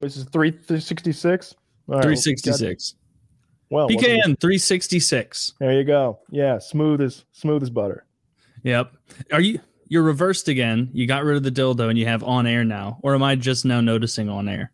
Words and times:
This 0.00 0.16
is 0.16 0.24
three 0.24 0.58
sixty 0.78 1.12
six. 1.12 1.54
Three 2.02 2.16
sixty 2.16 2.52
six. 2.52 2.94
Well, 3.70 3.88
PKA 3.88 4.38
three 4.40 4.58
sixty 4.58 4.98
six. 4.98 5.54
There 5.60 5.72
you 5.72 5.84
go. 5.84 6.18
Yeah, 6.30 6.58
smooth 6.58 7.00
as 7.00 7.24
smooth 7.32 7.62
as 7.62 7.70
butter. 7.70 8.04
Yep. 8.64 8.92
Are 9.32 9.40
you 9.40 9.60
you're 9.88 10.02
reversed 10.02 10.48
again? 10.48 10.90
You 10.92 11.06
got 11.06 11.24
rid 11.24 11.36
of 11.36 11.42
the 11.42 11.50
dildo 11.50 11.88
and 11.88 11.98
you 11.98 12.06
have 12.06 12.22
on 12.24 12.46
air 12.46 12.64
now, 12.64 12.98
or 13.02 13.14
am 13.14 13.22
I 13.22 13.36
just 13.36 13.64
now 13.64 13.80
noticing 13.80 14.28
on 14.28 14.48
air? 14.48 14.72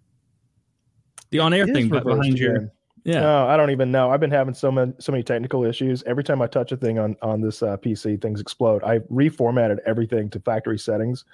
The 1.31 1.41
on 1.41 1.53
air 1.53 1.67
thing 1.67 1.89
behind 1.89 2.39
your 2.39 2.57
again. 2.57 2.71
yeah. 3.05 3.21
No, 3.21 3.47
I 3.47 3.57
don't 3.57 3.71
even 3.71 3.91
know. 3.91 4.11
I've 4.11 4.21
been 4.21 4.31
having 4.31 4.55
so 4.55 4.71
many 4.71 4.93
so 4.99 5.13
many 5.13 5.25
technical 5.25 5.65
issues. 5.65 6.03
Every 6.05 6.25
time 6.25 6.41
I 6.41 6.47
touch 6.47 6.73
a 6.73 6.77
thing 6.77 6.99
on 6.99 7.17
on 7.21 7.41
this 7.41 7.63
uh, 7.63 7.77
PC, 7.77 8.21
things 8.23 8.41
explode. 8.41 8.83
I 8.85 9.01
reformatted 9.01 9.79
everything 9.87 10.31
to 10.31 10.41
factory 10.41 10.79
settings, 10.79 11.25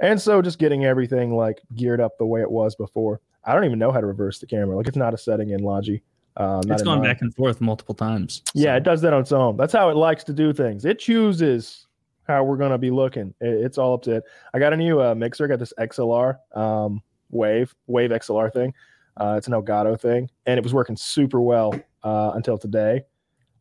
and 0.00 0.20
so 0.20 0.40
just 0.42 0.58
getting 0.58 0.84
everything 0.84 1.34
like 1.34 1.60
geared 1.74 2.00
up 2.00 2.18
the 2.18 2.26
way 2.26 2.40
it 2.40 2.50
was 2.50 2.74
before. 2.76 3.20
I 3.44 3.54
don't 3.54 3.64
even 3.64 3.78
know 3.78 3.90
how 3.92 4.00
to 4.00 4.06
reverse 4.06 4.38
the 4.38 4.46
camera. 4.46 4.76
Like 4.76 4.88
it's 4.88 4.96
not 4.96 5.14
a 5.14 5.18
setting 5.18 5.50
in 5.50 5.62
Logi. 5.62 6.02
Uh, 6.36 6.62
it's 6.66 6.82
gone 6.82 7.02
back 7.02 7.20
and 7.20 7.34
forth 7.34 7.60
multiple 7.60 7.94
times. 7.94 8.42
Yeah, 8.54 8.76
it 8.76 8.84
does 8.84 9.00
that 9.02 9.12
on 9.12 9.22
its 9.22 9.32
own. 9.32 9.56
That's 9.56 9.72
how 9.72 9.88
it 9.90 9.96
likes 9.96 10.22
to 10.24 10.32
do 10.32 10.52
things. 10.52 10.84
It 10.84 10.98
chooses 11.00 11.86
how 12.28 12.44
we're 12.44 12.56
going 12.58 12.70
to 12.70 12.78
be 12.78 12.90
looking. 12.90 13.34
It- 13.40 13.64
it's 13.64 13.78
all 13.78 13.94
up 13.94 14.02
to 14.02 14.16
it. 14.16 14.24
I 14.54 14.58
got 14.58 14.72
a 14.72 14.76
new 14.76 15.00
uh, 15.00 15.14
mixer. 15.14 15.44
I 15.44 15.48
got 15.48 15.58
this 15.58 15.72
XLR 15.80 16.36
um, 16.56 17.02
Wave 17.30 17.74
Wave 17.86 18.10
XLR 18.10 18.52
thing. 18.52 18.72
Uh, 19.16 19.34
it's 19.36 19.48
an 19.48 19.52
Elgato 19.52 19.98
thing, 19.98 20.30
and 20.46 20.58
it 20.58 20.62
was 20.62 20.72
working 20.72 20.96
super 20.96 21.40
well 21.40 21.74
uh, 22.04 22.32
until 22.34 22.56
today. 22.56 23.02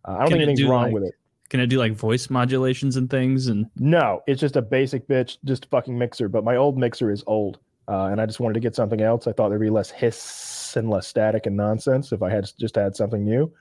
Uh, 0.06 0.12
I 0.12 0.20
don't 0.20 0.20
Can 0.20 0.28
think 0.34 0.42
anything's 0.44 0.60
do, 0.60 0.70
wrong 0.70 0.84
like- 0.84 0.94
with 0.94 1.04
it. 1.06 1.14
Can 1.50 1.60
it 1.60 1.68
do 1.68 1.78
like 1.78 1.94
voice 1.94 2.30
modulations 2.30 2.98
and 2.98 3.10
things? 3.10 3.48
And 3.48 3.70
No, 3.78 4.22
it's 4.28 4.42
just 4.42 4.56
a 4.56 4.62
basic 4.62 5.08
bitch, 5.08 5.38
just 5.46 5.68
fucking 5.68 5.98
mixer. 5.98 6.28
But 6.28 6.44
my 6.44 6.56
old 6.56 6.78
mixer 6.78 7.12
is 7.12 7.24
old, 7.28 7.60
uh, 7.88 8.06
and 8.06 8.20
I 8.20 8.26
just 8.26 8.40
wanted 8.40 8.56
to 8.56 8.60
get 8.60 8.76
something 8.76 9.02
else. 9.02 9.28
I 9.28 9.32
thought 9.32 9.50
there'd 9.50 9.62
be 9.62 9.70
less 9.70 9.90
hiss 9.90 10.76
and 10.76 10.90
less 10.90 11.08
static 11.08 11.46
and 11.46 11.56
nonsense 11.56 12.12
if 12.12 12.22
I 12.22 12.30
had 12.30 12.50
just 12.60 12.76
had 12.76 12.96
something 12.96 13.24
new. 13.24 13.52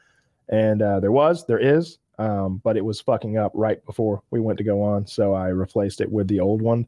And 0.49 0.83
uh, 0.83 1.01
there 1.01 1.13
was, 1.13 1.47
there 1.47 1.59
is, 1.59 1.99
um, 2.19 2.61
but 2.65 2.77
it 2.77 2.85
was 2.85 3.01
fucking 3.01 3.37
up 3.37 3.53
right 3.55 3.85
before 3.87 4.23
we 4.31 4.41
went 4.41 4.59
to 4.59 4.65
go 4.65 4.83
on. 4.83 5.07
So 5.07 5.35
I 5.35 5.49
replaced 5.49 6.01
it 6.01 6.11
with 6.11 6.29
the 6.29 6.41
old 6.41 6.63
one, 6.63 6.87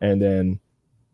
and 0.00 0.20
then 0.20 0.58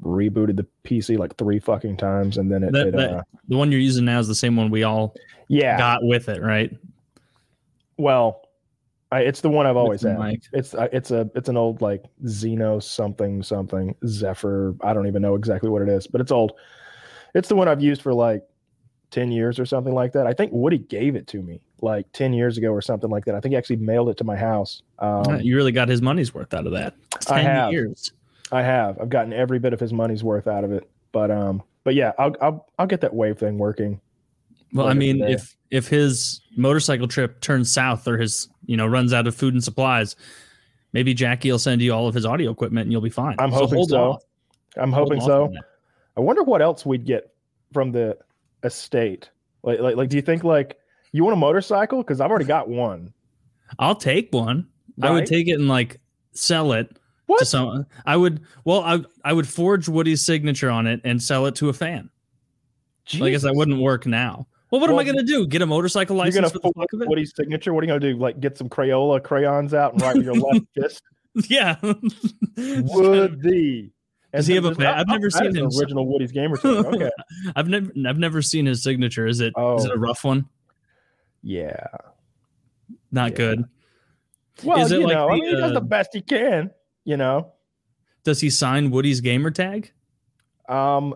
rebooted 0.03 0.57
the 0.57 0.67
PC 0.85 1.19
like 1.19 1.37
three 1.37 1.59
fucking 1.59 1.97
times, 1.97 2.39
and 2.39 2.51
then 2.51 2.63
it, 2.63 2.73
that, 2.73 2.89
it 2.89 2.97
that- 2.97 3.11
uh, 3.11 3.23
the 3.49 3.57
one 3.57 3.71
you're 3.71 3.81
using 3.81 4.05
now 4.05 4.19
is 4.19 4.29
the 4.29 4.35
same 4.35 4.57
one 4.57 4.71
we 4.71 4.85
all 4.85 5.15
yeah. 5.49 5.77
got 5.77 6.03
with 6.03 6.29
it, 6.29 6.43
right? 6.43 6.75
Well, 7.97 8.48
I, 9.11 9.21
it's 9.21 9.41
the 9.41 9.49
one 9.49 9.67
I've 9.67 9.77
always 9.77 10.03
had. 10.03 10.19
mic. 10.19 10.43
It's 10.53 10.75
it's 10.79 11.11
a 11.11 11.31
it's 11.35 11.49
an 11.49 11.57
old 11.57 11.81
like 11.81 12.05
Xeno 12.25 12.83
something 12.83 13.43
something 13.43 13.95
Zephyr. 14.07 14.75
I 14.83 14.93
don't 14.93 15.07
even 15.07 15.23
know 15.23 15.35
exactly 15.35 15.71
what 15.71 15.83
it 15.83 15.89
is, 15.89 16.07
but 16.07 16.21
it's 16.21 16.31
old. 16.33 16.53
It's 17.35 17.49
the 17.49 17.57
one 17.57 17.69
I've 17.69 17.81
used 17.81 18.03
for 18.03 18.13
like 18.13 18.43
ten 19.11 19.31
years 19.31 19.59
or 19.59 19.65
something 19.65 19.95
like 19.95 20.13
that. 20.13 20.27
I 20.27 20.35
think 20.35 20.53
Woody 20.53 20.79
gave 20.79 21.17
it 21.17 21.27
to 21.29 21.43
me 21.43 21.61
like 21.81 22.11
ten 22.13 22.33
years 22.35 22.59
ago 22.59 22.69
or 22.71 22.83
something 22.83 23.09
like 23.09 23.25
that. 23.25 23.35
I 23.35 23.41
think 23.41 23.53
he 23.53 23.57
actually 23.57 23.77
mailed 23.77 24.11
it 24.11 24.19
to 24.19 24.25
my 24.25 24.37
house. 24.37 24.83
Um, 24.99 25.41
you 25.41 25.57
really 25.57 25.73
got 25.73 25.89
his 25.89 26.03
money's 26.03 26.35
worth 26.35 26.53
out 26.53 26.67
of 26.67 26.73
that. 26.73 26.95
I 27.31 27.43
Ten 27.43 27.45
have. 27.47 27.73
years. 27.73 28.13
I 28.53 28.63
have. 28.63 28.99
I've 29.01 29.11
gotten 29.11 29.33
every 29.33 29.59
bit 29.59 29.73
of 29.73 29.81
his 29.81 29.93
money's 29.93 30.25
worth 30.25 30.47
out 30.47 30.65
of 30.65 30.73
it. 30.73 30.89
But 31.13 31.31
um, 31.31 31.63
but 31.85 31.95
yeah, 31.95 32.13
I'll 32.19 32.35
I'll 32.43 32.67
I'll 32.79 32.87
get 32.87 33.01
that 33.01 33.15
wave 33.15 33.39
thing 33.39 33.59
working. 33.59 34.01
Well, 34.73 34.87
I 34.87 34.95
mean, 34.95 35.23
if 35.23 35.57
if 35.71 35.89
his 35.89 36.41
motorcycle 36.57 37.09
trip 37.09 37.41
turns 37.41 37.73
south 37.73 38.07
or 38.07 38.19
his 38.19 38.49
you 38.67 38.77
know 38.77 38.87
runs 38.87 39.13
out 39.13 39.27
of 39.27 39.35
food 39.35 39.55
and 39.55 39.63
supplies, 39.63 40.17
maybe 40.93 41.15
Jackie 41.15 41.51
will 41.51 41.59
send 41.59 41.81
you 41.83 41.93
all 41.93 42.07
of 42.09 42.15
his 42.15 42.27
audio 42.27 42.51
equipment 42.51 42.85
and 42.85 42.93
you'll 42.93 43.01
be 43.01 43.11
fine. 43.11 43.37
I'm 43.39 43.53
hoping 43.53 43.85
so. 43.85 44.13
off. 44.13 44.23
I'm 44.77 44.93
Hold 44.93 45.09
hoping 45.09 45.21
so. 45.21 45.53
I 46.17 46.21
wonder 46.21 46.43
what 46.43 46.63
else 46.63 46.85
we'd 46.85 47.05
get 47.05 47.33
from 47.73 47.93
the 47.93 48.17
estate. 48.65 49.31
Like, 49.63 49.81
like, 49.81 49.97
like, 49.97 50.09
do 50.09 50.17
you 50.17 50.23
think 50.23 50.45
like 50.45 50.79
you 51.13 51.25
want 51.25 51.35
a 51.35 51.39
motorcycle? 51.39 52.03
Because 52.03 52.21
I've 52.21 52.31
already 52.31 52.45
got 52.45 52.69
one. 52.69 53.13
I'll 53.79 53.95
take 53.95 54.33
one. 54.33 54.69
I 55.01 55.11
would 55.11 55.27
take 55.27 55.47
it 55.49 55.55
and 55.55 55.69
like 55.69 56.01
sell 56.33 56.73
it 56.73 56.99
to 57.39 57.45
someone. 57.45 57.87
I 58.07 58.17
would. 58.17 58.43
Well, 58.65 58.83
I 58.83 59.01
I 59.25 59.33
would 59.33 59.49
forge 59.49 59.89
Woody's 59.89 60.25
signature 60.25 60.71
on 60.71 60.87
it 60.87 61.01
and 61.05 61.23
sell 61.23 61.47
it 61.47 61.55
to 61.57 61.69
a 61.69 61.73
fan. 61.73 62.11
I 63.15 63.31
guess 63.31 63.43
that 63.43 63.55
wouldn't 63.55 63.81
work 63.81 64.07
now. 64.07 64.47
Well, 64.71 64.81
what 64.81 64.91
am 64.91 64.99
I 64.99 65.05
going 65.05 65.17
to 65.17 65.23
do? 65.25 65.47
Get 65.47 65.63
a 65.63 65.67
motorcycle 65.67 66.17
You're 66.17 66.25
license 66.27 66.53
gonna 66.53 66.61
for 66.63 66.69
the 66.69 66.73
fuck 66.81 66.93
of 66.93 67.03
it? 67.03 67.09
Woody's 67.09 67.33
signature. 67.35 67.73
What 67.73 67.83
are 67.83 67.87
you 67.87 67.91
gonna 67.93 68.01
do? 68.01 68.19
Like 68.19 68.39
get 68.41 68.59
some 68.59 68.69
Crayola 68.69 69.23
crayons 69.23 69.73
out 69.75 69.95
and 69.95 70.03
write 70.03 70.17
with 70.17 70.25
your 70.27 70.35
left 70.53 70.67
fist? 70.75 71.03
yeah. 71.49 71.77
Woody. 72.57 73.93
Does 74.35 74.47
he 74.47 74.55
have 74.57 74.65
a 74.67 74.69
just- 74.69 74.81
pa- 74.81 74.93
I've 74.95 75.07
oh, 75.09 75.13
never 75.15 75.31
seen 75.31 75.47
is 75.47 75.57
him- 75.57 75.71
original 75.81 76.07
Woody's 76.07 76.33
gamer 76.33 76.57
tag. 76.59 76.85
Okay. 76.87 77.11
I've 77.57 77.69
never 77.69 77.91
I've 78.07 78.19
never 78.19 78.43
seen 78.43 78.67
his 78.67 78.83
signature. 78.83 79.27
Is 79.27 79.41
it 79.41 79.49
is 79.49 79.53
Oh. 79.57 79.83
it 79.83 79.91
a 79.91 79.99
rough 79.99 80.23
one? 80.25 80.47
Yeah. 81.43 81.87
Not 83.11 83.31
Yeah. 83.33 83.37
good. 83.37 83.65
Well, 84.65 84.81
Is 84.85 84.93
it 84.93 85.01
you 85.01 85.07
like 85.07 85.15
know, 85.15 85.31
I 85.31 85.35
mean, 85.37 85.45
he 85.45 85.53
does 85.53 85.71
uh, 85.71 85.75
the 85.75 85.81
best 85.81 86.11
he 86.13 86.21
can. 86.21 86.71
You 87.05 87.17
know. 87.17 87.53
Does 88.25 88.41
he 88.41 88.51
sign 88.51 88.91
Woody's 88.91 89.21
gamer 89.23 89.51
tag? 89.51 89.93
Um, 90.69 91.15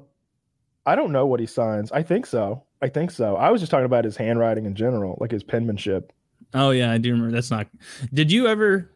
I 0.87 0.95
don't 0.95 1.13
know 1.13 1.27
what 1.27 1.41
he 1.41 1.47
signs. 1.47 1.93
I 1.93 2.03
think 2.03 2.25
so. 2.25 2.65
I 2.83 2.89
think 2.89 3.11
so. 3.13 3.37
I 3.37 3.51
was 3.51 3.61
just 3.61 3.71
talking 3.71 3.87
about 3.87 4.05
his 4.05 4.17
handwriting 4.17 4.67
in 4.67 4.75
general, 4.75 5.17
like 5.21 5.31
his 5.31 5.43
penmanship. 5.45 6.13
Oh 6.53 6.71
yeah, 6.71 6.91
I 6.91 6.99
do 6.99 7.13
remember. 7.13 7.33
That's 7.33 7.51
not. 7.51 7.69
Did 8.13 8.31
you 8.33 8.49
ever? 8.49 8.91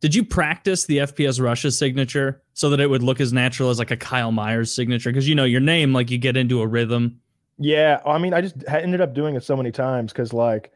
Did 0.00 0.14
you 0.14 0.24
practice 0.24 0.86
the 0.86 0.98
FPS 0.98 1.40
Russia 1.40 1.70
signature 1.70 2.40
so 2.54 2.70
that 2.70 2.80
it 2.80 2.88
would 2.88 3.02
look 3.02 3.20
as 3.20 3.32
natural 3.32 3.68
as 3.70 3.78
like 3.78 3.90
a 3.90 3.96
Kyle 3.96 4.32
Myers 4.32 4.72
signature? 4.72 5.10
Because 5.10 5.28
you 5.28 5.34
know 5.34 5.44
your 5.44 5.60
name, 5.60 5.92
like 5.92 6.10
you 6.10 6.18
get 6.18 6.36
into 6.36 6.62
a 6.62 6.66
rhythm. 6.66 7.20
Yeah, 7.58 8.00
I 8.06 8.18
mean, 8.18 8.32
I 8.32 8.40
just 8.40 8.56
ended 8.68 9.00
up 9.00 9.12
doing 9.14 9.34
it 9.34 9.42
so 9.42 9.56
many 9.56 9.72
times 9.72 10.12
because, 10.12 10.32
like, 10.32 10.72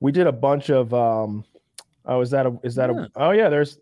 we 0.00 0.10
did 0.12 0.26
a 0.26 0.32
bunch 0.32 0.70
of. 0.70 0.92
um 0.92 1.44
Oh, 2.04 2.20
is 2.20 2.30
that 2.30 2.46
a? 2.46 2.58
Is 2.64 2.74
that 2.74 2.90
Yeah. 2.90 3.04
a? 3.04 3.08
Oh 3.16 3.30
yeah, 3.30 3.48
there's. 3.48 3.78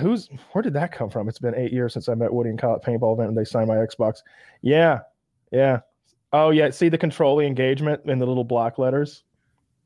Who's? 0.00 0.28
Where 0.52 0.62
did 0.62 0.72
that 0.72 0.90
come 0.90 1.08
from? 1.08 1.28
It's 1.28 1.38
been 1.38 1.54
eight 1.54 1.72
years 1.72 1.92
since 1.92 2.08
I 2.08 2.14
met 2.14 2.32
Woody 2.32 2.50
and 2.50 2.58
Kyle 2.58 2.74
at 2.74 2.82
paintball 2.82 3.14
event, 3.14 3.28
and 3.28 3.38
they 3.38 3.44
signed 3.44 3.68
my 3.68 3.76
Xbox. 3.76 4.18
Yeah, 4.60 5.00
yeah. 5.52 5.80
Oh 6.34 6.50
yeah, 6.50 6.68
see 6.70 6.88
the 6.88 6.98
control 6.98 7.36
the 7.36 7.46
engagement 7.46 8.02
in 8.06 8.18
the 8.18 8.26
little 8.26 8.42
block 8.42 8.76
letters. 8.76 9.22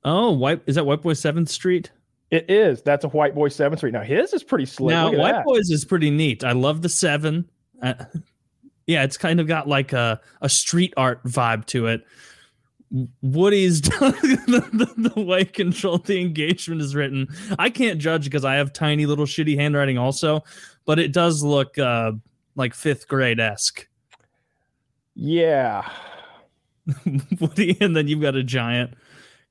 Oh, 0.03 0.33
white 0.33 0.63
is 0.65 0.77
that 0.77 0.87
White 0.87 1.03
Boy 1.03 1.13
Seventh 1.13 1.51
Street? 1.51 1.93
It 2.31 2.51
is. 2.51 2.81
That's 2.81 3.05
a 3.05 3.09
White 3.09 3.35
Boy 3.35 3.51
Seventh 3.51 3.81
Street. 3.81 3.93
Now 3.93 4.01
his 4.01 4.33
is 4.33 4.43
pretty 4.43 4.65
slick. 4.65 4.95
now, 4.95 5.13
White 5.13 5.33
that. 5.33 5.45
Boys 5.45 5.69
is 5.69 5.85
pretty 5.85 6.11
neat. 6.11 6.45
I 6.45 6.53
love 6.53 6.81
the 6.81 6.89
seven. 6.89 7.47
Uh, 7.83 7.93
yeah, 8.87 9.05
it's 9.05 9.19
kind 9.19 9.41
of 9.41 9.47
got 9.47 9.69
like 9.69 9.93
a 9.93 10.23
a 10.41 10.49
street 10.49 10.95
art 10.97 11.23
vibe 11.25 11.67
to 11.67 11.87
it. 11.89 12.03
Woody's 13.21 13.83
the, 13.83 14.67
the, 14.73 15.11
the 15.15 15.21
way 15.21 15.45
control 15.45 15.99
the 15.99 16.19
engagement 16.19 16.81
is 16.81 16.95
written. 16.95 17.29
I 17.59 17.69
can't 17.69 17.99
judge 17.99 18.25
because 18.25 18.47
I 18.47 18.55
have 18.55 18.73
tiny 18.73 19.05
little 19.05 19.27
shitty 19.27 19.55
handwriting 19.59 19.99
also, 19.99 20.45
but 20.87 20.99
it 20.99 21.13
does 21.13 21.43
look 21.43 21.77
uh, 21.79 22.13
like 22.57 22.73
fifth 22.73 23.07
grade 23.07 23.39
esque. 23.39 23.87
Yeah. 25.15 25.87
Woody, 27.41 27.77
and 27.81 27.97
then 27.97 28.09
you've 28.09 28.21
got 28.23 28.35
a 28.37 28.43
giant 28.43 28.95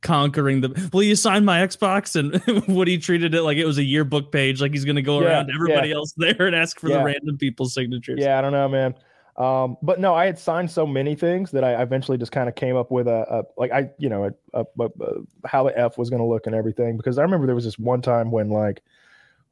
conquering 0.02 0.62
the. 0.62 0.90
Will 0.94 1.04
you 1.04 1.16
sign 1.16 1.46
my 1.46 1.60
Xbox? 1.60 2.16
And 2.16 2.68
Woody 2.68 2.98
treated 2.98 3.34
it 3.34 3.42
like 3.44 3.58
it 3.58 3.66
was 3.66 3.78
a 3.78 3.84
yearbook 3.84 4.32
page, 4.32 4.62
like 4.62 4.72
he's 4.72 4.86
going 4.86 4.96
to 4.96 5.02
go 5.02 5.22
Yeah, 5.22 5.28
around 5.28 5.52
everybody 5.54 5.92
else 5.92 6.14
there 6.18 6.48
and 6.48 6.56
ask 6.56 6.80
for 6.80 6.90
Yeah. 6.90 7.00
the 7.00 7.04
random 7.06 7.38
people's 7.38 7.74
signatures. 7.74 8.20
Yeah, 8.22 8.38
I 8.38 8.42
don't 8.42 8.52
know, 8.54 8.68
man. 8.68 8.96
Um, 9.38 9.78
but 9.84 10.00
no, 10.00 10.16
I 10.16 10.26
had 10.26 10.40
signed 10.40 10.72
so 10.72 10.88
many 10.88 11.14
things 11.14 11.52
that 11.52 11.64
I 11.64 11.80
eventually 11.82 12.18
just 12.18 12.32
kind 12.32 12.50
of 12.50 12.56
came 12.56 12.76
up 12.76 12.90
with 12.90 13.08
a, 13.08 13.26
a 13.30 13.44
like 13.56 13.72
I, 13.72 13.92
you 14.00 14.10
know, 14.10 14.32
a, 14.54 14.66
a- 14.80 15.48
how 15.48 15.64
the 15.64 15.78
F 15.78 15.98
was 15.98 16.10
going 16.10 16.22
to 16.22 16.28
look 16.28 16.48
and 16.48 16.56
everything. 16.56 16.98
Because 16.98 17.20
I 17.20 17.22
remember 17.22 17.46
there 17.46 17.54
was 17.56 17.66
this 17.66 17.78
one 17.78 18.02
time 18.02 18.32
when 18.32 18.50
like, 18.50 18.82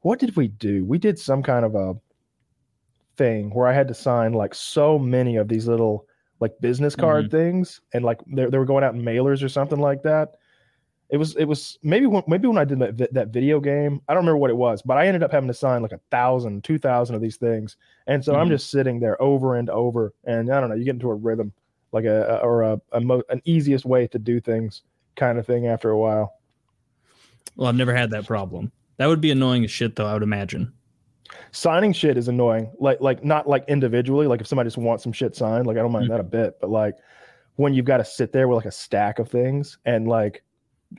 what 0.00 0.18
did 0.18 0.34
we 0.36 0.48
do? 0.48 0.84
We 0.84 0.98
did 0.98 1.18
some 1.20 1.42
kind 1.42 1.64
of 1.64 1.74
a 1.76 1.94
thing 3.16 3.50
where 3.50 3.66
I 3.66 3.72
had 3.72 3.88
to 3.88 3.94
sign 3.94 4.32
like 4.32 4.54
so 4.54 4.98
many 4.98 5.36
of 5.36 5.48
these 5.48 5.68
little 5.68 6.06
like 6.40 6.52
business 6.60 6.94
card 6.96 7.30
things, 7.30 7.80
and 7.94 8.04
like 8.04 8.20
they, 8.26 8.46
they 8.46 8.58
were 8.58 8.64
going 8.64 8.84
out 8.84 8.94
in 8.94 9.02
mailers 9.02 9.42
or 9.42 9.48
something 9.48 9.80
like 9.80 10.02
that. 10.02 10.36
It 11.08 11.18
was 11.18 11.36
it 11.36 11.44
was 11.44 11.78
maybe 11.82 12.06
when, 12.06 12.24
maybe 12.26 12.48
when 12.48 12.58
I 12.58 12.64
did 12.64 12.80
that 12.80 13.14
that 13.14 13.28
video 13.28 13.60
game, 13.60 14.02
I 14.08 14.12
don't 14.14 14.24
remember 14.24 14.38
what 14.38 14.50
it 14.50 14.56
was, 14.56 14.82
but 14.82 14.98
I 14.98 15.06
ended 15.06 15.22
up 15.22 15.30
having 15.32 15.46
to 15.48 15.54
sign 15.54 15.80
like 15.82 15.92
a 15.92 16.00
thousand, 16.10 16.64
two 16.64 16.78
thousand 16.78 17.14
of 17.16 17.22
these 17.22 17.36
things, 17.36 17.76
and 18.06 18.24
so 18.24 18.34
I'm 18.34 18.48
Mhm. 18.48 18.50
just 18.52 18.70
sitting 18.70 18.98
there 19.00 19.20
over 19.22 19.54
and 19.56 19.70
over, 19.70 20.12
and 20.24 20.52
I 20.52 20.60
don't 20.60 20.68
know, 20.68 20.74
you 20.74 20.84
get 20.84 20.94
into 20.94 21.10
a 21.10 21.14
rhythm, 21.14 21.52
like 21.92 22.04
a 22.06 22.38
a- 22.38 22.38
or 22.44 22.62
a, 22.62 22.80
a 22.92 23.00
mo- 23.00 23.22
an 23.30 23.40
easiest 23.44 23.84
way 23.84 24.06
to 24.08 24.18
do 24.18 24.40
things 24.40 24.82
kind 25.14 25.38
of 25.38 25.46
thing 25.46 25.66
after 25.68 25.90
a 25.90 25.96
while. 25.98 26.34
Well, 27.54 27.68
I've 27.68 27.76
never 27.76 27.94
had 27.94 28.10
that 28.10 28.26
problem. 28.26 28.72
That 28.98 29.06
would 29.06 29.20
be 29.20 29.30
annoying 29.30 29.64
as 29.64 29.70
shit, 29.70 29.94
though. 29.96 30.06
I 30.06 30.12
would 30.14 30.22
imagine. 30.22 30.72
Signing 31.52 31.92
shit 31.92 32.16
is 32.16 32.28
annoying, 32.28 32.70
like 32.78 33.00
like 33.00 33.24
not 33.24 33.48
like 33.48 33.64
individually, 33.68 34.26
like 34.26 34.40
if 34.40 34.46
somebody 34.46 34.66
just 34.68 34.78
wants 34.78 35.02
some 35.02 35.12
shit 35.12 35.34
signed, 35.36 35.66
like 35.66 35.76
I 35.76 35.80
don't 35.80 35.92
mind 35.92 36.06
Mhm. 36.06 36.10
that 36.10 36.20
a 36.20 36.24
bit, 36.24 36.58
but 36.60 36.70
like 36.70 36.94
when 37.56 37.72
you've 37.74 37.86
got 37.86 37.96
to 37.98 38.04
sit 38.04 38.32
there 38.32 38.48
with 38.48 38.56
like 38.56 38.66
a 38.66 38.70
stack 38.70 39.18
of 39.18 39.28
things 39.28 39.78
and 39.86 40.06
like 40.06 40.42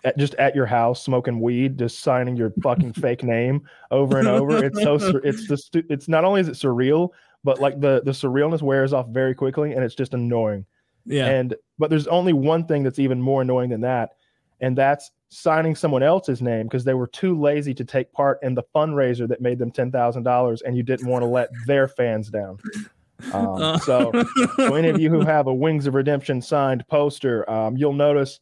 at, 0.04 0.18
just 0.18 0.34
at 0.36 0.56
your 0.56 0.66
house 0.66 1.02
smoking 1.04 1.40
weed, 1.40 1.78
just 1.78 2.00
signing 2.00 2.36
your 2.36 2.52
fucking 2.62 2.94
fake 2.94 3.24
name 3.24 3.62
over 3.92 4.18
and 4.20 4.28
over. 4.28 4.64
It's 4.66 4.82
so 4.82 4.98
sur- 4.98 5.22
it's 5.24 5.48
just 5.48 5.76
it's 5.76 6.08
not 6.08 6.26
only 6.26 6.42
is 6.42 6.48
it 6.48 6.54
surreal, 6.56 7.10
but 7.44 7.60
like 7.62 7.80
the 7.80 8.02
the 8.04 8.12
surrealness 8.12 8.62
wears 8.62 8.92
off 8.94 9.08
very 9.10 9.34
quickly, 9.36 9.74
and 9.74 9.84
it's 9.84 9.96
just 9.96 10.14
annoying. 10.14 10.66
Yeah. 11.06 11.28
And 11.28 11.56
but 11.80 11.90
there's 11.90 12.08
only 12.08 12.34
one 12.34 12.66
thing 12.66 12.84
that's 12.84 13.00
even 13.00 13.22
more 13.22 13.42
annoying 13.44 13.70
than 13.70 13.82
that, 13.82 14.16
and 14.60 14.78
that's 14.78 15.12
signing 15.30 15.76
someone 15.76 16.04
else's 16.04 16.42
name 16.42 16.68
because 16.68 16.84
they 16.84 16.94
were 16.94 17.08
too 17.08 17.40
lazy 17.40 17.74
to 17.74 17.84
take 17.84 18.12
part 18.14 18.40
in 18.44 18.56
the 18.56 18.64
fundraiser 18.74 19.28
that 19.28 19.42
made 19.42 19.60
them 19.60 19.72
ten 19.72 19.92
thousand 19.92 20.24
dollars, 20.24 20.62
and 20.62 20.76
you 20.78 20.84
didn't 20.84 21.08
want 21.08 21.22
to 21.24 21.28
let 21.28 21.50
their 21.66 21.88
fans 21.88 22.30
down. 22.30 22.58
Um, 23.34 23.80
so, 23.80 24.12
so 24.58 24.76
any 24.76 24.90
of 24.90 25.00
you 25.02 25.10
who 25.10 25.22
have 25.22 25.48
a 25.48 25.54
Wings 25.54 25.88
of 25.88 25.96
Redemption 25.96 26.42
signed 26.42 26.88
poster, 26.88 27.50
um, 27.50 27.76
you'll 27.76 27.94
notice 27.94 28.40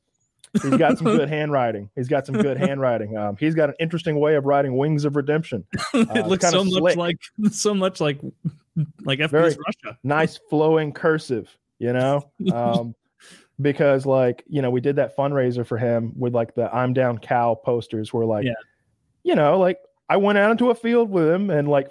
he's 0.61 0.77
got 0.77 0.97
some 0.97 1.05
good 1.05 1.29
handwriting. 1.37 1.89
He's 1.95 2.09
got 2.09 2.25
some 2.25 2.35
good 2.35 2.57
handwriting. 2.57 3.17
Um, 3.17 3.37
he's 3.37 3.55
got 3.55 3.69
an 3.69 3.75
interesting 3.79 4.19
way 4.19 4.35
of 4.35 4.45
writing 4.45 4.75
Wings 4.75 5.05
of 5.05 5.15
Redemption. 5.15 5.65
it 5.93 6.09
uh, 6.09 6.27
looks 6.27 6.43
kinda 6.43 6.59
so 6.59 6.63
much 6.65 6.93
slick. 6.93 6.97
like 6.97 7.17
so 7.51 7.73
much 7.73 8.01
like 8.01 8.19
like 9.05 9.19
FPS 9.19 9.29
Very- 9.29 9.57
Russia. 9.65 9.97
nice 10.03 10.37
flowing 10.49 10.91
cursive, 10.91 11.57
you 11.79 11.93
know? 11.93 12.29
Um, 12.53 12.93
because 13.61 14.05
like, 14.05 14.43
you 14.47 14.61
know, 14.61 14.69
we 14.69 14.81
did 14.81 14.95
that 14.97 15.15
fundraiser 15.15 15.65
for 15.65 15.77
him 15.77 16.13
with 16.17 16.33
like 16.33 16.55
the 16.55 16.73
I'm 16.75 16.93
down 16.93 17.17
cow 17.19 17.55
posters 17.55 18.13
where 18.13 18.25
like, 18.25 18.45
Yeah. 18.45 18.53
you 19.23 19.35
know, 19.35 19.57
like 19.59 19.79
I 20.09 20.17
went 20.17 20.37
out 20.37 20.51
into 20.51 20.69
a 20.69 20.75
field 20.75 21.09
with 21.09 21.27
him 21.29 21.49
and 21.49 21.67
like 21.67 21.89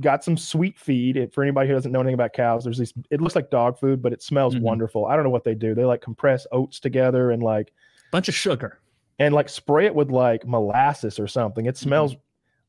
got 0.00 0.24
some 0.24 0.36
sweet 0.36 0.78
feed. 0.78 1.16
It, 1.16 1.32
for 1.34 1.42
anybody 1.42 1.68
who 1.68 1.74
doesn't 1.74 1.92
know 1.92 2.00
anything 2.00 2.14
about 2.14 2.32
cows, 2.32 2.64
there's 2.64 2.78
these, 2.78 2.92
it 3.10 3.20
looks 3.20 3.34
like 3.36 3.50
dog 3.50 3.78
food, 3.78 4.00
but 4.02 4.12
it 4.12 4.22
smells 4.22 4.54
Mhm. 4.54 4.62
wonderful. 4.62 5.06
I 5.06 5.14
don't 5.16 5.24
know 5.24 5.30
what 5.30 5.44
they 5.44 5.54
do. 5.54 5.74
They 5.74 5.84
like 5.84 6.00
compress 6.00 6.46
oats 6.52 6.80
together 6.80 7.30
and 7.30 7.42
like, 7.42 7.72
Bunch 8.12 8.28
of 8.28 8.34
sugar. 8.34 8.78
and 9.18 9.34
like 9.34 9.48
spray 9.48 9.86
it 9.86 9.94
with 9.94 10.10
like 10.10 10.46
molasses 10.46 11.18
or 11.18 11.26
something. 11.26 11.66
It 11.66 11.76
smells. 11.76 12.16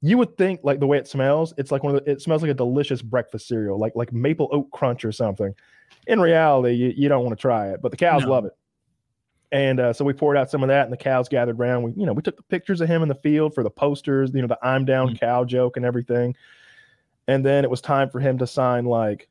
You 0.01 0.17
would 0.19 0.37
think 0.37 0.59
like 0.63 0.79
the 0.79 0.85
way 0.87 0.97
it 0.97 1.07
smells, 1.07 1.53
it's 1.57 1.71
like 1.71 1.83
one 1.83 1.95
of 1.95 2.03
the, 2.05 2.11
it 2.11 2.21
smells 2.21 2.41
like 2.43 2.51
a 2.51 2.55
delicious 2.55 3.01
breakfast 3.01 3.47
cereal, 3.47 3.79
like 3.79 3.95
like 3.95 4.11
maple 4.13 4.47
oat 4.51 4.69
crunch 4.71 5.03
or 5.05 5.11
something. 5.11 5.55
In 6.07 6.19
reality, 6.21 6.73
you, 6.73 6.93
you 6.95 7.09
don't 7.09 7.23
want 7.25 7.37
to 7.37 7.41
try 7.41 7.69
it, 7.71 7.81
but 7.81 7.91
the 7.91 7.97
cows 7.97 8.23
No. 8.23 8.29
love 8.29 8.45
it. 8.45 8.53
And 9.51 9.79
uh, 9.79 9.93
so 9.93 10.03
we 10.03 10.11
poured 10.13 10.35
out 10.37 10.49
some 10.51 10.61
of 10.63 10.67
that, 10.69 10.83
and 10.83 10.91
the 10.91 10.97
cows 10.97 11.29
gathered 11.29 11.57
around. 11.59 11.83
We, 11.83 11.93
you 11.95 12.05
know, 12.05 12.13
we 12.13 12.21
took 12.21 12.35
the 12.35 12.43
pictures 12.43 12.81
of 12.81 12.89
him 12.89 13.01
in 13.01 13.07
the 13.07 13.15
field 13.15 13.53
for 13.53 13.63
the 13.63 13.69
posters, 13.69 14.31
you 14.33 14.41
know, 14.41 14.47
the 14.47 14.59
"I'm 14.61 14.83
down" 14.83 15.09
Mhm. 15.09 15.19
cow 15.19 15.45
joke 15.45 15.77
and 15.77 15.85
everything. 15.85 16.35
And 17.29 17.45
then 17.45 17.63
it 17.63 17.69
was 17.69 17.79
time 17.81 18.09
for 18.09 18.19
him 18.19 18.37
to 18.39 18.47
sign 18.47 18.85
like, 18.85 19.27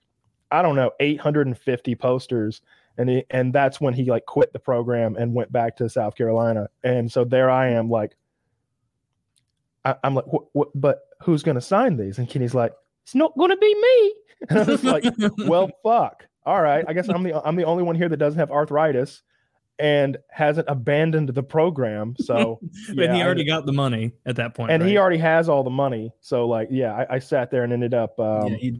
I 0.51 0.63
don't 0.63 0.77
know, 0.77 0.91
850 1.01 1.95
posters 1.97 2.61
and 2.99 3.09
he, 3.11 3.25
and 3.31 3.53
that's 3.53 3.79
when 3.81 3.93
he 3.95 4.05
like 4.11 4.25
quit 4.27 4.53
the 4.55 4.59
program 4.59 5.17
and 5.17 5.35
went 5.35 5.53
back 5.53 5.77
to 5.79 5.89
South 5.89 6.15
Carolina. 6.15 6.69
And 6.83 7.11
so 7.13 7.25
there 7.25 7.51
I 7.51 7.69
am, 7.71 7.91
like, 7.91 8.17
I, 9.85 9.97
I'm 10.03 10.15
like, 10.15 10.27
what, 10.27 10.45
what? 10.53 10.69
But 10.75 11.01
who's 11.23 11.43
going 11.43 11.55
to 11.57 11.61
sign 11.61 11.97
these? 11.97 12.19
And 12.19 12.29
Kenny's 12.29 12.55
like, 12.55 12.73
it's 13.05 13.15
not 13.15 13.37
going 13.37 13.51
to 13.51 13.57
be 13.57 13.75
me. 13.75 14.15
And 14.51 14.59
I 14.59 14.65
was 14.65 14.85
like, 14.85 15.05
well, 15.47 15.71
fuck. 15.83 16.27
All 16.47 16.63
right, 16.63 16.85
I 16.87 16.93
guess 16.93 17.09
I'm 17.09 17.23
the 17.25 17.47
I'm 17.47 17.57
the 17.57 17.65
only 17.65 17.83
one 17.83 17.97
here 17.97 18.09
that 18.09 18.17
doesn't 18.19 18.39
have 18.39 18.51
arthritis 18.51 19.23
and 19.79 20.17
hasn't 20.31 20.67
abandoned 20.71 21.29
the 21.29 21.43
program. 21.43 22.15
So 22.19 22.61
and 22.89 22.99
yeah, 22.99 23.15
he 23.15 23.21
I- 23.21 23.27
already 23.27 23.45
got 23.45 23.67
the 23.67 23.73
money 23.73 24.13
at 24.25 24.37
that 24.37 24.55
point. 24.55 24.71
and 24.73 24.83
he 24.83 24.97
already 24.97 25.19
has 25.19 25.49
all 25.49 25.65
the 25.65 25.71
money. 25.71 26.13
So 26.21 26.47
like, 26.47 26.69
yeah, 26.71 26.95
I, 27.11 27.17
I 27.17 27.19
sat 27.19 27.51
there 27.51 27.65
and 27.65 27.73
ended 27.73 27.93
up 27.95 28.19
um, 28.21 28.57
yeah, 28.61 28.71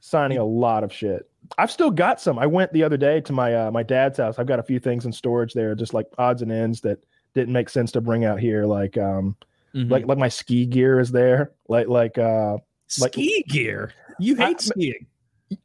signing 0.00 0.38
a 0.38 0.44
lot 0.44 0.84
of 0.84 0.92
shit. 0.92 1.30
I've 1.58 1.70
still 1.70 1.90
got 1.90 2.20
some. 2.20 2.38
I 2.38 2.46
went 2.46 2.72
the 2.72 2.82
other 2.82 2.96
day 2.96 3.20
to 3.20 3.32
my 3.32 3.54
uh, 3.54 3.70
my 3.70 3.82
dad's 3.82 4.18
house. 4.18 4.38
I've 4.38 4.46
got 4.46 4.58
a 4.58 4.62
few 4.62 4.80
things 4.80 5.04
in 5.04 5.12
storage 5.12 5.52
there, 5.52 5.74
just 5.74 5.92
like 5.94 6.06
odds 6.18 6.40
and 6.42 6.50
ends 6.50 6.80
that 6.80 7.04
didn't 7.34 7.52
make 7.52 7.68
sense 7.68 7.92
to 7.92 8.00
bring 8.00 8.24
out 8.24 8.40
here. 8.40 8.64
Like 8.64 8.96
um 8.96 9.36
mhm. 9.74 9.90
like 9.90 10.06
like 10.06 10.18
my 10.18 10.28
ski 10.30 10.64
gear 10.64 10.98
is 10.98 11.10
there. 11.12 11.52
Like 11.68 11.88
like 11.88 12.16
uh 12.16 12.56
like- 13.00 13.12
ski 13.12 13.44
gear. 13.48 13.92
You 14.18 14.36
hate 14.36 14.56
I- 14.56 14.62
skiing. 14.62 15.06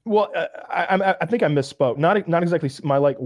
Well 0.05 0.31
uh, 0.35 0.47
I 0.69 0.95
I 0.95 1.15
I 1.21 1.25
think 1.25 1.43
I 1.43 1.47
misspoke. 1.47 1.97
Not 1.97 2.27
not 2.27 2.43
exactly 2.43 2.69
my 2.83 2.97
like 2.97 3.17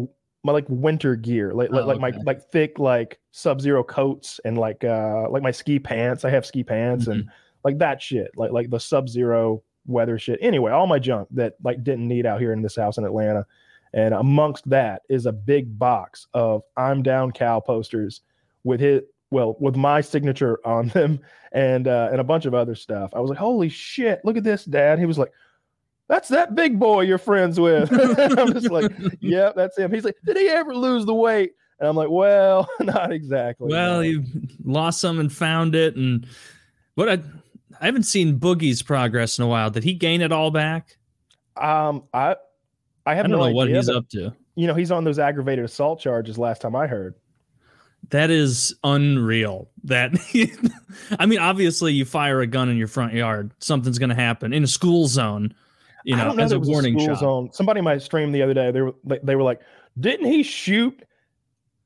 my 0.43 0.51
like 0.51 0.65
winter 0.67 1.15
gear. 1.15 1.53
Like 1.53 1.71
like, 1.71 1.83
Oh, 1.83 1.87
like 1.87 1.99
my 1.99 2.11
like 2.25 2.41
thick 2.51 2.79
like 2.79 3.19
sub 3.31 3.61
zero 3.61 3.83
coats 3.83 4.39
and 4.45 4.57
like 4.57 4.83
uh 4.83 5.29
like 5.29 5.43
my 5.43 5.51
ski 5.51 5.79
pants. 5.79 6.25
I 6.25 6.29
have 6.29 6.45
ski 6.45 6.63
pants 6.63 7.07
and 7.07 7.29
like 7.63 7.77
that 7.79 8.01
shit. 8.01 8.31
Like 8.35 8.51
like 8.51 8.69
the 8.69 8.79
sub 8.79 9.09
zero 9.09 9.63
weather 9.85 10.19
shit. 10.19 10.39
Anyway, 10.41 10.71
all 10.71 10.87
my 10.87 10.99
junk 10.99 11.27
that 11.31 11.55
like 11.63 11.83
didn't 11.83 12.07
need 12.07 12.25
out 12.25 12.39
here 12.39 12.53
in 12.53 12.61
this 12.61 12.75
house 12.75 12.97
in 12.97 13.05
Atlanta. 13.05 13.45
And 13.93 14.13
amongst 14.13 14.67
that 14.69 15.03
is 15.07 15.25
a 15.25 15.31
big 15.31 15.77
box 15.77 16.27
of 16.33 16.63
I'm 16.75 17.03
down 17.03 17.31
cow 17.31 17.59
posters 17.59 18.21
with 18.63 18.79
his 18.79 19.01
well 19.29 19.55
with 19.59 19.75
my 19.75 20.01
signature 20.01 20.59
on 20.65 20.89
them 20.89 21.19
and 21.53 21.87
uh 21.87 22.09
and 22.11 22.19
a 22.19 22.23
bunch 22.23 22.45
of 22.45 22.53
other 22.53 22.75
stuff. 22.75 23.11
I 23.13 23.19
was 23.19 23.29
like, 23.29 23.39
"Holy 23.39 23.69
shit, 23.69 24.21
look 24.25 24.35
at 24.35 24.43
this, 24.43 24.65
dad." 24.65 24.99
He 24.99 25.05
was 25.05 25.17
like, 25.17 25.31
"That's 26.07 26.29
that 26.29 26.55
big 26.55 26.79
boy 26.79 27.01
you're 27.01 27.17
friends 27.17 27.59
with." 27.59 27.91
I'm 28.39 28.53
just 28.53 28.71
like, 28.71 28.91
"Yeah, 29.19 29.51
that's 29.55 29.77
him." 29.77 29.91
He's 29.91 30.05
like, 30.05 30.17
"Did 30.25 30.37
he 30.37 30.47
ever 30.49 30.75
lose 30.75 31.05
the 31.05 31.13
weight?" 31.13 31.53
And 31.79 31.87
I'm 31.87 31.95
like, 31.95 32.09
"Well, 32.09 32.69
not 32.79 33.11
exactly." 33.11 33.69
Well, 33.71 33.95
no." 33.95 34.01
you 34.01 34.23
lost 34.63 34.99
some 35.01 35.19
and 35.19 35.31
found 35.31 35.75
it, 35.75 35.95
and 35.95 36.27
what 36.95 37.09
I 37.09 37.19
I 37.81 37.85
haven't 37.85 38.03
seen 38.03 38.39
Boogie's 38.39 38.81
progress 38.81 39.37
in 39.37 39.45
a 39.45 39.47
while. 39.47 39.69
Did 39.69 39.83
he 39.83 39.93
gain 39.93 40.21
it 40.21 40.31
all 40.31 40.51
back? 40.51 40.97
um 41.55 42.03
I 42.13 42.35
I 43.05 43.15
have 43.15 43.25
I 43.25 43.27
don't 43.27 43.31
no 43.31 43.45
know 43.45 43.53
what 43.53 43.69
he's 43.69 43.87
but, 43.87 43.95
up 43.95 44.09
to. 44.09 44.33
You 44.55 44.67
know, 44.67 44.73
he's 44.73 44.91
on 44.91 45.03
those 45.03 45.19
aggravated 45.19 45.65
assault 45.65 45.99
charges 45.99 46.37
last 46.37 46.61
time 46.61 46.75
I 46.75 46.87
heard. 46.87 47.15
That 48.09 48.29
is 48.29 48.75
unreal. 48.83 49.69
That 49.83 50.11
I 51.19 51.25
mean, 51.25 51.39
obviously, 51.39 51.93
you 51.93 52.05
fire 52.05 52.41
a 52.41 52.47
gun 52.47 52.69
in 52.69 52.77
your 52.77 52.87
front 52.87 53.13
yard, 53.13 53.53
something's 53.59 53.99
going 53.99 54.09
to 54.09 54.15
happen 54.15 54.53
in 54.53 54.63
a 54.63 54.67
school 54.67 55.07
zone. 55.07 55.53
You 56.03 56.15
know, 56.15 56.33
know 56.33 56.43
as 56.43 56.51
a 56.51 56.59
warning 56.59 56.99
school 56.99 57.15
shot. 57.15 57.19
zone. 57.19 57.49
Somebody 57.53 57.79
in 57.79 57.85
my 57.85 57.97
stream 57.97 58.31
the 58.31 58.41
other 58.41 58.53
day, 58.53 58.71
they 58.71 58.81
were 58.81 58.93
they, 59.23 59.35
were 59.35 59.43
like, 59.43 59.61
"Didn't 59.99 60.25
he 60.25 60.43
shoot 60.43 61.03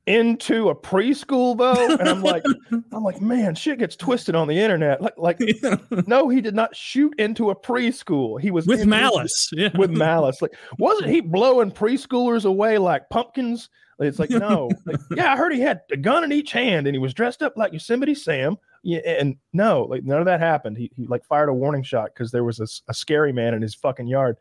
into 0.08 0.70
a 0.70 0.76
preschool 0.76 1.58
though?" 1.58 1.98
And 1.98 2.08
I'm 2.08 2.22
like, 2.22 2.44
I'm 2.92 3.04
like, 3.04 3.22
man, 3.22 3.56
shit 3.56 3.80
gets 3.80 3.96
twisted 3.96 4.36
on 4.36 4.48
the 4.48 4.60
internet. 4.60 5.02
Like, 5.02 5.14
like, 5.18 5.40
no, 6.08 6.30
he 6.30 6.42
did 6.42 6.56
not 6.56 6.76
shoot 6.76 7.14
into 7.20 7.50
a 7.52 7.56
preschool. 7.56 8.40
He 8.40 8.52
was 8.52 8.66
with 8.66 8.86
malice. 8.86 9.50
Yeah. 9.52 9.70
With 9.78 9.92
malice. 9.92 10.42
Like, 10.42 10.56
wasn't 10.80 11.10
he 11.10 11.22
blowing 11.22 11.72
preschoolers 11.72 12.46
away 12.46 12.78
like 12.78 13.10
pumpkins? 13.10 13.70
It's 14.00 14.20
like, 14.20 14.30
no. 14.30 14.70
Like, 14.86 15.00
yeah, 15.16 15.34
I 15.34 15.38
heard 15.38 15.54
he 15.54 15.60
had 15.60 15.82
a 15.92 15.98
gun 15.98 16.24
in 16.24 16.32
each 16.32 16.52
hand 16.52 16.88
and 16.88 16.96
he 16.96 17.00
was 17.00 17.14
dressed 17.14 17.42
up 17.42 17.58
like 17.58 17.74
Yosemite 17.74 18.16
Sam. 18.16 18.58
Yeah, 18.84 19.00
and 19.00 19.38
no, 19.54 19.84
like 19.84 20.04
none 20.04 20.20
of 20.20 20.26
that 20.26 20.40
happened. 20.40 20.78
He, 20.78 20.92
he 20.96 21.08
like 21.08 21.26
fired 21.26 21.50
a 21.50 21.54
warning 21.54 21.84
shot 21.84 22.12
because 22.14 22.32
there 22.32 22.44
was 22.44 22.60
a, 22.60 22.68
a, 22.90 22.94
scary 22.94 23.34
man 23.34 23.54
in 23.54 23.62
his 23.62 23.74
fucking 23.76 24.08
yard. 24.08 24.38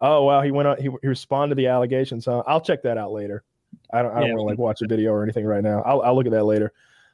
Oh 0.00 0.24
wow, 0.24 0.42
he 0.42 0.50
went 0.50 0.68
on. 0.68 0.76
He, 0.78 0.90
he 1.00 1.08
responded 1.08 1.54
to 1.54 1.54
the 1.54 1.68
allegations. 1.68 2.26
Huh? 2.26 2.42
I'll 2.46 2.60
check 2.60 2.82
that 2.82 2.98
out 2.98 3.12
later. 3.12 3.44
I 3.92 4.02
don't. 4.02 4.12
I 4.12 4.20
don't 4.20 4.28
Yeah. 4.28 4.34
want 4.34 4.40
to 4.40 4.50
like 4.50 4.58
watch 4.58 4.82
a 4.82 4.88
video 4.88 5.12
or 5.12 5.22
anything 5.22 5.46
right 5.46 5.62
now. 5.62 5.82
I'll, 5.82 6.02
I'll 6.02 6.16
look 6.16 6.26
at 6.26 6.32
that 6.32 6.44
later. 6.44 6.72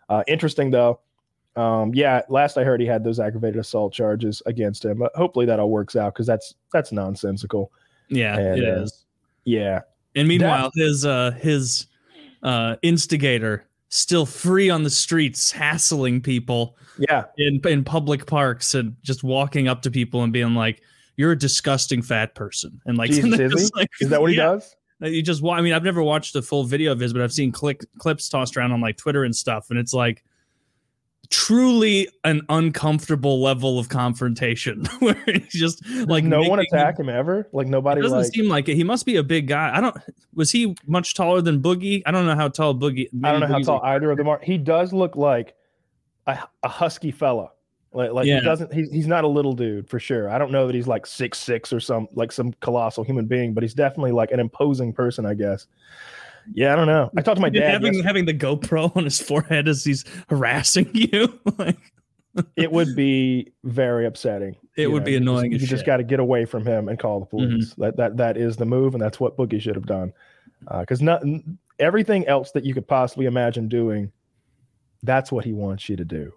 Uh, 0.09 0.25
interesting 0.27 0.71
though. 0.71 1.01
Um, 1.57 1.95
yeah, 1.95 2.23
last 2.29 2.57
I 2.59 2.65
heard 2.65 2.81
he 2.81 2.87
had 2.87 3.05
those 3.05 3.21
aggravated 3.21 3.61
assault 3.61 3.93
charges 3.93 4.43
against 4.47 4.85
him. 4.85 4.99
But 4.99 5.15
hopefully 5.15 5.47
that 5.47 5.61
all 5.61 5.71
works 5.71 5.97
out 5.97 6.15
because 6.15 6.27
that's 6.27 6.55
that's 6.73 6.93
nonsensical. 6.93 7.71
yeah, 8.09 8.37
and, 8.37 8.59
it 8.59 8.69
uh, 8.69 8.83
is. 8.83 9.05
Yeah, 9.45 9.83
And 10.15 10.29
meanwhile, 10.29 10.71
his 10.75 11.05
uh 11.05 11.33
his 11.33 11.87
uh 12.43 12.77
instigator 12.83 13.67
still 13.89 14.27
free 14.27 14.71
on 14.71 14.83
the 14.83 14.91
streets, 14.91 15.51
hassling 15.53 16.21
people 16.21 16.77
yeah. 16.99 17.25
in 17.39 17.61
in 17.65 17.85
public 17.85 18.27
parks 18.27 18.75
and 18.75 18.97
just 19.03 19.23
walking 19.25 19.69
up 19.69 19.83
to 19.83 19.91
people 19.91 20.23
and 20.23 20.33
being 20.33 20.55
like, 20.55 20.83
"You're 21.17 21.33
a 21.33 21.39
disgusting 21.39 22.03
fat 22.03 22.35
person," 22.35 22.81
and 22.87 22.97
like, 22.99 23.11
Jesus, 23.11 23.39
is 23.39 23.53
it's 23.63 23.73
like- 23.75 23.89
Is 24.01 24.09
that 24.11 24.21
what 24.21 24.31
he 24.31 24.37
Yeah. 24.37 24.53
does? 24.55 24.77
Uh, 25.03 25.07
You 25.09 25.23
just, 25.23 25.43
I 25.45 25.61
mean, 25.61 25.73
I've 25.73 25.83
never 25.85 26.03
watched 26.03 26.37
a 26.37 26.43
full 26.43 26.65
video 26.65 26.93
of 26.93 27.01
his, 27.01 27.13
but 27.13 27.21
I've 27.23 27.33
seen 27.33 27.51
click, 27.51 27.85
clips 27.99 28.29
tossed 28.29 28.57
around 28.57 28.73
on 28.73 28.81
like 28.81 28.97
Twitter 28.97 29.25
and 29.25 29.35
stuff, 29.35 29.71
and 29.71 29.79
it's 29.79 29.93
like 29.93 30.25
truly 31.31 32.09
an 32.25 32.43
uncomfortable 32.49 33.41
level 33.43 33.79
of 33.79 33.89
confrontation 33.89 34.85
where 35.01 35.15
he's 35.27 35.49
just 35.53 35.87
like 36.07 36.25
no 36.25 36.41
one 36.41 36.59
making 36.59 36.75
him- 36.75 36.79
attack 36.81 36.99
him 36.99 37.09
ever. 37.09 37.49
Like 37.53 37.67
It 37.67 37.71
nobody 37.71 38.01
doesn't 38.03 38.19
like. 38.19 38.33
seem 38.33 38.49
like 38.49 38.69
it. 38.69 38.77
He 38.77 38.85
must 38.85 39.07
be 39.07 39.17
a 39.17 39.23
big 39.23 39.47
guy. 39.49 39.71
I 39.75 39.81
don't. 39.81 39.97
Was 40.35 40.51
he 40.51 40.75
much 40.87 41.15
taller 41.15 41.41
than 41.41 41.61
Boogie? 41.63 42.03
I 42.07 42.11
don't 42.11 42.27
know 42.27 42.35
how 42.37 42.49
tall 42.49 42.75
Boogie. 42.75 43.09
I 43.23 43.31
don't 43.33 43.41
know 43.41 43.47
maybe 43.49 43.53
how 43.65 43.73
tall 43.75 43.81
like- 43.83 43.97
either 43.97 44.11
of 44.11 44.17
them 44.19 44.29
are. 44.29 44.41
He 44.43 44.59
does 44.59 44.93
look 44.93 45.17
like 45.17 45.55
a, 46.27 46.39
a 46.63 46.69
husky 46.69 47.11
fella. 47.11 47.51
Like, 47.93 48.11
like 48.13 48.27
Yeah. 48.27 48.41
he 48.41 48.45
doesn't. 48.45 48.73
He's 48.73 48.91
he's 48.91 49.07
not 49.07 49.23
a 49.23 49.29
little 49.29 49.53
dude 49.53 49.89
for 49.89 50.01
sure. 50.01 50.29
I 50.29 50.37
don't 50.39 50.51
know 50.51 50.67
that 50.67 50.75
he's 50.75 50.89
like 50.89 51.07
six 51.07 51.39
six 51.39 51.73
or 51.73 51.79
some 51.79 52.09
like 52.15 52.33
some 52.33 52.53
colossal 52.61 53.05
human 53.05 53.27
being, 53.27 53.55
but 53.55 53.63
he's 53.63 53.75
definitely 53.75 54.11
like 54.13 54.33
an 54.33 54.41
imposing 54.41 54.93
person, 54.93 55.25
I 55.27 55.35
guess. 55.35 55.67
Yeah, 56.53 56.73
I 56.73 56.77
don't 56.77 56.87
know. 56.87 57.11
I 57.17 57.23
talked 57.23 57.37
to 57.37 57.43
my 57.43 57.49
dad. 57.49 57.71
having 57.71 57.95
yesterday. 57.95 58.07
having 58.07 58.25
the 58.27 58.35
GoPro 58.35 58.95
on 58.97 59.05
his 59.05 59.21
forehead 59.21 59.69
as 59.69 59.85
he's 59.85 60.05
harassing 60.29 60.91
you. 60.95 61.39
like, 61.59 61.79
it 62.57 62.71
would 62.73 62.95
be 62.97 63.53
very 63.63 64.05
upsetting. 64.07 64.57
It 64.77 64.83
You 64.83 64.91
would 64.91 65.03
know, 65.03 65.07
be 65.07 65.13
you 65.13 65.19
just- 65.19 65.23
annoying 65.23 65.53
You 65.53 65.59
just 65.59 65.71
shit. 65.71 65.79
Mm-hmm. 65.81 65.87
got 65.87 65.97
to 65.99 66.03
get 66.05 66.21
away 66.21 66.45
from 66.45 66.67
him 66.67 66.89
and 66.89 66.99
call 66.99 67.21
the 67.21 67.27
police. 67.27 67.75
That 67.79 67.97
that 67.97 68.17
that 68.19 68.37
is 68.37 68.57
the 68.57 68.67
move, 68.67 68.95
and 68.95 69.03
that's 69.03 69.19
what 69.21 69.37
Boogie 69.37 69.61
should 69.61 69.77
have 69.77 69.87
done. 69.87 70.13
Because 70.81 71.01
not 71.03 71.23
everything 71.79 72.27
else 72.27 72.51
that 72.53 72.65
you 72.65 72.75
could 72.75 72.87
possibly 72.89 73.27
imagine 73.27 73.69
doing, 73.69 74.11
that's 75.03 75.31
what 75.31 75.45
he 75.45 75.53
wants 75.53 75.89
you 75.89 75.97
to 75.97 76.05
do. 76.05 76.33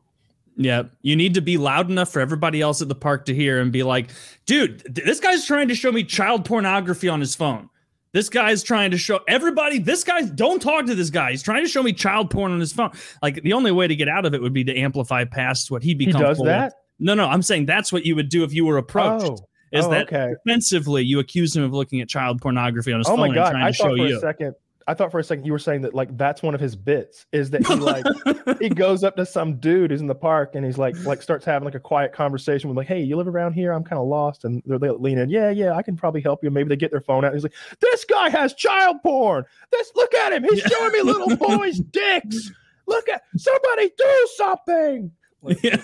Yeah, 0.60 0.84
you 1.02 1.16
need 1.16 1.36
to 1.36 1.42
be 1.42 1.58
loud 1.58 1.90
enough 1.90 2.10
for 2.12 2.20
everybody 2.20 2.62
else 2.62 2.82
at 2.82 2.90
the 2.90 2.96
park 2.96 3.26
to 3.26 3.34
hear 3.36 3.60
and 3.62 3.72
be 3.72 3.84
like, 3.84 4.10
dude, 4.48 4.84
th- 4.96 5.06
this 5.06 5.20
guy's 5.20 5.46
trying 5.46 5.68
to 5.68 5.76
show 5.76 5.92
me 5.92 6.04
child 6.04 6.46
pornography 6.46 7.08
on 7.10 7.20
his 7.20 7.36
phone. 7.36 7.70
This 8.18 8.30
guy's 8.30 8.64
trying 8.64 8.90
to 8.90 8.98
show 8.98 9.20
everybody, 9.28 9.78
this 9.78 10.04
guy, 10.04 10.24
don't 10.24 10.60
talk 10.60 10.88
to 10.88 10.96
this 10.96 11.12
guy. 11.12 11.30
He's 11.30 11.44
trying 11.44 11.64
to 11.64 11.70
show 11.70 11.84
me 11.84 11.94
child 11.94 12.32
porn 12.32 12.52
on 12.52 12.60
his 12.60 12.74
phone. 12.74 12.90
Like 13.22 13.44
the 13.44 13.54
only 13.54 13.72
way 13.72 13.88
to 13.88 13.96
get 13.96 14.10
out 14.10 14.26
of 14.26 14.34
it 14.34 14.42
would 14.42 14.54
be 14.54 14.64
to 14.64 14.76
amplify 14.76 15.24
past 15.24 15.70
what 15.70 15.84
he'd 15.84 16.00
be 16.00 16.06
He 16.06 16.12
does 16.14 16.40
that. 16.40 16.64
with. 16.66 16.74
No, 16.98 17.14
no, 17.14 17.28
I'm 17.28 17.44
saying 17.44 17.68
that's 17.68 17.94
what 17.94 18.08
you 18.08 18.16
would 18.16 18.30
do 18.30 18.44
if 18.44 18.52
you 18.56 18.66
were 18.66 18.78
approached. 18.78 19.28
Oh, 19.28 19.48
is 19.72 19.86
oh, 19.86 19.92
that 19.92 20.12
okay? 20.12 20.34
defensively 20.44 21.04
you 21.04 21.20
accuse 21.20 21.56
him 21.56 21.62
of 21.62 21.74
looking 21.74 22.02
at 22.02 22.10
child 22.10 22.42
pornography 22.42 22.92
on 22.92 23.02
his 23.02 23.08
Oh 23.08 23.12
phone 23.12 23.20
my 23.20 23.26
and 23.28 23.36
god! 23.36 23.52
trying 23.52 23.64
I 23.64 23.68
to 23.68 23.74
show 23.74 23.84
thought 23.84 23.98
for 23.98 24.08
you? 24.08 24.18
a 24.18 24.20
second. 24.20 24.56
I 24.89 24.94
thought 24.94 25.12
for 25.12 25.20
a 25.20 25.24
second 25.24 25.46
you 25.46 25.51
were 25.51 25.60
saying 25.60 25.82
that 25.82 25.94
like 25.94 26.15
that's 26.17 26.41
one 26.41 26.56
of 26.56 26.62
his 26.62 26.75
bits 26.75 27.25
is 27.34 27.50
that 27.50 27.65
he 27.67 27.75
like 27.75 28.06
he 28.62 28.70
goes 28.70 29.03
up 29.03 29.17
to 29.17 29.25
some 29.25 29.58
dude 29.60 29.91
who's 29.91 30.00
in 30.00 30.08
the 30.08 30.15
park 30.15 30.56
and 30.56 30.65
he's 30.65 30.77
like 30.77 30.96
like 31.06 31.22
starts 31.22 31.44
having 31.46 31.65
like 31.65 31.75
a 31.75 31.79
quiet 31.79 32.13
conversation 32.13 32.70
with 32.70 32.77
like 32.77 32.88
hey 32.88 33.01
you 33.01 33.17
live 33.17 33.27
around 33.27 33.53
here? 33.53 33.74
I'm 33.74 33.84
kind 33.84 34.00
of 34.00 34.08
lost. 34.08 34.46
And 34.46 34.63
they're, 34.65 34.79
they 34.79 34.89
lean 34.89 35.17
in 35.17 35.29
yeah 35.29 35.50
yeah 35.50 35.74
I 35.74 35.82
can 35.82 35.98
probably 35.98 36.22
help 36.22 36.44
you. 36.44 36.50
Maybe 36.50 36.70
they 36.70 36.75
get 36.77 36.91
their 36.91 37.01
phone 37.01 37.25
out 37.25 37.34
and 37.34 37.36
he's 37.36 37.44
like 37.44 37.53
this 37.82 38.06
guy 38.06 38.29
has 38.29 38.53
child 38.53 38.98
porn. 39.03 39.44
This 39.72 39.91
look 39.96 40.13
at 40.13 40.32
him. 40.34 40.44
He's 40.46 40.60
Yeah. 40.62 40.67
showing 40.70 40.91
me 40.94 41.01
little 41.01 41.36
boys 41.58 41.79
dicks. 41.79 42.51
Look 42.88 43.10
at 43.10 43.24
somebody 43.36 43.91
do 43.98 44.27
something. 44.38 45.12
Like, 45.41 45.62
Yeah. 45.63 45.75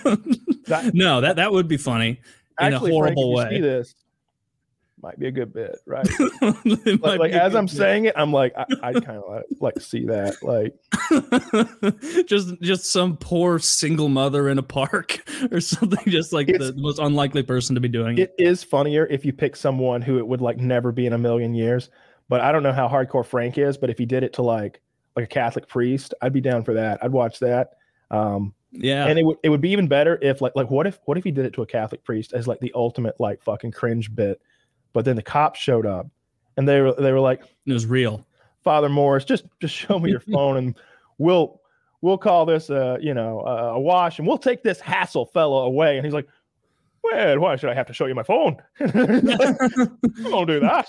that, 0.68 0.90
no, 0.94 1.20
that 1.20 1.36
that 1.36 1.52
would 1.52 1.68
be 1.68 1.76
funny 1.76 2.08
in 2.08 2.72
actually 2.72 2.92
a 2.96 2.98
Frank, 3.00 3.16
horrible 3.16 3.36
see 3.38 3.44
way. 3.56 3.60
this 3.60 3.94
might 5.04 5.18
be 5.18 5.26
a 5.26 5.30
good 5.30 5.52
bit 5.52 5.76
right 5.86 6.08
like, 7.00 7.18
like 7.20 7.32
as 7.32 7.54
I'm 7.54 7.66
bit. 7.66 7.74
saying 7.76 8.04
it 8.06 8.14
I'm 8.16 8.32
like 8.32 8.54
I, 8.56 8.64
I 8.82 8.92
kind 9.00 9.22
of 9.22 9.42
like, 9.60 9.78
see 9.80 10.06
that 10.06 10.36
like 10.42 10.74
just 12.26 12.60
just 12.62 12.90
some 12.90 13.16
poor 13.18 13.58
single 13.58 14.08
mother 14.08 14.48
in 14.48 14.58
a 14.58 14.62
park 14.62 15.22
or 15.52 15.60
something 15.60 16.04
just 16.06 16.32
like 16.32 16.46
the, 16.46 16.72
the 16.72 16.74
most 16.76 16.98
unlikely 16.98 17.42
person 17.42 17.74
to 17.74 17.80
be 17.80 17.88
doing 17.88 18.18
it. 18.18 18.34
it 18.38 18.42
is 18.42 18.64
funnier 18.64 19.06
if 19.06 19.24
you 19.24 19.32
pick 19.32 19.56
someone 19.56 20.02
who 20.02 20.18
it 20.18 20.26
would 20.26 20.40
like 20.40 20.58
never 20.58 20.92
be 20.92 21.06
in 21.06 21.12
a 21.12 21.18
million 21.18 21.54
years. 21.54 21.90
But 22.28 22.40
I 22.40 22.52
don't 22.52 22.62
know 22.62 22.72
how 22.72 22.88
hardcore 22.88 23.24
Frank 23.24 23.58
is. 23.58 23.76
But 23.76 23.90
if 23.90 23.98
he 23.98 24.06
did 24.06 24.22
it 24.22 24.32
to 24.34 24.42
like 24.42 24.80
like 25.16 25.24
a 25.24 25.28
Catholic 25.28 25.68
priest, 25.68 26.14
I'd 26.22 26.32
be 26.32 26.40
down 26.40 26.64
for 26.64 26.74
that. 26.74 27.02
I'd 27.02 27.12
watch 27.12 27.38
that. 27.40 27.74
Um, 28.10 28.54
yeah. 28.72 29.06
and 29.06 29.18
it 29.18 29.24
would 29.24 29.38
it 29.42 29.48
would 29.48 29.60
be 29.60 29.70
even 29.70 29.86
better 29.86 30.18
if 30.20 30.40
like 30.40 30.52
like 30.56 30.70
what 30.70 30.86
if 30.86 30.98
what 31.04 31.16
if 31.18 31.24
he 31.24 31.30
did 31.30 31.46
it 31.46 31.52
to 31.54 31.62
a 31.62 31.66
Catholic 31.66 32.04
priest 32.04 32.32
as 32.32 32.48
like 32.48 32.60
the 32.60 32.72
ultimate 32.74 33.18
like 33.20 33.42
fucking 33.42 33.72
cringe 33.72 34.14
bit, 34.14 34.40
but 34.94 35.04
then 35.04 35.16
the 35.16 35.22
cops 35.22 35.60
showed 35.60 35.84
up 35.84 36.06
and 36.56 36.66
they 36.66 36.80
were 36.80 36.94
they 36.94 37.12
were 37.12 37.20
like 37.20 37.42
it 37.66 37.72
was 37.72 37.84
real. 37.84 38.26
Father 38.62 38.88
Morris, 38.88 39.26
just 39.26 39.44
just 39.60 39.74
show 39.74 39.98
me 39.98 40.10
your 40.10 40.20
phone 40.32 40.56
and 40.56 40.78
we'll 41.18 41.60
we'll 42.00 42.16
call 42.16 42.46
this 42.46 42.70
a 42.70 42.96
you 43.02 43.12
know 43.12 43.40
a, 43.40 43.78
wash 43.78 44.18
and 44.18 44.26
we'll 44.26 44.38
take 44.38 44.62
this 44.62 44.80
hassle 44.80 45.26
fellow 45.26 45.66
away. 45.66 45.98
And 45.98 46.06
he's 46.06 46.14
like, 46.14 46.28
well, 47.02 47.38
why 47.38 47.56
should 47.56 47.68
I 47.68 47.74
have 47.74 47.86
to 47.88 47.92
show 47.92 48.06
you 48.06 48.14
my 48.14 48.22
phone? 48.22 48.56
Like, 48.80 49.58
I 50.24 50.30
won't 50.30 50.48
do 50.48 50.60
that. 50.60 50.88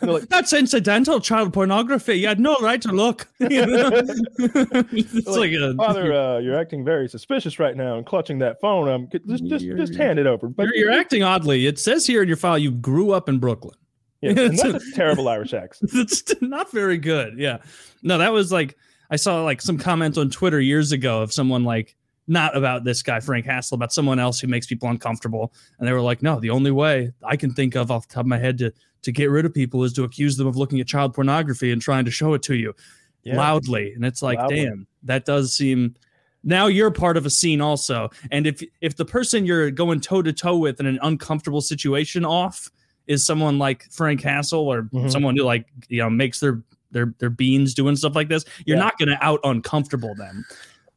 Like, 0.00 0.28
That's 0.28 0.52
incidental 0.52 1.20
child 1.20 1.52
pornography. 1.52 2.14
You 2.14 2.28
had 2.28 2.40
no 2.40 2.56
right 2.60 2.80
to 2.82 2.92
look. 2.92 3.28
You 3.40 3.66
know? 3.66 3.90
it's 3.92 5.26
like, 5.26 5.52
a, 5.52 5.74
Father, 5.74 6.12
uh, 6.12 6.38
you're 6.38 6.58
acting 6.58 6.84
very 6.84 7.08
suspicious 7.08 7.58
right 7.58 7.76
now 7.76 7.96
and 7.96 8.06
clutching 8.06 8.38
that 8.38 8.60
phone. 8.60 8.88
Um, 8.88 9.08
just 9.28 9.44
just 9.44 9.64
just 9.64 9.94
hand 9.94 10.18
it 10.18 10.26
over. 10.26 10.48
But 10.48 10.64
you're, 10.64 10.76
you're 10.76 10.90
acting 10.90 11.22
oddly. 11.22 11.66
It 11.66 11.78
says 11.78 12.06
here 12.06 12.22
in 12.22 12.28
your 12.28 12.36
file 12.36 12.58
you 12.58 12.70
grew 12.70 13.12
up 13.12 13.28
in 13.28 13.38
Brooklyn. 13.38 13.76
yeah, 14.22 14.30
and 14.30 14.38
that's 14.58 14.62
a 14.62 14.92
terrible 14.94 15.28
Irish 15.28 15.52
accent. 15.52 15.90
That's 15.94 16.24
not 16.40 16.70
very 16.72 16.98
good. 16.98 17.38
Yeah. 17.38 17.58
No, 18.02 18.18
that 18.18 18.32
was 18.32 18.50
like 18.50 18.76
I 19.10 19.16
saw 19.16 19.42
like 19.42 19.60
some 19.60 19.78
comment 19.78 20.16
on 20.16 20.30
Twitter 20.30 20.60
years 20.60 20.92
ago 20.92 21.22
of 21.22 21.32
someone 21.32 21.64
like 21.64 21.96
not 22.26 22.56
about 22.56 22.84
this 22.84 23.02
guy 23.02 23.20
Frank 23.20 23.44
Hassle, 23.44 23.74
about 23.74 23.92
someone 23.92 24.18
else 24.18 24.40
who 24.40 24.48
makes 24.48 24.66
people 24.66 24.88
uncomfortable, 24.88 25.52
and 25.78 25.86
they 25.86 25.92
were 25.92 26.00
like, 26.00 26.22
"No, 26.22 26.40
the 26.40 26.50
only 26.50 26.70
way 26.70 27.12
I 27.22 27.36
can 27.36 27.52
think 27.52 27.76
of 27.76 27.90
off 27.90 28.08
the 28.08 28.14
top 28.14 28.22
of 28.22 28.28
my 28.28 28.38
head 28.38 28.58
to 28.58 28.72
to 29.04 29.12
get 29.12 29.30
rid 29.30 29.44
of 29.46 29.54
people 29.54 29.84
is 29.84 29.92
to 29.94 30.04
accuse 30.04 30.36
them 30.36 30.46
of 30.46 30.56
looking 30.56 30.80
at 30.80 30.86
child 30.86 31.14
pornography 31.14 31.70
and 31.72 31.80
trying 31.80 32.04
to 32.04 32.10
show 32.10 32.34
it 32.34 32.42
to 32.42 32.54
you 32.56 32.74
Yeah. 33.22 33.36
loudly." 33.36 33.92
And 33.94 34.04
it's 34.04 34.22
like, 34.22 34.38
Loudly. 34.38 34.64
damn, 34.64 34.86
that 35.04 35.24
does 35.24 35.54
seem. 35.54 35.94
Now 36.42 36.66
you're 36.66 36.90
part 36.90 37.16
of 37.16 37.24
a 37.24 37.30
scene 37.30 37.60
also, 37.62 38.10
and 38.30 38.46
if 38.46 38.62
if 38.82 38.96
the 38.96 39.04
person 39.06 39.46
you're 39.46 39.70
going 39.70 40.00
toe 40.00 40.20
to 40.22 40.32
toe 40.32 40.58
with 40.58 40.78
in 40.80 40.86
an 40.86 40.98
uncomfortable 41.02 41.60
situation 41.62 42.24
off 42.24 42.70
is 43.06 43.24
someone 43.24 43.58
like 43.58 43.84
Frank 43.90 44.20
Hassle 44.22 44.60
or 44.60 44.82
Mhm. 44.84 45.10
someone 45.10 45.36
who 45.36 45.42
like 45.44 45.66
you 45.88 45.98
know 46.02 46.10
makes 46.10 46.40
their 46.40 46.62
their 46.90 47.14
their 47.18 47.30
beans 47.30 47.74
doing 47.74 47.96
stuff 47.96 48.14
like 48.14 48.28
this, 48.28 48.44
you're 48.66 48.76
Yeah. 48.76 48.84
not 48.84 48.98
going 48.98 49.08
to 49.08 49.24
out 49.24 49.40
uncomfortable 49.42 50.14
them. 50.14 50.44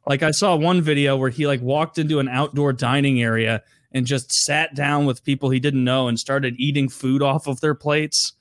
Like 0.06 0.22
I 0.22 0.30
saw 0.30 0.54
one 0.54 0.80
video 0.80 1.16
where 1.16 1.28
he 1.30 1.46
like 1.46 1.60
walked 1.60 1.98
into 1.98 2.18
an 2.18 2.28
outdoor 2.28 2.72
dining 2.72 3.20
area 3.22 3.62
and 3.92 4.04
just 4.06 4.30
sat 4.32 4.74
down 4.74 5.06
with 5.06 5.24
people 5.24 5.50
he 5.50 5.60
didn't 5.60 5.84
know 5.84 6.08
and 6.08 6.18
started 6.18 6.54
eating 6.58 6.88
food 6.88 7.22
off 7.22 7.46
of 7.46 7.60
their 7.60 7.74
plates, 7.74 8.34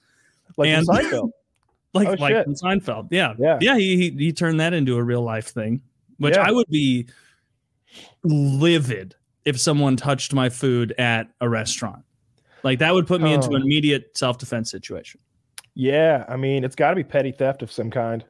Like 0.57 0.69
And- 0.69 0.87
Seinfeld. 0.87 1.31
like 1.93 2.07
Oh, 2.09 2.15
like 2.19 2.33
shit. 2.33 2.47
Seinfeld. 2.61 3.07
Yeah, 3.11 3.33
Yeah. 3.39 3.57
yeah. 3.61 3.77
He, 3.77 3.95
he 3.97 4.09
he 4.25 4.33
turned 4.33 4.59
that 4.59 4.73
into 4.73 4.97
a 4.97 5.03
real 5.03 5.21
life 5.23 5.47
thing, 5.47 5.81
which 6.17 6.35
Yeah. 6.35 6.47
I 6.47 6.51
would 6.51 6.67
be 6.69 7.07
livid 8.23 9.15
if 9.45 9.59
someone 9.59 9.95
touched 9.95 10.33
my 10.33 10.49
food 10.49 10.93
at 10.97 11.29
a 11.41 11.47
restaurant. 11.49 12.03
Like 12.63 12.79
that 12.79 12.93
would 12.93 13.07
put 13.07 13.21
me 13.21 13.33
into 13.33 13.49
Oh. 13.51 13.55
an 13.55 13.61
immediate 13.61 14.17
self 14.17 14.37
defense 14.37 14.69
situation. 14.69 15.21
Yeah, 15.75 16.25
I 16.27 16.35
mean, 16.37 16.63
it's 16.63 16.75
got 16.75 16.89
to 16.89 16.95
be 16.95 17.03
petty 17.03 17.31
theft 17.31 17.61
of 17.61 17.71
some 17.71 17.91
kind. 17.91 18.25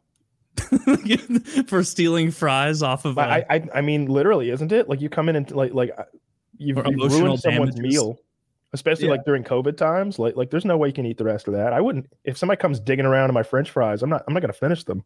for 1.67 1.83
stealing 1.83 2.29
fries 2.31 2.81
off 2.81 3.05
of. 3.05 3.15
But 3.15 3.29
a- 3.29 3.51
I, 3.51 3.55
I, 3.55 3.67
I 3.75 3.81
mean, 3.81 4.05
literally, 4.07 4.49
isn't 4.49 4.71
it? 4.71 4.89
Like 4.89 5.01
you 5.01 5.09
come 5.09 5.29
in 5.29 5.35
and 5.35 5.49
like, 5.51 5.73
like 5.73 5.91
you've, 6.57 6.77
you've 6.77 7.13
ruined 7.13 7.39
someone's 7.39 7.75
damages. 7.75 7.79
meal, 7.79 8.19
especially 8.73 9.05
Yeah. 9.05 9.11
like 9.11 9.25
during 9.25 9.43
COVID 9.43 9.77
times. 9.77 10.19
Like, 10.19 10.35
like 10.35 10.49
there's 10.49 10.65
no 10.65 10.77
way 10.77 10.87
you 10.89 10.93
can 10.93 11.05
eat 11.05 11.17
the 11.17 11.23
rest 11.25 11.47
of 11.47 11.53
that. 11.53 11.73
I 11.73 11.81
wouldn't. 11.81 12.07
If 12.23 12.37
somebody 12.37 12.59
comes 12.59 12.79
digging 12.79 13.05
around 13.05 13.29
in 13.29 13.33
my 13.33 13.43
French 13.43 13.69
fries, 13.71 14.01
I'm 14.03 14.09
not. 14.09 14.23
I'm 14.27 14.33
not 14.33 14.41
gonna 14.41 14.53
finish 14.53 14.83
them. 14.83 15.03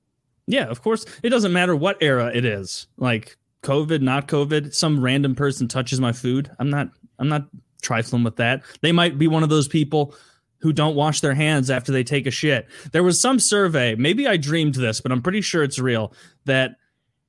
yeah, 0.48 0.65
of 0.65 0.81
course. 0.81 1.05
It 1.24 1.29
doesn't 1.29 1.53
matter 1.53 1.75
what 1.75 1.98
era 2.01 2.31
it 2.34 2.46
is. 2.46 2.88
Like 2.98 3.38
COVID, 3.63 4.01
not 4.01 4.27
COVID. 4.27 4.74
Some 4.74 5.03
random 5.03 5.36
person 5.36 5.67
touches 5.67 6.00
my 6.01 6.12
food. 6.12 6.50
I'm 6.60 6.70
not. 6.70 6.89
I'm 7.20 7.29
not 7.29 7.48
trifling 7.81 8.24
with 8.24 8.36
that. 8.38 8.63
They 8.81 8.91
might 8.91 9.17
be 9.17 9.27
one 9.27 9.43
of 9.43 9.50
those 9.50 9.67
people 9.67 10.15
who 10.60 10.72
don't 10.72 10.96
wash 10.96 11.22
their 11.22 11.34
hands 11.34 11.72
after 11.72 11.91
they 11.91 12.03
take 12.03 12.27
a 12.27 12.31
shit. 12.31 12.67
There 12.91 13.01
was 13.03 13.20
some 13.20 13.39
survey. 13.39 13.96
Maybe 13.96 14.27
I 14.27 14.38
dreamed 14.38 14.75
this, 14.75 15.01
but 15.01 15.12
I'm 15.12 15.22
pretty 15.24 15.41
sure 15.41 15.63
it's 15.63 15.79
real. 15.79 16.13
That 16.46 16.75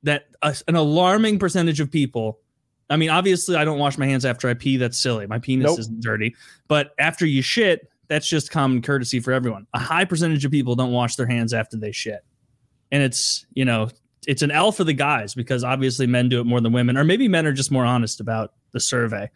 that 0.02 0.26
a, 0.42 0.54
an 0.68 0.76
alarming 0.76 1.38
percentage 1.38 1.80
of 1.80 1.90
people. 1.90 2.40
I 2.92 2.96
mean, 2.96 3.10
obviously, 3.10 3.56
I 3.56 3.64
don't 3.64 3.78
wash 3.78 3.96
my 3.96 4.06
hands 4.06 4.24
after 4.24 4.48
I 4.48 4.54
pee. 4.54 4.76
That's 4.76 4.98
silly. 4.98 5.26
My 5.26 5.38
penis 5.38 5.66
Nope. 5.66 5.78
isn't 5.80 6.00
dirty. 6.00 6.36
But 6.68 6.94
after 6.98 7.24
you 7.24 7.40
shit, 7.40 7.88
that's 8.08 8.28
just 8.28 8.50
common 8.50 8.82
courtesy 8.82 9.18
for 9.18 9.32
everyone. 9.32 9.66
A 9.72 9.78
high 9.78 10.04
percentage 10.04 10.44
of 10.44 10.50
people 10.50 10.74
don't 10.76 10.92
wash 10.92 11.16
their 11.16 11.26
hands 11.26 11.54
after 11.54 11.78
they 11.78 11.92
shit. 11.92 12.20
And 12.90 13.02
it's, 13.02 13.46
you 13.54 13.64
know, 13.64 13.88
it's 14.26 14.42
an 14.42 14.50
L 14.50 14.70
for 14.70 14.84
the 14.84 14.92
guys 14.92 15.34
because 15.34 15.64
obviously 15.64 16.06
men 16.06 16.28
do 16.28 16.40
it 16.40 16.44
more 16.44 16.60
than 16.60 16.72
women, 16.72 16.98
or 16.98 17.04
maybe 17.04 17.26
men 17.28 17.46
are 17.46 17.52
just 17.52 17.70
more 17.70 17.86
honest 17.86 18.20
about 18.20 18.52
the 18.72 18.80
survey. 18.80 19.30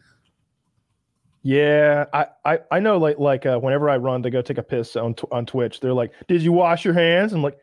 Yeah, 1.43 2.05
I, 2.13 2.27
I, 2.45 2.59
I 2.71 2.79
know. 2.79 2.97
Like, 2.97 3.19
like 3.19 3.45
uh, 3.45 3.57
whenever 3.57 3.89
I 3.89 3.97
run 3.97 4.21
to 4.23 4.29
go 4.29 4.41
take 4.41 4.57
a 4.57 4.63
piss 4.63 4.95
on 4.95 5.13
tw- 5.13 5.31
on 5.31 5.45
Twitch, 5.45 5.79
they're 5.79 5.93
like, 5.93 6.11
"Did 6.27 6.41
you 6.41 6.51
wash 6.51 6.83
your 6.83 6.93
hands?" 6.93 7.31
I'm 7.31 7.41
like, 7.41 7.57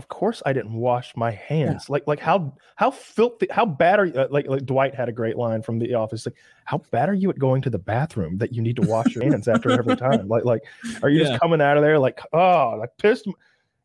"Of 0.00 0.08
course 0.08 0.42
I 0.46 0.54
didn't 0.54 0.72
wash 0.72 1.14
my 1.14 1.30
hands." 1.30 1.90
Like, 1.90 2.06
like 2.06 2.18
how 2.18 2.54
how 2.76 2.90
filthy, 2.90 3.46
how 3.50 3.66
bad 3.66 3.98
are 4.00 4.06
you? 4.06 4.14
Uh, 4.14 4.28
like, 4.30 4.48
like 4.48 4.64
Dwight 4.64 4.94
had 4.94 5.10
a 5.10 5.12
great 5.12 5.36
line 5.36 5.60
from 5.60 5.78
The 5.78 5.92
Office. 5.94 6.24
Like, 6.24 6.36
how 6.64 6.78
bad 6.90 7.10
are 7.10 7.14
you 7.14 7.28
at 7.28 7.38
going 7.38 7.60
to 7.62 7.70
the 7.70 7.78
bathroom 7.78 8.38
that 8.38 8.54
you 8.54 8.62
need 8.62 8.76
to 8.76 8.82
wash 8.88 9.14
your 9.14 9.24
hands 9.24 9.46
after 9.48 9.70
every 9.70 9.96
time? 9.96 10.26
Like, 10.28 10.44
like, 10.46 10.62
are 11.02 11.10
you 11.10 11.20
Yeah. 11.20 11.28
just 11.28 11.40
coming 11.42 11.60
out 11.60 11.76
of 11.76 11.82
there 11.82 11.98
like, 11.98 12.20
oh, 12.32 12.76
like 12.78 12.90
pissed? 12.96 13.26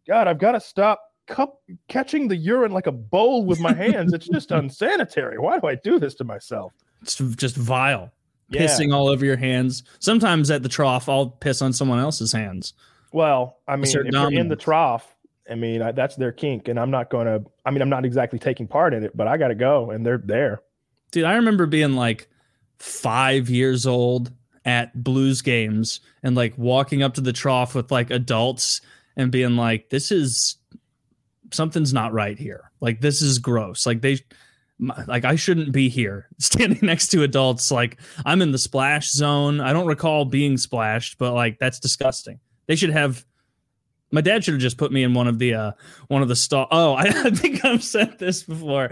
God, 0.08 0.28
I've 0.30 0.40
got 0.40 0.54
to 0.54 0.60
stop 0.62 1.02
cup 1.28 1.60
catching 1.90 2.28
the 2.28 2.36
urine 2.38 2.72
like 2.72 2.88
a 2.88 2.92
bowl 2.92 3.44
with 3.46 3.60
my 3.60 3.74
hands. 3.74 4.14
It's 4.14 4.28
just 4.28 4.52
unsanitary. 4.52 5.38
Why 5.40 5.60
do 5.60 5.68
I 5.68 5.76
do 5.76 6.00
this 6.00 6.16
to 6.16 6.24
myself? 6.24 6.72
It's 7.02 7.16
just 7.18 7.56
vile. 7.58 8.12
Yeah. 8.50 8.62
Pissing 8.62 8.94
all 8.94 9.08
over 9.08 9.26
your 9.26 9.38
hands. 9.38 9.82
Sometimes 10.00 10.52
at 10.52 10.62
the 10.62 10.70
trough, 10.70 11.10
I'll 11.10 11.32
piss 11.32 11.62
on 11.64 11.74
someone 11.74 11.98
else's 12.00 12.32
hands. 12.32 12.74
Well, 13.12 13.58
I 13.68 13.76
mean, 13.76 13.86
if 13.86 13.94
you're 13.94 14.06
in 14.32 14.48
the 14.50 14.56
trough, 14.56 15.15
I 15.50 15.56
mean, 15.56 15.82
I, 15.82 15.92
that's 15.92 16.16
their 16.16 16.32
kink, 16.32 16.68
and 16.68 16.80
I'm 16.80 16.92
not 16.92 17.10
going 17.10 17.28
to. 17.28 17.44
I 17.66 17.72
mean, 17.72 17.82
I'm 17.82 17.90
not 17.90 18.06
exactly 18.06 18.40
taking 18.40 18.68
part 18.68 18.94
in 18.94 19.04
it, 19.04 19.16
but 19.16 19.28
I 19.28 19.38
got 19.38 19.50
to 19.50 19.56
go, 19.56 19.92
and 19.92 20.06
they're 20.06 20.18
there. 20.18 20.62
Dude, 21.12 21.26
I 21.26 21.36
remember 21.36 21.66
being 21.66 21.94
like 21.94 22.28
five 22.80 23.50
years 23.50 23.86
old 23.86 24.32
at 24.66 25.04
blues 25.04 25.42
games 25.42 26.02
and 26.24 26.36
like 26.36 26.58
walking 26.58 27.04
up 27.04 27.14
to 27.14 27.22
the 27.22 27.32
trough 27.32 27.76
with 27.76 27.92
like 27.92 28.10
adults 28.10 28.82
and 29.16 29.32
being 29.32 29.56
like, 29.56 29.90
this 29.90 30.12
is 30.12 30.58
something's 31.52 31.94
not 31.94 32.14
right 32.14 32.38
here. 32.38 32.72
Like, 32.82 33.02
this 33.02 33.22
is 33.22 33.40
gross. 33.40 33.86
Like, 33.86 34.02
they, 34.02 34.20
like, 35.08 35.26
I 35.26 35.36
shouldn't 35.36 35.72
be 35.72 35.90
here 35.90 36.28
standing 36.40 36.80
next 36.82 37.10
to 37.10 37.24
adults. 37.24 37.72
Like, 37.72 38.00
I'm 38.26 38.42
in 38.42 38.52
the 38.52 38.58
splash 38.58 39.12
zone. 39.12 39.62
I 39.62 39.74
don't 39.74 39.88
recall 39.88 40.26
being 40.26 40.58
splashed, 40.58 41.18
but 41.18 41.34
like, 41.34 41.60
that's 41.60 41.80
disgusting. 41.80 42.40
They 42.68 42.76
should 42.76 42.92
have 42.92 43.26
My 44.12 44.22
dad 44.22 44.44
should 44.44 44.54
have 44.54 44.62
just 44.62 44.78
put 44.78 44.92
me 44.92 45.04
in 45.04 45.14
one 45.14 45.28
of 45.28 45.40
the 45.40 45.54
uh 45.54 45.72
one 46.08 46.22
of 46.22 46.28
the 46.28 46.36
stall. 46.36 46.68
Oh, 46.72 46.94
I, 46.96 47.04
I 47.04 47.30
think 47.32 47.64
I've 47.66 47.84
said 47.84 48.20
this 48.20 48.44
before. 48.44 48.90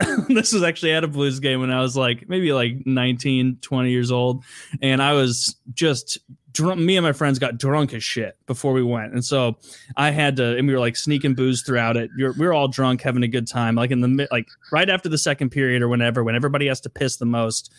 this 0.28 0.52
was 0.52 0.62
actually 0.62 0.92
at 0.92 1.04
a 1.04 1.08
Blues 1.08 1.40
game 1.40 1.60
when 1.60 1.70
I 1.70 1.80
was 1.80 1.96
like 1.96 2.28
maybe 2.28 2.52
like 2.52 2.86
19, 2.86 3.58
20 3.60 3.90
years 3.90 4.10
old, 4.10 4.44
and 4.82 5.02
I 5.02 5.12
was 5.12 5.56
just 5.72 6.18
drunk. 6.52 6.80
Me 6.80 6.96
and 6.96 7.04
my 7.04 7.12
friends 7.12 7.38
got 7.38 7.58
drunk 7.58 7.92
as 7.94 8.02
shit 8.02 8.36
before 8.46 8.72
we 8.72 8.82
went, 8.82 9.12
and 9.12 9.24
so 9.24 9.56
I 9.96 10.10
had 10.10 10.36
to, 10.36 10.56
and 10.56 10.66
we 10.66 10.74
were 10.74 10.80
like 10.80 10.96
sneaking 10.96 11.34
booze 11.34 11.62
throughout 11.62 11.96
it. 11.96 12.10
You're, 12.16 12.32
we 12.32 12.46
were 12.46 12.52
all 12.52 12.68
drunk, 12.68 13.02
having 13.02 13.22
a 13.22 13.28
good 13.28 13.46
time. 13.46 13.74
Like 13.76 13.90
in 13.90 14.00
the 14.00 14.28
like 14.30 14.48
right 14.72 14.88
after 14.88 15.08
the 15.08 15.18
second 15.18 15.50
period 15.50 15.82
or 15.82 15.88
whenever, 15.88 16.24
when 16.24 16.34
everybody 16.34 16.66
has 16.66 16.80
to 16.82 16.90
piss 16.90 17.16
the 17.16 17.26
most 17.26 17.72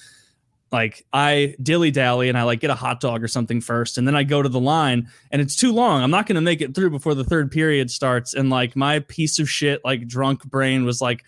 like 0.71 1.05
I 1.13 1.55
dilly 1.61 1.91
dally 1.91 2.27
and 2.27 2.37
I 2.37 2.43
like 2.43 2.59
get 2.59 2.69
a 2.69 2.75
hot 2.75 2.99
dog 2.99 3.23
or 3.23 3.27
something 3.27 3.61
first, 3.61 3.97
and 3.97 4.07
then 4.07 4.15
I 4.15 4.23
go 4.23 4.41
to 4.41 4.49
the 4.49 4.59
line 4.59 5.09
and 5.31 5.41
it's 5.41 5.55
too 5.55 5.71
long. 5.71 6.01
I'm 6.01 6.11
not 6.11 6.27
going 6.27 6.35
to 6.35 6.41
make 6.41 6.61
it 6.61 6.75
through 6.75 6.89
before 6.89 7.15
the 7.15 7.23
third 7.23 7.51
period 7.51 7.91
starts. 7.91 8.33
And 8.33 8.49
like 8.49 8.75
my 8.75 8.99
piece 8.99 9.39
of 9.39 9.49
shit, 9.49 9.83
like 9.85 10.07
drunk 10.07 10.43
brain 10.43 10.85
was 10.85 11.01
like, 11.01 11.23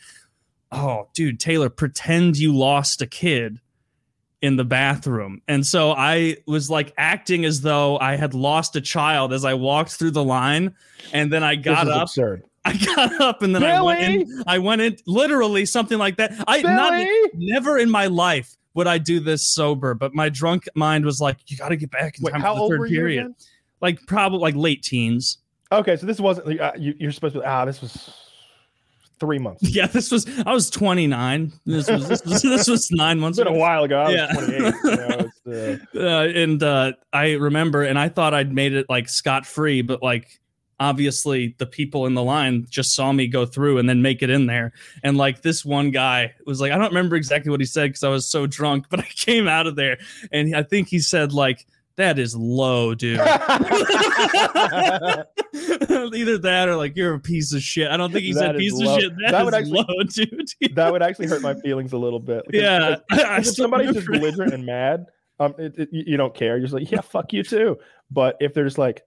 oh, 0.71 1.07
dude, 1.13 1.39
Taylor, 1.39 1.69
pretend 1.69 2.37
you 2.37 2.55
lost 2.55 3.01
a 3.01 3.07
kid 3.07 3.59
in 4.41 4.55
the 4.55 4.65
bathroom. 4.65 5.41
And 5.47 5.65
so 5.65 5.91
I 5.91 6.37
was 6.45 6.69
like 6.69 6.93
acting 6.97 7.45
as 7.45 7.61
though 7.61 7.97
I 7.99 8.17
had 8.17 8.33
lost 8.33 8.75
a 8.75 8.81
child 8.81 9.33
as 9.33 9.45
I 9.45 9.53
walked 9.53 9.91
through 9.91 10.11
the 10.11 10.23
line. 10.23 10.75
And 11.13 11.31
then 11.31 11.43
I 11.43 11.55
got 11.55 11.87
up. 11.87 12.03
Absurd. 12.03 12.43
I 12.67 12.77
got 12.95 13.21
up 13.21 13.41
and 13.41 13.55
then 13.55 13.61
Billy? 13.61 13.73
I 13.73 13.81
went 13.81 14.01
in. 14.01 14.43
I 14.47 14.57
went 14.59 14.81
in 14.81 14.97
literally 15.05 15.65
something 15.65 15.97
like 15.97 16.17
that. 16.17 16.33
I 16.47 16.61
Billy? 16.61 16.73
not 16.73 17.07
never 17.35 17.77
in 17.77 17.89
my 17.89 18.07
life 18.07 18.57
would 18.77 18.87
I 18.87 18.99
do 18.99 19.19
this 19.19 19.43
sober? 19.43 19.95
But 19.95 20.13
my 20.13 20.29
drunk 20.29 20.69
mind 20.75 21.03
was 21.03 21.19
like, 21.19 21.37
you 21.47 21.57
got 21.57 21.69
to 21.69 21.75
get 21.75 21.89
back 21.89 22.19
in 22.19 22.23
Wait, 22.23 22.31
time 22.31 22.41
how 22.41 22.53
for 22.53 22.57
the 22.57 22.61
old 22.61 22.71
third 22.73 22.79
were 22.79 22.87
period. 22.87 23.25
You 23.25 23.35
like 23.81 23.99
probably 24.05 24.39
like 24.39 24.55
late 24.55 24.83
teens. 24.83 25.39
Okay, 25.71 25.97
so 25.97 26.05
this 26.05 26.19
wasn't 26.19 26.61
uh, 26.61 26.71
you, 26.77 26.93
you're 26.97 27.11
supposed 27.11 27.33
to. 27.33 27.43
Ah, 27.43 27.65
this 27.65 27.81
was 27.81 28.13
three 29.19 29.39
months. 29.39 29.63
Yeah, 29.69 29.87
this 29.87 30.11
was 30.11 30.27
I 30.45 30.53
was 30.53 30.69
29. 30.69 31.51
This 31.65 31.89
was 31.89 32.07
this 32.07 32.23
was, 32.23 32.41
this 32.43 32.67
was 32.67 32.91
nine 32.91 33.19
months. 33.19 33.39
It's 33.39 33.45
been 33.45 33.53
ago. 33.53 33.57
a 33.57 33.59
while 33.59 33.83
ago. 33.83 33.99
I 33.99 34.09
yeah. 34.11 34.27
28. 34.27 34.73
You 34.83 34.95
know, 34.95 35.77
uh... 35.95 35.99
Uh, 35.99 36.27
and 36.27 36.63
uh, 36.63 36.91
I 37.11 37.33
remember, 37.33 37.83
and 37.83 37.97
I 37.97 38.09
thought 38.09 38.35
I'd 38.35 38.53
made 38.53 38.73
it 38.73 38.85
like 38.89 39.09
scot 39.09 39.45
free, 39.47 39.81
but 39.81 40.03
like 40.03 40.39
obviously 40.79 41.55
the 41.57 41.65
people 41.65 42.05
in 42.05 42.13
the 42.13 42.23
line 42.23 42.65
just 42.69 42.93
saw 42.93 43.11
me 43.11 43.27
go 43.27 43.45
through 43.45 43.77
and 43.77 43.89
then 43.89 44.01
make 44.01 44.21
it 44.21 44.29
in 44.29 44.45
there. 44.45 44.73
And 45.03 45.17
like 45.17 45.41
this 45.41 45.65
one 45.65 45.91
guy 45.91 46.33
was 46.45 46.61
like 46.61 46.71
i 46.71 46.77
don't 46.77 46.89
remember 46.89 47.15
exactly 47.15 47.49
what 47.49 47.59
he 47.59 47.65
said 47.65 47.89
because 47.89 48.03
i 48.03 48.09
was 48.09 48.27
so 48.27 48.45
drunk 48.47 48.85
but 48.89 48.99
i 48.99 49.03
came 49.15 49.47
out 49.47 49.67
of 49.67 49.75
there. 49.75 49.97
And 50.31 50.55
i 50.55 50.63
think 50.63 50.87
he 50.87 50.99
said 50.99 51.33
like 51.33 51.65
that 51.95 52.19
is 52.19 52.35
low 52.35 52.93
dude. 52.93 53.19
Either 53.19 53.33
that 56.37 56.69
or 56.69 56.75
like 56.75 56.95
you're 56.95 57.15
a 57.15 57.19
piece 57.19 57.53
of 57.53 57.61
shit. 57.63 57.89
I 57.89 57.97
don't 57.97 58.11
think 58.13 58.23
he 58.23 58.33
that 58.33 58.39
said 58.39 58.55
piece 58.57 58.73
low. 58.73 58.95
of 58.95 59.01
shit. 59.01 59.13
That, 59.23 59.31
that 59.31 59.45
would 59.45 59.55
actually, 59.55 59.83
low 59.87 60.03
dude. 60.03 60.75
that 60.75 60.91
would 60.91 61.01
actually 61.01 61.25
hurt 61.27 61.41
my 61.41 61.55
feelings 61.55 61.93
a 61.93 61.97
little 61.97 62.19
bit. 62.19 62.43
Yeah. 62.53 62.97
if 63.09 63.47
somebody's 63.47 63.95
just 63.95 64.05
belligerent 64.05 64.53
and 64.53 64.63
mad 64.63 65.07
um 65.39 65.53
it, 65.57 65.77
it, 65.77 65.89
you 65.91 66.17
don't 66.17 66.33
care. 66.33 66.57
You're 66.57 66.67
just 66.67 66.73
like 66.73 66.89
yeah 66.91 67.01
fuck 67.01 67.33
you 67.33 67.43
too. 67.43 67.77
But 68.09 68.37
if 68.39 68.53
they're 68.53 68.63
just 68.63 68.77
like 68.77 69.03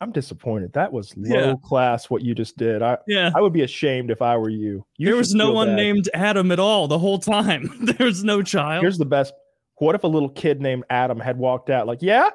I'm 0.00 0.12
disappointed. 0.12 0.72
That 0.74 0.92
was 0.92 1.16
low 1.16 1.48
yeah. 1.48 1.54
class 1.62 2.08
what 2.08 2.22
you 2.22 2.34
just 2.34 2.56
did. 2.56 2.82
I 2.82 2.98
yeah. 3.08 3.32
I 3.34 3.40
would 3.40 3.52
be 3.52 3.62
ashamed 3.62 4.10
if 4.10 4.22
I 4.22 4.36
were 4.36 4.48
you. 4.48 4.84
you 4.96 5.06
there 5.06 5.16
was 5.16 5.34
no 5.34 5.50
one 5.52 5.68
bad. 5.68 5.76
named 5.76 6.08
Adam 6.14 6.52
at 6.52 6.60
all 6.60 6.86
the 6.86 6.98
whole 6.98 7.18
time. 7.18 7.70
There's 7.98 8.22
no 8.22 8.42
child. 8.42 8.82
Here's 8.82 8.98
the 8.98 9.06
best. 9.06 9.34
What 9.76 9.94
if 9.94 10.04
a 10.04 10.08
little 10.08 10.28
kid 10.28 10.60
named 10.60 10.84
Adam 10.90 11.18
had 11.18 11.36
walked 11.36 11.70
out 11.70 11.86
like, 11.86 12.02
yeah, 12.02 12.30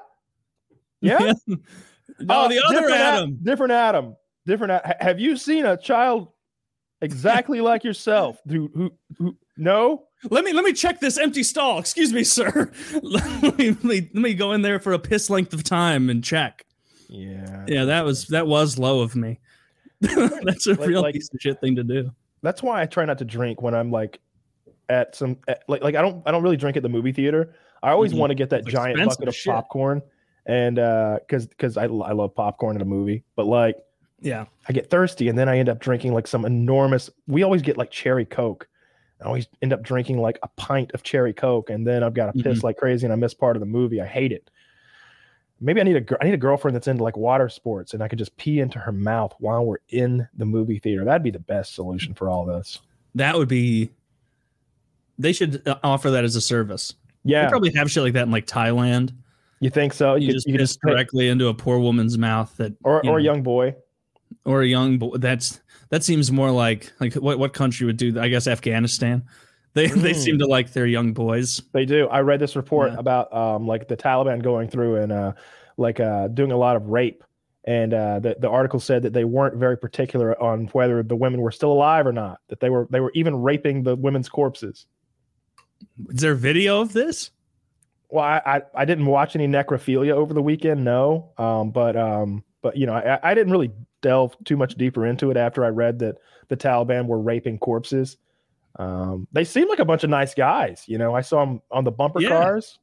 yeah, 1.01 1.19
yeah. 1.19 1.33
no, 2.19 2.33
uh, 2.33 2.47
the 2.47 2.61
other 2.65 2.89
Adam, 2.89 3.39
different 3.43 3.71
Adam, 3.71 4.15
different. 4.45 4.85
have 4.99 5.19
you 5.19 5.37
seen 5.37 5.65
a 5.65 5.77
child 5.77 6.29
exactly 7.01 7.61
like 7.61 7.83
yourself? 7.83 8.39
Who, 8.47 8.69
who, 8.73 8.91
who, 9.17 9.37
no. 9.57 10.05
Let 10.29 10.45
me 10.45 10.53
let 10.53 10.63
me 10.63 10.71
check 10.71 11.01
this 11.01 11.17
empty 11.17 11.43
stall. 11.43 11.79
Excuse 11.79 12.13
me, 12.13 12.23
sir. 12.23 12.71
let, 13.01 13.57
me, 13.57 13.71
let 13.71 13.83
me 13.83 14.09
let 14.13 14.21
me 14.21 14.33
go 14.33 14.53
in 14.53 14.61
there 14.61 14.79
for 14.79 14.93
a 14.93 14.99
piss 14.99 15.29
length 15.29 15.53
of 15.53 15.63
time 15.63 16.09
and 16.09 16.23
check. 16.23 16.65
Yeah. 17.13 17.65
Yeah, 17.67 17.85
that 17.85 18.03
was 18.03 18.27
that 18.27 18.47
was 18.47 18.79
low 18.79 19.01
of 19.01 19.15
me. 19.15 19.39
that's 20.01 20.65
a 20.65 20.71
like, 20.71 20.89
real 20.89 21.01
like, 21.01 21.13
piece 21.13 21.29
of 21.31 21.39
shit 21.39 21.61
thing 21.61 21.75
to 21.75 21.83
do. 21.83 22.11
That's 22.41 22.63
why 22.63 22.81
I 22.81 22.87
try 22.87 23.05
not 23.05 23.19
to 23.19 23.25
drink 23.25 23.61
when 23.61 23.75
I'm 23.75 23.91
like 23.91 24.19
at 24.89 25.15
some 25.15 25.37
at, 25.47 25.63
like 25.67 25.83
like 25.83 25.95
I 25.95 26.01
don't 26.01 26.23
I 26.25 26.31
don't 26.31 26.41
really 26.41 26.57
drink 26.57 26.75
at 26.75 26.83
the 26.83 26.89
movie 26.89 27.11
theater. 27.11 27.53
I 27.83 27.91
always 27.91 28.11
mm-hmm. 28.11 28.19
want 28.19 28.31
to 28.31 28.35
get 28.35 28.49
that 28.49 28.61
it's 28.61 28.71
giant 28.71 28.97
bucket 28.97 29.27
of 29.27 29.35
shit. 29.35 29.53
popcorn 29.53 30.01
and 30.47 30.79
uh 30.79 31.19
cuz 31.29 31.47
cuz 31.57 31.77
I 31.77 31.83
I 31.83 31.85
love 31.85 32.33
popcorn 32.33 32.75
in 32.75 32.81
a 32.81 32.85
movie, 32.85 33.23
but 33.35 33.45
like 33.45 33.77
yeah. 34.19 34.45
I 34.67 34.73
get 34.73 34.89
thirsty 34.89 35.29
and 35.29 35.37
then 35.37 35.47
I 35.47 35.59
end 35.59 35.69
up 35.69 35.79
drinking 35.79 36.13
like 36.13 36.25
some 36.25 36.45
enormous 36.45 37.11
we 37.27 37.43
always 37.43 37.61
get 37.61 37.77
like 37.77 37.91
cherry 37.91 38.25
coke. 38.25 38.67
I 39.21 39.25
always 39.25 39.47
end 39.61 39.71
up 39.71 39.83
drinking 39.83 40.17
like 40.17 40.39
a 40.41 40.47
pint 40.57 40.91
of 40.93 41.03
cherry 41.03 41.33
coke 41.33 41.69
and 41.69 41.85
then 41.85 42.03
I've 42.03 42.15
got 42.15 42.33
to 42.33 42.43
piss 42.43 42.57
mm-hmm. 42.57 42.65
like 42.65 42.77
crazy 42.77 43.05
and 43.05 43.13
I 43.13 43.17
miss 43.17 43.35
part 43.35 43.55
of 43.55 43.59
the 43.59 43.67
movie. 43.67 44.01
I 44.01 44.07
hate 44.07 44.31
it 44.31 44.49
maybe 45.59 45.79
I 45.79 45.83
need 45.83 46.11
a 46.11 46.17
I 46.21 46.25
need 46.25 46.33
a 46.33 46.37
girlfriend 46.37 46.75
that's 46.75 46.87
into 46.87 47.03
like 47.03 47.17
water 47.17 47.49
sports, 47.49 47.93
and 47.93 48.03
I 48.03 48.07
could 48.07 48.19
just 48.19 48.35
pee 48.37 48.59
into 48.59 48.79
her 48.79 48.91
mouth 48.91 49.33
while 49.39 49.65
we're 49.65 49.77
in 49.89 50.27
the 50.37 50.45
movie 50.45 50.79
theater. 50.79 51.05
That'd 51.05 51.23
be 51.23 51.31
the 51.31 51.39
best 51.39 51.75
solution 51.75 52.13
for 52.13 52.29
all 52.29 52.45
this. 52.45 52.79
That 53.15 53.37
would 53.37 53.49
be. 53.49 53.91
They 55.19 55.31
should 55.31 55.67
uh, 55.67 55.77
offer 55.83 56.09
that 56.11 56.23
as 56.23 56.35
a 56.35 56.41
service. 56.41 56.95
Yeah, 57.23 57.45
they 57.45 57.49
probably 57.49 57.73
have 57.75 57.89
shit 57.89 58.03
like 58.03 58.13
that 58.13 58.23
in 58.23 58.31
like 58.31 58.47
Thailand. 58.47 59.13
You 59.59 59.69
think 59.69 59.93
so? 59.93 60.15
You, 60.15 60.27
you 60.27 60.33
just 60.33 60.47
you 60.47 60.57
just 60.57 60.79
directly 60.81 61.29
into 61.29 61.47
a 61.47 61.53
poor 61.53 61.79
woman's 61.79 62.17
mouth 62.17 62.55
that, 62.57 62.73
or 62.83 62.99
or 62.99 63.03
know, 63.03 63.17
a 63.17 63.21
young 63.21 63.43
boy, 63.43 63.75
or 64.45 64.61
a 64.61 64.67
young 64.67 64.97
boy. 64.97 65.17
That's 65.17 65.61
that 65.89 66.03
seems 66.03 66.31
more 66.31 66.51
like 66.51 66.91
like 66.99 67.13
what 67.13 67.39
what 67.39 67.53
country 67.53 67.85
would 67.85 67.97
do? 67.97 68.11
That? 68.13 68.23
I 68.23 68.27
guess 68.27 68.47
Afghanistan. 68.47 69.23
They 69.73 69.87
mm. 69.87 70.01
they 70.01 70.13
seem 70.13 70.39
to 70.39 70.47
like 70.47 70.71
their 70.73 70.85
young 70.85 71.13
boys. 71.13 71.61
They 71.71 71.85
do. 71.85 72.07
I 72.07 72.21
read 72.21 72.39
this 72.39 72.55
report 72.55 72.91
yeah. 72.93 72.99
about 72.99 73.33
um 73.33 73.67
like 73.67 73.87
the 73.87 73.97
Taliban 73.97 74.41
going 74.41 74.69
through 74.69 74.97
and 74.97 75.11
uh 75.11 75.33
like 75.77 75.99
uh 75.99 76.27
doing 76.27 76.51
a 76.51 76.57
lot 76.57 76.75
of 76.75 76.87
rape. 76.87 77.23
And 77.65 77.93
uh, 77.93 78.19
the 78.19 78.35
the 78.37 78.49
article 78.49 78.81
said 78.81 79.03
that 79.03 79.13
they 79.13 79.23
weren't 79.23 79.55
very 79.55 79.77
particular 79.77 80.41
on 80.41 80.65
whether 80.73 81.01
the 81.01 81.15
women 81.15 81.39
were 81.39 81.51
still 81.51 81.71
alive 81.71 82.05
or 82.05 82.11
not. 82.11 82.41
That 82.49 82.59
they 82.59 82.69
were 82.69 82.87
they 82.89 82.99
were 82.99 83.11
even 83.15 83.41
raping 83.41 83.83
the 83.83 83.95
women's 83.95 84.27
corpses. 84.27 84.85
Is 86.09 86.21
there 86.21 86.35
video 86.35 86.81
of 86.81 86.91
this? 86.91 87.31
Well, 88.09 88.23
I, 88.23 88.41
I, 88.45 88.61
I 88.75 88.85
didn't 88.85 89.05
watch 89.05 89.35
any 89.35 89.47
necrophilia 89.47 90.11
over 90.11 90.33
the 90.33 90.41
weekend, 90.41 90.83
no. 90.83 91.31
Um, 91.37 91.71
but 91.71 91.95
um, 91.95 92.43
but 92.61 92.75
you 92.75 92.85
know, 92.85 92.93
I, 92.95 93.31
I 93.31 93.33
didn't 93.33 93.51
really 93.51 93.71
delve 94.01 94.35
too 94.43 94.57
much 94.57 94.75
deeper 94.75 95.05
into 95.05 95.31
it 95.31 95.37
after 95.37 95.63
I 95.63 95.69
read 95.69 95.99
that 95.99 96.17
the 96.49 96.57
Taliban 96.57 97.07
were 97.07 97.19
raping 97.19 97.57
corpses. 97.57 98.17
Um, 98.79 99.27
they 99.31 99.43
seem 99.43 99.69
like 99.69 99.79
a 99.79 99.85
bunch 99.85 100.03
of 100.03 100.09
nice 100.09 100.33
guys. 100.33 100.83
You 100.87 100.97
know, 100.97 101.15
I 101.15 101.21
saw 101.21 101.45
them 101.45 101.61
on 101.71 101.83
the 101.83 101.91
bumper 101.91 102.21
yeah. 102.21 102.29
cars. 102.29 102.79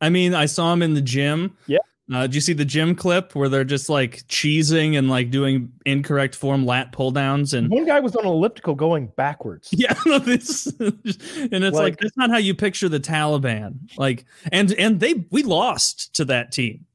I 0.00 0.08
mean, 0.08 0.34
I 0.34 0.46
saw 0.46 0.70
them 0.70 0.82
in 0.82 0.94
the 0.94 1.00
gym. 1.00 1.56
Yeah. 1.66 1.78
Uh, 2.12 2.22
did 2.22 2.36
you 2.36 2.40
see 2.40 2.52
the 2.52 2.64
gym 2.64 2.94
clip 2.94 3.34
where 3.34 3.48
they're 3.48 3.64
just 3.64 3.88
like 3.88 4.18
cheesing 4.28 4.96
and 4.96 5.10
like 5.10 5.30
doing 5.30 5.72
incorrect 5.84 6.36
form 6.36 6.64
lat 6.64 6.92
pull 6.92 7.10
downs? 7.10 7.52
And 7.52 7.68
one 7.68 7.84
guy 7.84 7.98
was 7.98 8.14
on 8.14 8.24
an 8.24 8.30
elliptical 8.30 8.76
going 8.76 9.08
backwards. 9.16 9.70
Yeah, 9.76 9.92
this, 10.20 10.66
and 10.78 11.00
it's 11.04 11.74
like, 11.74 11.74
like 11.74 11.98
that's 11.98 12.16
not 12.16 12.30
how 12.30 12.38
you 12.38 12.54
picture 12.54 12.88
the 12.88 13.00
Taliban. 13.00 13.78
Like, 13.98 14.24
and 14.52 14.72
and 14.72 15.00
they 15.00 15.26
we 15.30 15.42
lost 15.42 16.14
to 16.14 16.24
that 16.26 16.52
team. 16.52 16.86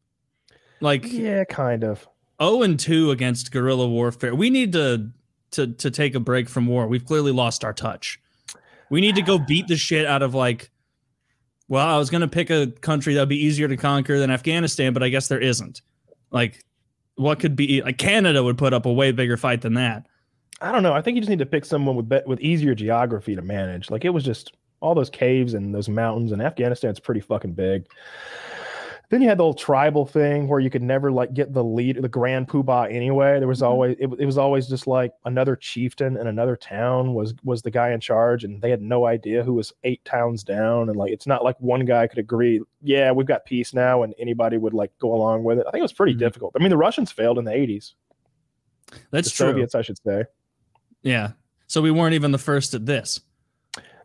Like, 0.79 1.11
yeah, 1.11 1.43
kind 1.43 1.83
of. 1.83 2.07
Oh, 2.39 2.63
and 2.63 2.79
two 2.79 3.11
against 3.11 3.51
guerrilla 3.51 3.87
warfare. 3.87 4.33
We 4.33 4.49
need 4.49 4.71
to 4.73 5.11
to 5.51 5.67
to 5.67 5.91
take 5.91 6.15
a 6.15 6.19
break 6.19 6.47
from 6.47 6.67
war. 6.67 6.87
We've 6.87 7.05
clearly 7.05 7.31
lost 7.31 7.65
our 7.65 7.73
touch. 7.73 8.19
We 8.91 8.99
need 8.99 9.15
to 9.15 9.21
go 9.21 9.39
beat 9.39 9.67
the 9.67 9.77
shit 9.77 10.05
out 10.05 10.21
of 10.21 10.35
like. 10.35 10.69
Well, 11.69 11.87
I 11.87 11.97
was 11.97 12.09
gonna 12.09 12.27
pick 12.27 12.49
a 12.49 12.67
country 12.67 13.13
that'd 13.13 13.29
be 13.29 13.45
easier 13.45 13.69
to 13.69 13.77
conquer 13.77 14.19
than 14.19 14.29
Afghanistan, 14.29 14.91
but 14.91 15.01
I 15.01 15.07
guess 15.07 15.29
there 15.29 15.39
isn't. 15.39 15.81
Like, 16.29 16.65
what 17.15 17.39
could 17.39 17.55
be 17.55 17.81
like 17.81 17.97
Canada 17.97 18.43
would 18.43 18.57
put 18.57 18.73
up 18.73 18.85
a 18.85 18.91
way 18.91 19.13
bigger 19.13 19.37
fight 19.37 19.61
than 19.61 19.75
that. 19.75 20.07
I 20.59 20.73
don't 20.73 20.83
know. 20.83 20.93
I 20.93 21.01
think 21.01 21.15
you 21.15 21.21
just 21.21 21.29
need 21.29 21.39
to 21.39 21.45
pick 21.45 21.63
someone 21.63 21.95
with 21.95 22.09
be- 22.09 22.21
with 22.25 22.41
easier 22.41 22.75
geography 22.75 23.33
to 23.33 23.41
manage. 23.41 23.89
Like 23.89 24.03
it 24.03 24.09
was 24.09 24.25
just 24.25 24.53
all 24.81 24.93
those 24.93 25.09
caves 25.09 25.53
and 25.53 25.73
those 25.73 25.87
mountains, 25.87 26.33
and 26.33 26.41
Afghanistan's 26.41 26.99
pretty 26.99 27.21
fucking 27.21 27.53
big. 27.53 27.87
Then 29.11 29.21
you 29.21 29.27
had 29.27 29.37
the 29.37 29.43
whole 29.43 29.53
tribal 29.53 30.05
thing 30.05 30.47
where 30.47 30.61
you 30.61 30.69
could 30.69 30.81
never 30.81 31.11
like 31.11 31.33
get 31.33 31.51
the 31.53 31.65
lead, 31.65 32.01
the 32.01 32.07
grand 32.07 32.47
poobah 32.47 32.89
anyway. 32.89 33.39
There 33.39 33.47
was 33.47 33.59
mm-hmm. 33.59 33.67
always 33.67 33.97
it, 33.99 34.09
it 34.19 34.25
was 34.25 34.37
always 34.37 34.69
just 34.69 34.87
like 34.87 35.11
another 35.25 35.57
chieftain 35.57 36.15
in 36.15 36.27
another 36.27 36.55
town 36.55 37.13
was 37.13 37.33
was 37.43 37.61
the 37.61 37.71
guy 37.71 37.91
in 37.91 37.99
charge, 37.99 38.45
and 38.45 38.61
they 38.61 38.69
had 38.69 38.81
no 38.81 39.05
idea 39.05 39.43
who 39.43 39.53
was 39.53 39.73
eight 39.83 40.03
towns 40.05 40.45
down. 40.45 40.87
And 40.87 40.97
like 40.97 41.11
it's 41.11 41.27
not 41.27 41.43
like 41.43 41.59
one 41.59 41.83
guy 41.83 42.07
could 42.07 42.19
agree, 42.19 42.61
yeah, 42.81 43.11
we've 43.11 43.27
got 43.27 43.43
peace 43.43 43.73
now, 43.73 44.01
and 44.03 44.15
anybody 44.17 44.55
would 44.55 44.73
like 44.73 44.97
go 44.97 45.13
along 45.13 45.43
with 45.43 45.59
it. 45.59 45.65
I 45.67 45.71
think 45.71 45.81
it 45.81 45.83
was 45.83 45.91
pretty 45.91 46.13
mm-hmm. 46.13 46.19
difficult. 46.19 46.53
I 46.55 46.59
mean, 46.59 46.69
the 46.69 46.77
Russians 46.77 47.11
failed 47.11 47.37
in 47.37 47.43
the 47.43 47.53
eighties. 47.53 47.95
That's 49.11 49.29
the 49.29 49.35
true. 49.35 49.51
Soviets, 49.51 49.75
I 49.75 49.81
should 49.81 49.99
say. 50.05 50.23
Yeah. 51.01 51.31
So 51.67 51.81
we 51.81 51.91
weren't 51.91 52.15
even 52.15 52.31
the 52.31 52.37
first 52.37 52.73
at 52.73 52.85
this. 52.85 53.19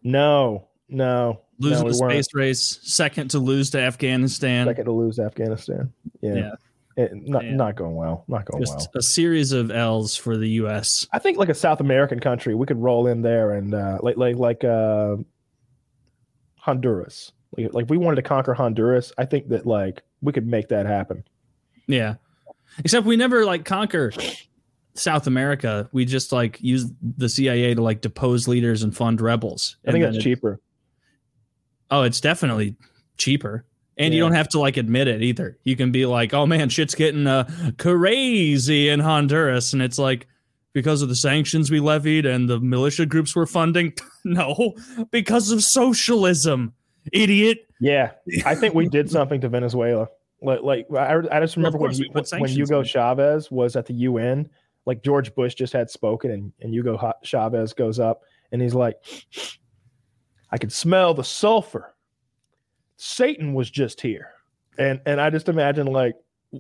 No, 0.03 0.67
no, 0.89 1.43
losing 1.59 1.85
no, 1.85 1.89
the 1.89 1.95
space 1.95 2.35
race, 2.35 2.79
second 2.83 3.31
to 3.31 3.39
lose 3.39 3.71
to 3.71 3.81
Afghanistan. 3.81 4.67
Second 4.67 4.85
to 4.87 4.93
lose 4.93 5.19
Afghanistan. 5.19 5.93
Yeah. 6.21 6.35
yeah. 6.35 6.51
It, 6.97 7.11
not 7.15 7.45
Yeah. 7.45 7.55
not 7.57 7.77
going 7.77 7.95
well. 7.95 8.25
Not 8.27 8.47
going 8.47 8.63
Just 8.63 8.77
well. 8.79 8.89
a 8.97 9.03
series 9.03 9.53
of 9.53 9.71
L's 9.71 10.17
for 10.17 10.37
the 10.39 10.49
U.S. 10.51 11.07
I 11.13 11.19
think 11.19 11.37
like 11.37 11.51
a 11.51 11.55
South 11.55 11.81
American 11.81 12.21
country, 12.21 12.55
we 12.55 12.67
could 12.67 12.79
roll 12.81 13.07
in 13.07 13.21
there 13.23 13.53
and 13.53 13.75
uh, 13.75 13.99
like 14.03 14.17
like 14.17 14.37
like 14.37 14.65
uh, 14.65 15.17
Honduras. 16.57 17.33
Like, 17.57 17.73
like 17.73 17.85
if 17.85 17.91
we 17.91 17.99
wanted 17.99 18.17
to 18.17 18.23
conquer 18.23 18.55
Honduras, 18.55 19.13
I 19.19 19.25
think 19.25 19.49
that 19.49 19.67
like 19.67 20.03
we 20.23 20.33
could 20.33 20.47
make 20.47 20.69
that 20.69 20.87
happen. 20.87 21.25
Yeah. 21.87 22.15
Except 22.79 23.07
we 23.07 23.17
never 23.17 23.45
like 23.45 23.65
conquer 23.65 24.13
South 24.95 25.27
America. 25.27 25.89
We 25.93 26.05
just 26.05 26.33
like 26.33 26.59
use 26.61 26.87
the 27.03 27.29
CIA 27.29 27.75
to 27.75 27.83
like 27.83 28.01
depose 28.01 28.49
leaders 28.49 28.83
and 28.83 28.95
fund 28.97 29.21
rebels. 29.21 29.77
I 29.87 29.93
think 29.93 30.05
that's 30.05 30.17
it- 30.17 30.23
cheaper. 30.23 30.61
Oh, 31.91 32.03
it's 32.03 32.21
definitely 32.21 32.77
cheaper. 33.17 33.65
And 33.99 34.13
you 34.13 34.21
don't 34.21 34.35
have 34.35 34.49
to 34.51 34.61
like 34.61 34.77
admit 34.77 35.09
it 35.09 35.23
either. 35.23 35.57
You 35.65 35.75
can 35.75 35.91
be 35.91 36.05
like, 36.05 36.35
"Oh 36.35 36.45
man, 36.45 36.69
shit's 36.69 36.95
getting 36.95 37.27
uh, 37.27 37.49
crazy 37.79 38.91
in 38.91 39.01
Honduras," 39.01 39.73
and 39.73 39.81
it's 39.81 39.99
like 39.99 40.27
because 40.75 41.01
of 41.01 41.09
the 41.09 41.17
sanctions 41.17 41.71
we 41.71 41.81
levied 41.81 42.27
and 42.27 42.47
the 42.47 42.61
militia 42.61 43.07
groups 43.07 43.35
we're 43.35 43.47
funding. 43.47 43.95
no, 44.25 44.75
because 45.11 45.51
of 45.51 45.63
socialism, 45.63 46.75
idiot. 47.11 47.67
Yeah, 47.81 48.11
I 48.45 48.55
think 48.55 48.75
we 48.75 48.87
did 48.87 49.11
something 49.11 49.41
to 49.41 49.49
Venezuela. 49.49 50.09
Like, 50.43 50.61
like 50.61 50.87
I, 50.95 51.23
I 51.33 51.41
just 51.41 51.57
remember 51.57 51.79
when, 51.79 51.95
you, 51.95 52.11
when 52.13 52.51
Hugo. 52.51 52.83
Chavez 52.83 53.51
was 53.51 53.77
at 53.77 53.87
the 53.87 53.95
UN. 53.95 54.51
Like 54.85 55.03
George 55.03 55.35
Bush 55.35 55.55
just 55.55 55.73
had 55.73 55.89
spoken, 55.89 56.31
and 56.31 56.53
and 56.61 56.75
Hugo 56.75 57.15
Chavez 57.23 57.73
goes 57.73 57.99
up 57.99 58.21
and 58.53 58.63
he's 58.63 58.75
like, 58.75 58.97
"I 60.57 60.59
could 60.59 60.73
smell 60.73 61.13
the 61.13 61.23
sulfur. 61.23 61.95
Satan 62.97 63.53
was 63.55 63.71
just 63.71 64.01
here." 64.01 64.31
And 64.79 65.01
and 65.07 65.21
I 65.21 65.29
just 65.31 65.49
imagine 65.49 65.87
like, 65.87 66.15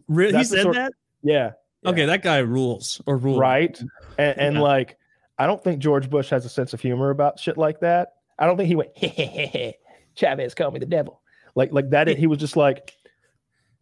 Really, 0.09 0.37
he 0.39 0.45
said 0.45 0.63
sort- 0.63 0.75
that. 0.75 0.93
yeah, 1.23 1.53
yeah. 1.83 1.91
Okay, 1.91 2.05
that 2.07 2.23
guy 2.23 2.39
rules 2.39 3.01
or 3.07 3.17
ruled. 3.17 3.39
right, 3.41 3.79
and, 4.19 4.39
and 4.39 4.55
Yeah. 4.57 4.61
like, 4.63 4.99
I 5.39 5.47
don't 5.47 5.63
think 5.63 5.79
George 5.81 6.11
Bush 6.11 6.29
has 6.31 6.45
a 6.45 6.49
sense 6.49 6.73
of 6.75 6.81
humor 6.81 7.11
about 7.11 7.39
shit 7.39 7.57
like 7.57 7.81
that. 7.81 8.15
I 8.39 8.47
don't 8.47 8.57
think 8.57 8.69
he 8.69 8.75
went, 8.77 8.91
Chavez 10.15 10.55
called 10.55 10.75
me 10.75 10.81
the 10.81 10.87
devil. 10.87 11.21
Like 11.55 11.73
like 11.73 11.91
that. 11.91 12.09
He 12.09 12.27
was 12.27 12.39
just 12.39 12.57
like, 12.57 12.93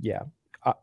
yeah, 0.00 0.22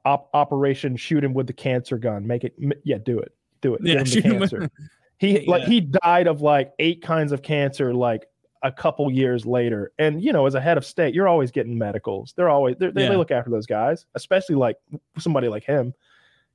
op- 0.06 0.30
Operation 0.34 0.96
shoot 0.98 1.24
him 1.24 1.34
with 1.34 1.48
the 1.48 1.54
cancer 1.54 1.98
gun. 1.98 2.28
Make 2.28 2.44
it, 2.44 2.54
yeah, 2.84 2.98
do 2.98 3.20
it, 3.20 3.34
do 3.62 3.76
it. 3.76 3.82
Yeah, 3.84 3.96
Give 4.00 4.08
shoot 4.10 4.26
him 4.26 4.34
the 4.34 4.40
with- 4.40 4.52
cancer. 4.52 4.72
He 5.18 5.46
like 5.46 5.62
Yeah. 5.64 5.68
he 5.70 5.82
died 5.82 6.26
of 6.26 6.42
like 6.42 6.72
eight 6.80 7.04
kinds 7.04 7.32
of 7.32 7.44
cancer 7.44 7.94
like 7.94 8.26
a 8.64 8.72
couple 8.72 9.12
years 9.12 9.46
later. 9.46 9.92
And 9.98 10.22
you 10.24 10.32
know, 10.34 10.46
as 10.46 10.56
a 10.56 10.62
head 10.62 10.78
of 10.78 10.86
state, 10.86 11.14
you're 11.16 11.28
always 11.28 11.52
getting 11.52 11.78
medicals. 11.78 12.34
They're 12.36 12.50
always 12.50 12.76
they're, 12.78 12.92
they 12.92 13.04
Yeah. 13.04 13.10
they 13.10 13.16
look 13.18 13.32
after 13.32 13.50
those 13.50 13.66
guys, 13.66 14.06
especially 14.16 14.56
like 14.56 14.78
somebody 15.18 15.48
like 15.48 15.64
him. 15.64 15.94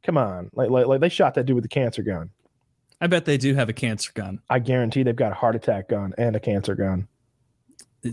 Come 0.02 0.16
on, 0.18 0.50
like 0.54 0.70
like 0.70 0.86
like 0.86 1.00
they 1.00 1.08
shot 1.08 1.34
that 1.34 1.44
dude 1.46 1.56
with 1.56 1.64
the 1.64 1.68
cancer 1.68 2.02
gun. 2.02 2.30
I 3.00 3.08
bet 3.08 3.24
they 3.24 3.36
do 3.36 3.54
have 3.54 3.68
a 3.68 3.72
cancer 3.74 4.10
gun. 4.14 4.40
I 4.48 4.58
guarantee 4.58 5.02
they've 5.02 5.14
got 5.14 5.32
a 5.32 5.34
heart 5.34 5.56
attack 5.56 5.88
gun 5.88 6.14
and 6.16 6.34
a 6.36 6.40
cancer 6.40 6.74
gun. 6.74 7.08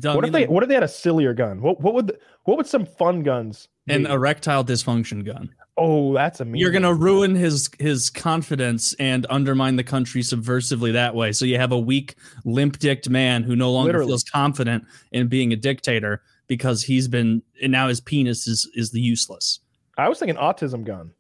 What 0.02 0.26
if 0.26 0.32
they 0.32 0.48
what 0.48 0.64
if 0.64 0.70
they 0.70 0.74
had 0.76 0.84
a 0.84 0.88
sillier 0.88 1.34
gun? 1.34 1.62
What 1.62 1.80
what 1.82 1.94
would 1.94 2.08
the, 2.08 2.20
what 2.46 2.58
would 2.58 2.68
some 2.68 2.86
fun 2.86 3.22
guns? 3.22 3.68
an 3.88 4.06
erectile 4.08 4.64
dysfunction 4.64 5.26
gun? 5.26 5.54
Oh, 5.78 6.14
that's 6.14 6.40
a 6.40 6.46
mean. 6.46 6.60
You're 6.62 6.72
gonna 6.72 6.94
ruin 6.94 7.36
his 7.36 7.70
his 7.80 8.10
confidence 8.10 8.94
and 9.00 9.26
undermine 9.30 9.76
the 9.76 9.84
country 9.84 10.22
subversively 10.22 10.94
that 10.94 11.16
way. 11.16 11.32
So 11.32 11.46
you 11.46 11.58
have 11.58 11.72
a 11.72 11.80
weak, 11.80 12.16
limp-dicked 12.46 13.10
man 13.10 13.44
who 13.44 13.56
no 13.56 13.72
longer 13.72 13.88
Literally. 13.90 14.08
feels 14.10 14.24
confident 14.24 14.86
in 15.12 15.28
being 15.28 15.52
a 15.54 15.56
dictator 15.56 16.22
because 16.48 16.84
he's 16.84 17.08
been 17.08 17.42
and 17.62 17.72
now 17.72 17.88
his 17.88 18.02
penis 18.02 18.48
is 18.48 18.70
is 18.76 18.92
the 18.92 19.02
useless. 19.02 19.60
I 19.98 20.10
was 20.10 20.20
thinking 20.20 20.38
autism 20.38 20.84
gun. 20.84 21.12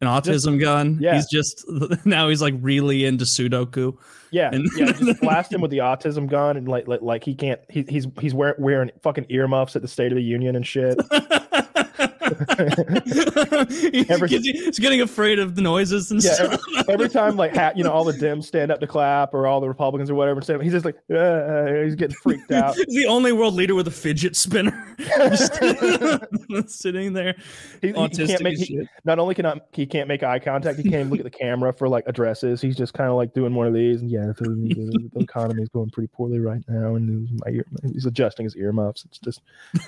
An 0.00 0.08
autism 0.08 0.58
gun. 0.60 0.98
yeah. 1.00 1.14
He's 1.14 1.28
just 1.28 1.64
now 2.04 2.28
he's 2.28 2.42
like 2.42 2.54
really 2.60 3.04
into 3.04 3.24
Sudoku. 3.24 3.96
Yeah, 4.32 4.50
And- 4.52 4.68
yeah. 4.76 4.90
Just 4.92 5.20
blast 5.20 5.52
him 5.52 5.60
with 5.60 5.70
the 5.70 5.78
autism 5.78 6.28
gun 6.28 6.56
and 6.56 6.66
like 6.66 6.88
like, 6.88 7.02
like 7.02 7.22
he 7.22 7.34
can't. 7.36 7.60
He, 7.68 7.84
he's 7.88 8.08
he's 8.20 8.34
wearing 8.34 8.56
wearing 8.58 8.90
fucking 9.02 9.26
earmuffs 9.28 9.76
at 9.76 9.82
the 9.82 9.86
State 9.88 10.10
of 10.10 10.16
the 10.16 10.22
Union 10.24 10.56
and 10.56 10.66
shit. 10.66 10.98
Every- 14.08 14.28
he's, 14.28 14.44
he's 14.46 14.78
getting 14.78 15.00
afraid 15.00 15.38
of 15.38 15.54
the 15.54 15.62
noises 15.62 16.10
and 16.10 16.22
Yeah, 16.22 16.32
stuff. 16.34 16.60
Every 16.88 17.08
time 17.08 17.36
like 17.36 17.54
you 17.76 17.84
know 17.84 17.90
all 17.92 18.04
the 18.04 18.12
Dems 18.12 18.44
stand 18.44 18.70
up 18.70 18.80
to 18.80 18.86
clap 18.86 19.34
or 19.34 19.46
all 19.46 19.60
the 19.60 19.68
Republicans 19.68 20.10
or 20.10 20.14
whatever, 20.14 20.40
stand 20.42 20.56
up, 20.58 20.62
he's 20.62 20.72
just 20.72 20.84
like 20.84 20.96
uh, 21.14 21.82
he's 21.84 21.94
getting 21.94 22.16
freaked 22.16 22.50
out. 22.52 22.74
He's 22.74 22.86
the 22.86 23.06
only 23.06 23.32
world 23.32 23.54
leader 23.54 23.74
with 23.74 23.88
a 23.88 23.92
fidget 23.92 24.36
spinner. 24.36 24.72
Sitting 26.66 27.12
there. 27.12 27.34
He, 27.80 27.88
he 27.88 27.92
can't 27.92 28.42
make 28.42 28.58
he, 28.58 28.86
not 29.04 29.18
only 29.18 29.34
cannot 29.34 29.66
he 29.72 29.86
can't 29.86 30.08
make 30.08 30.22
eye 30.22 30.38
contact, 30.38 30.78
he 30.78 30.82
can't 30.84 30.94
even 30.94 31.10
look 31.10 31.20
at 31.20 31.24
the 31.24 31.30
camera 31.30 31.72
for 31.72 31.88
like 31.88 32.04
addresses. 32.06 32.60
He's 32.60 32.76
just 32.76 32.94
kind 32.94 33.10
of 33.10 33.16
like 33.16 33.34
doing 33.34 33.54
one 33.54 33.66
of 33.66 33.74
these. 33.74 34.00
And 34.00 34.10
yeah, 34.10 34.26
the, 34.26 34.44
the, 34.44 35.10
the 35.12 35.20
economy 35.20 35.62
is 35.62 35.68
going 35.68 35.90
pretty 35.90 36.08
poorly 36.12 36.38
right 36.38 36.62
now, 36.68 36.94
and 36.94 37.28
my 37.44 37.52
ear, 37.52 37.64
he's 37.92 38.06
adjusting 38.06 38.44
his 38.44 38.56
earmuffs. 38.56 39.04
It's 39.04 39.18
just 39.18 39.40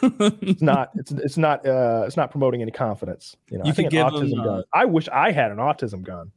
it's 0.02 0.62
not 0.62 0.90
it's 0.96 1.12
it's 1.12 1.36
not 1.36 1.66
uh 1.66 2.04
it's 2.06 2.16
not 2.16 2.30
promoting 2.34 2.62
any 2.62 2.72
confidence. 2.72 3.36
You 3.48 3.58
know, 3.58 3.64
You 3.64 3.70
I 3.70 3.74
could 3.76 3.90
give 3.90 4.04
autism 4.04 4.40
uh, 4.40 4.44
gun. 4.44 4.64
I 4.72 4.86
wish 4.86 5.08
I 5.08 5.30
had 5.30 5.52
an 5.52 5.58
autism 5.58 6.02
gun. 6.02 6.32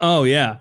oh 0.00 0.24
yeah. 0.24 0.60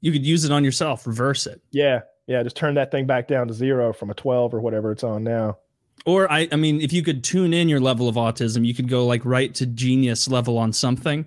You 0.00 0.10
could 0.10 0.24
use 0.24 0.44
it 0.46 0.52
on 0.52 0.64
yourself, 0.64 1.06
reverse 1.06 1.46
it. 1.46 1.60
Yeah, 1.70 2.00
yeah, 2.26 2.42
just 2.42 2.56
turn 2.56 2.74
that 2.76 2.90
thing 2.90 3.06
back 3.06 3.28
down 3.28 3.46
to 3.48 3.54
zero 3.54 3.92
from 3.92 4.08
a 4.08 4.14
twelve 4.14 4.54
or 4.54 4.60
whatever 4.60 4.90
it's 4.90 5.04
on 5.04 5.22
now. 5.22 5.58
Or 6.06 6.30
I 6.32 6.48
I 6.50 6.56
mean, 6.56 6.80
if 6.80 6.94
you 6.94 7.02
could 7.02 7.22
tune 7.22 7.52
in 7.52 7.68
your 7.68 7.80
level 7.80 8.08
of 8.08 8.14
autism, 8.14 8.64
you 8.64 8.72
could 8.72 8.88
go 8.88 9.04
like 9.04 9.22
right 9.26 9.54
to 9.56 9.66
genius 9.66 10.28
level 10.28 10.56
on 10.56 10.72
something. 10.72 11.26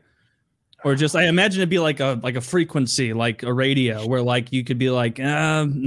Or 0.86 0.96
just 0.96 1.14
I 1.16 1.26
imagine 1.26 1.60
it'd 1.60 1.70
be 1.70 1.80
like 1.80 2.00
a 2.00 2.20
like 2.24 2.36
a 2.36 2.42
frequency, 2.42 3.12
like 3.14 3.44
a 3.44 3.52
radio, 3.54 4.08
where 4.08 4.22
like 4.22 4.54
you 4.54 4.64
could 4.64 4.78
be 4.78 4.90
like, 4.90 5.20
uh, 5.20 5.24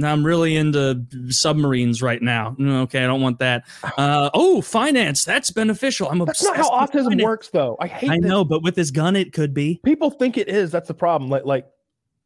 I'm 0.03 0.23
really 0.23 0.55
into 0.55 1.03
submarines 1.29 2.01
right 2.01 2.21
now. 2.21 2.55
Mm, 2.59 2.83
Okay, 2.83 3.03
I 3.03 3.07
don't 3.07 3.21
want 3.21 3.39
that. 3.39 3.63
Uh, 3.97 4.29
oh, 4.33 4.61
finance, 4.61 5.23
that's 5.25 5.49
beneficial. 5.51 6.09
I'm 6.09 6.19
That's 6.19 6.43
not 6.43 6.57
how 6.57 6.69
autism 6.69 7.05
finance. 7.05 7.23
works, 7.23 7.49
though. 7.49 7.75
I 7.79 7.87
hate. 7.87 8.11
I 8.11 8.19
that 8.19 8.27
know, 8.27 8.43
but 8.45 8.61
with 8.61 8.75
this 8.75 8.91
gun, 8.91 9.15
it 9.15 9.33
could 9.33 9.53
be. 9.53 9.79
people 9.83 10.11
think 10.11 10.37
it 10.37 10.47
is. 10.47 10.69
That's 10.71 10.87
the 10.87 10.93
problem. 10.93 11.29
Like 11.31 11.45
like 11.45 11.65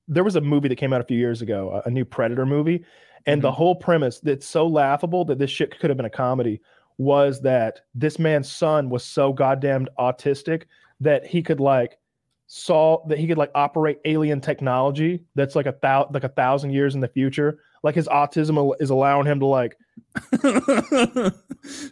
there 0.10 0.24
was 0.24 0.36
a 0.36 0.42
movie 0.42 0.68
that 0.68 0.76
came 0.78 0.92
out 0.94 1.02
a 1.02 1.06
few 1.06 1.18
years 1.18 1.42
ago, 1.42 1.82
a, 1.86 1.88
a 1.88 1.92
new 1.92 2.04
Predator 2.06 2.46
movie, 2.46 2.84
and 3.26 3.42
the 3.42 3.50
Mhm. 3.52 3.56
whole 3.56 3.76
premise 3.76 4.20
that's 4.20 4.46
so 4.46 4.68
laughable 4.68 5.24
that 5.26 5.38
this 5.40 5.50
shit 5.52 5.78
could 5.80 5.90
have 5.90 5.98
been 5.98 6.06
a 6.06 6.10
comedy 6.10 6.60
was 6.98 7.42
that 7.42 7.82
this 7.94 8.18
man's 8.20 8.52
son 8.52 8.90
was 8.90 9.04
so 9.06 9.32
goddamn 9.32 9.88
autistic 10.00 10.64
that 11.00 11.26
he 11.26 11.42
could 11.44 11.60
like 11.60 11.98
saw 12.48 13.06
that 13.08 13.20
he 13.20 13.28
could 13.28 13.38
like 13.38 13.52
operate 13.54 14.00
alien 14.06 14.40
technology 14.40 15.22
that's 15.36 15.56
like 15.56 15.66
a 15.66 15.76
thou 15.82 16.10
like 16.14 16.24
a 16.24 16.30
thousand 16.30 16.72
years 16.72 16.96
in 16.96 17.02
the 17.02 17.08
future. 17.08 17.60
Like 17.84 17.96
his 17.96 18.08
autism 18.08 18.74
is 18.80 18.90
allowing 18.90 19.28
him 19.28 19.40
to 19.42 19.46
like 19.46 19.78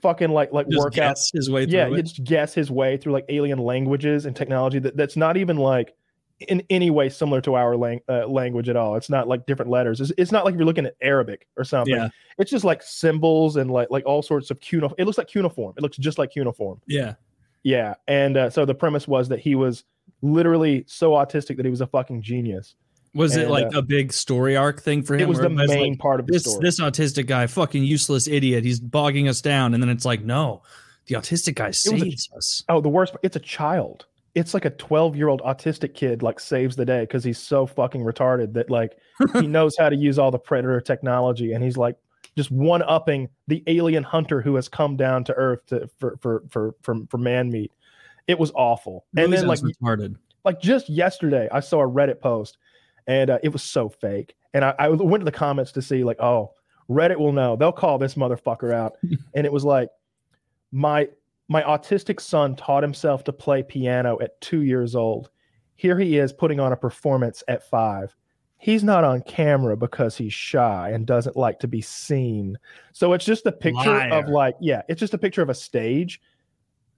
fucking 0.02 0.30
like 0.30 0.54
like 0.54 0.68
Just 0.70 0.80
work 0.80 0.98
out 0.98 1.16
guess 1.16 1.32
his 1.34 1.50
way 1.50 1.66
through 1.66 1.78
yeah, 1.78 1.88
it. 1.88 2.02
just 2.04 2.24
guess 2.24 2.54
his 2.54 2.72
way 2.72 2.98
through 2.98 3.14
like 3.14 3.26
alien 3.30 3.60
languages 3.60 4.26
and 4.26 4.36
technology 4.36 4.80
that, 4.80 4.96
that's 4.96 5.18
not 5.18 5.38
even 5.38 5.58
like 5.58 5.94
in 6.40 6.64
any 6.70 6.90
way 6.90 7.10
similar 7.10 7.42
to 7.42 7.56
our 7.56 7.78
lang- 7.78 8.02
uh, 8.10 8.28
language 8.28 8.68
at 8.68 8.76
all. 8.76 8.96
It's 8.96 9.10
not 9.10 9.28
like 9.28 9.46
different 9.46 9.72
letters. 9.72 10.02
It's, 10.02 10.12
it's 10.18 10.32
not 10.32 10.44
like 10.44 10.56
you're 10.56 10.66
looking 10.66 10.86
at 10.86 10.96
Arabic 11.02 11.48
or 11.58 11.64
something. 11.64 11.96
Yeah. 11.96 12.10
It's 12.38 12.52
just 12.52 12.66
like 12.66 12.82
symbols 12.82 13.58
and 13.58 13.70
like 13.72 13.90
like 13.92 14.06
all 14.06 14.22
sorts 14.22 14.52
of 14.52 14.60
cuneiform. 14.62 14.96
It 14.98 15.06
looks 15.06 15.18
like 15.18 15.28
cuneiform. 15.28 15.74
It 15.78 15.82
looks 15.82 15.98
just 15.98 16.18
like 16.18 16.32
cuneiform. 16.32 16.82
Yeah. 16.88 17.16
Yeah, 17.64 17.96
and 18.08 18.38
uh, 18.38 18.50
so 18.52 18.64
the 18.64 18.76
premise 18.76 19.08
was 19.08 19.28
that 19.30 19.40
he 19.40 19.56
was 19.56 19.86
literally 20.22 20.84
so 20.88 21.12
autistic 21.12 21.58
that 21.58 21.66
he 21.66 21.70
was 21.70 21.82
a 21.82 21.88
fucking 21.88 22.22
genius. 22.22 22.76
Was 23.14 23.38
it 23.38 23.50
like 23.50 23.74
uh, 23.74 23.80
a 23.80 23.82
big 23.82 24.12
story 24.12 24.58
arc 24.58 24.82
thing 24.82 25.02
for 25.02 25.16
him? 25.16 25.22
It 25.22 25.30
was 25.30 25.40
the 25.40 25.50
main 25.50 25.92
like, 25.92 26.00
part 26.00 26.20
of 26.20 26.28
the 26.28 26.34
this 26.34 26.44
story. 26.44 26.60
this 26.62 26.82
autistic 26.82 27.28
guy, 27.28 27.48
fucking 27.48 27.84
useless 27.84 28.28
idiot. 28.28 28.66
He's 28.66 28.82
bogging 28.82 29.30
us 29.30 29.40
down, 29.40 29.74
and 29.74 29.82
then 29.82 29.90
it's 29.90 30.04
like, 30.04 30.26
no, 30.26 30.64
the 31.08 31.16
autistic 31.16 31.56
guy 31.56 31.68
was 31.68 31.86
a- 31.86 31.98
saves 31.98 32.30
us. 32.36 32.64
Oh, 32.68 32.82
the 32.82 32.90
worst. 32.90 33.16
It's 33.24 33.38
a 33.38 33.42
child. 33.42 34.06
It's 34.34 34.54
like 34.54 34.66
a 34.66 34.70
12 34.72 35.16
year 35.16 35.30
old 35.30 35.42
autistic 35.44 35.94
kid 35.94 36.22
like 36.22 36.42
saves 36.42 36.76
the 36.76 36.84
day 36.84 37.02
because 37.02 37.24
he's 37.24 37.40
so 37.40 37.66
fucking 37.66 38.02
retarded 38.02 38.52
that 38.54 38.70
like 38.70 38.98
he 39.40 39.48
knows 39.48 39.78
how 39.80 39.88
to 39.88 39.96
use 39.96 40.20
all 40.20 40.30
the 40.30 40.38
predator 40.38 40.82
technology 40.82 41.54
and 41.54 41.64
he's 41.64 41.78
like 41.78 41.96
just 42.36 42.52
one 42.52 42.82
upping 42.82 43.30
the 43.48 43.64
alien 43.68 44.04
hunter 44.04 44.42
who 44.42 44.56
has 44.56 44.68
come 44.68 44.98
down 44.98 45.24
to 45.24 45.34
Earth 45.36 45.66
to 45.68 45.90
for 46.00 46.18
for 46.18 46.44
for 46.50 46.76
for, 46.82 46.98
for 47.10 47.18
man 47.18 47.50
meat. 47.50 47.72
It 48.28 48.40
was 48.40 48.52
awful. 48.56 49.06
And 49.18 49.32
then 49.32 49.48
like 49.48 49.60
retarded. 49.60 50.16
like 50.44 50.62
just 50.62 50.90
yesterday, 50.90 51.48
I 51.52 51.60
saw 51.60 51.82
a 51.82 51.88
Reddit 51.88 52.20
post 52.20 52.58
and 53.08 53.30
uh, 53.30 53.40
it 53.44 53.50
was 53.50 53.64
so 53.64 53.90
fake. 53.90 54.36
And 54.54 54.66
I, 54.66 54.74
I 54.80 54.90
went 54.90 55.22
to 55.22 55.26
the 55.26 55.32
comments 55.32 55.72
to 55.74 55.82
see 55.82 56.04
like, 56.04 56.20
oh, 56.20 56.54
Reddit 56.90 57.18
will 57.18 57.34
know. 57.34 57.56
They'll 57.56 57.72
call 57.72 57.98
this 57.98 58.16
motherfucker 58.16 58.74
out. 58.74 58.98
and 59.34 59.46
it 59.46 59.52
was 59.52 59.64
like, 59.64 59.90
my 60.72 61.08
my 61.48 61.62
autistic 61.62 62.20
son 62.20 62.56
taught 62.56 62.84
himself 62.84 63.24
to 63.26 63.34
play 63.34 63.62
piano 63.62 64.18
at 64.20 64.40
two 64.42 64.64
years 64.64 64.96
old. 64.96 65.30
Here 65.76 65.98
he 66.00 66.18
is 66.18 66.34
putting 66.34 66.60
on 66.60 66.72
a 66.72 66.78
performance 66.78 67.44
at 67.48 67.70
five. 67.70 68.16
He's 68.58 68.84
not 68.84 69.04
on 69.04 69.22
camera 69.22 69.78
because 69.78 70.18
he's 70.18 70.34
shy 70.34 70.90
and 70.90 71.06
doesn't 71.06 71.36
like 71.36 71.60
to 71.60 71.68
be 71.68 71.82
seen. 71.82 72.58
So 72.94 73.14
it's 73.14 73.26
just 73.26 73.46
a 73.46 73.52
picture 73.52 74.10
of 74.12 74.28
like, 74.28 74.56
yeah, 74.60 74.82
it's 74.88 75.00
just 75.00 75.14
a 75.14 75.20
picture 75.20 75.44
of 75.44 75.50
a 75.50 75.54
stage 75.54 76.20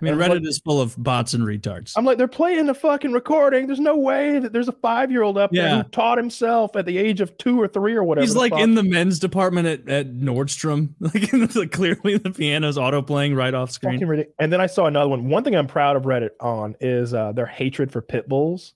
I 0.00 0.04
mean, 0.04 0.14
And 0.14 0.22
Reddit 0.22 0.40
like- 0.40 0.48
is 0.48 0.58
full 0.58 0.80
of 0.80 0.96
bots 1.02 1.34
and 1.34 1.44
retards. 1.44 1.92
I'm 1.96 2.04
like, 2.04 2.16
they're 2.16 2.28
playing 2.28 2.66
the 2.66 2.74
fucking 2.74 3.12
recording. 3.12 3.66
There's 3.66 3.80
no 3.80 3.96
way 3.96 4.38
that 4.38 4.52
there's 4.52 4.68
a 4.68 4.72
five 4.72 5.10
year 5.10 5.22
old 5.22 5.36
up 5.36 5.50
there 5.52 5.76
who 5.76 5.82
taught 5.90 6.16
himself 6.16 6.74
at 6.76 6.86
the 6.86 6.96
age 6.96 7.20
of 7.20 7.36
two 7.38 7.60
or 7.60 7.68
three 7.68 7.94
or 7.94 8.02
whatever. 8.02 8.24
He's 8.24 8.36
like 8.36 8.52
in 8.52 8.74
the 8.74 8.82
men's 8.82 9.18
department 9.18 9.66
at, 9.66 9.88
at 9.88 10.12
Nordstrom. 10.14 10.94
Like, 11.60 11.72
clearly 11.72 12.16
the 12.16 12.30
piano's 12.30 12.78
auto 12.78 13.02
playing 13.02 13.34
right 13.34 13.52
off 13.52 13.70
screen. 13.70 14.24
And 14.38 14.52
then 14.52 14.60
I 14.60 14.66
saw 14.66 14.86
another 14.86 15.08
one. 15.08 15.28
One 15.28 15.42
thing 15.42 15.56
I'm 15.56 15.66
proud 15.66 15.96
of 15.96 16.04
Reddit 16.04 16.30
on 16.40 16.76
is 16.80 17.12
uh, 17.12 17.32
their 17.32 17.46
hatred 17.46 17.90
for 17.90 18.00
pit 18.00 18.28
bulls. 18.28 18.74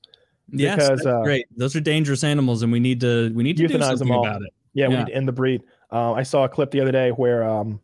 Yes, 0.51 0.77
because, 0.77 1.07
uh, 1.07 1.23
great. 1.23 1.47
Those 1.57 1.75
are 1.77 1.81
dangerous 1.81 2.25
animals, 2.25 2.63
and 2.63 2.71
we 2.73 2.81
need 2.81 3.01
to 3.01 3.33
we 3.35 3.43
need 3.43 3.57
to 3.57 3.67
do 3.67 3.75
Euthanize 3.79 3.99
them 3.99 4.11
all. 4.11 4.27
about 4.27 4.43
it. 4.43 4.53
Yeah, 4.75 4.89
we 4.89 4.97
need 4.97 5.07
to 5.07 5.15
end 5.15 5.29
the 5.29 5.33
breed. 5.33 5.63
Uh, 5.91 6.13
I 6.13 6.23
saw 6.25 6.45
a 6.45 6.49
clip 6.49 6.71
the 6.71 6.81
other 6.81 6.93
day 6.93 7.11
where 7.11 7.45
um, 7.45 7.81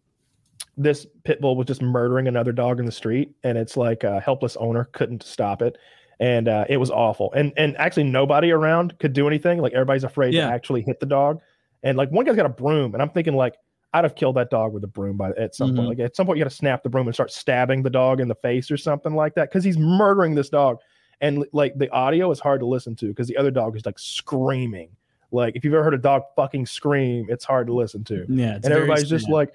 this 0.83 1.07
pit 1.25 1.41
bull 1.41 1.57
was 1.57 1.67
just 1.67 1.83
murdering 1.83 2.27
another 2.27 2.53
dog 2.53 2.81
in 2.81 2.87
the 2.87 2.93
street, 2.93 3.35
and 3.45 3.59
it's 3.59 3.77
like 3.77 4.03
a 4.05 4.21
helpless 4.21 4.57
owner 4.57 4.85
couldn't 4.93 5.23
stop 5.23 5.61
it, 5.63 5.77
and 6.19 6.49
uh, 6.49 6.65
it 6.69 6.79
was 6.79 6.91
awful. 6.91 7.33
And 7.35 7.53
and 7.57 7.77
actually 7.77 8.05
nobody 8.05 8.51
around 8.51 8.99
could 8.99 9.13
do 9.13 9.27
anything. 9.27 9.59
Like 9.59 9.73
everybody's 9.75 10.05
afraid 10.05 10.33
Yeah. 10.35 10.49
to 10.49 10.53
actually 10.55 10.83
hit 10.83 10.99
the 11.01 11.07
dog, 11.07 11.41
and 11.83 11.97
like 11.99 12.11
one 12.11 12.25
guy's 12.25 12.37
got 12.37 12.47
a 12.47 12.51
broom, 12.51 12.95
and 12.95 13.03
I'm 13.03 13.11
thinking 13.11 13.35
like 13.37 13.55
I'd 13.93 14.05
have 14.05 14.15
killed 14.15 14.37
that 14.37 14.51
dog 14.51 14.73
with 14.73 14.85
a 14.85 14.87
broom 14.89 15.17
by 15.17 15.31
at 15.31 15.55
some 15.55 15.73
Mhm. 15.73 15.77
point. 15.77 15.89
Like 15.89 15.99
at 15.99 16.15
some 16.17 16.25
point 16.27 16.39
you 16.39 16.45
got 16.45 16.51
to 16.51 16.57
snap 16.57 16.83
the 16.85 16.89
broom 16.89 17.09
and 17.09 17.15
start 17.15 17.33
stabbing 17.33 17.83
the 17.83 17.91
dog 17.91 18.21
in 18.21 18.29
the 18.29 18.37
face 18.37 18.71
or 18.71 18.77
something 18.77 19.15
like 19.15 19.35
that 19.35 19.51
because 19.51 19.65
he's 19.65 19.77
murdering 19.79 20.35
this 20.37 20.49
dog. 20.49 20.79
And 21.21 21.45
like 21.53 21.77
the 21.77 21.91
audio 21.91 22.31
is 22.31 22.39
hard 22.39 22.61
to 22.61 22.67
listen 22.67 22.95
to 22.97 23.09
because 23.09 23.27
the 23.27 23.37
other 23.37 23.51
dog 23.51 23.77
is 23.77 23.85
like 23.85 23.99
screaming. 23.99 24.91
Like 25.33 25.57
if 25.57 25.65
you've 25.65 25.75
ever 25.75 25.83
heard 25.85 25.95
a 25.95 25.99
dog 25.99 26.23
fucking 26.37 26.67
scream, 26.67 27.27
it's 27.29 27.45
hard 27.45 27.67
to 27.67 27.75
listen 27.75 28.05
to. 28.05 28.25
Yeah, 28.29 28.55
and 28.55 28.67
everybody's 28.67 29.09
just 29.09 29.29
like, 29.29 29.51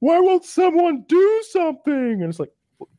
"Why 0.00 0.20
won't 0.20 0.44
someone 0.44 1.04
do 1.08 1.42
something?" 1.50 1.94
And 1.94 2.24
it's 2.24 2.40
like, 2.40 2.52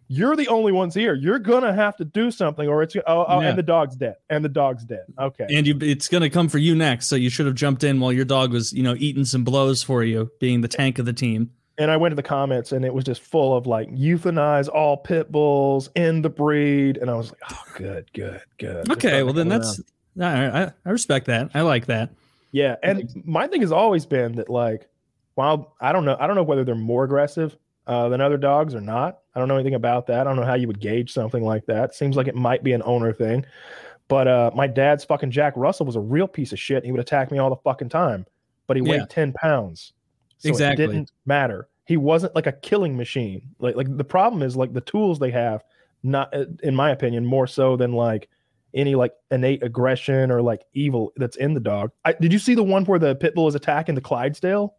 "You're 0.08 0.36
the 0.36 0.48
only 0.48 0.72
ones 0.72 0.94
here. 0.96 1.14
You're 1.14 1.40
gonna 1.40 1.74
have 1.74 1.96
to 1.98 2.06
do 2.06 2.32
something, 2.32 2.68
or 2.68 2.82
it's 2.84 2.96
oh, 2.96 3.02
oh 3.28 3.42
Yeah. 3.42 3.50
and 3.50 3.58
the 3.58 3.64
dog's 3.64 3.96
dead, 3.96 4.16
and 4.30 4.44
the 4.44 4.50
dog's 4.50 4.84
dead." 4.86 5.06
Okay, 5.20 5.48
and 5.50 5.68
you 5.68 5.78
it's 5.82 6.08
gonna 6.08 6.30
come 6.30 6.48
for 6.50 6.58
you 6.58 6.74
next. 6.76 7.08
So 7.08 7.16
you 7.16 7.30
should 7.30 7.46
have 7.46 7.56
jumped 7.56 7.84
in 7.84 8.00
while 8.00 8.12
your 8.14 8.26
dog 8.26 8.52
was, 8.54 8.72
you 8.74 8.84
know, 8.84 8.96
eating 8.98 9.26
some 9.26 9.44
blows 9.44 9.84
for 9.84 10.04
you, 10.04 10.32
being 10.40 10.62
the 10.62 10.68
tank 10.68 10.98
of 11.00 11.06
the 11.06 11.14
team. 11.14 11.52
and 11.78 11.90
I 11.90 11.98
went 11.98 12.12
to 12.12 12.16
the 12.16 12.22
comments, 12.24 12.74
and 12.74 12.86
it 12.86 12.94
was 12.94 13.04
just 13.06 13.22
full 13.22 13.56
of 13.56 13.66
like, 13.66 13.90
"Euthanize 13.90 14.68
all 14.70 14.98
pit 14.98 15.32
bulls, 15.32 15.90
end 15.96 16.24
the 16.24 16.30
breed," 16.30 16.98
and 16.98 17.10
I 17.10 17.16
was 17.16 17.32
like, 17.32 17.42
"Oh, 17.52 17.64
good, 17.76 18.12
good, 18.14 18.42
good." 18.60 18.92
Okay, 18.92 19.24
well 19.24 19.34
then 19.34 19.48
that's 19.48 19.80
around. 20.20 20.46
all 20.46 20.50
right. 20.52 20.64
I, 20.86 20.90
I 20.90 20.92
respect 20.92 21.26
that. 21.28 21.50
I 21.56 21.62
like 21.62 21.88
that. 21.88 22.12
Yeah, 22.52 22.76
and 22.84 23.10
my 23.26 23.48
thing 23.48 23.62
has 23.62 23.72
always 23.72 24.06
been 24.06 24.34
that 24.36 24.50
like, 24.50 24.90
while 25.36 25.76
I 25.82 25.92
don't 25.92 26.06
know, 26.06 26.18
I 26.20 26.28
don't 26.28 26.36
know 26.36 26.44
whether 26.44 26.64
they're 26.64 26.76
more 26.76 27.04
aggressive 27.04 27.58
uh, 27.88 28.10
than 28.10 28.22
other 28.22 28.38
dogs 28.38 28.76
or 28.76 28.82
not. 28.82 29.20
I 29.36 29.40
don't 29.40 29.48
know 29.48 29.56
anything 29.56 29.76
about 29.76 30.08
that. 30.08 30.22
I 30.22 30.24
don't 30.24 30.36
know 30.36 30.46
how 30.46 30.56
you 30.56 30.68
would 30.68 30.80
gauge 30.80 31.12
something 31.12 31.44
like 31.44 31.66
that. 31.68 31.96
Seems 31.96 32.16
like 32.16 32.28
it 32.28 32.36
might 32.36 32.64
be 32.64 32.74
an 32.74 32.82
owner 32.86 33.14
thing. 33.14 33.46
But 34.08 34.28
uh, 34.28 34.52
my 34.54 34.68
dad's 34.68 35.06
fucking 35.06 35.32
Jack 35.32 35.54
Russell 35.56 35.86
was 35.86 35.96
a 35.96 36.02
real 36.02 36.28
piece 36.28 36.52
of 36.52 36.60
shit. 36.60 36.84
He 36.84 36.92
would 36.92 37.00
attack 37.00 37.32
me 37.32 37.40
all 37.40 37.50
the 37.50 37.56
fucking 37.58 37.90
time, 37.90 38.26
but 38.68 38.76
he 38.76 38.84
Yeah. 38.84 38.92
weighed 38.92 39.10
ten 39.10 39.32
pounds. 39.34 39.94
So 40.38 40.50
Exactly. 40.50 40.84
It 40.84 40.88
didn't 40.88 41.12
matter. 41.26 41.70
He 41.86 41.98
wasn't 41.98 42.36
like 42.36 42.48
a 42.48 42.52
killing 42.52 42.98
machine. 42.98 43.42
Like 43.60 43.76
like 43.76 43.96
the 43.96 44.04
problem 44.04 44.42
is 44.44 44.56
like 44.58 44.74
the 44.74 44.82
tools 44.82 45.20
they 45.20 45.32
have, 45.32 45.64
not 46.04 46.34
uh, 46.36 46.46
in 46.64 46.76
my 46.76 46.92
opinion, 46.92 47.26
more 47.26 47.48
so 47.48 47.78
than 47.78 47.94
like 47.94 48.28
any 48.74 48.96
like 48.96 49.14
innate 49.32 49.64
aggression 49.64 50.32
or 50.32 50.42
like 50.42 50.64
evil 50.74 51.14
that's 51.16 51.38
in 51.38 51.54
the 51.54 51.60
dog. 51.60 51.92
I, 52.06 52.14
did 52.14 52.32
you 52.34 52.40
see 52.40 52.56
the 52.56 52.64
one 52.64 52.86
where 52.86 53.00
the 53.00 53.16
pit 53.16 53.36
bull 53.36 53.48
is 53.48 53.56
attacking 53.56 53.96
the 53.96 54.02
Clydesdale? 54.02 54.76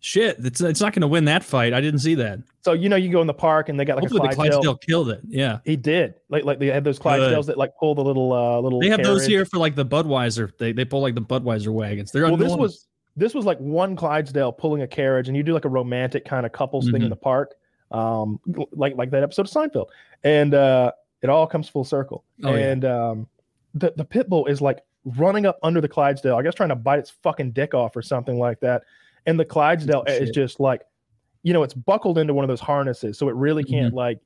Shit, 0.00 0.36
it's 0.44 0.60
it's 0.60 0.80
not 0.80 0.92
gonna 0.92 1.08
win 1.08 1.24
that 1.24 1.42
fight. 1.42 1.72
I 1.72 1.80
didn't 1.80 2.00
see 2.00 2.14
that. 2.16 2.40
So 2.62 2.72
you 2.74 2.88
know 2.88 2.96
you 2.96 3.10
go 3.10 3.20
in 3.20 3.26
the 3.26 3.34
park 3.34 3.68
and 3.68 3.78
they 3.80 3.84
got 3.84 3.96
like 3.96 4.02
Hopefully 4.04 4.20
a 4.26 4.30
the 4.30 4.34
Clydesdale. 4.36 4.60
Clydesdale 4.62 4.76
killed 4.76 5.10
it. 5.10 5.20
Yeah. 5.26 5.58
He 5.64 5.76
did. 5.76 6.14
Like 6.28 6.44
like 6.44 6.58
they 6.58 6.66
had 6.68 6.84
those 6.84 6.98
Good. 6.98 7.04
Clydesdales 7.20 7.46
that 7.46 7.56
like 7.58 7.76
pull 7.78 7.94
the 7.94 8.04
little 8.04 8.32
uh 8.32 8.60
little. 8.60 8.80
They 8.80 8.90
have 8.90 9.02
those 9.02 9.26
here 9.26 9.44
for 9.44 9.58
like 9.58 9.74
the 9.74 9.86
Budweiser. 9.86 10.50
They 10.58 10.72
they 10.72 10.84
pull 10.84 11.00
like 11.00 11.14
the 11.14 11.22
Budweiser 11.22 11.72
wagons. 11.72 12.12
They're 12.12 12.24
Well, 12.24 12.36
this 12.36 12.54
was 12.54 12.86
this 13.16 13.34
was 13.34 13.44
like 13.46 13.58
one 13.58 13.96
Clydesdale 13.96 14.52
pulling 14.52 14.82
a 14.82 14.86
carriage, 14.86 15.28
and 15.28 15.36
you 15.36 15.42
do 15.42 15.54
like 15.54 15.64
a 15.64 15.68
romantic 15.70 16.24
kind 16.24 16.44
of 16.46 16.52
couples 16.52 16.84
thing 16.90 17.00
in 17.02 17.06
Mhm. 17.08 17.10
the 17.10 17.16
park, 17.16 17.54
um, 17.90 18.38
like 18.72 18.94
like 18.96 19.10
that 19.10 19.22
episode 19.22 19.46
of 19.46 19.50
Seinfeld, 19.50 19.86
and 20.22 20.52
uh, 20.54 20.92
it 21.22 21.30
all 21.30 21.46
comes 21.46 21.68
full 21.68 21.84
circle. 21.84 22.24
Oh, 22.44 22.54
yeah. 22.54 22.66
and 22.68 22.84
um, 22.84 23.26
the 23.74 23.92
the 23.96 24.04
pit 24.04 24.28
bull 24.28 24.46
is 24.46 24.60
like 24.60 24.80
running 25.16 25.46
up 25.46 25.58
under 25.62 25.80
the 25.80 25.88
Clydesdale, 25.88 26.36
I 26.36 26.42
guess 26.42 26.54
trying 26.54 26.68
to 26.68 26.74
bite 26.76 26.98
its 26.98 27.10
fucking 27.22 27.52
dick 27.52 27.72
off 27.74 27.96
or 27.96 28.02
something 28.02 28.38
like 28.38 28.60
that, 28.60 28.82
and 29.26 29.38
the 29.38 29.44
Clydesdale 29.44 30.04
is 30.06 30.30
just 30.30 30.60
like, 30.60 30.82
you 31.42 31.52
know, 31.52 31.62
it's 31.62 31.74
buckled 31.74 32.18
into 32.18 32.34
one 32.34 32.44
of 32.44 32.48
those 32.48 32.60
harnesses, 32.60 33.18
so 33.18 33.28
it 33.28 33.34
really 33.34 33.64
can't 33.64 33.88
Mm-hmm. 33.88 33.96
like 33.96 34.18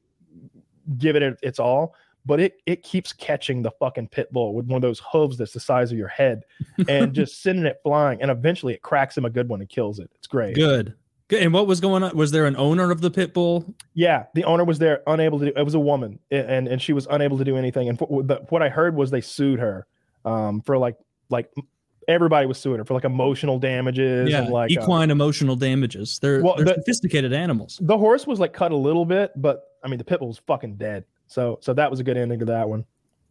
give 0.99 1.17
it 1.17 1.39
its 1.43 1.59
all. 1.59 1.95
But 2.27 2.39
it 2.41 2.55
it 2.67 2.83
keeps 2.83 3.13
catching 3.15 3.63
the 3.63 3.71
fucking 3.71 4.09
pit 4.09 4.31
bull 4.33 4.55
with 4.55 4.67
one 4.67 4.77
of 4.77 4.83
those 4.83 5.01
hooves 5.11 5.39
that's 5.39 5.53
the 5.53 5.61
size 5.61 5.91
of 5.91 5.97
your 5.99 6.09
head, 6.09 6.43
and 6.89 7.15
just 7.15 7.43
sending 7.43 7.65
it 7.65 7.81
flying. 7.83 8.21
And 8.21 8.31
eventually, 8.31 8.75
it 8.75 8.83
cracks 8.83 9.17
him 9.17 9.25
a 9.25 9.31
good 9.31 9.49
one 9.49 9.61
and 9.61 9.69
kills 9.69 9.99
it. 9.99 10.11
It's 10.17 10.27
great. 10.27 10.55
good. 10.55 10.95
Good. 11.29 11.43
And 11.45 11.55
what 11.55 11.67
was 11.69 11.81
going 11.81 12.03
on? 12.03 12.15
Was 12.17 12.33
there 12.33 12.45
an 12.45 12.57
owner 12.57 12.91
of 12.91 13.01
the 13.01 13.11
pit 13.11 13.33
bull? 13.33 13.73
Yeah, 13.95 14.25
the 14.35 14.43
owner 14.45 14.65
was 14.65 14.81
there, 14.81 15.01
unable 15.07 15.39
to 15.39 15.47
do. 15.47 15.53
It 15.57 15.63
was 15.63 15.75
a 15.75 15.81
woman, 15.81 16.19
and 16.31 16.69
and 16.69 16.83
she 16.83 16.93
was 16.93 17.07
unable 17.11 17.39
to 17.39 17.45
do 17.45 17.57
anything. 17.57 17.89
And 17.89 17.99
what 18.01 18.63
I 18.63 18.69
heard 18.69 18.97
was 18.97 19.11
they 19.11 19.21
sued 19.23 19.61
her, 19.61 19.87
um, 20.25 20.61
for 20.61 20.77
like 20.77 20.97
like 21.31 21.51
everybody 22.11 22.47
was 22.47 22.59
suing 22.59 22.79
her 22.79 22.85
for 22.85 22.95
like 22.95 23.05
emotional 23.05 23.59
damages 23.59 24.31
yeah, 24.31 24.43
and 24.43 24.51
like 24.51 24.71
uh, 24.77 24.81
equine 24.83 25.11
emotional 25.11 25.57
damages. 25.57 26.19
They're, 26.19 26.43
Well, 26.43 26.57
they're 26.57 26.65
the- 26.67 26.75
sophisticated 26.75 27.33
animals. 27.33 27.79
the 27.83 27.97
horse 27.97 28.27
was 28.27 28.41
like 28.41 28.53
cut 28.53 28.73
a 28.73 28.77
little 28.77 29.05
bit, 29.05 29.33
but 29.37 29.65
I 29.85 29.89
mean 29.89 29.99
the 29.99 30.05
pit 30.05 30.19
bull 30.19 30.29
was 30.29 30.39
fucking 30.47 30.77
dead. 30.77 31.05
So 31.29 31.59
so 31.63 31.73
that 31.75 31.91
was 31.91 32.01
a 32.01 32.05
good 32.05 32.17
ending 32.17 32.41
to 32.41 32.45
that 32.47 32.69
one. 32.69 32.85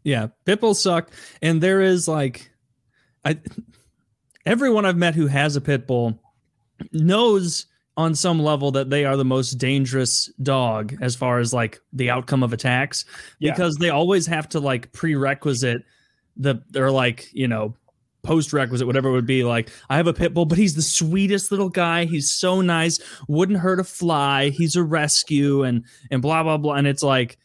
Yeah, 0.03 0.27
pit 0.45 0.61
bulls 0.61 0.81
suck, 0.81 1.11
and 1.41 1.61
there 1.61 1.81
is 1.81 2.07
like, 2.07 2.49
I 3.25 3.37
everyone 4.45 4.85
I've 4.85 4.97
met 4.97 5.15
who 5.15 5.27
has 5.27 5.55
a 5.55 5.61
pit 5.61 5.85
bull 5.87 6.17
knows 6.91 7.65
on 7.97 8.15
some 8.15 8.39
level 8.41 8.71
that 8.71 8.89
they 8.89 9.03
are 9.03 9.17
the 9.17 9.25
most 9.25 9.55
dangerous 9.55 10.31
dog 10.41 10.95
as 11.01 11.15
far 11.15 11.39
as 11.39 11.53
like 11.53 11.81
the 11.91 12.09
outcome 12.09 12.43
of 12.43 12.53
attacks 12.53 13.03
Yeah. 13.39 13.51
because 13.51 13.75
they 13.75 13.89
always 13.89 14.25
have 14.27 14.47
to 14.49 14.61
like 14.61 14.93
prerequisite 14.93 15.83
the 16.37 16.63
they're 16.69 16.91
like 16.91 17.27
you 17.33 17.49
know 17.49 17.75
post 18.21 18.51
requisite 18.53 18.85
whatever 18.85 19.07
it 19.09 19.13
would 19.13 19.25
be 19.25 19.43
like 19.43 19.69
i 19.89 19.95
have 19.95 20.07
a 20.07 20.13
pit 20.13 20.33
bull 20.33 20.45
but 20.45 20.57
he's 20.57 20.75
the 20.75 20.81
sweetest 20.81 21.51
little 21.51 21.69
guy 21.69 22.03
he's 22.05 22.29
so 22.29 22.59
nice 22.61 22.99
wouldn't 23.27 23.59
hurt 23.59 23.79
a 23.79 23.83
fly 23.83 24.49
he's 24.49 24.75
a 24.75 24.83
rescue 24.83 25.63
and 25.63 25.85
and 26.11 26.21
blah 26.21 26.43
blah 26.43 26.57
blah 26.57 26.73
and 26.73 26.85
it's 26.85 27.01
like 27.03 27.37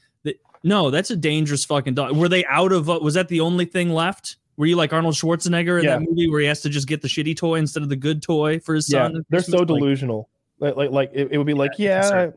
no 0.64 0.90
that's 0.90 1.10
a 1.10 1.16
dangerous 1.16 1.64
fucking 1.64 1.94
dog 1.94 2.16
were 2.16 2.28
they 2.28 2.44
out 2.46 2.72
of 2.72 2.88
uh, 2.90 2.98
was 3.00 3.14
that 3.14 3.28
the 3.28 3.40
only 3.40 3.64
thing 3.66 3.90
left 3.90 4.36
were 4.56 4.66
you 4.66 4.76
like 4.76 4.92
arnold 4.92 5.14
schwarzenegger 5.14 5.78
in 5.78 5.84
Yeah. 5.84 5.98
that 5.98 6.06
movie 6.08 6.28
where 6.30 6.40
he 6.40 6.46
has 6.46 6.60
to 6.62 6.68
just 6.68 6.88
get 6.88 7.02
the 7.02 7.08
shitty 7.08 7.36
toy 7.36 7.56
instead 7.56 7.82
of 7.82 7.88
the 7.88 7.96
good 7.96 8.22
toy 8.22 8.58
for 8.58 8.74
his 8.74 8.90
Yeah, 8.90 9.04
son 9.04 9.16
at 9.16 9.22
they're 9.28 9.40
Christmas? 9.40 9.58
so 9.60 9.64
delusional. 9.64 10.28
Like 10.60 10.76
like, 10.76 10.90
like 10.90 11.10
it, 11.12 11.28
it 11.32 11.38
would 11.38 11.46
be 11.46 11.54
like, 11.54 11.72
Yeah, 11.78 12.08
yeah, 12.08 12.30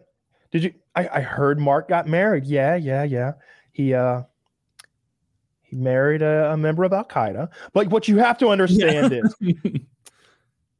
did 0.52 0.64
you? 0.64 0.74
I, 0.96 1.08
I 1.14 1.22
heard 1.22 1.60
Mark 1.60 1.88
got 1.88 2.08
married. 2.08 2.46
Yeah, 2.46 2.76
yeah, 2.76 3.04
yeah. 3.04 3.34
He 3.72 3.94
uh 3.94 4.24
he 5.68 5.76
married 5.76 6.22
a, 6.22 6.52
a 6.54 6.58
member 6.58 6.84
of 6.84 6.94
Al 6.94 7.06
Qaeda. 7.06 7.50
But 7.74 7.88
what 7.88 8.08
you 8.08 8.18
have 8.18 8.38
to 8.40 8.48
understand 8.50 9.12
is 9.14 9.36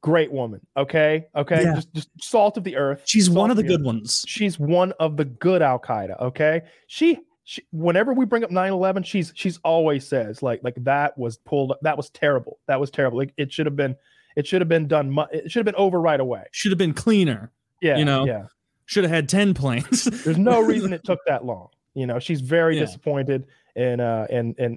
great 0.02 0.32
woman. 0.32 0.62
Okay, 0.76 1.28
okay, 1.36 1.64
Yeah. 1.64 1.76
just 1.76 1.94
just 1.94 2.10
salt 2.22 2.58
of 2.58 2.64
the 2.64 2.76
earth. 2.78 3.02
she's 3.06 3.30
one 3.30 3.52
of 3.52 3.58
the 3.58 3.64
earth. 3.64 3.68
good 3.70 3.84
ones 3.84 4.24
She's 4.28 4.58
one 4.60 4.94
of 5.00 5.18
the 5.18 5.26
good 5.26 5.62
Al 5.62 5.80
Qaeda. 5.80 6.20
Okay, 6.22 6.62
she. 6.88 7.20
She, 7.50 7.64
whenever 7.72 8.12
we 8.14 8.26
bring 8.26 8.44
up 8.44 8.50
9-11 8.50 9.06
she's 9.06 9.32
she's 9.34 9.58
always 9.64 10.06
says 10.06 10.44
like 10.44 10.60
like 10.66 10.76
that 10.84 11.18
was 11.18 11.38
pulled 11.38 11.72
that 11.82 11.96
was 11.96 12.10
terrible 12.10 12.60
that 12.68 12.78
was 12.78 12.92
terrible 12.92 13.18
like, 13.20 13.34
it 13.38 13.54
should 13.54 13.66
have 13.66 13.78
been 13.78 13.96
it 14.36 14.46
should 14.46 14.60
have 14.60 14.68
been 14.68 14.86
done 14.86 15.10
mu- 15.10 15.24
it 15.32 15.50
should 15.50 15.60
have 15.60 15.66
been 15.66 15.82
over 15.82 16.02
right 16.02 16.20
away 16.20 16.44
should 16.52 16.74
have 16.74 16.78
been 16.78 16.94
cleaner 16.94 17.50
yeah 17.82 17.96
You 17.96 18.04
know? 18.04 18.26
yeah 18.26 18.48
should 18.86 19.06
have 19.06 19.12
had 19.12 19.30
10 19.30 19.54
planes 19.54 20.04
there's 20.26 20.38
no 20.38 20.60
reason 20.60 20.92
it 20.98 21.06
took 21.06 21.20
that 21.26 21.46
long. 21.46 21.70
You 21.94 22.06
know, 22.06 22.20
she's 22.20 22.42
very 22.42 22.76
Yeah. 22.76 22.82
disappointed 22.84 23.46
in 23.78 24.00
uh 24.00 24.28
and 24.30 24.56
in 24.60 24.76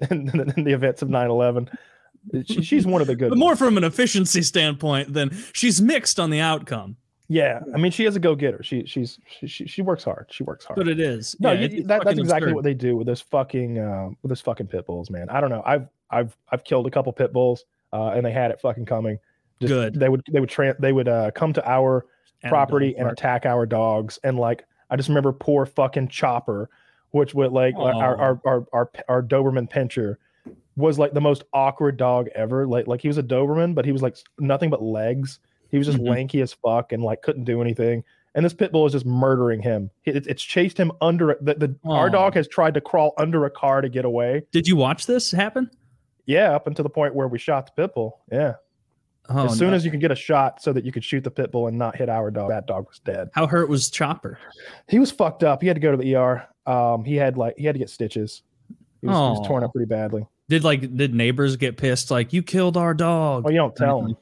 in 0.56 0.64
the 0.64 0.72
events 0.72 1.02
of 1.02 1.08
9/11. 1.08 1.68
She, 2.46 2.62
she's 2.62 2.86
one 2.86 3.00
of 3.00 3.06
the 3.06 3.16
good. 3.16 3.30
but 3.30 3.38
more 3.38 3.56
from 3.56 3.78
an 3.78 3.84
efficiency 3.84 4.42
standpoint 4.42 5.12
than 5.14 5.30
she's 5.54 5.80
mixed 5.80 6.20
on 6.20 6.30
the 6.30 6.40
outcome 6.40 6.96
yeah. 7.32 7.60
I 7.72 7.78
mean, 7.78 7.92
she 7.92 8.06
is 8.06 8.16
a 8.16 8.18
go 8.18 8.34
getter. 8.34 8.60
She 8.60 8.84
she's 8.86 9.20
she, 9.28 9.46
she 9.46 9.64
she 9.68 9.82
works 9.82 10.02
hard. 10.02 10.26
She 10.32 10.42
works 10.42 10.64
hard. 10.64 10.76
but 10.76 10.88
it 10.88 10.98
is 10.98 11.36
no, 11.38 11.52
Yeah, 11.52 11.60
you- 11.68 11.84
that, 11.84 12.02
that's 12.04 12.18
exactly 12.18 12.48
absurd. 12.48 12.54
what 12.56 12.64
they 12.64 12.74
do 12.74 12.96
with 12.96 13.06
those 13.06 13.20
fucking 13.20 13.78
uh, 13.78 14.08
with 14.20 14.30
those 14.30 14.40
fucking 14.40 14.66
pit 14.66 14.84
bulls, 14.84 15.10
man. 15.10 15.28
I 15.30 15.40
don't 15.40 15.48
know. 15.48 15.62
I've 15.64 15.86
I've 16.10 16.36
I've 16.50 16.64
killed 16.64 16.88
a 16.88 16.90
couple 16.90 17.12
pit 17.12 17.32
bulls, 17.32 17.64
uh, 17.92 18.08
and 18.16 18.26
they 18.26 18.32
had 18.32 18.50
it 18.50 18.60
fucking 18.60 18.84
coming. 18.84 19.16
Just, 19.60 19.68
Good. 19.68 19.94
They 19.94 20.08
would 20.08 20.22
they 20.28 20.40
would 20.40 20.48
tra- 20.48 20.74
they 20.80 20.92
would 20.92 21.06
uh, 21.06 21.30
come 21.30 21.52
to 21.52 21.64
our 21.70 22.04
property 22.48 22.96
and 22.96 23.04
park. 23.04 23.12
attack 23.12 23.46
our 23.46 23.64
dogs. 23.64 24.18
And 24.24 24.36
like, 24.36 24.64
I 24.90 24.96
just 24.96 25.08
remember 25.08 25.30
poor 25.32 25.66
fucking 25.66 26.08
Chopper, 26.08 26.68
which 27.12 27.34
would 27.34 27.52
like 27.52 27.74
our, 27.76 28.16
our, 28.16 28.40
our, 28.44 28.66
our, 28.72 28.90
our 29.08 29.22
Doberman 29.22 29.70
Pinscher 29.70 30.16
was 30.76 30.98
like 30.98 31.12
the 31.12 31.20
most 31.20 31.44
awkward 31.52 31.96
dog 31.96 32.28
ever. 32.34 32.66
Like, 32.66 32.86
like 32.86 33.00
he 33.00 33.08
was 33.08 33.18
a 33.18 33.22
Doberman, 33.22 33.74
but 33.74 33.84
he 33.84 33.92
was 33.92 34.02
like 34.02 34.16
nothing 34.38 34.70
but 34.70 34.82
legs. 34.82 35.40
He 35.70 35.78
was 35.78 35.86
just 35.86 35.98
Mhm. 35.98 36.08
lanky 36.08 36.40
as 36.40 36.52
fuck 36.52 36.92
and 36.92 37.02
like 37.02 37.22
couldn't 37.22 37.44
do 37.44 37.60
anything. 37.60 38.02
And 38.34 38.44
this 38.44 38.54
pit 38.54 38.70
bull 38.70 38.86
is 38.86 38.92
just 38.92 39.04
murdering 39.06 39.60
him. 39.60 39.90
It, 40.04 40.26
it's 40.28 40.42
chased 40.42 40.78
him 40.78 40.92
under 41.00 41.36
the, 41.40 41.54
the 41.54 41.76
our 41.84 42.08
dog 42.08 42.34
has 42.34 42.46
tried 42.46 42.74
to 42.74 42.80
crawl 42.80 43.12
under 43.18 43.44
a 43.44 43.50
car 43.50 43.80
to 43.80 43.88
get 43.88 44.04
away. 44.04 44.44
Did 44.52 44.68
you 44.68 44.76
watch 44.76 45.06
this 45.06 45.32
happen? 45.32 45.68
Yeah, 46.26 46.54
up 46.54 46.68
until 46.68 46.84
the 46.84 46.90
point 46.90 47.14
where 47.16 47.26
we 47.26 47.38
shot 47.38 47.66
the 47.66 47.72
pit 47.82 47.94
bull. 47.94 48.20
Yeah. 48.30 48.54
Oh, 49.28 49.46
as 49.46 49.58
soon 49.58 49.70
no. 49.70 49.76
as 49.76 49.84
you 49.84 49.90
could 49.90 50.00
get 50.00 50.10
a 50.12 50.16
shot 50.16 50.62
so 50.62 50.72
that 50.72 50.84
you 50.84 50.90
could 50.92 51.04
shoot 51.04 51.22
the 51.24 51.30
pit 51.30 51.50
bull 51.52 51.66
and 51.68 51.76
not 51.78 51.96
hit 51.96 52.08
our 52.08 52.30
dog, 52.30 52.50
that 52.50 52.66
dog 52.66 52.86
was 52.88 52.98
dead. 53.00 53.30
how 53.32 53.46
hurt 53.46 53.68
was 53.68 53.90
Chopper? 53.90 54.38
He 54.88 54.98
was 54.98 55.10
fucked 55.10 55.42
up. 55.44 55.60
He 55.60 55.66
had 55.68 55.74
to 55.74 55.80
go 55.80 55.90
to 55.90 55.96
the 55.96 56.14
ER. 56.16 56.46
Um, 56.70 57.04
he 57.04 57.16
had 57.16 57.36
like 57.36 57.54
he 57.58 57.64
had 57.64 57.74
to 57.74 57.78
get 57.78 57.90
stitches. 57.90 58.42
He 59.00 59.08
was, 59.08 59.16
he 59.16 59.40
was 59.40 59.46
torn 59.46 59.64
up 59.64 59.72
pretty 59.72 59.88
badly. 59.88 60.26
Did 60.48 60.62
like 60.62 60.94
did 60.96 61.14
neighbors 61.14 61.56
get 61.56 61.76
pissed? 61.76 62.10
Like 62.10 62.32
you 62.32 62.42
killed 62.42 62.76
our 62.76 62.94
dog. 62.94 63.44
Oh, 63.46 63.50
you 63.50 63.56
don't 63.56 63.74
tell 63.74 64.02
him. 64.02 64.16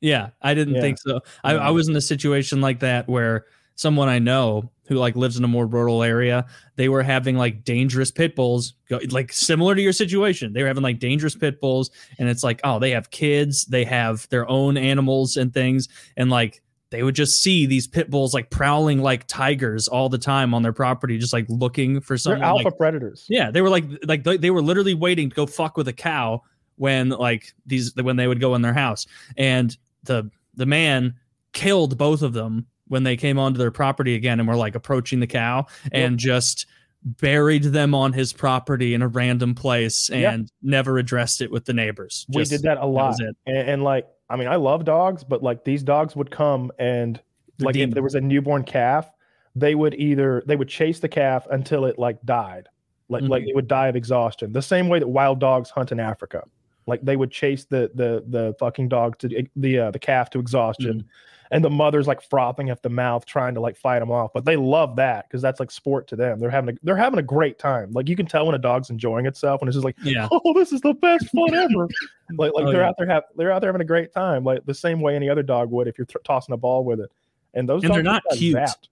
Yeah, 0.00 0.30
I 0.40 0.54
didn't 0.54 0.76
Yeah. 0.76 0.80
think 0.80 0.98
so. 0.98 1.20
I. 1.44 1.56
I 1.56 1.70
was 1.70 1.88
in 1.88 1.94
a 1.96 2.00
situation 2.00 2.60
like 2.60 2.80
that 2.80 3.08
where 3.08 3.44
someone 3.74 4.08
I 4.08 4.18
know 4.18 4.70
who 4.88 4.96
like 4.96 5.14
lives 5.14 5.36
in 5.36 5.44
a 5.44 5.48
more 5.48 5.66
rural 5.66 6.02
area, 6.02 6.46
they 6.76 6.88
were 6.88 7.02
having 7.02 7.36
like 7.36 7.64
dangerous 7.64 8.10
pit 8.10 8.34
bulls, 8.34 8.74
go, 8.88 8.98
like 9.10 9.32
similar 9.32 9.74
to 9.74 9.80
your 9.82 9.92
situation. 9.92 10.52
They 10.52 10.62
were 10.62 10.68
having 10.68 10.82
like 10.82 10.98
dangerous 10.98 11.36
pit 11.36 11.60
bulls, 11.60 11.90
and 12.18 12.28
it's 12.28 12.42
like, 12.42 12.60
oh, 12.64 12.78
they 12.78 12.90
have 12.90 13.10
kids, 13.10 13.66
they 13.66 13.84
have 13.84 14.28
their 14.30 14.48
own 14.48 14.76
animals 14.76 15.36
and 15.36 15.52
things, 15.54 15.88
and 16.16 16.30
like 16.30 16.62
they 16.90 17.02
would 17.02 17.14
just 17.14 17.42
see 17.42 17.66
these 17.66 17.86
pit 17.86 18.10
bulls 18.10 18.34
like 18.34 18.50
prowling 18.50 19.00
like 19.00 19.26
tigers 19.26 19.88
all 19.88 20.08
the 20.08 20.18
time 20.18 20.52
on 20.54 20.62
their 20.62 20.72
property, 20.72 21.18
just 21.18 21.32
like 21.32 21.46
looking 21.48 22.00
for 22.00 22.18
something. 22.18 22.40
They're 22.40 22.48
alpha 22.48 22.64
like- 22.64 22.76
predators. 22.76 23.26
yeah, 23.28 23.50
they 23.50 23.62
were 23.62 23.70
like 23.70 23.84
like 24.04 24.24
they, 24.24 24.36
they 24.36 24.50
were 24.50 24.62
literally 24.62 24.94
waiting 24.94 25.30
to 25.30 25.36
go 25.36 25.46
fuck 25.46 25.76
with 25.76 25.88
a 25.88 25.92
cow 25.92 26.42
when 26.76 27.10
like 27.10 27.52
these 27.66 27.94
when 27.96 28.16
they 28.16 28.26
would 28.26 28.40
go 28.40 28.54
in 28.54 28.62
their 28.62 28.74
house, 28.74 29.06
and 29.36 29.76
the 30.04 30.30
the 30.54 30.66
man 30.66 31.14
killed 31.52 31.96
both 31.96 32.22
of 32.22 32.32
them 32.32 32.66
when 32.88 33.04
they 33.04 33.16
came 33.16 33.38
onto 33.38 33.58
their 33.58 33.70
property 33.70 34.14
again 34.16 34.40
and 34.40 34.48
were 34.48 34.56
like 34.56 34.74
approaching 34.74 35.20
the 35.20 35.26
cow 35.26 35.64
and 35.92 36.18
just 36.18 36.66
buried 37.02 37.62
them 37.62 37.94
on 37.94 38.12
his 38.12 38.32
property 38.32 38.94
in 38.94 39.00
a 39.02 39.08
random 39.08 39.54
place 39.54 40.10
and 40.10 40.50
never 40.60 40.98
addressed 40.98 41.40
it 41.40 41.50
with 41.50 41.64
the 41.64 41.72
neighbors. 41.72 42.26
we 42.28 42.44
did 42.44 42.62
that 42.62 42.78
a 42.78 42.86
lot. 42.86 43.14
it. 43.20 43.36
And, 43.46 43.56
and 43.56 43.84
like, 43.84 44.06
I 44.30 44.36
mean, 44.36 44.48
I 44.48 44.56
love 44.56 44.84
dogs, 44.84 45.24
but 45.24 45.42
like 45.42 45.64
these 45.64 45.82
dogs 45.82 46.14
would 46.16 46.30
come 46.30 46.70
and 46.78 47.20
like 47.58 47.74
Redeem 47.74 47.88
if 47.90 47.94
there 47.94 48.02
was 48.02 48.14
a 48.14 48.20
newborn 48.20 48.62
calf, 48.64 49.10
they 49.56 49.74
would 49.74 49.94
either 49.94 50.42
they 50.46 50.56
would 50.56 50.68
chase 50.68 51.00
the 51.00 51.08
calf 51.08 51.46
until 51.50 51.84
it 51.84 51.98
like 51.98 52.22
died, 52.24 52.68
like 53.08 53.22
like 53.24 53.42
Mhm. 53.42 53.48
it 53.48 53.54
would 53.56 53.66
die 53.68 53.88
of 53.88 53.96
exhaustion. 53.96 54.52
The 54.52 54.62
same 54.62 54.88
way 54.88 55.00
that 55.00 55.08
wild 55.08 55.40
dogs 55.40 55.68
hunt 55.68 55.90
in 55.90 55.98
Africa, 56.00 56.44
like 56.86 57.02
they 57.02 57.16
would 57.16 57.32
chase 57.32 57.64
the 57.64 57.90
the 57.94 58.24
the 58.28 58.54
fucking 58.60 58.88
dog 58.88 59.18
to 59.18 59.28
the 59.56 59.78
uh, 59.78 59.90
the 59.90 59.98
calf 59.98 60.30
to 60.30 60.38
exhaustion. 60.38 61.04
And 61.52 61.64
the 61.64 61.70
mother's 61.70 62.06
like 62.06 62.22
frothing 62.22 62.70
at 62.70 62.82
the 62.82 62.88
mouth, 62.88 63.26
trying 63.26 63.54
to 63.54 63.60
like 63.60 63.76
fight 63.76 63.98
them 63.98 64.10
off. 64.10 64.30
But 64.32 64.44
they 64.44 64.54
love 64.56 64.96
that 64.96 65.28
because 65.28 65.42
that's 65.42 65.58
like 65.58 65.70
sport 65.70 66.06
to 66.08 66.16
them. 66.16 66.38
They're 66.38 66.50
having 66.50 66.76
a, 66.76 66.78
they're 66.84 66.96
having 66.96 67.18
a 67.18 67.24
great 67.24 67.58
time. 67.58 67.90
Like 67.90 68.08
you 68.08 68.14
can 68.14 68.26
tell 68.26 68.46
when 68.46 68.54
a 68.54 68.58
dog's 68.58 68.88
enjoying 68.88 69.26
itself, 69.26 69.60
when 69.60 69.68
it's 69.68 69.74
just 69.74 69.84
like, 69.84 69.96
Yeah. 70.02 70.28
oh, 70.32 70.52
this 70.54 70.72
is 70.72 70.80
the 70.80 70.94
best 70.94 71.28
fun 71.30 71.52
ever. 71.54 71.88
like 72.36 72.52
like 72.54 72.66
Oh, 72.66 72.70
they're 72.72 72.82
yeah. 72.82 72.88
out 72.88 72.94
there 72.98 73.08
have 73.08 73.24
they're 73.36 73.50
out 73.50 73.60
there 73.60 73.68
having 73.68 73.80
a 73.80 73.84
great 73.84 74.12
time, 74.12 74.44
like 74.44 74.64
the 74.64 74.74
same 74.74 75.00
way 75.00 75.16
any 75.16 75.28
other 75.28 75.42
dog 75.42 75.70
would 75.70 75.88
if 75.88 75.98
you're 75.98 76.06
th- 76.06 76.22
tossing 76.24 76.52
a 76.52 76.56
ball 76.56 76.84
with 76.84 77.00
it. 77.00 77.10
And 77.54 77.68
those 77.68 77.82
And 77.82 77.92
they're 77.92 78.02
not 78.02 78.22
cute. 78.36 78.56
zapped. 78.56 78.88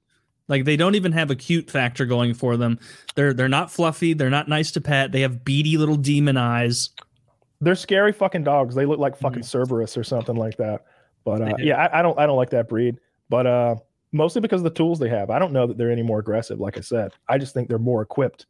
Like 0.48 0.64
they 0.64 0.76
don't 0.76 0.94
even 0.94 1.12
have 1.12 1.30
a 1.30 1.36
cute 1.36 1.70
factor 1.70 2.06
going 2.06 2.34
for 2.34 2.56
them. 2.56 2.80
They're 3.14 3.34
they're 3.34 3.48
not 3.48 3.70
fluffy. 3.70 4.14
They're 4.14 4.30
not 4.30 4.48
nice 4.48 4.72
to 4.72 4.80
pet. 4.80 5.12
They 5.12 5.20
have 5.20 5.44
beady 5.44 5.76
little 5.76 5.96
demon 5.96 6.36
eyes. 6.36 6.90
They're 7.60 7.74
scary 7.74 8.12
fucking 8.12 8.44
dogs. 8.44 8.74
They 8.74 8.86
look 8.86 8.98
like 8.98 9.16
fucking 9.16 9.42
mm. 9.42 9.44
Cerberus 9.44 9.96
or 9.96 10.04
something 10.04 10.36
like 10.36 10.56
that. 10.56 10.84
But 11.24 11.42
uh, 11.42 11.56
do. 11.56 11.64
yeah, 11.64 11.76
I, 11.76 12.00
I 12.00 12.02
don't 12.02 12.18
I 12.18 12.26
don't 12.26 12.36
like 12.36 12.50
that 12.50 12.68
breed. 12.68 12.98
But 13.28 13.46
uh, 13.46 13.76
mostly 14.12 14.40
because 14.40 14.60
of 14.60 14.64
the 14.64 14.70
tools 14.70 14.98
they 14.98 15.08
have. 15.08 15.30
I 15.30 15.38
don't 15.38 15.52
know 15.52 15.66
that 15.66 15.76
they're 15.76 15.90
any 15.90 16.02
more 16.02 16.18
aggressive. 16.18 16.60
Like 16.60 16.78
I 16.78 16.80
said, 16.80 17.12
I 17.28 17.38
just 17.38 17.54
think 17.54 17.68
they're 17.68 17.78
more 17.78 18.02
equipped. 18.02 18.46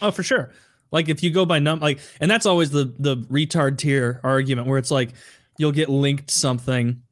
Oh, 0.00 0.10
for 0.10 0.22
sure. 0.22 0.52
Like 0.90 1.08
if 1.08 1.22
you 1.22 1.30
go 1.30 1.46
by 1.46 1.58
num 1.58 1.80
like 1.80 2.00
and 2.20 2.30
that's 2.30 2.46
always 2.46 2.70
the 2.70 2.92
the 2.98 3.18
retard 3.30 3.78
tier 3.78 4.20
argument 4.24 4.66
where 4.66 4.78
it's 4.78 4.90
like 4.90 5.10
you'll 5.58 5.72
get 5.72 5.88
linked 5.88 6.30
something 6.30 7.02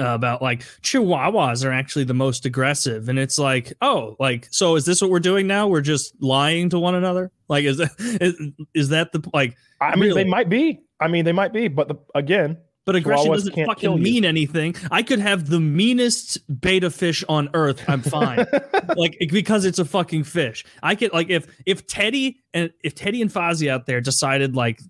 uh, 0.00 0.06
about 0.06 0.40
like 0.40 0.62
chihuahuas 0.80 1.62
are 1.66 1.72
actually 1.72 2.04
the 2.04 2.14
most 2.14 2.46
aggressive 2.46 3.10
and 3.10 3.18
it's 3.18 3.38
like 3.38 3.74
oh 3.82 4.16
like 4.18 4.48
so 4.50 4.76
is 4.76 4.86
this 4.86 5.02
what 5.02 5.10
we're 5.10 5.20
doing 5.20 5.46
now 5.46 5.68
we're 5.68 5.82
just 5.82 6.14
lying 6.22 6.70
to 6.70 6.78
one 6.78 6.94
another 6.94 7.30
like 7.48 7.64
is 7.64 7.76
that 7.76 7.90
is, 7.98 8.34
is 8.72 8.88
that 8.88 9.12
the 9.12 9.22
like 9.34 9.54
I 9.92 9.96
mean, 9.96 10.08
Really? 10.08 10.24
they 10.24 10.30
might 10.30 10.48
be. 10.48 10.80
I 11.00 11.08
mean, 11.08 11.24
they 11.24 11.32
might 11.32 11.52
be. 11.52 11.68
But 11.68 11.88
the, 11.88 11.96
again, 12.14 12.56
but 12.84 12.96
aggression 12.96 13.26
Chihuahuas 13.26 13.44
doesn't 13.44 13.66
fucking 13.66 14.02
mean 14.02 14.24
anything 14.24 14.74
i 14.90 15.02
could 15.02 15.18
have 15.18 15.48
the 15.48 15.60
meanest 15.60 16.38
betta 16.48 16.90
fish 16.90 17.24
on 17.28 17.48
earth 17.54 17.82
i'm 17.88 18.02
fine 18.02 18.44
like 18.96 19.16
because 19.30 19.64
it's 19.64 19.78
a 19.78 19.84
fucking 19.84 20.24
fish. 20.24 20.64
I 20.82 20.94
could 20.94 21.12
like 21.12 21.30
if 21.30 21.46
if 21.66 21.86
Teddy 21.86 22.42
and 22.52 22.70
if 22.82 22.94
Teddy 22.94 23.22
and 23.22 23.30
Fozzie 23.30 23.70
out 23.70 23.86
there 23.86 24.00
decided 24.00 24.54
like 24.56 24.80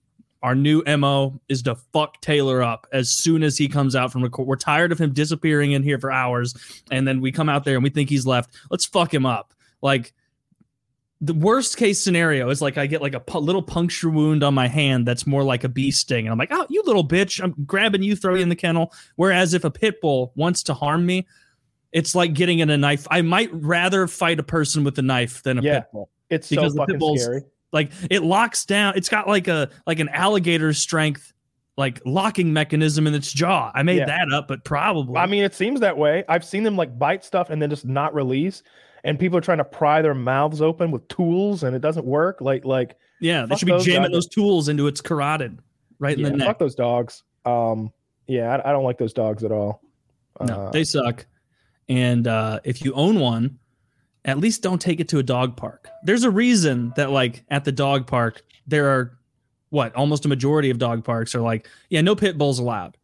our 0.43 0.55
new 0.55 0.83
mo 0.87 1.41
is 1.49 1.63
to 1.63 1.75
fuck 1.75 2.21
Taylor 2.21 2.63
up 2.63 2.87
as 2.93 3.11
soon 3.11 3.43
as 3.43 3.57
he 3.57 3.69
comes 3.69 3.97
out 3.97 4.13
from 4.13 4.23
record. 4.23 4.47
We're 4.47 4.57
tired 4.57 4.93
of 4.93 4.99
him 4.99 5.13
disappearing 5.13 5.73
in 5.73 5.83
here 5.83 5.99
for 5.99 6.13
hours, 6.13 6.55
and 6.91 7.09
then 7.09 7.21
we 7.21 7.33
come 7.33 7.49
out 7.49 7.65
there 7.65 7.75
and 7.75 7.85
we 7.85 7.91
think 7.91 8.11
he's 8.11 8.27
left. 8.27 8.55
Let's 8.71 8.85
fuck 8.85 9.13
him 9.13 9.27
up. 9.27 9.55
Like 9.81 10.13
the 11.21 11.35
worst 11.35 11.77
case 11.77 12.03
scenario 12.03 12.51
is 12.51 12.61
like 12.61 12.77
I 12.77 12.87
get 12.87 13.01
like 13.01 13.15
a 13.15 13.21
pu- 13.21 13.39
little 13.39 13.63
puncture 13.63 14.11
wound 14.11 14.43
on 14.43 14.53
my 14.55 14.69
hand 14.69 15.07
that's 15.07 15.27
more 15.27 15.43
like 15.45 15.65
a 15.65 15.69
bee 15.69 15.91
sting, 15.91 16.27
and 16.27 16.33
I'm 16.33 16.39
like, 16.39 16.51
oh, 16.53 16.67
you 16.69 16.83
little 16.85 17.07
bitch, 17.07 17.43
I'm 17.43 17.55
grabbing 17.65 18.03
you, 18.03 18.15
throwing 18.17 18.39
you 18.39 18.43
in 18.43 18.49
the 18.49 18.57
kennel. 18.57 18.93
Whereas 19.17 19.55
if 19.55 19.65
a 19.65 19.71
pit 19.71 20.01
bull 20.01 20.33
wants 20.37 20.63
to 20.65 20.75
harm 20.75 21.07
me, 21.07 21.27
it's 21.93 22.15
like 22.15 22.35
getting 22.35 22.59
in 22.59 22.69
a 22.71 22.77
knife. 22.77 23.07
I 23.11 23.23
might 23.23 23.51
rather 23.55 24.07
fight 24.07 24.39
a 24.41 24.43
person 24.43 24.85
with 24.85 24.99
a 24.99 25.03
knife 25.03 25.43
than 25.45 25.59
a 25.59 25.63
Yeah. 25.63 25.81
pit 25.81 25.89
bull. 25.93 26.11
it's 26.31 26.49
so 26.49 26.57
Because 26.57 26.75
the 26.75 26.85
pit 26.87 26.99
bulls- 26.99 27.23
scary. 27.23 27.43
Like 27.73 27.91
it 28.11 28.23
locks 28.23 28.65
down. 28.67 28.95
It's 28.97 29.09
got 29.09 29.27
like 29.27 29.49
a 29.49 29.69
like 29.87 29.99
an 30.01 30.09
alligator 30.11 30.73
strength 30.73 31.33
like 31.77 32.01
locking 32.07 32.53
mechanism 32.53 33.07
in 33.09 33.15
its 33.15 33.33
jaw. 33.33 33.73
I 33.75 33.83
made 33.83 33.97
Yeah. 33.99 34.07
that 34.07 34.33
up, 34.33 34.47
but 34.47 34.63
probably. 34.65 35.17
I 35.17 35.27
mean, 35.27 35.43
it 35.43 35.55
seems 35.55 35.81
that 35.81 35.97
way. 35.99 36.23
I've 36.29 36.45
seen 36.45 36.63
them 36.63 36.77
like 36.77 36.97
bite 36.99 37.25
stuff 37.25 37.51
and 37.51 37.61
then 37.61 37.71
just 37.71 37.85
not 37.85 38.15
release. 38.15 38.63
And 39.05 39.19
people 39.19 39.37
are 39.37 39.43
trying 39.43 39.59
to 39.59 39.65
pry 39.65 40.01
their 40.01 40.15
mouths 40.15 40.63
open 40.63 40.91
with 40.91 41.07
tools, 41.09 41.63
and 41.63 41.77
it 41.77 41.81
doesn't 41.81 42.07
work. 42.07 42.41
Like, 42.41 42.65
like 42.65 42.97
yeah, 43.21 43.45
they 43.47 43.55
should 43.57 43.67
be 43.67 43.79
jamming 43.79 44.05
guys. 44.05 44.13
those 44.13 44.27
tools 44.27 44.69
into 44.69 44.87
its 44.87 45.01
carotid, 45.01 45.59
right 45.99 46.17
yeah, 46.19 46.27
in 46.27 46.33
the 46.33 46.39
neck. 46.39 46.47
fuck 46.49 46.59
those 46.59 46.75
dogs. 46.75 47.23
Um, 47.45 47.93
yeah, 48.27 48.57
I, 48.57 48.71
I 48.71 48.73
don't 48.73 48.85
like 48.85 48.97
those 48.97 49.13
dogs 49.13 49.45
at 49.45 49.53
all. 49.53 49.83
No, 50.41 50.55
Uh, 50.55 50.71
they 50.71 50.85
suck. 50.85 51.27
And 51.89 52.27
uh, 52.27 52.61
if 52.65 52.83
you 52.83 52.95
own 52.95 53.21
one, 53.21 53.59
at 54.25 54.39
least 54.39 54.63
don't 54.63 54.81
take 54.81 55.01
it 55.01 55.09
to 55.09 55.19
a 55.19 55.23
dog 55.23 55.55
park. 55.55 55.91
There's 56.05 56.25
a 56.25 56.31
reason 56.31 56.95
that, 56.97 57.11
like, 57.11 57.45
at 57.51 57.65
the 57.65 57.73
dog 57.73 58.07
park, 58.07 58.43
there 58.67 58.89
are 58.89 59.19
what 59.69 59.95
almost 59.95 60.25
a 60.25 60.29
majority 60.29 60.71
of 60.71 60.79
dog 60.79 61.05
parks 61.05 61.35
are 61.35 61.43
like, 61.43 61.69
yeah, 61.91 62.01
no 62.01 62.17
pit 62.17 62.39
bulls 62.39 62.59
allowed. 62.59 62.97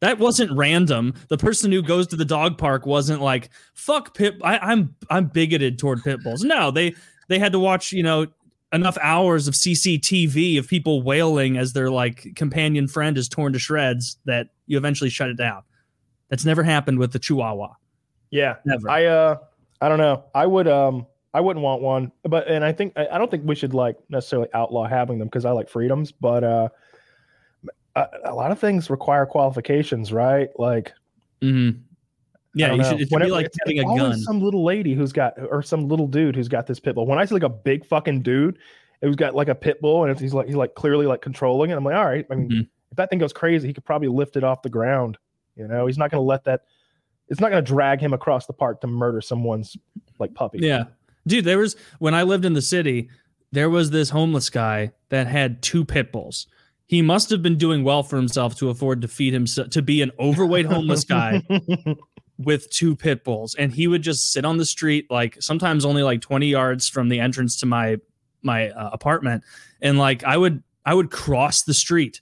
That 0.00 0.18
wasn't 0.18 0.52
random. 0.56 1.14
The 1.28 1.38
person 1.38 1.72
who 1.72 1.82
goes 1.82 2.06
to 2.08 2.16
the 2.16 2.24
dog 2.24 2.58
park 2.58 2.84
wasn't 2.84 3.22
like, 3.22 3.50
fuck 3.74 4.14
pit. 4.14 4.36
I, 4.42 4.58
I'm 4.58 4.94
I'm 5.08 5.26
bigoted 5.26 5.78
toward 5.78 6.02
pit 6.02 6.22
bulls. 6.22 6.44
No, 6.44 6.70
they 6.70 6.94
they 7.28 7.38
had 7.38 7.52
to 7.52 7.58
watch, 7.58 7.92
you 7.92 8.02
know, 8.02 8.26
enough 8.72 8.98
hours 9.00 9.48
of 9.48 9.54
CCTV 9.54 10.58
of 10.58 10.68
people 10.68 11.02
wailing 11.02 11.56
as 11.56 11.72
their 11.72 11.90
like 11.90 12.34
companion 12.36 12.88
friend 12.88 13.16
is 13.16 13.28
torn 13.28 13.52
to 13.54 13.58
shreds 13.58 14.18
that 14.26 14.48
you 14.66 14.76
eventually 14.76 15.10
shut 15.10 15.28
it 15.28 15.36
down. 15.36 15.62
That's 16.28 16.44
never 16.44 16.62
happened 16.62 16.98
with 16.98 17.12
the 17.12 17.18
Chihuahua. 17.18 17.72
yeah, 18.30 18.56
Never. 18.64 18.90
I 18.90 19.04
uh, 19.06 19.36
I 19.80 19.88
don't 19.88 19.98
know. 19.98 20.24
I 20.34 20.46
would 20.46 20.68
um, 20.68 21.06
I 21.32 21.40
wouldn't 21.40 21.62
want 21.62 21.82
one, 21.82 22.12
but 22.24 22.48
and 22.48 22.64
I 22.64 22.72
think 22.72 22.92
I, 22.96 23.06
I 23.12 23.18
don't 23.18 23.30
think 23.30 23.44
we 23.46 23.54
should 23.54 23.74
like 23.74 23.96
necessarily 24.08 24.48
outlaw 24.54 24.86
having 24.86 25.18
them 25.18 25.28
because 25.28 25.44
I 25.44 25.52
like 25.52 25.68
freedoms, 25.68 26.12
but 26.12 26.44
uh, 26.44 26.68
a, 27.96 28.08
a 28.26 28.34
lot 28.34 28.52
of 28.52 28.58
things 28.60 28.88
require 28.90 29.26
qualifications, 29.26 30.12
right? 30.12 30.48
Like 30.58 30.92
mm-hmm. 31.42 31.80
Yeah, 32.54 32.72
you 32.72 32.84
should, 32.84 33.00
it 33.02 33.08
should 33.10 33.20
be 33.20 33.26
like 33.30 33.46
it's- 33.46 33.58
having 33.64 33.76
it's 33.78 33.90
a 33.90 33.96
gun. 33.98 34.18
Some 34.20 34.40
little 34.40 34.64
lady 34.64 34.94
who's 34.94 35.12
got, 35.12 35.34
or 35.50 35.62
some 35.62 35.88
little 35.88 36.06
dude 36.06 36.34
who's 36.34 36.48
got 36.48 36.66
this 36.66 36.80
pit 36.80 36.94
bull. 36.94 37.06
When 37.06 37.18
I 37.18 37.24
see 37.26 37.34
like 37.34 37.42
a 37.42 37.50
big 37.50 37.84
fucking 37.84 38.22
dude 38.22 38.58
who's 39.02 39.16
got 39.16 39.34
like 39.34 39.48
a 39.48 39.54
pit 39.54 39.80
bull, 39.82 40.04
and 40.04 40.10
if 40.12 40.18
he's 40.18 40.32
like 40.32 40.46
he's 40.46 40.54
like 40.56 40.74
clearly 40.74 41.06
like 41.06 41.20
controlling 41.20 41.70
it, 41.70 41.74
I'm 41.74 41.84
like, 41.84 41.96
all 41.96 42.06
right. 42.06 42.24
I 42.30 42.34
mean, 42.34 42.48
Mhm. 42.50 42.68
if 42.92 42.96
that 42.96 43.10
thing 43.10 43.18
goes 43.18 43.34
crazy, 43.34 43.66
he 43.68 43.74
could 43.74 43.84
probably 43.84 44.08
lift 44.08 44.36
it 44.36 44.44
off 44.44 44.62
the 44.62 44.70
ground. 44.70 45.18
You 45.54 45.68
know, 45.68 45.86
he's 45.86 45.98
not 45.98 46.10
going 46.10 46.20
to 46.22 46.26
let 46.26 46.44
that. 46.44 46.62
It's 47.28 47.40
not 47.40 47.50
going 47.50 47.62
to 47.62 47.70
drag 47.70 48.00
him 48.00 48.12
across 48.14 48.46
the 48.46 48.52
park 48.54 48.80
to 48.82 48.86
murder 48.86 49.20
someone's 49.20 49.76
like 50.18 50.32
puppy. 50.32 50.60
Yeah. 50.60 50.84
Dude, 51.26 51.44
there 51.44 51.58
was 51.58 51.76
when 51.98 52.14
I 52.14 52.22
lived 52.22 52.44
in 52.44 52.54
the 52.54 52.62
city, 52.62 53.10
there 53.52 53.68
was 53.68 53.90
this 53.90 54.10
homeless 54.10 54.48
guy 54.48 54.92
that 55.10 55.26
had 55.26 55.60
two 55.60 55.84
pit 55.84 56.10
bulls. 56.12 56.46
He 56.86 57.02
must 57.02 57.30
have 57.30 57.42
been 57.42 57.56
doing 57.56 57.82
well 57.82 58.02
for 58.02 58.16
himself 58.16 58.56
to 58.56 58.70
afford 58.70 59.02
to 59.02 59.08
feed 59.08 59.32
himself 59.32 59.70
to 59.70 59.82
be 59.82 60.02
an 60.02 60.12
overweight 60.18 60.66
homeless 60.66 61.04
guy 61.04 61.42
with 62.38 62.70
two 62.70 62.94
pit 62.94 63.24
bulls. 63.24 63.54
And 63.56 63.72
he 63.72 63.88
would 63.88 64.02
just 64.02 64.32
sit 64.32 64.44
on 64.44 64.56
the 64.56 64.64
street 64.64 65.10
like 65.10 65.40
sometimes 65.40 65.84
only 65.84 66.02
like 66.02 66.20
20 66.20 66.46
yards 66.46 66.88
from 66.88 67.08
the 67.08 67.20
entrance 67.20 67.58
to 67.60 67.66
my 67.66 67.96
my 68.42 68.70
uh, 68.70 68.90
apartment. 68.92 69.42
And 69.82 69.98
like 69.98 70.22
I 70.24 70.36
would 70.36 70.62
I 70.84 70.94
would 70.94 71.10
cross 71.10 71.62
the 71.62 71.74
street 71.74 72.20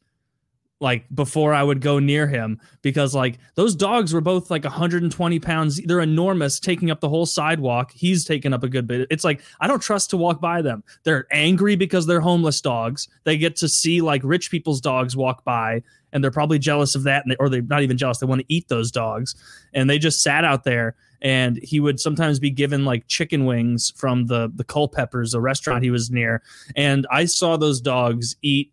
like 0.85 1.07
before 1.15 1.55
I 1.55 1.63
would 1.63 1.81
go 1.81 1.99
near 1.99 2.29
him 2.29 2.61
because 2.83 3.15
like 3.15 3.39
those 3.55 3.75
dogs 3.75 4.13
were 4.13 4.21
both 4.21 4.51
like 4.51 4.65
120 4.65 5.41
pounds. 5.41 5.81
They're 5.83 6.01
enormous, 6.01 6.61
taking 6.61 6.91
up 6.91 7.01
the 7.01 7.09
whole 7.09 7.25
sidewalk. 7.25 7.91
He's 7.93 8.27
taken 8.27 8.53
up 8.53 8.63
a 8.63 8.69
good 8.69 8.87
bit. 8.87 9.09
It's 9.11 9.25
like 9.25 9.41
I 9.61 9.67
don't 9.67 9.81
trust 9.81 10.11
to 10.11 10.19
walk 10.19 10.43
by 10.43 10.61
them. 10.61 10.85
They're 11.03 11.27
angry 11.33 11.75
because 11.75 12.07
they're 12.07 12.21
homeless 12.21 12.61
dogs. 12.61 13.09
They 13.25 13.39
get 13.39 13.57
to 13.57 13.69
see 13.69 14.03
like 14.03 14.21
rich 14.23 14.51
people's 14.51 14.83
dogs 14.83 15.17
walk 15.17 15.43
by, 15.43 15.83
and 16.13 16.23
they're 16.23 16.31
probably 16.31 16.59
jealous 16.59 16.95
of 16.95 17.05
that, 17.05 17.25
they, 17.27 17.37
or 17.37 17.49
they're 17.49 17.63
not 17.63 17.83
even 17.83 17.97
jealous. 17.97 18.19
They 18.19 18.27
want 18.27 18.43
to 18.43 18.55
eat 18.55 18.69
those 18.69 18.93
dogs, 18.93 19.35
and 19.73 19.89
they 19.89 19.99
just 19.99 20.23
sat 20.23 20.45
out 20.45 20.65
there. 20.65 20.95
And 21.23 21.59
he 21.63 21.81
would 21.81 21.99
sometimes 21.99 22.39
be 22.39 22.51
given 22.51 22.85
like 22.85 23.09
chicken 23.09 23.47
wings 23.47 23.91
from 23.97 24.27
the 24.27 24.53
the 24.55 24.65
Culpeppers, 24.65 25.33
a 25.33 25.41
restaurant 25.41 25.83
he 25.83 25.91
was 25.91 26.11
near. 26.11 26.43
And 26.77 27.07
I 27.11 27.25
saw 27.25 27.57
those 27.57 27.81
dogs 27.81 28.37
eat 28.43 28.71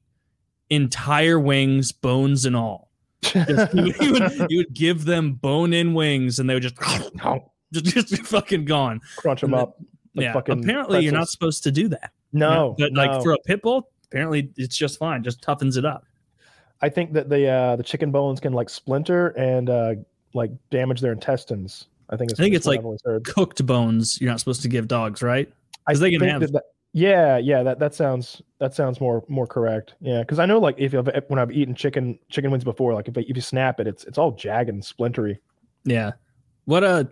entire 0.71 1.39
wings, 1.39 1.91
bones 1.91 2.45
and 2.45 2.55
all. 2.55 2.89
Just, 3.21 3.71
he, 3.73 3.81
would, 3.83 3.95
he, 3.97 4.11
would, 4.11 4.31
he, 4.49 4.57
would, 4.57 4.73
give 4.73 5.05
them 5.05 5.33
bone 5.33 5.73
in 5.73 5.93
wings, 5.93 6.39
and 6.39 6.49
they 6.49 6.55
would 6.55 6.63
just 6.63 6.75
just, 7.71 8.07
just 8.07 8.23
fucking 8.23 8.65
gone. 8.65 9.01
Crunch 9.17 9.41
them 9.41 9.53
up. 9.53 9.77
Like 10.15 10.23
yeah. 10.25 10.33
Apparently, 10.35 10.63
pretzels. 10.65 11.03
you're 11.03 11.13
not 11.13 11.29
supposed 11.29 11.63
to 11.63 11.71
do 11.71 11.87
that. 11.89 12.11
No, 12.33 12.75
but 12.79 12.93
no. 12.93 13.05
like 13.05 13.21
for 13.21 13.33
a 13.33 13.37
pit 13.45 13.61
bull, 13.61 13.89
apparently 14.05 14.51
it's 14.57 14.75
just 14.75 14.97
fine. 14.97 15.23
Just 15.23 15.41
toughens 15.41 15.77
it 15.77 15.85
up. 15.85 16.05
I 16.81 16.89
think 16.89 17.13
that 17.13 17.29
the 17.29 17.47
uh, 17.47 17.75
the 17.75 17.83
chicken 17.83 18.11
bones 18.11 18.39
can 18.39 18.53
like 18.53 18.69
splinter 18.69 19.27
and 19.29 19.69
uh, 19.69 19.95
like 20.33 20.51
damage 20.71 21.01
their 21.01 21.11
intestines. 21.11 21.87
I 22.09 22.17
think 22.17 22.31
it's. 22.31 22.39
I 22.39 22.43
think 22.43 22.55
it's 22.55 22.65
like 22.65 22.81
cooked 23.23 23.65
bones. 23.65 24.19
You're 24.19 24.31
not 24.31 24.39
supposed 24.39 24.63
to 24.63 24.67
give 24.67 24.87
dogs, 24.87 25.21
right? 25.21 25.51
Because 25.85 25.99
they 25.99 26.11
can 26.11 26.21
have. 26.21 26.41
That, 26.51 26.63
yeah, 26.93 27.37
yeah, 27.37 27.63
that 27.63 27.79
that 27.79 27.93
sounds 27.93 28.41
that 28.59 28.73
sounds 28.73 28.99
more 28.99 29.23
more 29.29 29.47
correct. 29.47 29.95
Yeah, 30.01 30.19
because 30.19 30.39
I 30.39 30.45
know 30.45 30.59
like 30.59 30.75
if 30.77 30.93
I've, 30.93 31.07
when 31.27 31.39
I've 31.39 31.51
eaten 31.51 31.73
chicken 31.73 32.19
chicken 32.29 32.51
wings 32.51 32.63
before, 32.63 32.93
like 32.93 33.07
if 33.07 33.17
if 33.17 33.35
you 33.35 33.41
snap 33.41 33.79
it, 33.79 33.87
it's 33.87 34.03
it's 34.03 34.17
all 34.17 34.31
jagged 34.31 34.69
and 34.69 34.83
splintery. 34.83 35.37
Yeah, 35.85 36.11
what 36.65 36.83
a 36.83 37.09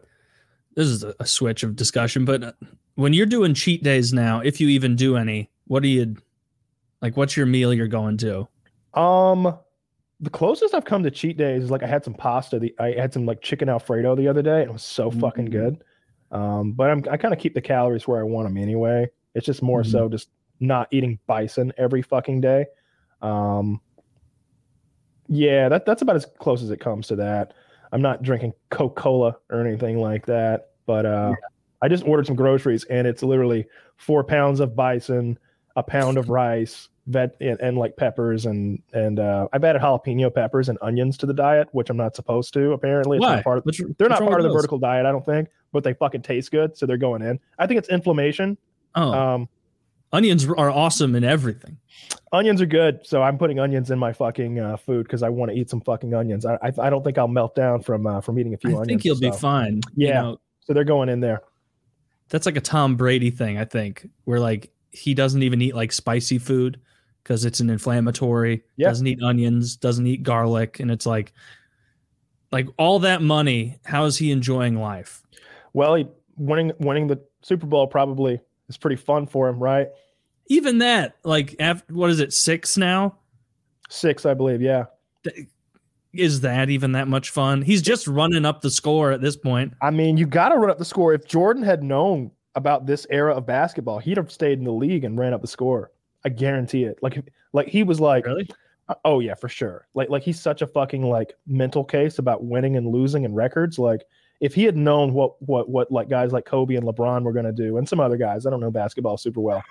this 0.76 0.88
is 0.88 1.04
a, 1.04 1.26
switch 1.26 1.64
of 1.64 1.76
discussion, 1.76 2.26
but 2.26 2.44
uh, 2.44 2.52
when 2.96 3.14
you're 3.14 3.26
doing 3.26 3.54
cheat 3.54 3.82
days 3.82 4.14
now, 4.14 4.42
if 4.42 4.60
you 4.60 4.68
even 4.68 4.96
do 4.96 5.16
any, 5.16 5.50
what 5.68 5.82
do 5.82 5.90
you 5.90 6.16
like? 7.02 7.16
What's 7.16 7.38
your 7.38 7.46
meal 7.46 7.74
you're 7.74 7.88
going 7.88 8.18
to? 8.18 8.48
Um, 8.94 9.58
the 10.20 10.30
closest 10.30 10.74
I've 10.74 10.86
come 10.86 11.04
to 11.04 11.12
cheat 11.12 11.38
days 11.38 11.64
is 11.64 11.72
like 11.72 11.84
I 11.84 11.88
had 11.88 12.04
some 12.04 12.14
pasta. 12.14 12.60
The 12.60 12.76
I 12.80 12.92
had 12.92 13.14
some 13.14 13.26
like 13.26 13.42
chicken 13.42 13.70
alfredo 13.70 14.16
the 14.16 14.28
other 14.28 14.42
day, 14.42 14.62
and 14.62 14.70
it 14.70 14.74
was 14.74 14.84
so 14.84 15.10
fucking 15.10 15.46
good. 15.46 15.82
Um, 16.32 16.74
but 16.74 16.90
I'm 16.90 17.04
I 17.10 17.16
kind 17.16 17.34
of 17.34 17.40
keep 17.40 17.54
the 17.54 17.62
calories 17.62 18.08
where 18.08 18.20
I 18.20 18.24
want 18.24 18.46
them 18.46 18.58
anyway. 18.58 19.10
It's 19.36 19.46
just 19.46 19.62
more 19.62 19.82
mm-hmm. 19.82 19.92
so 19.92 20.10
just 20.10 20.30
not 20.60 20.88
eating 20.92 21.20
bison 21.28 21.74
every 21.78 22.02
fucking 22.02 22.42
day. 22.42 22.66
Um, 23.22 23.82
yeah, 25.28 25.70
that 25.70 25.86
that's 25.86 26.02
about 26.02 26.16
as 26.16 26.26
close 26.40 26.64
as 26.64 26.72
it 26.72 26.80
comes 26.80 27.08
to 27.08 27.16
that. 27.18 27.54
I'm 27.92 28.02
not 28.02 28.22
drinking 28.22 28.54
Coca 28.70 29.02
Cola 29.02 29.38
or 29.50 29.66
anything 29.66 30.00
like 30.00 30.26
that, 30.28 30.72
but 30.86 31.06
uh, 31.06 31.36
yeah. 31.40 31.48
I 31.82 31.88
just 31.88 32.06
ordered 32.06 32.28
some 32.28 32.36
groceries 32.36 32.84
and 32.86 33.08
it's 33.08 33.24
literally 33.24 33.66
four 33.98 34.24
pounds 34.24 34.60
of 34.60 34.76
bison, 34.76 35.38
a 35.76 35.84
pound 35.84 36.18
of 36.18 36.30
rice, 36.30 36.90
vet 37.08 37.36
and, 37.42 37.60
and, 37.60 37.78
like 37.78 37.98
peppers 37.98 38.46
and 38.46 38.82
and 38.94 39.20
uh, 39.20 39.48
I've 39.52 39.64
added 39.64 39.82
jalapeno 39.82 40.34
peppers 40.34 40.70
and 40.70 40.78
onions 40.82 41.18
to 41.18 41.26
the 41.26 41.34
diet, 41.34 41.68
which 41.72 41.90
I'm 41.90 41.98
not 41.98 42.16
supposed 42.16 42.54
to. 42.54 42.74
Apparently, 42.74 43.18
it's 43.18 43.26
Why? 43.26 43.36
not 43.36 43.44
part 43.44 43.58
of, 43.60 43.98
they're 43.98 44.10
not 44.10 44.20
part 44.20 44.40
of 44.40 44.44
the 44.44 44.54
vertical 44.54 44.78
diet, 44.78 45.06
I 45.06 45.12
don't 45.12 45.26
think, 45.26 45.50
but 45.72 45.84
they 45.84 45.94
fucking 45.94 46.22
taste 46.22 46.52
good, 46.52 46.78
so 46.78 46.86
they're 46.86 46.98
going 46.98 47.22
in. 47.22 47.40
I 47.58 47.68
think 47.68 47.80
it's 47.80 47.90
inflammation. 47.90 48.58
Oh, 48.96 49.12
um, 49.12 49.50
onions 50.12 50.46
are 50.46 50.70
awesome 50.70 51.16
in 51.16 51.24
everything. 51.24 51.78
Onions 52.32 52.62
are 52.62 52.66
good, 52.68 53.06
so 53.06 53.24
I'm 53.24 53.38
putting 53.38 53.60
onions 53.60 53.92
in 53.92 53.98
my 53.98 54.14
fucking 54.14 54.60
uh, 54.60 54.78
food 54.78 55.04
because 55.04 55.24
I 55.24 55.30
want 55.30 55.52
to 55.52 55.58
eat 55.58 55.70
some 55.70 55.82
fucking 55.82 56.14
onions. 56.14 56.46
I, 56.46 56.56
I, 56.56 56.72
I 56.80 56.90
don't 56.90 57.04
think 57.04 57.18
I'll 57.18 57.28
melt 57.28 57.56
down 57.56 57.82
from 57.82 58.06
uh, 58.06 58.22
from 58.22 58.38
eating 58.40 58.54
a 58.54 58.58
few 58.58 58.72
I 58.72 58.74
onions. 58.74 58.88
I 58.88 58.90
think 58.90 59.06
you'll 59.06 59.20
be 59.20 59.32
fine. 59.32 59.82
Yeah, 59.96 60.08
you 60.08 60.14
know, 60.14 60.42
so 60.60 60.74
they're 60.74 60.84
going 60.84 61.10
in 61.10 61.20
there. 61.20 61.42
That's 62.30 62.46
like 62.46 62.58
a 62.58 62.62
Tom 62.62 62.96
Brady 62.96 63.32
thing, 63.32 63.58
I 63.58 63.66
think, 63.66 64.08
where 64.26 64.40
like 64.40 64.72
he 64.92 65.14
doesn't 65.14 65.42
even 65.42 65.62
eat 65.62 65.76
like 65.76 65.92
spicy 65.92 66.38
food 66.38 66.80
because 67.24 67.46
it's 67.46 67.60
an 67.60 67.70
inflammatory. 67.70 68.64
Yeah. 68.76 68.90
Doesn't 68.90 69.08
eat 69.08 69.22
onions, 69.22 69.76
doesn't 69.76 70.06
eat 70.06 70.24
garlic, 70.24 70.80
and 70.80 70.92
it's 70.92 71.06
like, 71.06 71.34
like 72.52 72.68
all 72.78 73.00
that 73.00 73.22
money. 73.22 73.80
How 73.84 74.06
is 74.06 74.18
he 74.18 74.32
enjoying 74.32 74.80
life? 74.80 75.24
Well, 75.74 75.96
he 75.96 76.08
winning 76.38 76.72
winning 76.80 77.08
the 77.08 77.20
Super 77.42 77.66
Bowl 77.66 77.88
probably 77.88 78.40
is 78.70 78.78
pretty 78.78 78.96
fun 78.96 79.28
for 79.28 79.50
him, 79.50 79.60
right? 79.60 79.90
Even 80.48 80.80
that, 80.80 81.18
like, 81.24 81.56
after, 81.60 81.94
what 81.94 82.10
is 82.10 82.20
it, 82.20 82.34
six 82.34 82.78
now? 82.78 83.16
Six, 83.90 84.26
I 84.26 84.34
believe. 84.34 84.62
Yeah. 84.62 84.86
Is 86.14 86.42
that 86.42 86.70
even 86.70 86.94
that 86.94 87.08
much 87.08 87.30
fun? 87.30 87.62
He's 87.62 87.82
just 87.82 88.08
running 88.08 88.46
up 88.46 88.62
the 88.62 88.72
score 88.72 89.12
at 89.12 89.22
this 89.22 89.36
point. 89.36 89.74
I 89.82 89.92
mean, 89.92 90.18
you 90.18 90.26
got 90.26 90.50
to 90.50 90.58
run 90.58 90.72
up 90.72 90.80
the 90.80 90.86
score. 90.86 91.14
If 91.14 91.28
Jordan 91.28 91.62
had 91.62 91.84
known 91.84 92.32
about 92.56 92.88
this 92.88 93.06
era 93.12 93.36
of 93.36 93.46
basketball, 93.46 94.00
he'd 94.00 94.18
have 94.18 94.32
stayed 94.32 94.58
in 94.58 94.66
the 94.66 94.72
league 94.72 95.04
and 95.04 95.20
ran 95.20 95.34
up 95.34 95.42
the 95.42 95.48
score. 95.48 95.92
I 96.26 96.30
guarantee 96.30 96.84
it. 96.86 96.98
Like, 97.02 97.24
like 97.54 97.68
he 97.68 97.84
was 97.84 98.00
like, 98.00 98.26
really? 98.26 98.50
Uh, 98.88 98.96
oh 99.06 99.20
yeah, 99.20 99.36
for 99.36 99.50
sure. 99.50 99.88
Like, 99.94 100.10
like 100.10 100.24
he's 100.24 100.40
such 100.40 100.64
a 100.64 100.68
fucking 100.68 101.04
like 101.04 101.34
mental 101.46 101.84
case 101.84 102.18
about 102.18 102.44
winning 102.44 102.76
and 102.76 102.88
losing 102.88 103.24
and 103.24 103.36
records. 103.36 103.78
Like, 103.78 104.02
if 104.40 104.54
he 104.54 104.64
had 104.64 104.78
known 104.78 105.14
what 105.14 105.42
what 105.42 105.70
what 105.70 105.92
like 105.92 106.10
guys 106.10 106.32
like 106.32 106.46
Kobe 106.46 106.76
and 106.76 106.86
LeBron 106.86 107.24
were 107.24 107.34
going 107.34 107.46
to 107.46 107.52
do, 107.52 107.78
and 107.78 107.88
some 107.88 108.00
other 108.00 108.18
guys, 108.18 108.46
I 108.46 108.50
don't 108.50 108.62
know 108.62 108.72
basketball 108.72 109.18
super 109.18 109.42
well, 109.42 109.64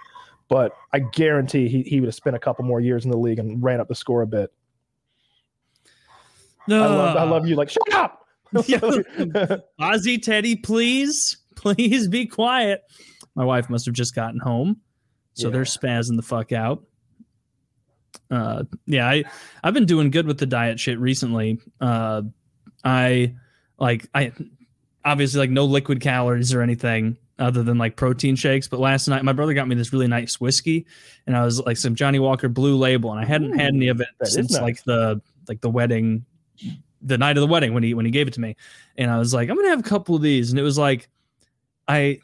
but 0.49 0.73
I 0.93 1.01
guarantee 1.01 1.69
he 1.69 1.83
he 1.83 2.01
would 2.01 2.09
have 2.09 2.15
spent 2.15 2.37
a 2.37 2.39
couple 2.39 2.65
more 2.65 2.81
years 2.81 3.05
in 3.05 3.11
the 3.11 3.17
league 3.17 3.39
and 3.39 3.63
ran 3.63 3.81
up 3.81 3.89
the 3.89 3.95
score 3.95 4.23
a 4.23 4.27
bit. 4.27 4.53
No, 6.67 6.83
I 6.83 6.87
love, 6.87 7.17
I 7.17 7.23
love 7.23 7.47
you. 7.47 7.57
Like 7.57 7.71
shut 7.71 7.95
up, 7.95 8.27
Ozzy 8.53 10.23
Teddy, 10.23 10.57
please, 10.57 11.39
please 11.57 12.09
be 12.09 12.27
quiet. 12.27 12.83
My 13.35 13.45
wife 13.45 13.71
must 13.71 13.87
have 13.87 13.95
just 13.95 14.15
gotten 14.15 14.39
home, 14.39 14.81
so 15.33 15.49
yeah. 15.49 15.53
they're 15.53 15.63
spazzing 15.63 16.17
the 16.17 16.23
fuck 16.23 16.53
out. 16.53 16.83
Uh, 18.31 18.65
yeah, 18.85 19.09
I 19.09 19.25
I've 19.65 19.73
been 19.73 19.87
doing 19.87 20.11
good 20.11 20.27
with 20.27 20.39
the 20.39 20.47
diet 20.47 20.79
shit 20.79 20.99
recently. 20.99 21.59
Uh, 21.81 22.23
I 22.85 23.35
like 23.79 24.07
I 24.15 24.33
obviously 25.09 25.41
like 25.41 25.51
no 25.51 25.65
liquid 25.65 26.01
calories 26.01 26.53
or 26.53 26.61
anything 26.61 27.17
other 27.39 27.63
than 27.63 27.79
like 27.79 27.97
protein 27.97 28.37
shakes. 28.37 28.69
But 28.69 28.81
last 28.81 29.09
night, 29.09 29.25
my 29.25 29.33
brother 29.33 29.55
got 29.55 29.67
me 29.67 29.75
this 29.75 29.93
really 29.93 30.07
nice 30.07 30.41
whiskey, 30.41 30.87
and 31.27 31.37
I 31.37 31.45
was 31.45 31.61
like 31.61 31.77
some 31.77 31.95
Johnnie 31.95 32.19
Walker 32.19 32.49
Blue 32.49 32.77
Label, 32.77 33.11
and 33.11 33.21
I 33.21 33.25
hadn't 33.25 33.55
Ooh, 33.55 33.59
had 33.59 33.75
any 33.75 33.89
of 33.89 34.01
it 34.01 34.09
since 34.25 34.53
nice. 34.53 34.63
like 34.63 34.85
the 34.85 35.21
like 35.49 35.61
the 35.61 35.71
wedding, 35.71 36.27
the 37.01 37.17
night 37.17 37.37
of 37.37 37.41
the 37.41 37.47
wedding 37.47 37.73
when 37.73 37.83
he 37.83 37.95
when 37.95 38.05
he 38.05 38.11
gave 38.11 38.29
it 38.29 38.35
to 38.35 38.41
me, 38.41 38.57
and 38.97 39.11
I 39.11 39.19
was 39.19 39.33
like, 39.33 39.49
I'm 39.49 39.57
gonna 39.57 39.71
have 39.71 39.81
a 39.81 39.85
couple 39.85 40.15
of 40.15 40.23
these, 40.23 40.51
and 40.51 40.59
it 40.59 40.63
was 40.63 40.77
like, 40.77 41.09
I 41.87 42.21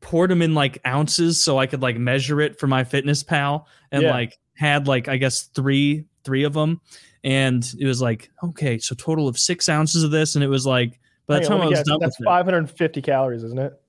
poured 0.00 0.30
them 0.30 0.40
in 0.40 0.54
like 0.54 0.78
ounces 0.86 1.42
so 1.42 1.58
I 1.58 1.66
could 1.66 1.82
like 1.82 1.98
measure 1.98 2.40
it 2.40 2.58
for 2.58 2.66
my 2.66 2.84
Fitness 2.84 3.22
Pal, 3.22 3.68
and 3.92 4.02
yeah. 4.02 4.10
like 4.10 4.38
had 4.56 4.88
like 4.88 5.08
I 5.08 5.18
guess 5.18 5.42
three 5.42 6.06
three 6.24 6.44
of 6.44 6.54
them, 6.54 6.80
and 7.22 7.68
it 7.78 7.86
was 7.86 8.00
like 8.00 8.30
okay, 8.42 8.78
so 8.78 8.94
total 8.94 9.28
of 9.28 9.38
six 9.38 9.68
ounces 9.68 10.04
of 10.04 10.10
this, 10.10 10.36
and 10.36 10.42
it 10.42 10.48
was 10.48 10.64
like 10.64 11.00
by 11.26 11.40
the 11.40 11.46
time 11.46 11.60
I 11.60 11.66
was 11.66 11.78
guess, 11.78 11.86
done 11.86 11.98
that's 12.00 12.16
550 12.24 13.02
calories, 13.02 13.42
isn't 13.44 13.58
it? 13.58 13.80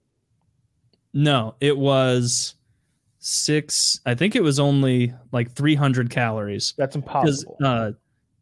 No, 1.13 1.55
it 1.61 1.77
was 1.77 2.55
six. 3.19 3.99
I 4.05 4.15
think 4.15 4.35
it 4.35 4.43
was 4.43 4.59
only 4.59 5.13
like 5.31 5.51
300 5.51 6.09
calories. 6.09 6.73
That's 6.77 6.95
impossible. 6.95 7.57
Uh, 7.63 7.91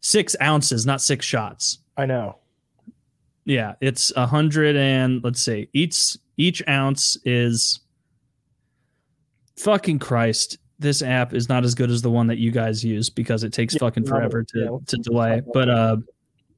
six 0.02 0.36
ounces, 0.42 0.86
not 0.86 1.02
six 1.02 1.26
shots. 1.26 1.80
I 1.98 2.06
know. 2.06 2.38
Yeah, 3.46 3.76
it's 3.82 4.12
a 4.16 4.26
hundred 4.26 4.76
and 4.76 5.24
let's 5.24 5.42
see, 5.42 5.70
each 5.74 6.18
each 6.38 6.64
ounce 6.68 7.18
is 7.26 7.82
fucking 9.58 10.00
Christ. 10.00 10.58
This 10.80 11.02
app 11.02 11.34
is 11.34 11.50
not 11.50 11.64
as 11.64 11.76
good 11.76 11.92
as 11.92 12.02
the 12.02 12.10
one 12.10 12.28
that 12.28 12.38
you 12.38 12.52
guys 12.52 12.84
use 12.84 13.10
because 13.10 13.44
it 13.44 13.54
takes 13.54 13.74
yeah, 13.74 13.80
fucking 13.80 14.06
forever 14.06 14.44
to, 14.44 14.60
yeah, 14.60 14.78
to 14.88 14.98
delay. 14.98 15.42
But 15.54 15.70
uh 15.70 15.98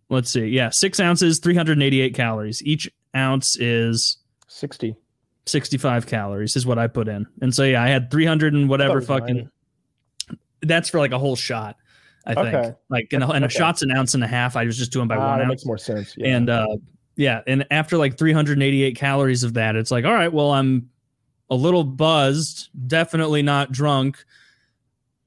let's 0.10 0.30
see. 0.30 0.46
Yeah, 0.46 0.70
six 0.70 1.00
ounces, 1.00 1.40
388 1.40 2.14
calories. 2.14 2.64
Each 2.64 2.90
ounce 3.16 3.58
is 3.58 4.18
60. 4.48 4.96
65 5.46 6.08
calories 6.08 6.56
is 6.56 6.66
what 6.66 6.80
I 6.80 6.88
put 6.88 7.08
in. 7.08 7.28
And 7.42 7.54
so, 7.54 7.64
yeah, 7.64 7.84
I 7.84 7.88
had 7.88 8.10
300 8.10 8.54
and 8.54 8.70
whatever 8.70 9.02
fucking. 9.02 9.36
Nine. 9.36 9.50
That's 10.62 10.90
for 10.90 11.00
like 11.00 11.12
a 11.12 11.20
whole 11.20 11.36
shot, 11.36 11.78
I 12.26 12.34
think. 12.34 12.48
Okay. 12.48 12.74
Like, 12.90 13.10
and 13.14 13.24
a, 13.24 13.30
and 13.30 13.44
a 13.44 13.48
okay. 13.48 13.58
shot's 13.58 13.84
an 13.84 13.92
ounce 13.92 14.16
and 14.16 14.24
a 14.24 14.28
half. 14.28 14.56
I 14.56 14.66
was 14.66 14.78
just 14.78 14.92
doing 14.92 15.08
by 15.08 15.18
ah, 15.18 15.20
one 15.20 15.38
that 15.38 15.44
ounce. 15.44 15.50
makes 15.50 15.66
more 15.66 15.78
sense. 15.78 16.16
Yeah. 16.18 16.36
And, 16.36 16.50
uh, 16.50 16.78
yeah. 17.16 17.42
And 17.46 17.66
after 17.70 17.98
like 17.98 18.18
388 18.18 18.96
calories 18.96 19.44
of 19.44 19.54
that, 19.54 19.76
it's 19.76 19.92
like, 19.92 20.06
all 20.06 20.14
right, 20.14 20.34
well, 20.34 20.52
I'm 20.52 20.90
a 21.50 21.56
little 21.56 21.84
buzzed, 21.84 22.70
definitely 22.88 23.44
not 23.44 23.72
drunk. 23.72 24.24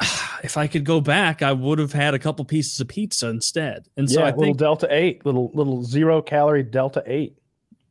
If 0.43 0.57
I 0.57 0.67
could 0.67 0.85
go 0.85 1.01
back, 1.01 1.43
I 1.43 1.53
would 1.53 1.79
have 1.79 1.93
had 1.93 2.15
a 2.15 2.19
couple 2.19 2.45
pieces 2.45 2.81
of 2.81 2.89
pizza 2.89 3.29
instead. 3.29 3.87
And 3.97 4.11
so 4.11 4.21
yeah, 4.21 4.27
I 4.27 4.31
little 4.31 4.45
think, 4.45 4.59
Delta 4.59 4.89
Eight, 4.91 5.25
little 5.27 5.51
little 5.55 5.85
zero 5.85 6.23
calorie 6.23 6.63
Delta 6.63 7.03
Eight. 7.07 7.39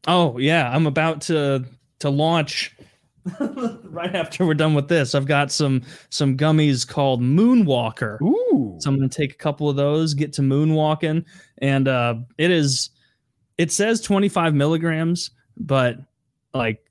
oh 0.08 0.38
yeah, 0.38 0.70
I'm 0.70 0.88
about 0.88 1.22
to 1.24 1.66
to 2.00 2.10
launch 2.10 2.76
right 3.40 4.16
after 4.16 4.46
we're 4.46 4.54
done 4.54 4.74
with 4.74 4.88
this. 4.88 5.16
I've 5.16 5.26
got 5.26 5.52
some 5.52 5.82
some 6.10 6.38
gummies 6.38 6.88
called 6.88 7.22
Moonwalker. 7.22 8.22
Ooh, 8.22 8.78
So 8.80 8.90
I'm 8.90 8.96
gonna 8.96 9.10
take 9.10 9.34
a 9.34 9.38
couple 9.38 9.70
of 9.70 9.76
those, 9.76 10.14
get 10.14 10.34
to 10.34 10.42
moonwalking, 10.42 11.26
and 11.60 11.88
uh, 11.88 12.16
it 12.38 12.52
is. 12.52 12.90
It 13.58 13.72
says 13.72 14.02
25 14.02 14.54
milligrams, 14.54 15.32
but 15.58 15.98
like 16.54 16.87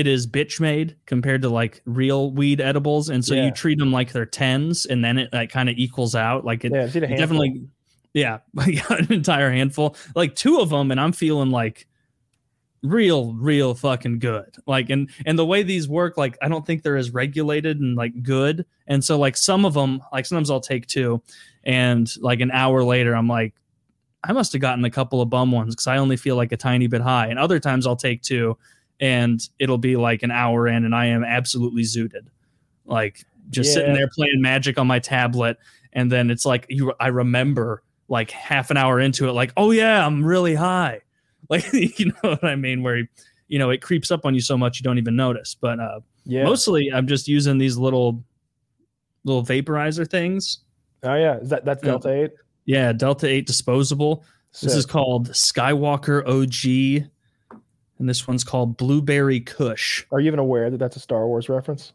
it 0.00 0.06
is 0.06 0.26
bitch 0.26 0.60
made 0.60 0.96
compared 1.04 1.42
to 1.42 1.50
like 1.50 1.82
real 1.84 2.30
weed 2.32 2.58
edibles, 2.58 3.10
and 3.10 3.22
so 3.22 3.34
Yeah. 3.34 3.44
you 3.44 3.50
treat 3.50 3.78
them 3.78 3.92
like 3.92 4.12
they're 4.12 4.24
tens, 4.24 4.86
and 4.86 5.04
then 5.04 5.18
it 5.18 5.30
like 5.30 5.50
kind 5.50 5.68
of 5.68 5.76
equals 5.76 6.14
out. 6.14 6.42
Like 6.42 6.64
it, 6.64 6.72
yeah, 6.72 6.84
just 6.84 6.96
eat 6.96 7.02
a 7.02 7.12
it 7.12 7.18
definitely, 7.18 7.68
yeah, 8.14 8.38
an 8.56 9.12
entire 9.12 9.50
handful, 9.50 9.94
like 10.16 10.34
two 10.34 10.58
of 10.58 10.70
them, 10.70 10.90
and 10.90 10.98
I'm 10.98 11.12
feeling 11.12 11.50
like 11.50 11.86
real, 12.82 13.34
real 13.34 13.74
fucking 13.74 14.20
good. 14.20 14.56
Like, 14.66 14.88
and 14.88 15.10
and 15.26 15.38
the 15.38 15.44
way 15.44 15.62
these 15.62 15.86
work, 15.86 16.16
like 16.16 16.38
I 16.40 16.48
don't 16.48 16.64
think 16.66 16.82
they're 16.82 16.96
as 16.96 17.10
regulated 17.10 17.78
and 17.78 17.94
like 17.94 18.22
good, 18.22 18.64
and 18.86 19.04
so 19.04 19.18
like 19.18 19.36
some 19.36 19.66
of 19.66 19.74
them, 19.74 20.00
like 20.14 20.24
sometimes 20.24 20.50
I'll 20.50 20.60
take 20.62 20.86
two, 20.86 21.22
and 21.62 22.10
like 22.20 22.40
an 22.40 22.50
hour 22.50 22.82
later, 22.82 23.14
I'm 23.14 23.28
like. 23.28 23.54
I 24.22 24.34
must 24.34 24.52
have 24.52 24.60
gotten 24.60 24.84
a 24.84 24.90
couple 24.90 25.22
of 25.22 25.30
bum 25.30 25.50
ones 25.50 25.74
because 25.74 25.86
I 25.86 25.96
only 25.96 26.18
feel 26.18 26.36
like 26.36 26.52
a 26.52 26.56
tiny 26.58 26.88
bit 26.88 27.00
high. 27.00 27.28
And 27.28 27.38
other 27.38 27.58
times 27.58 27.86
I'll 27.86 27.96
take 27.96 28.20
two 28.20 28.58
and 29.00 29.40
it'll 29.58 29.78
be 29.78 29.96
like 29.96 30.22
an 30.22 30.30
hour 30.30 30.68
in 30.68 30.84
and 30.84 30.94
I 30.94 31.06
am 31.06 31.24
absolutely 31.24 31.82
zooted. 31.82 32.26
Like 32.84 33.24
just 33.48 33.72
sitting 33.72 33.94
there 33.94 34.08
playing 34.14 34.40
magic 34.40 34.78
on 34.78 34.86
my 34.86 34.98
tablet. 34.98 35.58
And 35.92 36.12
then 36.12 36.30
it's 36.30 36.46
like 36.46 36.66
you 36.68 36.92
I 37.00 37.08
remember 37.08 37.82
like 38.08 38.30
half 38.30 38.70
an 38.70 38.76
hour 38.76 39.00
into 39.00 39.28
it, 39.28 39.32
like, 39.32 39.52
oh 39.56 39.70
yeah, 39.70 40.06
I'm 40.06 40.24
really 40.24 40.54
high. 40.54 41.00
Like 41.48 41.72
you 41.72 42.06
know 42.06 42.30
what 42.30 42.44
I 42.44 42.54
mean? 42.54 42.84
Where 42.84 43.08
you 43.48 43.58
know 43.58 43.70
it 43.70 43.82
creeps 43.82 44.12
up 44.12 44.24
on 44.24 44.36
you 44.36 44.40
so 44.40 44.56
much 44.56 44.78
you 44.78 44.84
don't 44.84 44.98
even 44.98 45.16
notice. 45.16 45.56
But 45.60 45.80
uh 45.80 45.98
yeah. 46.24 46.44
mostly 46.44 46.92
I'm 46.94 47.08
just 47.08 47.26
using 47.26 47.58
these 47.58 47.76
little 47.76 48.22
little 49.24 49.42
vaporizer 49.42 50.08
things. 50.08 50.60
oh 51.02 51.14
yeah, 51.14 51.38
is 51.38 51.48
that 51.48 51.64
that's 51.64 51.82
Delta 51.82 52.08
Eight? 52.08 52.30
Yeah, 52.66 52.92
Delta 52.92 53.26
8 53.26 53.48
disposable. 53.48 54.24
This 54.62 54.76
is 54.76 54.86
called 54.86 55.30
Skywalker 55.30 56.24
OG. 56.24 57.10
And 58.00 58.08
this 58.08 58.26
one's 58.26 58.44
called 58.44 58.78
Blueberry 58.78 59.40
Kush. 59.40 60.06
Are 60.10 60.20
you 60.20 60.28
even 60.28 60.38
aware 60.38 60.70
that 60.70 60.78
that's 60.78 60.96
a 60.96 61.00
Star 61.00 61.26
Wars 61.28 61.50
reference? 61.50 61.92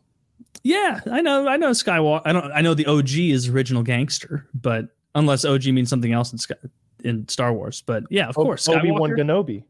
Yeah, 0.64 1.02
I 1.12 1.22
know. 1.22 1.48
I 1.48 1.58
know 1.58 1.72
Skywalker. 1.72 2.22
I 2.26 2.32
don't. 2.32 2.52
I 2.52 2.62
know 2.62 2.76
the 2.76 2.86
OG 2.86 3.10
is 3.10 3.50
original 3.50 3.82
gangster, 3.82 4.48
but 4.54 4.90
unless 5.16 5.46
OG 5.46 5.66
means 5.66 5.90
something 5.90 6.14
else 6.14 6.32
in, 6.32 6.38
Sky, 6.38 6.56
in 7.04 7.28
Star 7.28 7.52
Wars. 7.54 7.82
But 7.82 8.04
yeah, 8.12 8.28
of 8.28 8.36
course, 8.36 8.70
Obi 8.70 8.92
Wan 8.92 9.12
Kenobi. 9.12 9.64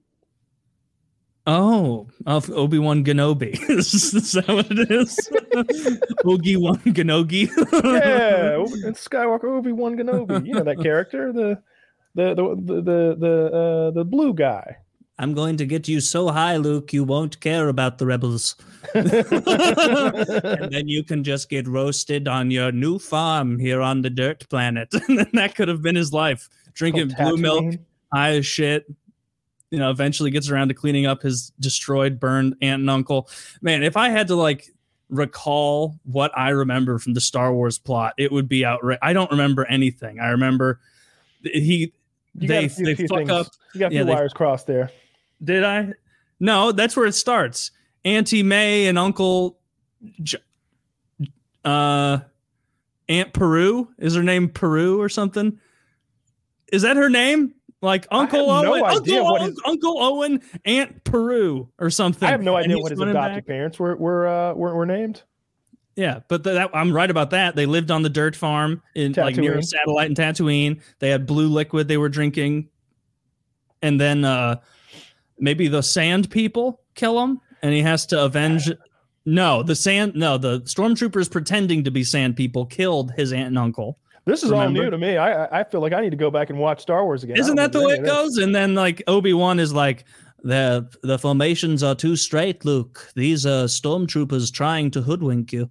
oh, 1.48 2.08
of 2.26 2.50
Obi 2.52 2.80
Wan 2.80 3.06
Kenobi. 3.06 3.58
is 3.70 4.34
that 4.34 4.48
what 4.50 4.68
it 4.70 4.92
is? 4.92 5.16
Ogi 6.26 6.58
Wan 6.58 6.80
Kenobi. 6.80 7.48
Yeah, 7.48 8.64
it's 8.90 9.08
Skywalker 9.08 9.46
Obi 9.46 9.72
Wan 9.72 9.96
Kenobi. 9.96 10.46
You 10.46 10.56
know 10.56 10.64
that 10.64 10.82
character, 10.82 11.32
the 11.32 11.62
the 12.14 12.36
the 12.36 12.56
the 12.56 12.82
the 12.82 13.16
the, 13.18 13.58
uh, 13.58 13.92
the 13.92 14.04
blue 14.04 14.34
guy. 14.34 14.78
I'm 15.18 15.34
going 15.34 15.55
to 15.57 15.66
get 15.66 15.88
you 15.88 16.01
so 16.01 16.30
high, 16.30 16.57
Luke, 16.57 16.91
you 16.91 17.03
won't 17.05 17.39
care 17.39 17.70
about 17.70 17.97
the 17.99 18.05
rebels. 18.05 18.55
and 18.93 20.72
then 20.72 20.88
you 20.88 21.03
can 21.03 21.24
just 21.24 21.49
get 21.49 21.68
roasted 21.68 22.28
on 22.28 22.51
your 22.51 22.72
new 22.72 22.99
farm 22.99 23.57
here 23.57 23.82
on 23.82 24.01
the 24.01 24.09
dirt 24.09 24.47
planet. 24.49 24.89
and 25.07 25.20
then 25.20 25.30
that 25.34 25.55
could 25.55 25.68
have 25.70 25.82
been 25.82 25.95
his 25.95 26.11
life. 26.11 26.49
Drinking 26.74 27.13
blue 27.18 27.38
milk, 27.38 27.76
high 28.13 28.32
as 28.32 28.45
shit. 28.45 28.86
You 29.72 29.80
know, 29.80 29.89
eventually 29.89 30.32
gets 30.32 30.49
around 30.49 30.68
to 30.68 30.74
cleaning 30.74 31.05
up 31.05 31.22
his 31.22 31.51
destroyed, 31.59 32.20
burned 32.20 32.55
aunt 32.61 32.82
and 32.82 32.89
uncle. 32.89 33.30
Man, 33.61 33.84
if 33.84 33.95
I 33.97 34.09
had 34.09 34.28
to 34.28 34.36
like 34.36 34.68
recall 35.09 35.97
what 36.03 36.38
I 36.38 36.49
remember 36.49 36.99
from 36.99 37.13
the 37.13 37.22
Star 37.22 37.53
Wars 37.53 37.78
plot, 37.78 38.13
it 38.18 38.32
would 38.32 38.49
be 38.49 38.66
outright. 38.66 38.99
I 39.01 39.13
don't 39.13 39.32
remember 39.32 39.66
anything. 39.66 40.20
I 40.20 40.28
remember 40.30 40.80
he 41.41 41.93
You 42.38 42.47
got 42.47 42.53
they 42.55 42.66
a 42.66 42.70
few- 42.70 42.86
they 42.86 42.95
few 42.95 43.07
fuck 43.07 43.18
things- 43.20 43.32
up. 43.32 43.47
You 43.74 43.80
got 43.80 43.91
a 43.91 43.95
yeah, 43.95 43.99
few 44.01 44.05
they- 44.07 44.13
wires 44.13 44.34
crossed 44.34 44.68
there. 44.68 44.91
Did 45.44 45.64
I? 45.64 45.94
No, 46.40 46.72
that's 46.72 46.96
where 46.96 47.06
it 47.06 47.14
starts. 47.14 47.72
Auntie 48.04 48.44
May 48.44 48.88
and 48.88 48.98
Uncle, 48.98 49.58
J- 50.22 50.38
uh, 51.64 52.20
Aunt 53.10 53.34
Peru 53.34 53.90
is 53.98 54.16
her 54.16 54.24
name 54.24 54.50
Peru 54.50 55.02
or 55.02 55.10
something? 55.10 55.60
Is 56.72 56.82
that 56.84 56.98
her 56.98 57.10
name? 57.10 57.54
Like 57.82 58.08
Uncle 58.10 58.48
no 58.48 58.74
Owen, 58.74 58.84
idea 58.84 59.20
Uncle, 59.20 59.24
what 59.32 59.42
Owen 59.42 59.50
his- 59.52 59.62
Uncle 59.66 60.02
Owen, 60.02 60.42
Aunt 60.66 61.04
Peru 61.04 61.70
or 61.78 61.90
something. 61.90 62.28
I 62.28 62.32
have 62.32 62.42
no 62.42 62.56
idea 62.56 62.78
what 62.80 62.92
his 62.92 63.00
adopted 63.00 63.14
back. 63.36 63.46
parents 63.46 63.78
were 63.80 63.96
were 63.96 64.28
uh, 64.28 64.54
were, 64.54 64.74
were 64.76 64.86
named. 64.86 65.22
Yeah, 65.96 66.20
but 66.28 66.44
th- 66.44 66.56
that, 66.56 66.72
I'm 66.74 66.92
right 66.92 67.10
about 67.10 67.30
that. 67.30 67.56
They 67.56 67.66
lived 67.66 67.92
on 67.92 68.02
the 68.02 68.10
dirt 68.10 68.36
farm 68.36 68.82
in 68.96 69.14
like 69.14 69.36
near 69.38 69.58
a 69.58 69.64
satellite 69.64 70.10
in 70.10 70.16
Tatooine. 70.16 70.82
They 71.00 71.10
had 71.10 71.26
blue 71.28 71.48
liquid 71.48 71.88
they 71.88 71.98
were 71.98 72.10
drinking, 72.10 72.70
and 73.84 74.02
then 74.02 74.26
uh 74.26 74.58
maybe 75.40 75.68
the 75.68 75.82
sand 75.84 76.30
people 76.30 76.82
kill 76.96 77.22
him, 77.22 77.40
and 77.62 77.74
he 77.74 77.82
has 77.82 78.06
to 78.08 78.24
avenge. 78.24 78.72
No, 79.26 79.64
the 79.64 79.76
sand. 79.76 80.14
No, 80.16 80.38
the 80.38 80.62
stormtroopers 80.62 81.32
pretending 81.32 81.84
to 81.84 81.92
be 81.92 82.04
sand 82.04 82.36
people 82.36 82.66
killed 82.66 83.12
his 83.14 83.34
aunt 83.34 83.48
and 83.48 83.58
uncle. 83.58 83.98
This 84.26 84.44
is 84.44 84.52
all 84.52 84.70
new 84.70 84.90
to 84.90 84.98
me. 84.98 85.18
I 85.18 85.60
I- 85.62 85.64
feel 85.64 85.82
like 85.82 85.94
I 85.94 86.02
need 86.02 86.10
to 86.12 86.16
go 86.18 86.32
back 86.32 86.50
and 86.50 86.58
watch 86.60 86.82
Star 86.82 87.04
Wars 87.06 87.24
again. 87.24 87.38
Isn't 87.38 87.56
that 87.58 87.72
the 87.72 87.82
way 87.86 87.94
it 87.94 88.06
goes? 88.06 88.38
And 88.38 88.56
then 88.56 88.74
like 88.76 89.04
Obi 89.08 89.34
Wan 89.34 89.60
is 89.60 89.72
like, 89.74 90.06
the 90.44 90.88
the 91.02 91.18
formations 91.20 91.82
are 91.84 91.96
too 91.96 92.16
straight, 92.16 92.66
Luke. 92.66 93.12
These 93.16 93.46
are 93.46 93.66
stormtroopers 93.66 94.52
trying 94.54 94.92
to 94.92 95.02
hoodwink 95.02 95.52
you. 95.54 95.70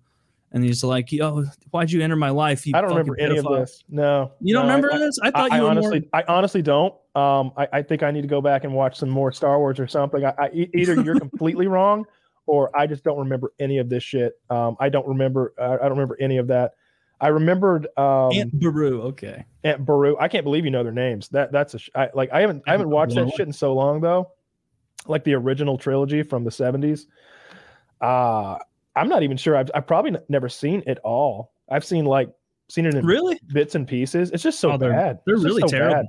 And 0.55 0.62
he's 0.64 0.82
like, 0.84 1.11
"Yo, 1.12 1.44
why'd 1.72 1.90
you 1.90 2.00
enter 2.00 2.14
my 2.16 2.30
life? 2.30 2.64
You 2.66 2.72
I 2.76 2.80
don't 2.80 2.90
remember 2.90 3.18
any 3.18 3.36
of 3.36 3.44
this. 3.44 3.82
No, 3.88 4.32
You 4.40 4.55
don't 4.55 4.66
no, 4.66 4.72
I- 4.72 4.76
remember 4.76 4.94
I, 4.94 4.98
this? 4.98 5.18
I 5.22 5.28
I, 5.28 5.30
thought 5.32 5.52
I 5.52 5.57
you 5.57 5.62
were 5.64 5.68
honestly, 5.68 6.00
more. 6.00 6.09
I 6.12 6.24
honestly 6.28 6.62
don't. 6.62 6.94
Um, 7.16 7.52
I, 7.57 7.68
I 7.72 7.82
think 7.82 8.02
I 8.05 8.11
need 8.12 8.22
to 8.22 8.28
go 8.28 8.40
back 8.40 8.64
and 8.64 8.72
watch 8.72 8.96
some 8.96 9.11
more 9.11 9.32
Star 9.32 9.59
Wars 9.59 9.78
or 9.80 9.86
something. 9.88 10.24
I, 10.24 10.32
I 10.38 10.50
either 10.74 10.94
you're 11.02 11.18
completely 11.18 11.66
wrong, 11.66 12.05
or 12.46 12.74
I 12.76 12.86
just 12.86 13.02
don't 13.05 13.18
remember 13.18 13.52
any 13.59 13.78
of 13.78 13.88
this 13.88 14.02
shit. 14.05 14.40
Um, 14.48 14.76
I 14.80 14.88
don't 14.88 15.07
remember. 15.09 15.52
Uh, 15.59 15.74
I 15.80 15.88
don't 15.88 15.90
remember 15.98 16.16
any 16.20 16.38
of 16.38 16.46
that. 16.46 16.74
I 17.20 17.28
remembered 17.28 17.86
um, 17.96 18.30
Aunt 18.32 18.52
Baru. 18.61 19.02
Okay. 19.02 19.44
Aunt 19.64 19.84
Baru. 19.84 20.16
I 20.18 20.28
can't 20.28 20.44
believe 20.44 20.64
you 20.64 20.70
know 20.70 20.82
their 20.84 20.92
names. 20.92 21.28
That 21.30 21.50
that's 21.52 21.74
a 21.74 21.78
sh- 21.80 21.90
I, 21.96 22.11
like 22.14 22.32
I 22.32 22.40
haven't 22.42 22.62
I 22.66 22.70
haven't 22.72 22.90
watched 22.90 23.14
that 23.16 23.28
shit 23.30 23.46
in 23.46 23.52
so 23.52 23.74
long 23.74 24.00
though. 24.00 24.30
Like 25.07 25.24
the 25.24 25.34
original 25.34 25.78
trilogy 25.78 26.22
from 26.22 26.44
the 26.44 26.50
seventies. 26.52 27.07
Uh 28.00 28.59
I'm 28.97 29.09
not 29.09 29.22
even 29.22 29.36
sure. 29.36 29.57
I've 29.57 29.70
I've 29.74 29.86
probably 29.86 30.16
never 30.28 30.49
seen 30.49 30.82
it 30.86 30.99
all. 31.05 31.53
I've 31.70 31.84
seen 31.84 32.05
like 32.05 32.30
seen 32.68 32.86
it 32.86 32.95
in 32.95 33.05
Really? 33.05 33.38
bits 33.53 33.74
and 33.74 33.86
pieces. 33.86 34.30
It's 34.30 34.42
just 34.42 34.61
so 34.61 34.72
Oh, 34.72 34.76
they're- 34.78 34.92
bad. 34.92 35.18
they're 35.26 35.34
It's 35.34 35.45
really 35.45 35.61
so 35.62 35.66
terrible. 35.68 35.95
bad. 35.97 36.07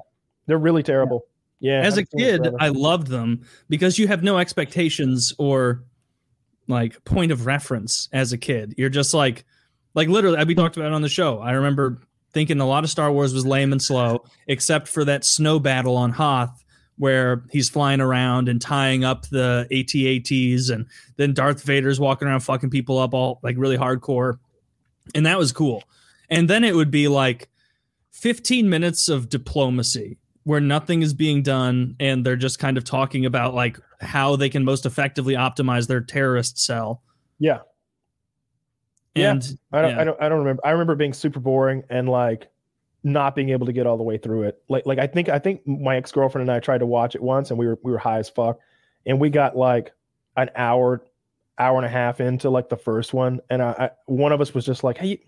They're 0.48 0.58
really 0.58 0.84
terrible. 0.84 1.26
Yeah. 1.60 1.80
As 1.82 1.98
a 1.98 2.02
haven't 2.02 2.10
seen 2.12 2.28
it 2.28 2.44
kid. 2.44 2.54
I 2.60 2.68
loved 2.70 3.08
them 3.08 3.42
because 3.70 3.98
you 3.98 4.08
have 4.08 4.24
no 4.24 4.38
expectations 4.38 5.34
or 5.38 5.84
like 6.68 7.04
point 7.06 7.32
of 7.32 7.46
reference 7.46 8.10
as 8.14 8.34
a 8.34 8.38
kid. 8.38 8.74
You're 8.78 8.90
just 8.90 9.14
like, 9.14 9.46
like 9.94 10.08
literally, 10.08 10.44
we 10.46 10.56
talked 10.56 10.78
about 10.78 10.88
it 10.88 10.94
on 10.94 11.02
the 11.02 11.10
show. 11.10 11.40
I 11.40 11.52
remember 11.54 12.02
thinking 12.34 12.60
a 12.60 12.68
lot 12.68 12.84
of 12.84 12.90
Star 12.90 13.12
Wars 13.12 13.34
was 13.34 13.46
lame 13.46 13.72
and 13.72 13.82
slow, 13.82 14.24
except 14.48 14.88
for 14.88 15.06
that 15.06 15.24
snow 15.24 15.60
battle 15.60 15.96
on 15.96 16.12
Hoth 16.12 16.64
where 16.98 17.44
he's 17.52 17.70
flying 17.70 18.00
around 18.00 18.48
and 18.48 18.62
tying 18.62 19.04
up 19.04 19.28
the 19.28 19.68
AT-ATs 19.72 20.70
and 20.70 20.86
then 21.18 21.34
Darth 21.34 21.64
Vader's 21.64 22.00
walking 22.00 22.28
around 22.28 22.40
fucking 22.40 22.70
people 22.70 22.98
up 23.00 23.14
all 23.14 23.40
like 23.44 23.56
really 23.58 23.78
hardcore. 23.78 24.40
And 25.14 25.26
that 25.26 25.38
was 25.38 25.52
cool. 25.52 25.84
And 26.30 26.50
then 26.50 26.64
it 26.64 26.74
would 26.74 26.92
be 26.92 27.08
like 27.08 27.50
15 28.12 28.70
minutes 28.70 29.10
of 29.10 29.30
diplomacy 29.30 30.18
where 30.44 30.62
nothing 30.62 31.02
is 31.02 31.14
being 31.14 31.42
done 31.42 31.96
and 32.00 32.26
they're 32.26 32.36
just 32.36 32.60
kind 32.60 32.78
of 32.78 32.84
talking 32.84 33.26
about 33.26 33.54
like 33.54 33.78
how 34.00 34.36
they 34.36 34.50
can 34.50 34.64
most 34.64 34.86
effectively 34.86 35.34
optimize 35.34 35.88
their 35.88 36.02
terrorist 36.02 36.58
cell. 36.58 37.02
yeah. 37.40 37.60
Yeah. 39.16 39.40
I 39.72 39.82
don't 39.82 39.92
Yeah. 39.92 40.02
I 40.02 40.04
don't 40.04 40.22
I 40.22 40.30
don't 40.30 40.40
remember. 40.40 40.62
I 40.66 40.72
remember 40.72 40.96
being 40.96 41.14
super 41.14 41.40
boring 41.40 41.84
and 41.90 42.10
like 42.10 42.50
not 43.06 43.36
being 43.36 43.50
able 43.50 43.68
to 43.68 43.72
get 43.72 43.86
all 43.86 43.98
the 43.98 44.04
way 44.04 44.18
through 44.18 44.44
it. 44.44 44.62
Like 44.68 44.88
like 44.88 44.98
I 44.98 45.06
think 45.06 45.30
I 45.30 45.38
think 45.38 45.66
my 45.68 45.96
ex-girlfriend 45.96 46.50
and 46.50 46.56
I 46.56 46.60
tried 46.60 46.80
to 46.80 46.88
watch 46.88 47.14
it 47.14 47.22
once 47.22 47.52
and 47.52 47.60
we 47.60 47.68
were 47.68 47.78
we 47.84 47.92
were 47.92 48.00
high 48.00 48.18
as 48.18 48.30
fuck 48.30 48.60
and 49.06 49.20
we 49.20 49.30
got 49.30 49.56
like 49.56 49.92
an 50.36 50.50
hour 50.56 51.06
hour 51.60 51.78
and 51.78 51.86
a 51.86 51.90
half 51.90 52.20
into 52.20 52.50
like 52.50 52.68
the 52.68 52.76
first 52.76 53.14
one 53.14 53.40
and 53.52 53.62
I, 53.62 53.70
I 53.72 53.90
one 54.08 54.32
of 54.32 54.42
us 54.42 54.56
was 54.56 54.66
just 54.66 54.84
like, 54.84 54.98
"Hey, 54.98 55.22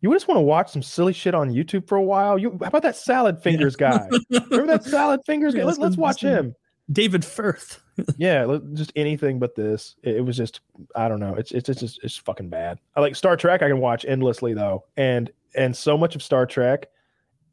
you 0.00 0.12
just 0.12 0.26
want 0.26 0.38
to 0.38 0.42
watch 0.42 0.72
some 0.72 0.82
silly 0.82 1.12
shit 1.12 1.32
on 1.32 1.48
YouTube 1.48 1.86
for 1.86 1.94
a 1.94 2.02
while? 2.02 2.36
You 2.36 2.58
how 2.60 2.66
about 2.66 2.82
that 2.82 2.96
salad 2.96 3.40
fingers 3.40 3.76
guy? 3.76 4.08
Remember 4.28 4.66
that 4.66 4.82
salad 4.82 5.20
fingers 5.26 5.54
guy? 5.54 5.60
Yeah, 5.60 5.66
Let's, 5.66 5.78
let's 5.78 5.96
watch 5.96 6.22
him." 6.22 6.56
David 6.92 7.24
Firth. 7.24 7.80
yeah, 8.18 8.58
just 8.74 8.92
anything 8.94 9.38
but 9.38 9.54
this. 9.54 9.94
It, 10.02 10.16
it 10.16 10.20
was 10.20 10.36
just 10.36 10.60
I 10.96 11.08
don't 11.08 11.20
know. 11.20 11.34
It's 11.36 11.52
it's 11.52 11.68
it's 11.68 11.80
just 11.80 12.00
it's 12.02 12.16
fucking 12.16 12.48
bad. 12.48 12.78
I 12.96 13.00
like 13.00 13.14
Star 13.14 13.36
Trek. 13.36 13.62
I 13.62 13.68
can 13.68 13.78
watch 13.78 14.04
endlessly 14.04 14.54
though, 14.54 14.84
and 14.96 15.30
and 15.54 15.76
so 15.76 15.96
much 15.98 16.14
of 16.14 16.22
Star 16.22 16.46
Trek 16.46 16.88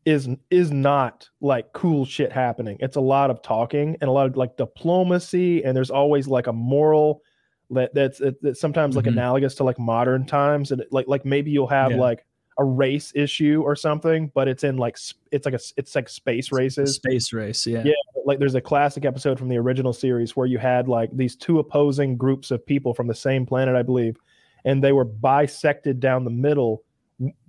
is 0.05 0.27
is 0.49 0.71
not 0.71 1.29
like 1.41 1.73
cool 1.73 2.05
shit 2.05 2.31
happening. 2.31 2.77
It's 2.79 2.95
a 2.95 3.01
lot 3.01 3.29
of 3.29 3.41
talking 3.41 3.97
and 4.01 4.09
a 4.09 4.11
lot 4.11 4.25
of 4.27 4.35
like 4.37 4.57
diplomacy, 4.57 5.63
and 5.63 5.75
there's 5.77 5.91
always 5.91 6.27
like 6.27 6.47
a 6.47 6.53
moral 6.53 7.21
that 7.69 7.93
that's 7.93 8.21
that's 8.41 8.59
sometimes 8.59 8.95
like 8.95 9.05
Mhm. 9.05 9.11
analogous 9.13 9.55
to 9.55 9.63
like 9.63 9.79
modern 9.79 10.25
times, 10.25 10.71
and 10.71 10.83
like 10.91 11.07
like 11.07 11.23
maybe 11.25 11.51
you'll 11.51 11.67
have 11.67 11.91
Yeah. 11.91 11.97
like 11.97 12.25
a 12.57 12.63
race 12.65 13.13
issue 13.15 13.61
or 13.63 13.75
something, 13.75 14.29
but 14.35 14.47
it's 14.47 14.63
in 14.63 14.77
like 14.77 14.97
it's 15.31 15.45
like 15.45 15.53
a 15.55 15.59
it's 15.77 15.95
like 15.95 16.09
space 16.09 16.51
races 16.51 16.95
Space 16.95 17.31
race. 17.31 17.65
Yeah. 17.65 17.83
Yeah. 17.85 17.93
like 18.25 18.39
there's 18.39 18.55
a 18.55 18.61
classic 18.61 19.03
episode 19.05 19.39
from 19.39 19.47
the 19.49 19.57
original 19.57 19.93
series 19.93 20.35
where 20.35 20.45
you 20.45 20.57
had 20.59 20.87
like 20.87 21.09
these 21.15 21.35
two 21.35 21.59
opposing 21.59 22.17
groups 22.17 22.51
of 22.51 22.63
people 22.65 22.93
from 22.93 23.07
the 23.07 23.15
same 23.15 23.45
planet, 23.45 23.75
I 23.75 23.81
believe, 23.83 24.17
and 24.65 24.83
they 24.83 24.91
were 24.91 25.05
bisected 25.05 25.99
down 25.99 26.23
the 26.23 26.29
middle, 26.29 26.83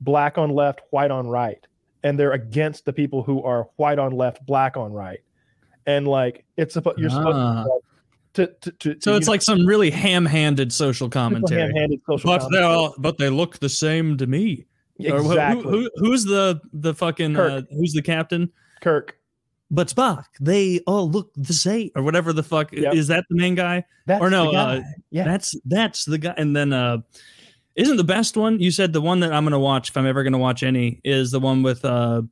black 0.00 0.38
on 0.38 0.50
left, 0.50 0.80
white 0.90 1.10
on 1.10 1.26
right, 1.28 1.64
and 2.02 2.18
they're 2.18 2.32
against 2.32 2.84
the 2.84 2.92
people 2.92 3.22
who 3.22 3.42
are 3.42 3.68
white 3.76 3.98
on 3.98 4.12
left, 4.12 4.44
black 4.46 4.76
on 4.76 4.92
right, 4.92 5.20
and 5.86 6.06
like 6.06 6.44
it's 6.56 6.74
supposed 6.74 6.98
you're 6.98 7.10
supposed 7.10 7.36
Ah. 7.36 7.64
to, 8.34 8.46
to, 8.46 8.72
to, 8.72 8.94
to 8.94 9.00
So 9.00 9.16
it's 9.16 9.28
like 9.28 9.42
some 9.42 9.66
really 9.66 9.90
ham-handed 9.90 10.72
social 10.72 11.08
commentary. 11.08 11.60
ham-handed 11.62 12.00
social 12.08 12.30
But 12.30 12.48
they 12.50 12.60
all, 12.62 12.94
but 12.98 13.18
they 13.18 13.28
look 13.28 13.58
the 13.58 13.68
same 13.68 14.16
to 14.18 14.26
me. 14.26 14.66
Exactly 14.98 15.62
Who, 15.64 15.70
who, 15.70 15.90
who's 15.96 16.24
the 16.24 16.60
the 16.72 16.94
fucking 16.94 17.36
uh, 17.36 17.62
who's 17.70 17.92
the 17.92 18.02
captain? 18.02 18.50
Kirk. 18.80 19.18
But 19.70 19.88
Spock, 19.88 20.24
they 20.38 20.80
all 20.86 21.10
look 21.10 21.30
the 21.34 21.54
same, 21.54 21.90
or 21.96 22.02
whatever 22.02 22.32
the 22.34 22.42
fuck 22.42 22.72
Yep. 22.72 22.94
is 22.94 23.08
that 23.08 23.24
the 23.30 23.36
main 23.36 23.54
guy? 23.54 23.84
That's 24.06 24.22
Or 24.22 24.28
no, 24.28 24.50
uh, 24.52 24.82
yeah, 25.10 25.24
That's 25.24 25.56
that's 25.64 26.04
the 26.04 26.18
guy. 26.18 26.34
And 26.36 26.54
then 26.54 26.72
uh 26.74 26.98
isn't 27.76 27.96
the 27.96 28.04
best 28.04 28.36
one? 28.36 28.60
You 28.60 28.70
said 28.70 28.92
the 28.92 29.00
one 29.00 29.20
that 29.20 29.32
I'm 29.32 29.44
gonna 29.44 29.58
watch 29.60 29.90
if 29.90 29.96
I'm 29.96 30.06
ever 30.06 30.22
gonna 30.22 30.38
watch 30.38 30.62
any 30.62 31.00
is 31.04 31.30
the 31.30 31.40
one 31.40 31.62
with 31.62 31.84
uh 31.84 32.22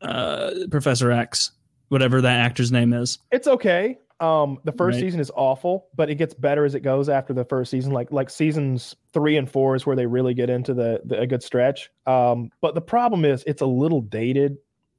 uh 0.00 0.50
Professor 0.70 1.10
X, 1.10 1.52
whatever 1.88 2.20
that 2.20 2.40
actor's 2.40 2.72
name 2.72 2.92
is. 2.92 3.18
it's 3.30 3.46
okay. 3.48 3.98
Um, 4.20 4.58
the 4.62 4.70
first 4.72 4.96
Right. 4.96 5.00
season 5.06 5.18
is 5.18 5.32
awful, 5.34 5.88
but 5.96 6.08
it 6.08 6.14
gets 6.14 6.32
better 6.32 6.64
as 6.64 6.76
it 6.76 6.80
goes 6.80 7.08
after 7.08 7.32
the 7.32 7.44
first 7.44 7.72
season. 7.72 7.92
Like 7.92 8.12
like 8.12 8.30
seasons 8.30 8.94
three 9.12 9.36
and 9.36 9.50
four 9.50 9.74
is 9.74 9.84
where 9.84 9.96
they 9.96 10.06
really 10.06 10.32
get 10.32 10.48
into 10.48 10.74
the, 10.74 11.00
the 11.04 11.20
a 11.20 11.26
good 11.26 11.42
stretch. 11.42 11.90
Um, 12.06 12.50
but 12.60 12.76
the 12.76 12.80
problem 12.80 13.24
is 13.24 13.42
it's 13.48 13.62
a 13.62 13.66
little 13.66 14.00
dated, 14.00 14.58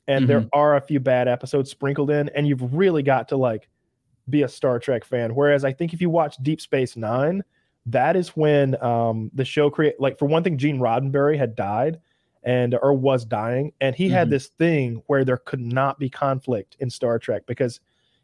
and 0.10 0.28
there 0.28 0.46
are 0.52 0.76
a 0.76 0.82
few 0.82 1.00
bad 1.00 1.30
episodes 1.30 1.72
sprinkled 1.72 2.12
in, 2.12 2.28
and 2.36 2.46
you've 2.46 2.74
really 2.74 3.02
got 3.02 3.30
to 3.30 3.38
like 3.38 3.70
be 4.30 4.42
a 4.42 4.50
Star 4.50 4.78
Trek 4.78 5.06
fan. 5.06 5.34
Whereas 5.36 5.64
I 5.64 5.72
think 5.72 5.94
if 5.94 6.02
you 6.02 6.10
watch 6.10 6.36
Deep 6.42 6.60
Space 6.60 6.98
Nine, 6.98 7.44
that 7.88 8.16
is 8.16 8.30
when 8.30 8.82
um 8.84 9.30
the 9.34 9.46
show 9.46 9.70
create 9.70 10.00
like 10.00 10.18
for 10.20 10.26
one 10.26 10.44
thing, 10.44 10.58
Gene 10.58 10.80
Roddenberry 10.80 11.38
had 11.38 11.56
died 11.56 12.00
and 12.44 12.76
or 12.82 12.94
was 12.94 13.26
dying, 13.26 13.72
and 13.82 13.96
he 13.96 14.10
had 14.10 14.28
Mhm. 14.28 14.32
this 14.32 14.48
thing 14.48 15.02
where 15.08 15.24
there 15.26 15.38
could 15.38 15.60
not 15.62 16.00
be 16.00 16.10
conflict 16.10 16.76
in 16.80 16.90
Star 16.90 17.18
Trek 17.20 17.44
because 17.46 17.80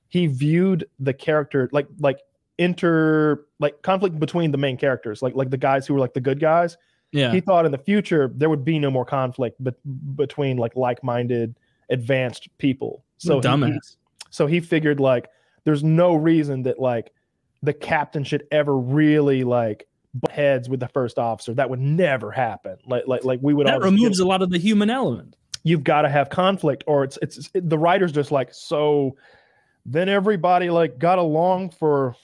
he 0.09 0.27
viewed 0.27 0.85
the 0.99 1.13
character 1.13 1.69
like 1.71 1.87
like 1.99 2.19
inter 2.57 3.45
like 3.59 3.81
conflict 3.81 4.19
between 4.19 4.51
the 4.51 4.57
main 4.57 4.75
characters 4.77 5.21
like 5.21 5.33
like 5.35 5.49
the 5.49 5.57
guys 5.57 5.87
who 5.87 5.93
were 5.93 5.99
like 5.99 6.13
the 6.13 6.19
good 6.19 6.39
guys 6.41 6.77
Yeah. 7.13 7.31
he 7.31 7.39
thought 7.39 7.65
in 7.65 7.71
the 7.71 7.77
future 7.77 8.29
there 8.35 8.49
would 8.49 8.65
be 8.65 8.79
no 8.79 8.91
more 8.91 9.05
conflict 9.05 9.55
but 9.61 9.75
between 10.17 10.57
like 10.57 10.75
like-minded 10.75 11.55
advanced 11.89 12.49
people 12.57 13.03
so 13.17 13.33
a 13.33 13.41
he- 13.41 13.47
dumbass. 13.47 13.95
so 14.29 14.45
he 14.45 14.59
figured 14.59 14.99
like 14.99 15.29
there's 15.63 15.83
no 15.85 16.15
reason 16.15 16.63
that 16.63 16.79
like 16.79 17.11
the 17.63 17.73
captain 17.73 18.23
should 18.23 18.43
ever 18.51 18.77
really 18.77 19.43
like 19.43 19.87
butt 20.13 20.31
heads 20.31 20.67
with 20.69 20.79
the 20.79 20.87
first 20.87 21.19
officer 21.19 21.53
that 21.53 21.69
would 21.69 21.79
never 21.79 22.31
happen 22.31 22.75
like 22.87 23.03
like 23.07 23.23
like 23.23 23.39
we 23.43 23.53
would 23.53 23.67
that 23.67 23.75
always 23.75 23.91
get- 23.91 23.95
removes 23.97 24.19
a 24.19 24.25
lot 24.25 24.41
of 24.41 24.49
the 24.49 24.57
human 24.57 24.89
element. 24.89 25.35
you've 25.63 25.83
got 25.83 26.01
to 26.03 26.09
have 26.09 26.29
conflict 26.29 26.83
or 26.87 27.03
it's 27.03 27.17
it's 27.21 27.49
it, 27.53 27.69
the 27.69 27.77
writer's 27.77 28.11
just 28.11 28.31
like 28.31 28.53
so 28.53 29.15
then 29.85 30.09
everybody 30.09 30.69
like 30.69 30.97
got 30.99 31.19
along 31.19 31.69
for 31.69 32.15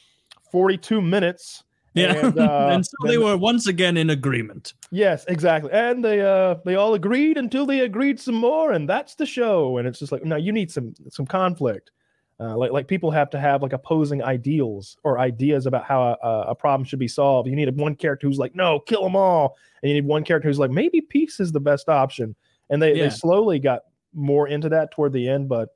42 0.52 1.02
minutes 1.02 1.64
Yeah. 1.94 2.14
and, 2.28 2.40
uh, 2.40 2.70
and 2.72 2.86
so 2.86 2.92
they 3.06 3.18
were 3.18 3.38
once 3.38 3.68
again 3.68 3.98
in 3.98 4.10
agreement. 4.10 4.74
yes 4.92 5.24
exactly 5.28 5.72
and 5.72 6.04
they 6.04 6.22
uh 6.22 6.56
they 6.66 6.76
all 6.76 6.94
agreed 6.96 7.38
until 7.38 7.66
they 7.68 7.82
agreed 7.82 8.20
some 8.20 8.36
more 8.36 8.72
and 8.72 8.90
that's 8.90 9.16
the 9.16 9.26
show 9.28 9.78
and 9.78 9.88
it's 9.88 10.00
just 10.00 10.12
like 10.12 10.24
no 10.26 10.38
you 10.38 10.52
need 10.52 10.72
some 10.72 10.94
some 11.10 11.26
conflict 11.28 11.92
uh, 12.40 12.58
like 12.58 12.72
like 12.72 12.88
people 12.88 13.12
have 13.12 13.30
to 13.30 13.40
have 13.40 13.62
like 13.62 13.72
opposing 13.74 14.22
ideals 14.22 14.98
or 15.04 15.20
ideas 15.20 15.66
about 15.66 15.86
how 15.86 16.18
a, 16.22 16.42
a 16.50 16.56
problem 16.56 16.86
should 16.86 17.00
be 17.00 17.08
solved. 17.08 17.48
You 17.48 17.56
need 17.56 17.74
one 17.78 17.96
character 17.96 18.28
who's 18.28 18.38
like, 18.38 18.56
no, 18.56 18.80
kill 18.80 19.04
them 19.04 19.16
all, 19.16 19.56
and 19.82 19.90
you 19.90 19.96
need 19.96 20.06
one 20.06 20.24
character 20.24 20.50
who's 20.50 20.60
like, 20.60 20.72
maybe 20.72 21.00
peace 21.02 21.40
is 21.40 21.52
the 21.52 21.60
best 21.62 21.88
option. 21.88 22.36
And 22.70 22.82
they, 22.82 22.96
Yeah. 22.96 23.04
they 23.06 23.10
slowly 23.12 23.60
got 23.60 23.84
more 24.14 24.48
into 24.48 24.70
that 24.70 24.92
toward 24.92 25.14
the 25.14 25.30
end. 25.30 25.48
But 25.48 25.70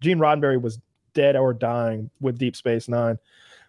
Gene 0.00 0.18
Roddenberry 0.18 0.60
was 0.60 0.78
dead 1.14 1.36
or 1.36 1.52
dying 1.52 2.10
with 2.20 2.38
Deep 2.38 2.54
Space 2.54 2.88
Nine. 2.88 3.18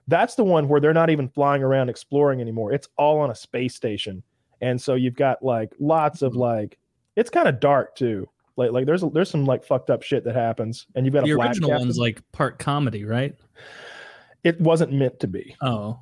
That's 0.08 0.36
the 0.36 0.44
one 0.44 0.68
where 0.68 0.80
they're 0.80 0.94
not 0.94 1.10
even 1.10 1.30
flying 1.30 1.64
around 1.64 1.90
exploring 1.90 2.42
anymore. 2.42 2.74
It's 2.74 2.90
all 2.98 3.20
on 3.20 3.32
a 3.32 3.36
space 3.36 3.74
station, 3.74 4.22
and 4.62 4.80
so 4.80 4.94
you've 4.94 5.16
got 5.16 5.44
like 5.44 5.74
lots 5.80 6.22
of 6.22 6.36
like, 6.36 6.78
it's 7.16 7.32
kind 7.32 7.48
of 7.48 7.60
dark 7.60 7.96
too. 7.96 8.30
Like 8.58 8.72
like 8.72 8.86
there's 8.86 9.04
there's 9.14 9.30
some 9.30 9.46
like 9.46 9.64
fucked 9.66 9.90
up 9.90 10.02
shit 10.04 10.24
that 10.26 10.36
happens, 10.36 10.88
and 10.96 11.06
you've 11.06 11.14
got 11.14 11.26
The 11.26 11.32
a 11.32 11.38
original 11.38 11.70
captain. 11.70 11.88
one's 11.88 11.98
like 11.98 12.22
part 12.32 12.58
comedy, 12.60 13.04
right? 13.06 13.36
it 14.44 14.60
wasn't 14.62 14.92
meant 14.94 15.20
to 15.20 15.28
be, 15.28 15.56
Oh. 15.62 16.00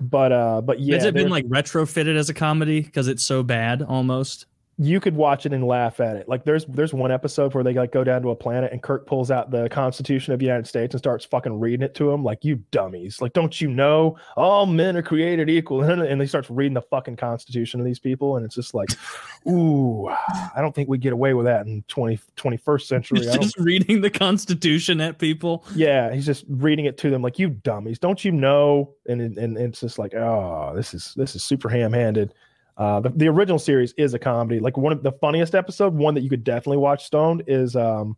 but 0.00 0.32
uh, 0.32 0.60
but 0.60 0.80
yeah, 0.80 0.96
Has 0.96 1.04
it 1.04 1.14
been 1.14 1.30
like 1.30 1.46
retrofitted 1.46 2.16
as 2.16 2.28
a 2.28 2.34
comedy 2.34 2.80
because 2.80 3.06
it's 3.08 3.22
so 3.22 3.42
bad 3.42 3.82
almost? 3.82 4.46
You 4.76 4.98
could 4.98 5.14
watch 5.14 5.46
it 5.46 5.52
and 5.52 5.64
laugh 5.64 6.00
at 6.00 6.16
it. 6.16 6.28
Like 6.28 6.44
there's 6.44 6.64
there's 6.66 6.92
one 6.92 7.12
episode 7.12 7.54
where 7.54 7.62
they 7.62 7.74
like 7.74 7.92
go 7.92 8.02
down 8.02 8.22
to 8.22 8.30
a 8.30 8.36
planet 8.36 8.72
and 8.72 8.82
Kirk 8.82 9.06
pulls 9.06 9.30
out 9.30 9.50
the 9.50 9.68
Constitution 9.68 10.32
of 10.32 10.40
the 10.40 10.46
United 10.46 10.66
States 10.66 10.94
and 10.94 10.98
starts 10.98 11.24
fucking 11.24 11.60
reading 11.60 11.84
it 11.84 11.94
to 11.96 12.10
them 12.10 12.24
like 12.24 12.44
you 12.44 12.56
dummies. 12.72 13.20
Like 13.20 13.34
don't 13.34 13.60
you 13.60 13.68
know 13.68 14.16
all 14.36 14.66
men 14.66 14.96
are 14.96 15.02
created 15.02 15.48
equal? 15.48 15.82
And 15.94 16.20
he 16.20 16.26
starts 16.26 16.50
reading 16.50 16.74
the 16.74 16.82
fucking 16.82 17.16
Constitution 17.16 17.78
of 17.78 17.86
these 17.86 18.00
people 18.00 18.36
and 18.36 18.44
it's 18.44 18.56
just 18.56 18.74
like, 18.74 18.88
ooh, 19.48 20.08
I 20.08 20.60
don't 20.60 20.74
think 20.74 20.88
we 20.88 20.98
get 20.98 21.12
away 21.12 21.34
with 21.34 21.46
that 21.46 21.66
in 21.66 21.84
20 21.88 22.18
21st 22.36 22.82
century. 22.82 23.20
He's 23.20 23.36
just 23.36 23.58
reading 23.58 24.00
the 24.00 24.10
Constitution 24.10 25.00
at 25.00 25.18
people. 25.18 25.64
yeah, 25.74 26.12
he's 26.12 26.26
just 26.26 26.44
reading 26.48 26.86
it 26.86 26.98
to 26.98 27.10
them 27.10 27.22
like 27.22 27.38
you 27.38 27.50
dummies. 27.50 27.98
Don't 27.98 28.24
you 28.24 28.32
know? 28.32 28.94
And 29.06 29.20
and, 29.20 29.38
and 29.38 29.56
it's 29.56 29.80
just 29.80 29.98
like, 29.98 30.14
oh, 30.14 30.72
this 30.74 30.94
is 30.94 31.14
this 31.16 31.36
is 31.36 31.44
super 31.44 31.68
ham-handed. 31.68 32.34
Uh, 32.76 33.00
the, 33.00 33.10
the 33.10 33.28
original 33.28 33.58
series 33.58 33.92
is 33.94 34.14
a 34.14 34.18
comedy. 34.18 34.58
Like 34.60 34.76
one 34.76 34.92
of 34.92 35.02
the 35.02 35.12
funniest 35.12 35.54
episode, 35.54 35.94
one 35.94 36.14
that 36.14 36.22
you 36.22 36.30
could 36.30 36.44
definitely 36.44 36.78
watch 36.78 37.04
stoned, 37.04 37.44
is 37.46 37.76
um, 37.76 38.16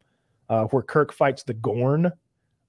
uh, 0.49 0.65
where 0.65 0.83
Kirk 0.83 1.13
fights 1.13 1.43
the 1.43 1.55
Gorn. 1.55 2.11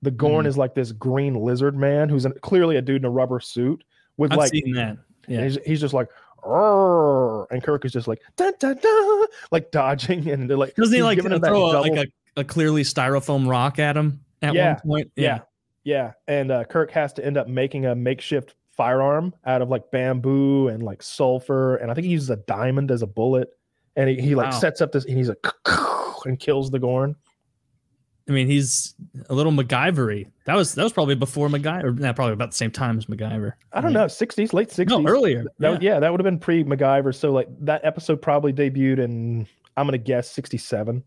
The 0.02 0.12
Gorn 0.12 0.46
Mhm. 0.46 0.50
is 0.50 0.58
like 0.58 0.76
this 0.76 0.92
green 0.92 1.36
lizard 1.36 1.76
man 1.78 2.10
who's 2.10 2.26
an, 2.26 2.34
clearly 2.42 2.76
a 2.76 2.82
dude 2.82 3.02
in 3.02 3.06
a 3.06 3.10
rubber 3.10 3.40
suit 3.40 3.84
with 4.18 4.32
I've 4.32 4.38
like 4.38 4.50
seen 4.52 4.74
that. 4.74 4.98
Yeah. 5.28 5.44
he's, 5.44 5.58
he's 5.66 5.82
just 5.82 5.94
like, 5.94 6.10
and 6.44 7.64
Kirk 7.64 7.84
is 7.86 7.92
just 7.92 8.08
like 8.08 8.22
like 9.52 9.72
dodging 9.72 10.30
and 10.30 10.50
they're 10.50 10.58
like 10.58 10.76
Doesn't 10.76 10.94
he 10.96 11.04
like 11.04 11.20
throw 11.22 11.72
a, 11.72 11.82
like 11.82 11.96
a, 11.98 12.06
a 12.40 12.44
clearly 12.44 12.84
styrofoam 12.84 13.48
rock 13.50 13.80
at 13.80 13.98
him 13.98 14.22
at 14.42 14.54
Yeah, 14.54 14.80
one 14.84 15.00
point? 15.00 15.12
Yeah. 15.16 15.40
Yeah. 15.84 16.14
And 16.28 16.52
uh, 16.52 16.64
Kirk 16.66 16.92
has 16.92 17.14
to 17.14 17.26
end 17.26 17.38
up 17.38 17.48
making 17.48 17.86
a 17.86 17.96
makeshift 17.96 18.56
firearm 18.78 19.34
out 19.46 19.62
of 19.62 19.70
like 19.70 19.92
bamboo 19.92 20.68
and 20.70 20.84
like 20.84 21.02
sulfur. 21.04 21.76
And 21.78 21.92
I 21.92 21.94
think 21.94 22.06
he 22.06 22.12
uses 22.12 22.30
a 22.30 22.38
diamond 22.38 22.92
as 22.92 23.02
a 23.02 23.08
bullet. 23.08 23.50
And 23.96 24.10
he, 24.10 24.22
he 24.22 24.36
like 24.36 24.52
Wow. 24.52 24.60
sets 24.60 24.80
up 24.82 24.92
this 24.92 25.06
and 25.06 25.18
he's 25.18 25.28
like, 25.30 25.46
and 26.26 26.40
kills 26.40 26.70
the 26.72 26.80
Gorn. 26.80 27.16
I 28.30 28.34
mean, 28.34 28.48
he's 28.48 28.94
a 29.30 29.34
little 29.34 29.54
MacGyvery. 29.54 30.30
That 30.46 30.56
was 30.56 30.76
that 30.76 30.84
was 30.84 30.92
probably 30.92 31.16
before 31.16 31.48
MacGyver. 31.48 31.84
Or, 31.86 31.92
nah, 31.94 32.12
probably 32.14 32.34
about 32.34 32.52
the 32.52 32.58
same 32.58 32.72
time 32.72 32.98
as 32.98 33.06
MacGyver. 33.06 33.54
I 33.72 33.80
don't 33.82 33.94
know, 33.94 34.06
60s, 34.06 34.52
late 34.54 34.68
60s. 34.70 34.88
No, 34.90 35.10
earlier. 35.10 35.44
That, 35.44 35.52
yeah. 35.60 35.70
would- 35.72 35.82
yeah, 35.84 36.00
that 36.02 36.12
would 36.12 36.20
have 36.20 36.26
been 36.26 36.38
pre 36.40 36.64
MacGyver. 36.64 37.16
So 37.16 37.32
like 37.32 37.48
that 37.62 37.86
episode 37.86 38.22
probably 38.22 38.52
debuted 38.52 39.00
in, 39.00 39.48
I'm 39.78 39.88
going 39.88 39.94
to 39.94 39.98
guess 39.98 40.30
67, 40.32 41.04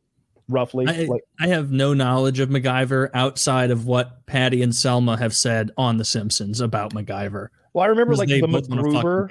roughly. 0.49 0.87
I, 0.89 1.05
like, 1.05 1.23
I 1.39 1.49
have 1.49 1.71
no 1.71 1.93
knowledge 1.93 2.41
of 2.41 2.49
MacGyver 2.49 3.11
outside 3.13 3.71
of 3.71 3.85
what 3.85 4.25
Patty 4.27 4.63
and 4.63 4.75
Selma 4.75 5.19
have 5.19 5.37
said 5.37 5.71
on 5.77 5.99
The 5.99 6.05
Simpsons 6.07 6.61
about 6.63 6.95
MacGyver. 6.95 7.49
Well, 7.73 7.85
I 7.85 7.89
remember 7.89 8.15
like 8.17 8.29
the 8.29 8.41
MacGruber. 8.43 9.29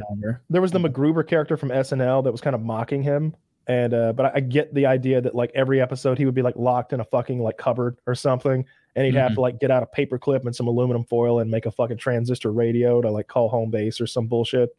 There 0.49 0.61
was 0.61 0.71
the 0.71 0.79
MacGruber 0.79 1.27
character 1.27 1.57
from 1.57 1.69
SNL 1.69 2.23
that 2.23 2.31
was 2.31 2.41
kind 2.41 2.55
of 2.55 2.61
mocking 2.61 3.03
him. 3.03 3.35
And 3.67 3.93
uh, 3.93 4.13
but 4.13 4.25
I, 4.27 4.31
I 4.35 4.39
get 4.39 4.73
the 4.73 4.87
idea 4.87 5.21
that 5.21 5.35
like 5.35 5.51
every 5.53 5.79
episode 5.79 6.17
he 6.17 6.25
would 6.25 6.33
be 6.33 6.41
like 6.41 6.55
locked 6.55 6.91
in 6.91 6.99
a 7.01 7.05
fucking 7.05 7.39
like 7.39 7.57
cupboard 7.57 7.99
or 8.07 8.15
something, 8.15 8.65
and 8.95 9.05
he'd 9.05 9.13
have 9.13 9.31
Mhm. 9.31 9.35
to 9.35 9.41
like 9.41 9.59
get 9.59 9.69
out 9.69 9.83
a 9.83 9.85
paperclip 9.85 10.43
and 10.45 10.55
some 10.55 10.67
aluminum 10.67 11.03
foil 11.03 11.39
and 11.39 11.51
make 11.51 11.67
a 11.67 11.71
fucking 11.71 11.97
transistor 11.97 12.51
radio 12.51 12.99
to 12.99 13.11
like 13.11 13.27
call 13.27 13.47
home 13.47 13.69
base 13.69 14.01
or 14.01 14.07
some 14.07 14.25
bullshit. 14.27 14.75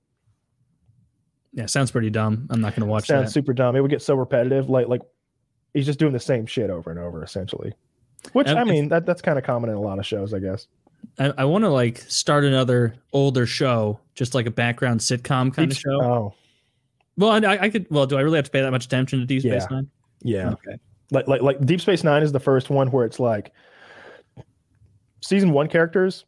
Yeah, 1.52 1.66
sounds 1.66 1.90
pretty 1.92 2.10
dumb. 2.10 2.46
I'm 2.50 2.60
not 2.60 2.74
going 2.74 2.86
to 2.86 2.90
watch 2.90 3.06
Sounds 3.06 3.26
that. 3.28 3.32
super 3.32 3.52
dumb. 3.52 3.76
It 3.76 3.80
would 3.80 3.90
get 3.90 4.02
so 4.02 4.14
repetitive. 4.16 4.68
Like 4.70 4.88
like 4.88 5.02
he's 5.74 5.86
just 5.86 5.98
doing 6.00 6.12
the 6.12 6.18
same 6.20 6.46
shit 6.46 6.70
over 6.70 6.90
and 6.90 6.98
over 6.98 7.22
essentially. 7.22 7.72
Which 8.32 8.48
And 8.48 8.58
I 8.58 8.64
mean 8.64 8.88
that 8.88 9.06
that's 9.06 9.22
kind 9.22 9.38
of 9.38 9.44
common 9.44 9.70
in 9.70 9.76
a 9.76 9.80
lot 9.80 9.98
of 10.00 10.06
shows, 10.06 10.34
I 10.34 10.40
guess. 10.40 10.66
I, 11.18 11.32
I 11.38 11.44
want 11.44 11.64
to 11.64 11.68
like 11.70 11.98
start 11.98 12.44
another 12.44 12.94
older 13.12 13.46
show, 13.46 14.00
just 14.14 14.34
like 14.34 14.46
a 14.46 14.50
background 14.50 15.00
sitcom 15.00 15.52
kind 15.54 15.70
of 15.70 15.76
show. 15.76 16.02
Oh, 16.02 16.34
Well, 17.16 17.30
I, 17.44 17.58
I 17.58 17.68
could. 17.70 17.86
Well, 17.90 18.06
do 18.06 18.16
I 18.16 18.20
really 18.22 18.36
have 18.38 18.46
to 18.46 18.50
pay 18.50 18.62
that 18.62 18.70
much 18.70 18.86
attention 18.86 19.20
to 19.20 19.26
Deep 19.26 19.42
Space 19.42 19.62
Yeah. 19.70 19.76
Nine? 19.76 19.90
yeah. 20.22 20.50
Okay. 20.50 20.76
Like 21.10 21.26
like 21.28 21.42
like 21.42 21.64
Deep 21.66 21.80
Space 21.80 22.04
Nine 22.04 22.22
is 22.22 22.32
the 22.32 22.40
first 22.40 22.70
one 22.70 22.90
where 22.90 23.04
it's 23.04 23.18
like 23.20 23.52
season 25.20 25.50
one 25.52 25.68
characters 25.68 26.24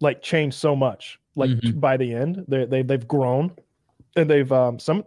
like 0.00 0.22
change 0.22 0.54
so 0.54 0.74
much. 0.74 1.18
Like 1.36 1.50
Mhm. 1.50 1.80
by 1.80 1.96
the 1.96 2.14
end, 2.14 2.44
they 2.48 2.64
they 2.64 2.82
they've 2.82 3.06
grown 3.06 3.52
and 4.16 4.28
they've 4.30 4.50
um 4.50 4.78
some 4.78 5.04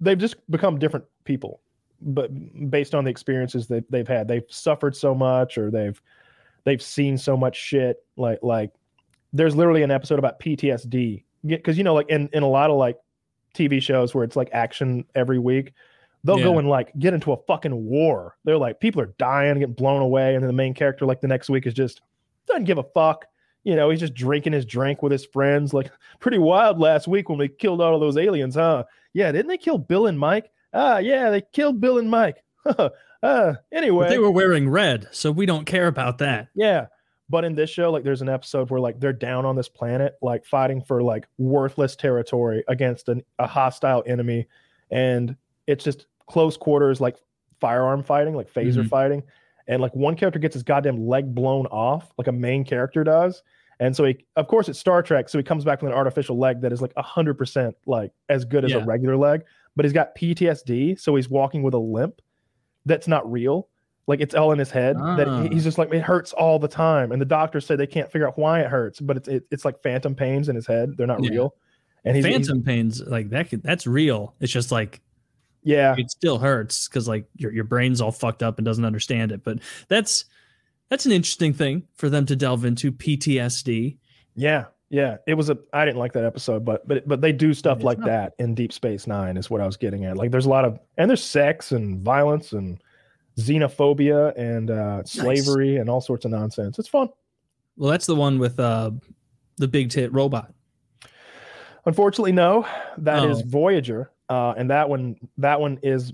they've 0.00 0.18
just 0.18 0.36
become 0.50 0.78
different 0.78 1.04
people. 1.24 1.60
But 2.00 2.30
based 2.70 2.94
on 2.94 3.04
the 3.04 3.10
experiences 3.10 3.68
that 3.68 3.88
they've 3.90 4.08
had, 4.08 4.26
they've 4.26 4.44
suffered 4.48 4.96
so 4.96 5.14
much 5.14 5.56
or 5.56 5.70
they've 5.70 6.00
they've 6.64 6.82
seen 6.82 7.18
so 7.18 7.36
much 7.36 7.56
shit. 7.56 7.96
Like 8.16 8.38
like 8.42 8.70
there's 9.32 9.56
literally 9.56 9.82
an 9.82 9.90
episode 9.90 10.18
about 10.18 10.40
PTSD 10.40 11.24
because 11.44 11.78
you 11.78 11.84
know 11.84 11.94
like 11.94 12.08
in 12.08 12.28
in 12.32 12.42
a 12.42 12.48
lot 12.48 12.70
of 12.70 12.76
like 12.76 12.98
TV 13.54 13.82
shows 13.82 14.14
where 14.14 14.24
it's 14.24 14.36
like 14.36 14.48
action 14.52 15.04
every 15.14 15.38
week, 15.38 15.72
they'll 16.24 16.38
go 16.38 16.58
and 16.58 16.68
like 16.68 16.92
get 16.98 17.14
into 17.14 17.32
a 17.32 17.36
fucking 17.36 17.84
war. 17.84 18.36
They're 18.44 18.58
like 18.58 18.80
people 18.80 19.00
are 19.00 19.14
dying, 19.18 19.58
getting 19.58 19.74
blown 19.74 20.02
away, 20.02 20.34
and 20.34 20.42
then 20.42 20.48
the 20.48 20.54
main 20.54 20.74
character 20.74 21.06
like 21.06 21.20
the 21.20 21.28
next 21.28 21.50
week 21.50 21.66
is 21.66 21.74
just 21.74 22.00
doesn't 22.46 22.64
give 22.64 22.78
a 22.78 22.84
fuck. 22.94 23.26
You 23.64 23.76
know, 23.76 23.90
he's 23.90 24.00
just 24.00 24.14
drinking 24.14 24.54
his 24.54 24.64
drink 24.64 25.02
with 25.02 25.12
his 25.12 25.24
friends. 25.24 25.72
Like 25.72 25.90
pretty 26.20 26.38
wild 26.38 26.78
last 26.78 27.08
week 27.08 27.28
when 27.28 27.38
we 27.38 27.48
killed 27.48 27.80
all 27.80 27.94
of 27.94 28.00
those 28.00 28.16
aliens, 28.16 28.54
huh? 28.54 28.84
Yeah, 29.12 29.30
didn't 29.32 29.48
they 29.48 29.58
kill 29.58 29.78
Bill 29.78 30.06
and 30.06 30.18
Mike? 30.18 30.50
Ah, 30.72 30.98
yeah, 30.98 31.30
they 31.30 31.42
killed 31.52 31.80
Bill 31.80 31.98
and 31.98 32.10
Mike. 32.10 32.42
uh, 33.22 33.54
anyway, 33.70 34.06
But 34.06 34.10
they 34.10 34.18
were 34.18 34.30
wearing 34.30 34.68
red, 34.68 35.08
so 35.12 35.30
we 35.30 35.46
don't 35.46 35.64
care 35.64 35.86
about 35.86 36.18
that. 36.18 36.48
yeah. 36.54 36.86
But 37.30 37.44
in 37.44 37.54
this 37.54 37.70
show, 37.70 37.90
like 37.90 38.04
there's 38.04 38.20
an 38.20 38.28
episode 38.28 38.68
where 38.70 38.80
like 38.80 39.00
they're 39.00 39.12
down 39.14 39.46
on 39.46 39.56
this 39.56 39.68
planet, 39.68 40.16
like 40.20 40.44
fighting 40.44 40.82
for 40.82 41.02
like 41.02 41.26
worthless 41.38 41.96
territory 41.96 42.62
against 42.68 43.08
an, 43.08 43.22
a 43.38 43.46
hostile 43.46 44.02
enemy. 44.06 44.46
And 44.90 45.36
it's 45.66 45.82
just 45.82 46.06
close 46.28 46.58
quarters, 46.58 47.00
like 47.00 47.16
firearm 47.58 48.02
fighting, 48.02 48.34
like 48.34 48.52
phaser 48.52 48.82
Mhm. 48.82 48.88
fighting. 48.88 49.22
And 49.66 49.80
like 49.80 49.94
one 49.96 50.14
character 50.14 50.38
gets 50.38 50.52
his 50.52 50.62
goddamn 50.62 51.06
leg 51.06 51.34
blown 51.34 51.64
off, 51.66 52.12
like 52.18 52.26
a 52.26 52.32
main 52.32 52.64
character 52.64 53.02
does. 53.02 53.42
And 53.80 53.96
so 53.96 54.04
he, 54.04 54.18
of 54.36 54.46
course, 54.48 54.68
it's 54.68 54.78
Star 54.78 55.02
Trek. 55.02 55.30
So 55.30 55.38
he 55.38 55.44
comes 55.44 55.64
back 55.64 55.80
with 55.80 55.90
an 55.90 55.96
artificial 55.96 56.36
leg 56.38 56.60
that 56.60 56.72
is 56.72 56.82
like 56.82 56.92
100% 56.96 57.72
like 57.86 58.12
as 58.28 58.44
good 58.44 58.64
as 58.66 58.72
Yeah. 58.72 58.78
a 58.78 58.84
regular 58.84 59.16
leg, 59.16 59.44
but 59.74 59.86
he's 59.86 59.92
got 59.94 60.14
PTSD. 60.16 60.96
So 60.96 61.14
he's 61.16 61.30
walking 61.30 61.62
with 61.62 61.72
a 61.72 61.78
limp 61.78 62.20
that's 62.86 63.08
not 63.08 63.30
real. 63.30 63.68
Like 64.06 64.20
it's 64.20 64.34
all 64.34 64.50
in 64.52 64.58
his 64.58 64.70
head 64.70 64.96
that 64.98 65.28
Ah. 65.28 65.42
he- 65.42 65.50
he's 65.50 65.64
just 65.64 65.78
like, 65.78 65.92
it 65.94 66.02
hurts 66.02 66.32
all 66.32 66.58
the 66.58 66.68
time. 66.68 67.12
And 67.12 67.20
the 67.20 67.26
doctors 67.26 67.64
say 67.66 67.76
they 67.76 67.86
can't 67.86 68.10
figure 68.10 68.26
out 68.26 68.36
why 68.36 68.60
it 68.60 68.66
hurts, 68.66 68.98
but 69.00 69.16
it's, 69.16 69.28
it, 69.28 69.44
it's 69.50 69.64
like 69.64 69.80
phantom 69.82 70.14
pains 70.14 70.48
in 70.48 70.56
his 70.56 70.66
head. 70.66 70.96
They're 70.96 71.06
not 71.06 71.22
Yeah. 71.22 71.30
real. 71.30 71.54
And 72.04 72.16
he's, 72.16 72.24
he's- 72.24 72.36
Phantom 72.36 72.62
pains, 72.64 73.00
like 73.00 73.30
that, 73.30 73.48
could, 73.50 73.62
that's 73.62 73.86
real. 73.86 74.34
It's 74.40 74.52
just 74.52 74.72
like 74.72 75.00
yeah, 75.64 75.94
it 75.96 76.10
still 76.10 76.38
hurts 76.38 76.88
because 76.88 77.06
like 77.06 77.26
your 77.36 77.52
your 77.52 77.62
brain's 77.62 78.00
all 78.00 78.10
fucked 78.10 78.42
up 78.42 78.58
and 78.58 78.64
doesn't 78.64 78.84
understand 78.84 79.30
it. 79.30 79.44
But 79.44 79.60
that's 79.86 80.24
that's 80.88 81.06
an 81.06 81.12
interesting 81.12 81.52
thing 81.52 81.84
for 81.94 82.10
them 82.10 82.26
to 82.26 82.34
delve 82.34 82.64
into 82.64 82.90
PTSD. 82.90 83.98
yeah, 84.34 84.64
yeah. 84.92 85.16
It 85.26 85.34
was 85.34 85.50
a, 85.50 85.58
I 85.72 85.84
didn't 85.84 85.98
like 85.98 86.12
that 86.12 86.24
episode, 86.24 86.64
but, 86.64 86.86
but, 86.86 87.08
but 87.08 87.20
they 87.20 87.32
do 87.32 87.52
stuff 87.54 87.78
It's 87.78 87.84
like 87.84 87.98
not- 87.98 88.06
that 88.06 88.32
in 88.38 88.54
Deep 88.54 88.72
Space 88.72 89.06
Nine 89.08 89.36
is 89.36 89.50
what 89.50 89.60
I 89.60 89.66
was 89.66 89.76
getting 89.76 90.04
at. 90.04 90.16
Like 90.16 90.30
there's 90.30 90.46
a 90.46 90.50
lot 90.50 90.64
of, 90.64 90.78
and 90.98 91.08
there's 91.10 91.24
sex 91.24 91.72
and 91.72 92.00
violence 92.00 92.52
and 92.52 92.80
xenophobia 93.38 94.36
and 94.36 94.70
uh, 94.70 95.02
slavery 95.04 95.76
and 95.78 95.88
all 95.90 96.00
sorts 96.00 96.24
of 96.26 96.30
nonsense. 96.30 96.78
It's 96.78 96.88
fun. 96.88 97.08
Well, 97.76 97.90
that's 97.90 98.04
the 98.06 98.14
one 98.14 98.38
with 98.38 98.60
uh 98.60 98.90
the 99.56 99.66
big 99.66 99.88
tit 99.90 100.12
robot. 100.12 100.52
Unfortunately, 101.86 102.32
no. 102.32 102.66
That 102.98 103.28
is 103.28 103.38
Oh. 103.40 103.44
Voyager, 103.46 104.10
uh, 104.28 104.54
and 104.56 104.70
that 104.70 104.88
one 104.88 105.16
that 105.38 105.60
one 105.60 105.78
is 105.82 106.12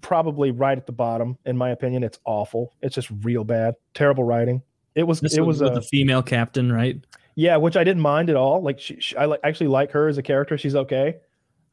probably 0.00 0.50
right 0.50 0.76
at 0.76 0.86
the 0.86 0.92
bottom 0.92 1.38
in 1.46 1.56
my 1.56 1.70
opinion. 1.70 2.02
It's 2.02 2.18
awful. 2.24 2.74
It's 2.82 2.94
just 2.94 3.08
real 3.22 3.44
bad, 3.44 3.74
terrible 3.94 4.24
writing. 4.24 4.62
It 4.96 5.04
was 5.04 5.20
This 5.20 5.36
it 5.36 5.42
was 5.42 5.60
a 5.62 5.66
the 5.70 5.82
female 5.82 6.22
captain, 6.22 6.72
right? 6.72 6.98
Yeah, 7.40 7.56
which 7.56 7.74
I 7.74 7.84
didn't 7.84 8.02
mind 8.02 8.28
at 8.28 8.36
all. 8.36 8.60
Like 8.62 8.78
she, 8.78 9.00
she 9.00 9.16
I 9.16 9.24
like 9.24 9.40
actually 9.42 9.68
like 9.68 9.90
her 9.92 10.08
as 10.08 10.18
a 10.18 10.22
character. 10.22 10.58
She's 10.58 10.76
okay. 10.76 11.16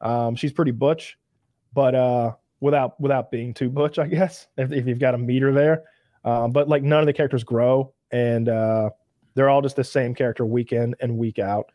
Um, 0.00 0.34
she's 0.34 0.50
pretty 0.50 0.70
butch, 0.70 1.18
but 1.74 1.94
uh, 1.94 2.32
without 2.60 2.98
without 2.98 3.30
being 3.30 3.52
too 3.52 3.68
butch, 3.68 3.98
I 3.98 4.06
guess. 4.06 4.46
If, 4.56 4.72
if 4.72 4.86
you've 4.86 4.98
got 4.98 5.14
a 5.14 5.18
meter 5.18 5.52
there, 5.52 5.82
um, 6.24 6.52
but 6.52 6.70
like 6.70 6.82
none 6.82 7.00
of 7.00 7.06
the 7.06 7.12
characters 7.12 7.44
grow, 7.44 7.92
and 8.10 8.48
uh, 8.48 8.88
they're 9.34 9.50
all 9.50 9.60
just 9.60 9.76
the 9.76 9.84
same 9.84 10.14
character 10.14 10.46
week 10.46 10.72
in 10.72 10.94
and 11.00 11.18
week 11.18 11.38
out, 11.38 11.70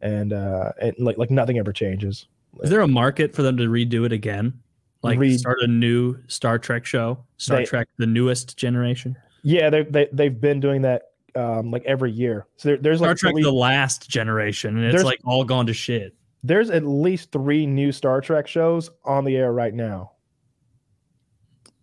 and 0.00 0.32
uh, 0.32 0.72
and 0.80 0.94
like 0.98 1.18
like 1.18 1.30
nothing 1.30 1.58
ever 1.58 1.72
changes. 1.72 2.26
Is 2.62 2.70
there 2.70 2.80
a 2.80 2.88
market 2.88 3.34
for 3.34 3.42
them 3.42 3.58
to 3.58 3.64
redo 3.64 4.06
it 4.06 4.12
again? 4.12 4.58
Like 5.02 5.18
Read- 5.18 5.38
start 5.38 5.58
a 5.60 5.66
new 5.66 6.16
Star 6.28 6.58
Trek 6.58 6.86
show, 6.86 7.18
Star 7.36 7.58
They- 7.58 7.66
Trek, 7.66 7.88
the 7.98 8.06
newest 8.06 8.56
generation, 8.56 9.18
Yeah, 9.42 9.68
they 9.68 9.82
they 9.82 10.08
they've 10.14 10.40
been 10.40 10.60
doing 10.60 10.80
that 10.80 11.10
um, 11.36 11.70
like 11.70 11.84
every 11.84 12.12
year. 12.12 12.46
So 12.56 12.70
there, 12.70 12.76
there's 12.78 12.98
Star 12.98 13.10
like 13.10 13.18
Trek, 13.18 13.34
the 13.40 13.52
last 13.52 14.08
generation, 14.08 14.76
and 14.76 14.94
it's 14.94 15.04
like 15.04 15.20
all 15.24 15.44
gone 15.44 15.66
to 15.66 15.74
shit. 15.74 16.14
there's 16.42 16.70
at 16.70 16.84
least 16.84 17.32
three 17.32 17.66
new 17.66 17.92
Star 17.92 18.20
Trek 18.20 18.46
shows 18.46 18.90
on 19.04 19.24
the 19.24 19.36
air 19.36 19.52
right 19.52 19.74
now. 19.74 20.12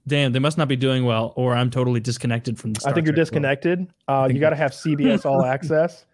Damn, 0.08 0.32
they 0.32 0.39
must 0.39 0.58
not 0.58 0.68
be 0.68 0.76
doing 0.76 1.06
well, 1.06 1.32
or 1.36 1.54
I'm 1.54 1.70
totally 1.70 1.99
disconnected 1.99 2.58
from 2.60 2.74
the. 2.74 2.82
Star 2.82 2.91
I 2.91 2.95
think 2.95 3.06
you're 3.06 3.16
disconnected. 3.16 3.88
Uh, 4.08 4.26
think 4.26 4.36
you 4.36 4.41
got 4.41 4.49
to 4.49 4.56
have 4.56 4.72
CBS 4.72 5.26
All 5.26 5.45
Access, 5.45 6.06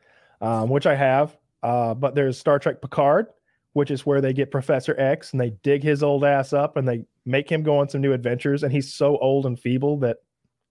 um, 0.41 0.69
which 0.69 0.85
I 0.85 0.95
have. 0.95 1.37
Uh, 1.63 1.93
but 1.93 2.13
there's 2.13 2.37
Star 2.37 2.59
Trek 2.59 2.81
Picard, 2.81 3.27
which 3.73 3.91
is 3.91 4.05
where 4.05 4.21
they 4.21 4.33
get 4.33 4.51
Professor 4.51 4.99
X 4.99 5.31
and 5.31 5.41
they 5.41 5.51
dig 5.63 5.83
his 5.83 6.03
old 6.03 6.23
ass 6.23 6.53
up 6.53 6.77
and 6.77 6.87
they 6.87 7.03
make 7.25 7.49
him 7.49 7.63
go 7.63 7.77
on 7.77 7.89
some 7.89 8.01
new 8.01 8.13
adventures. 8.13 8.63
And 8.63 8.71
he's 8.71 8.93
so 8.93 9.17
old 9.17 9.45
and 9.45 9.59
feeble 9.59 9.97
that 9.99 10.17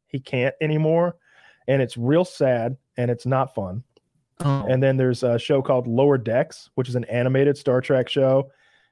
he 0.08 0.20
can't 0.20 0.54
anymore. 0.60 1.16
And 1.68 1.82
it's 1.82 1.96
real 1.96 2.24
sad 2.24 2.76
and 2.96 3.10
it's 3.10 3.26
not 3.26 3.54
fun. 3.54 3.82
Oh, 4.44 4.66
And 4.68 4.82
then 4.82 4.96
there's 4.96 5.22
a 5.22 5.38
show 5.38 5.62
called 5.62 5.86
Lower 5.86 6.18
Decks, 6.18 6.70
which 6.74 6.88
is 6.88 6.94
an 6.94 7.04
animated 7.04 7.56
Star 7.56 7.80
Trek 7.80 8.08
show. 8.08 8.50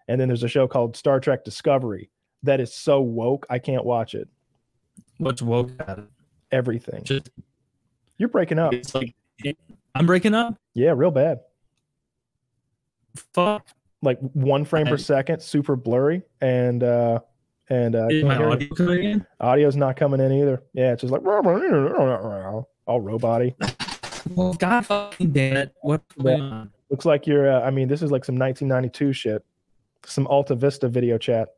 And 0.09 0.20
then 0.20 0.29
there's 0.29 0.43
a 0.43 0.49
show 0.49 0.66
called 0.66 0.97
Star 0.97 1.20
Trek 1.20 1.45
Discovery 1.45 2.11
that 2.43 2.61
is 2.61 2.75
so 2.75 3.01
woke, 3.01 3.47
I 3.51 3.59
can't 3.59 3.85
watch 3.85 4.14
it. 4.14 4.29
what's 5.18 5.43
woke 5.43 5.70
it? 5.79 5.99
Everything. 6.53 7.03
Just 7.05 7.31
You're 8.18 8.29
breaking 8.29 8.59
up. 8.59 8.72
it's 8.75 8.95
like 8.95 9.14
I'm 9.95 10.07
breaking 10.07 10.35
up. 10.35 10.57
Yeah, 10.75 10.93
real 10.95 11.11
bad. 11.11 11.41
Fuck. 13.33 13.66
Like 14.03 14.18
one 14.20 14.64
frame 14.64 14.87
per 14.87 14.99
second, 14.99 15.41
super 15.41 15.77
blurry, 15.77 16.22
and 16.41 16.83
uh 16.83 17.20
and 17.70 17.94
uh 17.94 18.08
Is 18.08 18.24
my 18.24 18.36
audio 18.36 18.74
coming 18.74 19.04
in? 19.04 19.26
audio's 19.40 19.76
not 19.76 19.96
coming 19.96 20.20
in 20.20 20.32
either. 20.32 20.62
Yeah, 20.72 20.92
it's 20.92 21.02
just 21.02 21.12
like 21.12 21.22
all 22.86 23.00
robot 23.00 23.42
Well, 24.30 24.54
God 24.54 24.86
fucking 24.86 25.32
damn 25.32 25.56
it! 25.56 25.74
What's 25.82 26.14
going 26.14 26.40
on? 26.40 26.70
Looks 26.90 27.04
like 27.04 27.26
you're. 27.26 27.52
Uh, 27.52 27.60
I 27.60 27.70
mean, 27.70 27.88
this 27.88 28.00
is 28.02 28.10
like 28.10 28.24
some 28.24 28.36
1992 28.36 29.12
shit. 29.12 29.44
Some 30.06 30.26
Alta 30.26 30.54
Vista 30.54 30.88
video 30.88 31.18
chat. 31.18 31.48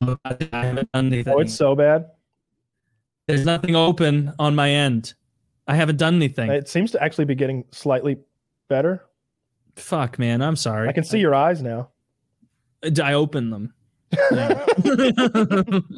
I 0.00 0.36
haven't 0.52 0.92
done 0.92 1.06
anything. 1.06 1.32
Oh, 1.34 1.38
it's 1.38 1.54
so 1.54 1.74
bad. 1.74 2.06
There's 3.26 3.44
nothing 3.44 3.74
open 3.74 4.32
on 4.38 4.54
my 4.54 4.70
end. 4.70 5.14
I 5.66 5.74
haven't 5.76 5.96
done 5.96 6.14
anything. 6.14 6.50
It 6.50 6.68
seems 6.68 6.90
to 6.92 7.02
actually 7.02 7.24
be 7.24 7.34
getting 7.34 7.64
slightly 7.72 8.18
better. 8.68 9.04
Fuck, 9.76 10.18
man. 10.18 10.42
I'm 10.42 10.56
sorry. 10.56 10.88
I 10.88 10.92
can 10.92 11.04
see 11.04 11.18
your 11.18 11.34
eyes 11.34 11.62
now. 11.62 11.88
I, 12.82 12.90
I 13.02 13.14
opened 13.14 13.52
them. 13.52 13.74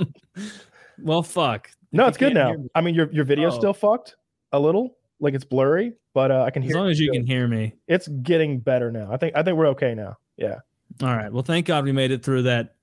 Well, 0.99 1.23
fuck. 1.23 1.71
No, 1.93 2.07
it's 2.07 2.17
good 2.17 2.33
now. 2.35 2.55
I 2.75 2.81
mean, 2.81 2.95
your 2.95 3.12
your 3.12 3.25
video's 3.25 3.55
Oh. 3.55 3.59
still 3.59 3.73
fucked 3.75 4.17
a 4.53 4.59
little, 4.59 4.97
like 5.21 5.35
it's 5.35 5.45
blurry, 5.45 5.93
but 6.14 6.31
uh, 6.31 6.43
I 6.43 6.51
can 6.51 6.62
As 6.62 6.69
hear. 6.71 6.77
long 6.79 6.89
as 6.91 6.99
you 6.99 7.07
still. 7.09 7.21
can 7.21 7.27
hear 7.27 7.47
me. 7.47 7.75
It's 7.87 8.09
getting 8.09 8.59
better 8.61 8.91
now. 8.91 9.09
I 9.12 9.19
think 9.19 9.37
I 9.37 9.43
think 9.43 9.59
we're 9.59 9.69
okay 9.69 9.95
now. 9.95 10.17
Yeah. 10.39 10.57
All 11.03 11.14
right. 11.14 11.31
Well, 11.31 11.43
thank 11.43 11.67
God 11.67 11.85
we 11.85 11.93
made 11.93 12.12
it 12.12 12.23
through 12.23 12.43
that 12.45 12.77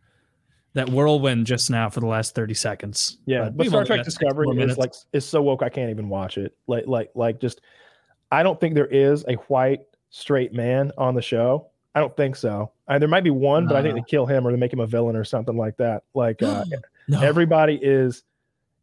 that 0.73 0.89
whirlwind 0.89 1.47
just 1.47 1.69
now 1.71 1.89
for 1.89 1.99
the 2.01 2.05
last 2.07 2.35
30 2.35 2.53
seconds. 2.53 3.17
Yeah, 3.25 3.45
but 3.45 3.55
we've 3.55 3.69
Star 3.69 3.83
Trek 3.85 4.03
Discovery 4.03 4.47
is 4.61 4.77
like 4.77 4.93
is 5.11 5.25
so 5.25 5.41
woke 5.41 5.63
I 5.63 5.69
can't 5.69 5.89
even 5.89 6.07
watch 6.09 6.37
it. 6.37 6.55
Like 6.67 6.85
like 6.85 7.09
like 7.15 7.39
just 7.41 7.61
I 8.31 8.43
don't 8.43 8.59
think 8.59 8.75
there 8.75 8.85
is 8.87 9.25
a 9.27 9.33
white 9.47 9.81
straight 10.11 10.53
man 10.53 10.91
on 10.99 11.15
the 11.15 11.21
show. 11.23 11.69
I 11.95 11.99
don't 11.99 12.15
think 12.15 12.35
so. 12.35 12.71
Uh, 12.87 12.99
there 12.99 13.07
might 13.07 13.23
be 13.23 13.29
one, 13.29 13.65
but 13.67 13.75
I 13.77 13.81
think 13.81 13.95
they 13.95 14.03
kill 14.09 14.25
him 14.25 14.45
or 14.45 14.51
they 14.51 14.57
make 14.57 14.73
him 14.73 14.79
a 14.81 14.87
villain 14.87 15.15
or 15.15 15.23
something 15.23 15.55
like 15.55 15.77
that. 15.77 16.03
Like 16.13 16.41
uh, 16.43 16.65
No. 17.07 17.21
everybody 17.21 17.79
is 17.81 18.23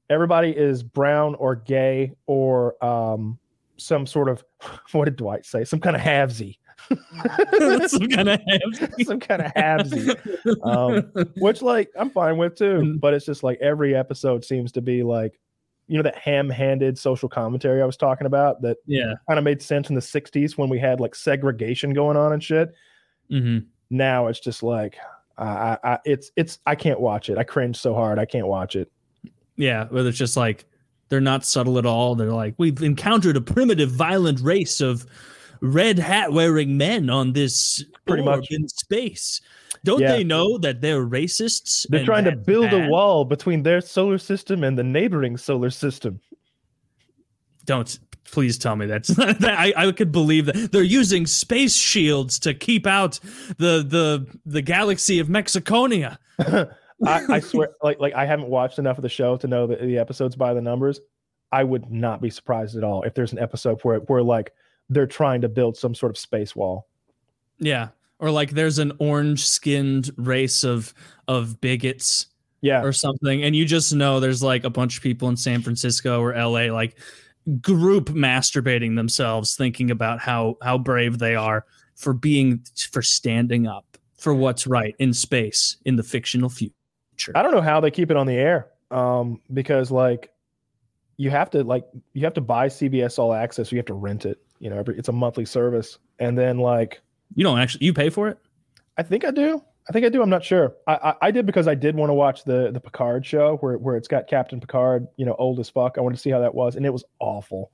everybody 0.08 0.50
is 0.50 0.82
brown 0.82 1.34
or 1.36 1.54
gay 1.56 2.12
or 2.26 2.82
um 2.84 3.38
some 3.76 4.06
sort 4.06 4.28
of 4.28 4.44
what 4.92 5.04
did 5.06 5.16
Dwight 5.16 5.44
say? 5.46 5.64
Some 5.64 5.80
kind 5.80 5.96
of 5.96 6.02
havesy. 6.02 6.56
some 7.88 8.08
kind 8.08 8.28
of 8.28 8.40
heavy. 8.46 9.04
some 9.04 9.20
kind 9.20 9.42
of 9.42 9.52
halvesy. 9.54 10.16
Um, 10.66 11.28
which 11.36 11.62
like 11.62 11.90
I'm 11.98 12.10
fine 12.10 12.36
with 12.38 12.56
too. 12.56 12.80
Mm. 12.80 13.00
But 13.00 13.14
it's 13.14 13.26
just 13.26 13.42
like 13.42 13.58
every 13.60 13.94
episode 13.94 14.44
seems 14.44 14.72
to 14.72 14.80
be 14.80 15.02
like, 15.02 15.38
you 15.88 15.96
know 15.96 16.02
that 16.04 16.16
ham-handed 16.16 16.96
social 16.98 17.28
commentary 17.28 17.82
I 17.82 17.84
was 17.86 17.96
talking 17.96 18.26
about 18.26 18.62
that 18.62 18.76
Yeah. 18.86 19.14
kind 19.28 19.38
of 19.38 19.44
made 19.44 19.60
sense 19.60 19.88
in 19.88 19.94
the 19.96 20.00
60s 20.00 20.56
when 20.56 20.68
we 20.68 20.78
had 20.78 21.00
like 21.00 21.14
segregation 21.16 21.92
going 21.92 22.16
on 22.16 22.32
and 22.32 22.42
shit. 22.42 22.72
hmm 23.28 23.58
Now 23.90 24.28
it's 24.28 24.40
just 24.40 24.62
like 24.62 24.96
I, 25.36 25.44
I, 25.44 25.78
I 25.84 25.98
it's 26.04 26.30
it's 26.36 26.58
I 26.66 26.74
can't 26.74 27.00
watch 27.00 27.28
it. 27.28 27.38
I 27.38 27.42
cringe 27.42 27.76
so 27.76 27.94
hard. 27.94 28.18
I 28.18 28.24
can't 28.24 28.46
watch 28.46 28.76
it. 28.76 28.90
Yeah. 29.56 29.86
Where 29.88 30.06
it's 30.06 30.16
just 30.18 30.36
like 30.36 30.64
they're 31.08 31.20
not 31.20 31.44
subtle 31.44 31.76
at 31.78 31.84
all. 31.86 32.14
They're 32.14 32.32
like, 32.32 32.54
we've 32.56 32.80
encountered 32.82 33.36
a 33.36 33.40
primitive, 33.40 33.90
violent 33.90 34.40
race 34.40 34.80
of 34.80 35.04
red 35.60 35.98
hat 35.98 36.32
wearing 36.32 36.76
men 36.78 37.10
on 37.10 37.32
this 37.32 37.84
Pretty 38.06 38.22
much. 38.22 38.46
in 38.50 38.68
space. 38.68 39.40
Don't 39.84 40.00
Yeah. 40.00 40.12
they 40.12 40.24
know 40.24 40.56
that 40.58 40.80
they're 40.80 41.04
racists? 41.04 41.86
They're 41.88 42.04
trying 42.04 42.24
to 42.24 42.36
build 42.36 42.72
a 42.72 42.88
wall 42.88 43.24
between 43.24 43.62
their 43.62 43.80
solar 43.80 44.18
system 44.18 44.62
and 44.62 44.78
the 44.78 44.84
neighboring 44.84 45.36
solar 45.36 45.70
system. 45.70 46.20
Don't 47.64 47.98
please 48.30 48.58
tell 48.58 48.76
me 48.76 48.86
that's 48.86 49.08
that 49.16 49.44
I, 49.44 49.72
I 49.76 49.92
could 49.92 50.12
believe 50.12 50.46
that 50.46 50.72
they're 50.72 50.82
using 50.82 51.26
space 51.26 51.74
shields 51.74 52.38
to 52.40 52.54
keep 52.54 52.86
out 52.86 53.18
the 53.58 53.84
the 53.86 54.26
the 54.46 54.62
galaxy 54.62 55.18
of 55.18 55.28
Mexiconia. 55.28 56.18
I, 57.06 57.24
I 57.28 57.40
swear, 57.40 57.70
like 57.82 57.98
like 57.98 58.14
I 58.14 58.26
haven't 58.26 58.48
watched 58.48 58.78
enough 58.78 58.98
of 58.98 59.02
the 59.02 59.08
show 59.08 59.36
to 59.38 59.46
know 59.46 59.66
the, 59.66 59.76
the 59.76 59.98
episodes 59.98 60.36
by 60.36 60.54
the 60.54 60.60
numbers. 60.60 61.00
I 61.52 61.64
would 61.64 61.90
not 61.90 62.20
be 62.20 62.30
surprised 62.30 62.76
at 62.76 62.84
all 62.84 63.02
if 63.02 63.14
there's 63.14 63.32
an 63.32 63.38
episode 63.38 63.80
where 63.82 63.98
where 64.00 64.22
like 64.22 64.52
they're 64.88 65.06
trying 65.06 65.40
to 65.40 65.48
build 65.48 65.76
some 65.76 65.94
sort 65.94 66.10
of 66.10 66.18
space 66.18 66.54
wall. 66.54 66.88
Yeah. 67.58 67.88
Or 68.18 68.30
like 68.30 68.50
there's 68.50 68.78
an 68.78 68.92
orange 68.98 69.46
skinned 69.46 70.10
race 70.16 70.62
of 70.62 70.92
of 71.26 71.60
bigots 71.60 72.26
Yeah, 72.60 72.82
or 72.82 72.92
something 72.92 73.42
and 73.42 73.56
you 73.56 73.64
just 73.64 73.94
know 73.94 74.20
there's 74.20 74.42
like 74.42 74.64
a 74.64 74.70
bunch 74.70 74.96
of 74.98 75.02
people 75.02 75.28
in 75.28 75.36
San 75.36 75.62
Francisco 75.62 76.20
or 76.20 76.34
LA 76.34 76.72
like 76.72 76.96
group 77.60 78.10
masturbating 78.10 78.96
themselves 78.96 79.56
thinking 79.56 79.90
about 79.90 80.20
how 80.20 80.56
how 80.62 80.78
brave 80.78 81.18
they 81.18 81.34
are 81.34 81.64
for 81.94 82.12
being 82.12 82.62
for 82.90 83.02
standing 83.02 83.66
up 83.66 83.98
for 84.16 84.34
what's 84.34 84.66
right 84.66 84.94
in 84.98 85.12
space 85.12 85.78
in 85.84 85.96
the 85.96 86.02
fictional 86.02 86.50
future. 86.50 87.32
I 87.34 87.42
don't 87.42 87.52
know 87.52 87.60
how 87.60 87.80
they 87.80 87.90
keep 87.90 88.10
it 88.10 88.16
on 88.16 88.26
the 88.26 88.34
air. 88.34 88.68
Um, 88.90 89.40
because 89.52 89.90
like 89.90 90.30
you 91.16 91.30
have 91.30 91.50
to 91.50 91.62
like 91.64 91.84
you 92.12 92.24
have 92.24 92.34
to 92.34 92.40
buy 92.40 92.68
CBS 92.68 93.18
All 93.18 93.32
Access. 93.32 93.70
You 93.70 93.78
have 93.78 93.86
to 93.86 93.94
rent 93.94 94.26
it. 94.26 94.38
You 94.58 94.68
know, 94.70 94.78
every, 94.78 94.98
it's 94.98 95.08
a 95.08 95.12
monthly 95.12 95.44
service, 95.44 95.98
and 96.18 96.36
then 96.36 96.58
like 96.58 97.00
You 97.34 97.44
don't 97.44 97.58
actually 97.58 97.86
you 97.86 97.94
pay 97.94 98.10
for 98.10 98.28
it? 98.28 98.38
I 98.96 99.02
think 99.02 99.24
I 99.24 99.30
do. 99.30 99.62
I 99.90 99.92
think 99.92 100.06
I 100.06 100.08
do. 100.08 100.22
I'm 100.22 100.30
not 100.30 100.44
sure. 100.44 100.76
I, 100.86 100.94
I, 100.94 101.14
I 101.22 101.30
did 101.32 101.46
because 101.46 101.66
I 101.66 101.74
did 101.74 101.96
want 101.96 102.10
to 102.10 102.14
watch 102.14 102.44
the 102.44 102.70
the 102.70 102.78
Picard 102.78 103.26
show 103.26 103.56
where 103.56 103.76
where 103.76 103.96
it's 103.96 104.06
got 104.06 104.28
Captain 104.28 104.60
Picard, 104.60 105.08
you 105.16 105.26
know, 105.26 105.34
old 105.36 105.58
as 105.58 105.68
fuck. 105.68 105.98
I 105.98 106.00
wanted 106.00 106.14
to 106.14 106.22
see 106.22 106.30
how 106.30 106.38
that 106.38 106.54
was, 106.54 106.76
and 106.76 106.86
it 106.86 106.92
was 106.92 107.04
awful. 107.18 107.72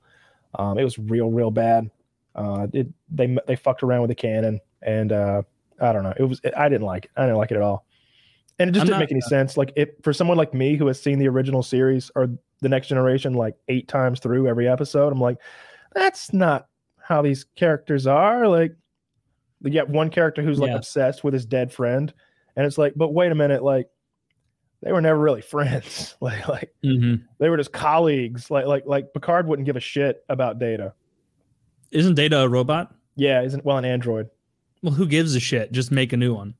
Um, 0.55 0.79
it 0.79 0.83
was 0.83 0.97
real, 0.97 1.29
real 1.29 1.51
bad. 1.51 1.91
Uh, 2.33 2.65
it 2.73 2.87
they 3.11 3.37
they 3.45 3.55
fucked 3.55 3.83
around 3.83 4.01
with 4.01 4.09
the 4.09 4.15
canon, 4.15 4.59
and 4.81 5.11
uh, 5.11 5.43
I 5.79 5.93
don't 5.93 6.01
know. 6.01 6.13
It 6.17 6.23
was 6.23 6.41
I 6.57 6.67
didn't 6.69 6.87
like 6.87 7.05
it. 7.05 7.11
I 7.15 7.21
didn't 7.27 7.37
like 7.37 7.51
it 7.51 7.57
at 7.57 7.61
all, 7.61 7.85
and 8.57 8.67
it 8.67 8.73
just 8.73 8.81
I'm 8.81 8.87
didn't 8.87 8.95
not- 8.95 9.03
make 9.03 9.11
any 9.11 9.21
sense. 9.21 9.55
Like 9.55 9.71
it 9.75 10.03
for 10.03 10.11
someone 10.11 10.37
like 10.37 10.55
me 10.55 10.75
who 10.75 10.87
has 10.87 10.99
seen 10.99 11.19
the 11.19 11.27
original 11.27 11.61
series 11.61 12.09
or 12.15 12.29
the 12.61 12.69
Next 12.69 12.87
Generation 12.87 13.33
like 13.35 13.53
eight 13.67 13.87
times 13.87 14.19
through 14.21 14.47
every 14.47 14.67
episode. 14.67 15.13
I'm 15.13 15.21
like, 15.21 15.37
that's 15.93 16.33
not 16.33 16.67
how 16.99 17.21
these 17.21 17.45
characters 17.55 18.07
are. 18.07 18.47
Like 18.47 18.75
you 19.63 19.69
get 19.71 19.89
one 19.89 20.09
character 20.09 20.41
who's 20.41 20.59
like 20.59 20.69
Yeah. 20.69 20.75
obsessed 20.77 21.23
with 21.23 21.33
his 21.33 21.45
dead 21.45 21.71
friend, 21.73 22.13
and 22.55 22.65
it's 22.65 22.77
like, 22.77 22.93
but 22.95 23.13
wait 23.13 23.31
a 23.31 23.35
minute, 23.35 23.63
like 23.63 23.89
they 24.83 24.91
were 24.91 25.01
never 25.01 25.19
really 25.19 25.41
friends. 25.53 26.15
like 26.21 26.47
like 26.47 26.71
Mm-hmm. 26.83 27.23
they 27.39 27.49
were 27.49 27.57
just 27.57 27.71
colleagues. 27.73 28.49
Like 28.51 28.65
like 28.65 28.83
like 28.85 29.13
Picard 29.13 29.47
wouldn't 29.47 29.65
give 29.65 29.75
a 29.75 29.79
shit 29.81 30.23
about 30.29 30.59
Data. 30.59 30.93
Isn't 31.91 32.15
Data 32.15 32.41
a 32.41 32.49
robot? 32.49 32.93
Yeah, 33.15 33.41
isn't 33.43 33.65
well 33.65 33.77
an 33.77 33.85
android. 33.85 34.29
Well, 34.83 34.93
who 34.93 35.07
gives 35.07 35.35
a 35.35 35.39
shit? 35.39 35.71
Just 35.71 35.91
make 35.91 36.13
a 36.13 36.17
new 36.17 36.35
one. 36.35 36.53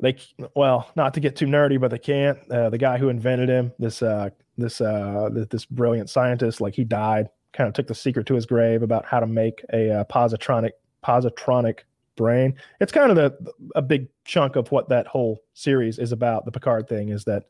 They 0.00 0.16
well, 0.54 0.90
not 0.96 1.14
to 1.14 1.20
get 1.20 1.36
too 1.36 1.46
nerdy, 1.46 1.80
but 1.80 1.90
they 1.90 1.98
can't. 1.98 2.38
Uh, 2.50 2.68
the 2.70 2.76
guy 2.78 2.98
who 2.98 3.08
invented 3.08 3.48
him, 3.48 3.72
this 3.78 4.02
uh 4.02 4.30
this 4.58 4.80
uh 4.80 5.28
this 5.50 5.64
brilliant 5.64 6.10
scientist, 6.10 6.60
like 6.60 6.74
he 6.74 6.84
died. 6.84 7.28
Kind 7.52 7.68
of 7.68 7.74
took 7.74 7.86
the 7.86 7.94
secret 7.94 8.26
to 8.26 8.34
his 8.34 8.44
grave 8.44 8.82
about 8.82 9.06
how 9.06 9.20
to 9.20 9.26
make 9.26 9.64
a 9.72 9.90
uh, 10.00 10.04
positronic 10.04 10.72
positronic 11.04 11.80
brain. 12.16 12.54
It's 12.80 12.92
kind 12.92 13.10
of 13.10 13.16
the 13.16 13.52
a 13.74 13.82
big 13.82 14.08
chunk 14.24 14.56
of 14.56 14.70
what 14.72 14.88
that 14.88 15.06
whole 15.06 15.42
series 15.54 15.98
is 15.98 16.12
about. 16.12 16.44
The 16.44 16.50
Picard 16.52 16.88
thing 16.88 17.10
is 17.10 17.24
that 17.24 17.44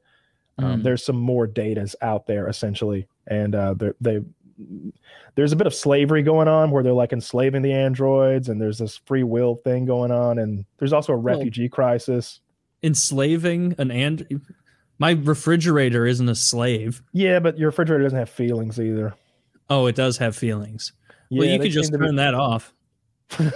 um, 0.59 0.81
Mm. 0.81 0.83
there's 0.85 1.05
some 1.05 1.17
more 1.17 1.47
datas 1.47 1.95
out 2.03 2.27
there 2.27 2.49
essentially, 2.49 3.07
and 3.27 3.55
uh, 3.55 3.75
they're- 4.01 4.25
there's 5.35 5.53
a 5.53 5.57
bit 5.57 5.67
of 5.67 5.75
slavery 5.75 6.23
going 6.23 6.49
on 6.49 6.71
where 6.71 6.83
they're 6.83 6.95
like 6.95 7.13
enslaving 7.13 7.61
the 7.61 7.73
androids, 7.75 8.49
and 8.49 8.59
there's 8.61 8.79
this 8.79 8.97
free 9.05 9.23
will 9.23 9.57
thing 9.57 9.85
going 9.85 10.11
on, 10.11 10.39
and 10.39 10.65
there's 10.79 10.95
also 10.95 11.13
a 11.13 11.19
Well- 11.19 11.37
refugee 11.37 11.69
crisis. 11.69 12.41
Enslaving 12.83 13.75
an 13.79 13.91
and 13.91 14.41
my 14.99 15.11
refrigerator 15.11 16.07
isn't 16.07 16.29
a 16.29 16.35
slave. 16.35 17.03
Yeah, 17.13 17.39
but 17.39 17.59
your 17.59 17.69
refrigerator 17.69 18.05
doesn't 18.05 18.19
have 18.19 18.31
feelings 18.31 18.81
either. 18.81 19.15
Oh, 19.69 19.87
it 19.87 19.95
does 19.95 20.17
have 20.19 20.35
feelings. 20.37 20.93
Yeah, 21.29 21.41
well, 21.41 21.49
you 21.49 21.59
they 21.59 21.65
could 21.65 21.73
just 21.73 21.93
to 21.93 21.99
be- 21.99 22.05
turn 22.07 22.17
that 22.17 22.35
off. 22.35 22.73
Turn 23.31 23.51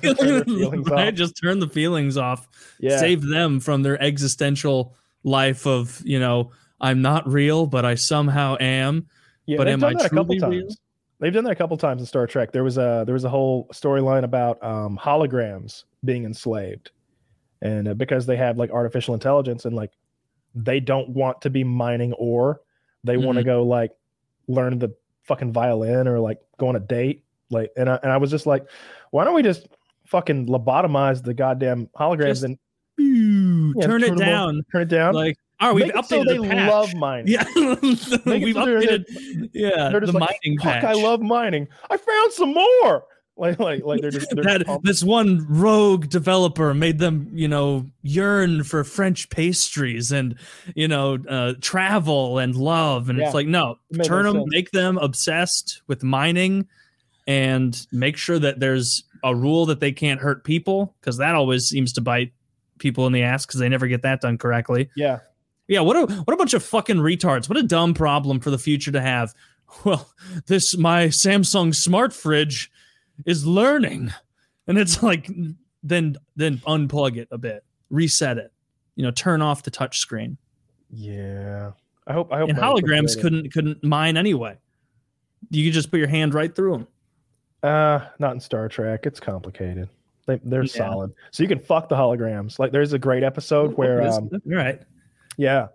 their 0.00 0.44
feelings 0.44 0.88
right? 0.90 1.14
Just 1.14 1.36
turn 1.42 1.58
the 1.58 1.68
feelings 1.68 2.16
off. 2.16 2.48
Yeah, 2.78 2.98
Save 2.98 3.22
them 3.26 3.60
from 3.60 3.82
their 3.82 4.00
existential 4.02 4.94
life 5.24 5.66
of, 5.66 6.02
you 6.04 6.20
know, 6.20 6.52
I'm 6.80 7.00
not 7.02 7.26
real, 7.26 7.66
but 7.66 7.84
I 7.84 7.94
somehow 7.94 8.56
am. 8.60 9.06
yeah, 9.46 9.56
but 9.56 9.64
they've 9.64 9.72
am 9.72 9.80
done 9.80 9.90
I 9.96 9.98
that 9.98 10.06
a 10.06 10.10
couple 10.10 10.36
truly 10.36 10.58
real? 10.58 10.66
times. 10.66 10.78
They've 11.18 11.32
done 11.32 11.44
that 11.44 11.52
a 11.52 11.56
couple 11.56 11.76
times 11.78 12.02
in 12.02 12.06
Star 12.06 12.26
Trek. 12.26 12.52
There 12.52 12.62
was 12.64 12.76
a 12.76 13.04
there 13.06 13.14
was 13.14 13.24
a 13.24 13.30
whole 13.30 13.68
storyline 13.72 14.22
about 14.24 14.62
um, 14.62 14.98
holograms 15.02 15.84
being 16.04 16.24
enslaved, 16.24 16.90
and 17.62 17.88
uh, 17.88 17.94
because 17.94 18.26
they 18.26 18.36
have 18.36 18.58
like 18.58 18.70
artificial 18.70 19.14
intelligence 19.14 19.64
and 19.64 19.74
like 19.74 19.92
they 20.54 20.78
don't 20.80 21.08
want 21.08 21.40
to 21.42 21.50
be 21.50 21.64
mining 21.64 22.12
ore, 22.14 22.60
they 23.02 23.16
want 23.16 23.36
to 23.36 23.42
Mm-hmm. 23.42 23.48
go 23.48 23.62
like 23.62 23.92
learn 24.46 24.78
the 24.78 24.94
fucking 25.22 25.52
violin 25.52 26.06
or 26.06 26.20
like 26.20 26.38
go 26.58 26.68
on 26.68 26.76
a 26.76 26.80
date. 26.80 27.24
Like, 27.50 27.70
and 27.76 27.88
I, 27.88 27.98
and 28.02 28.10
I 28.12 28.16
was 28.16 28.30
just 28.30 28.46
like, 28.46 28.64
why 29.10 29.24
don't 29.24 29.34
we 29.34 29.42
just 29.42 29.68
fucking 30.06 30.46
lobotomize 30.46 31.22
the 31.22 31.34
goddamn 31.34 31.88
holograms 31.98 32.26
Just 32.26 32.42
and 32.44 32.58
Ooh, 33.00 33.74
yeah, 33.76 33.86
turn 33.86 34.02
it 34.02 34.06
them 34.06 34.14
on- 34.14 34.26
down. 34.26 34.62
turn 34.72 34.82
it 34.82 34.88
down? 34.88 35.14
Like, 35.14 35.36
oh, 35.60 35.74
we've 35.74 35.86
Make 35.86 35.94
it 35.94 35.98
updated 35.98 36.08
so 36.08 36.24
they 36.24 36.36
the 36.38 36.48
patch. 36.48 36.70
love 36.70 36.94
mining. 36.96 37.26
Yeah, 37.28 37.44
we've 37.82 37.98
so 37.98 38.16
they're- 38.64 38.80
updated. 38.80 39.50
Yeah, 39.52 39.88
they're 39.90 40.00
the 40.00 40.06
just 40.06 40.14
like, 40.14 40.38
mining 40.44 40.58
Fuck, 40.58 40.72
patch. 40.72 40.84
I 40.84 40.92
love 40.94 41.20
mining. 41.20 41.68
I 41.90 41.96
found 41.96 42.32
some 42.32 42.54
more. 42.54 43.04
Like, 43.38 43.58
like, 43.60 43.84
like 43.84 44.00
they're 44.00 44.10
just 44.10 44.30
they're 44.34 44.42
that 44.44 44.64
pumped. 44.64 44.86
this 44.86 45.04
one 45.04 45.44
rogue 45.50 46.08
developer 46.08 46.72
made 46.72 46.98
them, 46.98 47.28
you 47.34 47.48
know, 47.48 47.84
yearn 48.00 48.64
for 48.64 48.82
French 48.82 49.28
pastries 49.28 50.10
and 50.10 50.36
you 50.74 50.88
know, 50.88 51.18
uh, 51.28 51.52
travel 51.60 52.38
and 52.38 52.56
love, 52.56 53.10
and 53.10 53.18
Yeah. 53.18 53.26
it's 53.26 53.34
like 53.34 53.46
no, 53.46 53.76
turn 54.04 54.24
them, 54.24 54.36
sense. 54.36 54.46
make 54.48 54.70
them 54.70 54.96
obsessed 54.96 55.82
with 55.86 56.02
mining, 56.02 56.66
and 57.26 57.86
make 57.92 58.16
sure 58.16 58.38
that 58.38 58.60
there's 58.60 59.04
a 59.24 59.34
rule 59.34 59.66
that 59.66 59.80
they 59.80 59.92
can't 59.92 60.20
hurt 60.20 60.44
people 60.44 60.94
because 61.00 61.16
that 61.16 61.34
always 61.34 61.68
seems 61.68 61.92
to 61.94 62.00
bite 62.00 62.32
people 62.78 63.06
in 63.06 63.12
the 63.12 63.22
ass 63.22 63.46
because 63.46 63.60
they 63.60 63.68
never 63.68 63.86
get 63.86 64.02
that 64.02 64.20
done 64.20 64.38
correctly. 64.38 64.90
yeah. 64.96 65.20
Yeah, 65.68 65.80
what 65.80 65.96
a 65.96 66.06
what 66.22 66.32
a 66.32 66.36
bunch 66.36 66.54
of 66.54 66.62
fucking 66.62 66.98
retards. 66.98 67.48
What 67.48 67.58
a 67.58 67.62
dumb 67.64 67.92
problem 67.92 68.38
for 68.38 68.50
the 68.50 68.58
future 68.58 68.92
to 68.92 69.00
have. 69.00 69.34
Well, 69.84 70.08
this 70.46 70.76
my 70.76 71.06
Samsung 71.06 71.74
smart 71.74 72.12
fridge 72.12 72.70
is 73.24 73.44
learning. 73.44 74.12
And 74.68 74.78
it's 74.78 75.02
like 75.02 75.28
then 75.82 76.16
then 76.36 76.58
unplug 76.58 77.16
it 77.16 77.26
a 77.32 77.38
bit, 77.38 77.64
reset 77.90 78.38
it. 78.38 78.52
You 78.94 79.02
know, 79.04 79.10
turn 79.10 79.42
off 79.42 79.64
the 79.64 79.70
touch 79.72 79.98
screen. 79.98 80.38
Yeah. 80.90 81.72
I 82.06 82.12
hope 82.12 82.32
I 82.32 82.38
hope 82.38 82.50
And 82.50 82.58
holograms 82.58 83.20
couldn't 83.20 83.52
couldn't 83.52 83.82
mine 83.82 84.16
anyway. 84.16 84.58
You 85.50 85.64
could 85.64 85.74
just 85.74 85.90
put 85.90 85.98
your 85.98 86.08
hand 86.08 86.34
right 86.34 86.54
through 86.54 86.72
them. 86.72 86.86
Uh, 87.62 88.00
not 88.18 88.32
in 88.34 88.40
Star 88.40 88.68
Trek. 88.68 89.06
It's 89.06 89.20
complicated. 89.20 89.88
They 90.26 90.40
they're 90.44 90.62
Yeah. 90.64 90.68
solid. 90.88 91.12
So 91.30 91.42
you 91.42 91.48
can 91.48 91.58
fuck 91.58 91.88
the 91.88 91.96
holograms. 91.96 92.58
Like 92.58 92.72
there's 92.72 92.92
a 92.92 92.98
great 92.98 93.22
episode 93.22 93.76
where 93.76 94.02
um 94.02 94.30
right. 94.44 94.80
yeah. 95.36 95.68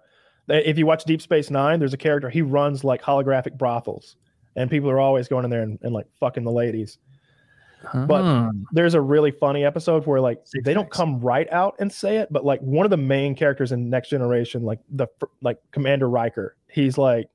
If 0.47 0.77
you 0.77 0.85
watch 0.85 1.05
Deep 1.05 1.21
Space 1.21 1.49
Nine, 1.49 1.79
there's 1.79 1.93
a 1.93 1.97
character 1.97 2.29
he 2.29 2.41
runs 2.41 2.83
like 2.83 3.01
holographic 3.01 3.57
brothels, 3.57 4.17
and 4.55 4.69
people 4.69 4.89
are 4.89 4.99
always 4.99 5.27
going 5.27 5.45
in 5.45 5.51
there 5.51 5.61
and, 5.61 5.79
and 5.81 5.93
like 5.93 6.07
fucking 6.19 6.43
the 6.43 6.51
ladies. 6.51 6.97
But- 7.93 8.51
there's 8.73 8.93
a 8.93 9.01
really 9.01 9.31
funny 9.31 9.65
episode 9.65 10.05
where 10.05 10.21
like 10.21 10.41
Six 10.43 10.63
they 10.65 10.73
don't 10.73 10.89
come 10.89 11.19
right 11.19 11.51
out 11.51 11.75
and 11.79 11.91
say 11.91 12.17
it, 12.17 12.27
but 12.31 12.45
like 12.45 12.59
one 12.61 12.85
of 12.85 12.89
the 12.91 12.97
main 12.97 13.33
characters 13.35 13.71
in 13.71 13.89
Next 13.89 14.09
Generation, 14.09 14.63
like 14.63 14.79
the 14.89 15.07
like 15.41 15.57
Commander 15.71 16.07
Riker, 16.09 16.55
he's 16.69 16.97
like 16.97 17.27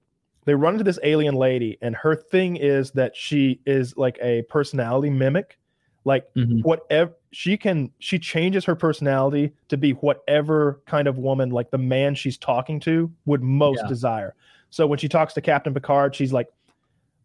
they 0.47 0.55
run 0.55 0.75
into 0.75 0.85
this 0.85 0.99
alien 1.03 1.35
lady, 1.35 1.77
and 1.83 1.95
her 1.95 2.17
thing 2.17 2.57
is 2.57 2.93
that 2.93 3.15
she 3.15 3.61
is 3.67 3.97
like 3.97 4.19
a 4.23 4.43
personality 4.49 5.11
mimic, 5.11 5.59
like 6.05 6.25
Mhm. 6.37 6.63
whatever 6.63 7.13
she 7.33 7.57
can 7.59 7.91
she 7.99 8.19
changes 8.19 8.65
her 8.65 8.75
personality 8.75 9.53
to 9.69 9.77
be 9.77 9.91
whatever 9.93 10.81
kind 10.87 11.07
of 11.09 11.19
woman 11.19 11.51
like 11.51 11.71
the 11.71 11.79
man 11.79 12.15
she's 12.15 12.39
talking 12.39 12.81
to 12.81 13.13
would 13.27 13.43
most 13.43 13.83
Yeah. 13.83 13.89
desire 13.89 14.35
So 14.71 14.87
when 14.87 14.99
she 14.99 15.09
talks 15.09 15.35
to 15.35 15.41
Captain 15.43 15.75
Picard, 15.75 16.15
she's 16.15 16.33
like 16.33 16.49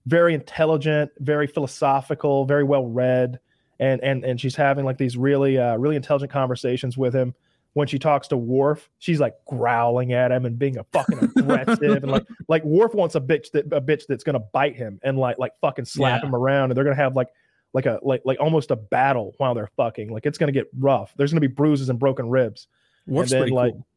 very 0.07 0.33
intelligent, 0.33 1.11
very 1.19 1.47
philosophical, 1.47 2.45
very 2.45 2.63
well 2.63 2.85
read, 2.87 3.39
and 3.79 4.01
and 4.03 4.25
and 4.25 4.41
she's 4.41 4.55
having 4.55 4.83
like 4.85 4.97
these 4.97 5.15
really 5.15 5.57
uh, 5.57 5.77
really 5.77 5.95
intelligent 5.95 6.31
conversations 6.31 6.97
with 6.97 7.13
him. 7.13 7.33
When 7.73 7.87
she 7.87 7.97
talks 7.99 8.27
to 8.29 8.37
Worf, 8.37 8.89
she's 8.99 9.19
like 9.21 9.35
growling 9.47 10.11
at 10.11 10.31
him 10.31 10.45
and 10.45 10.59
being 10.59 10.77
a 10.77 10.83
fucking 10.91 11.19
aggressive 11.37 12.03
and 12.03 12.11
like 12.11 12.25
like 12.49 12.63
Worf 12.65 12.93
wants 12.93 13.15
a 13.15 13.21
bitch 13.21 13.49
that 13.51 13.65
a 13.71 13.79
bitch 13.79 14.03
that's 14.07 14.25
gonna 14.25 14.39
bite 14.51 14.75
him 14.75 14.99
and 15.03 15.17
like 15.17 15.39
like 15.39 15.53
fucking 15.61 15.85
slap 15.85 16.21
Yeah. 16.21 16.27
him 16.27 16.35
around 16.35 16.71
and 16.71 16.77
they're 16.77 16.83
gonna 16.83 16.97
have 16.97 17.15
like 17.15 17.29
like 17.73 17.85
a 17.85 17.99
like 18.03 18.21
like 18.25 18.39
almost 18.41 18.71
a 18.71 18.75
battle 18.75 19.33
while 19.37 19.53
they're 19.55 19.69
fucking. 19.77 20.11
Like 20.11 20.25
it's 20.25 20.37
gonna 20.37 20.51
get 20.51 20.67
rough. 20.77 21.13
There's 21.15 21.31
gonna 21.31 21.39
be 21.39 21.47
bruises 21.47 21.87
and 21.89 21.97
broken 21.97 22.27
ribs 22.29 22.67
Worf's 23.07 23.31
then, 23.31 23.41
pretty 23.43 23.55
like, 23.55 23.71
cool. 23.71 23.87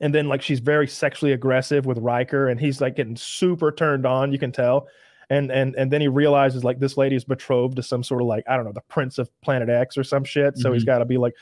and 0.00 0.14
then 0.14 0.26
like 0.28 0.40
she's 0.40 0.60
very 0.60 0.86
sexually 0.88 1.32
aggressive 1.32 1.84
with 1.84 1.98
Riker, 1.98 2.48
and 2.48 2.58
he's 2.58 2.80
like 2.80 2.96
getting 2.96 3.16
super 3.16 3.70
turned 3.70 4.06
on. 4.06 4.32
You 4.32 4.38
can 4.38 4.50
tell, 4.52 4.88
and 5.28 5.52
and 5.52 5.74
and 5.76 5.92
then 5.92 6.00
he 6.00 6.08
realizes 6.08 6.64
like 6.64 6.78
this 6.80 6.96
lady 6.96 7.16
is 7.16 7.24
betrothed 7.24 7.76
to 7.76 7.82
some 7.82 8.02
sort 8.02 8.22
of 8.22 8.26
like 8.28 8.44
I 8.48 8.56
don't 8.56 8.64
know 8.64 8.72
the 8.72 8.80
Prince 8.88 9.18
of 9.18 9.28
Planet 9.42 9.68
X 9.68 9.98
or 9.98 10.04
some 10.04 10.24
shit. 10.24 10.56
So 10.56 10.72
he's 10.72 10.84
Mhm. 10.84 10.86
got 10.86 10.98
to 11.00 11.04
be 11.04 11.18
like, 11.18 11.34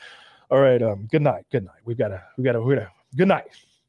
all 0.53 0.59
right, 0.61 0.83
um, 0.83 1.07
good 1.11 1.23
night, 1.23 1.45
good 1.51 1.65
night. 1.65 1.79
We've 1.83 1.97
got 1.97 2.09
to 2.09 2.21
we 2.37 2.43
got 2.43 2.51
to 2.51 2.61
we 2.61 2.75
got 2.75 2.81
to 2.81 2.91
good 3.17 3.27
night 3.27 3.45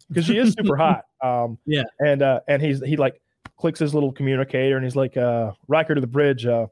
because 0.08 0.24
she 0.24 0.38
is 0.38 0.54
super 0.58 0.76
hot. 0.78 1.04
Um, 1.22 1.58
Yeah. 1.66 1.82
and 2.00 2.22
uh, 2.22 2.40
and 2.48 2.62
he's 2.62 2.82
he 2.82 2.96
like 2.96 3.20
clicks 3.58 3.78
his 3.78 3.92
little 3.92 4.10
communicator, 4.12 4.76
and 4.76 4.82
he's 4.82 4.96
like, 4.96 5.14
uh, 5.18 5.52
Riker 5.68 5.94
to 5.94 6.00
the 6.00 6.06
bridge. 6.06 6.46
Uh, 6.46 6.68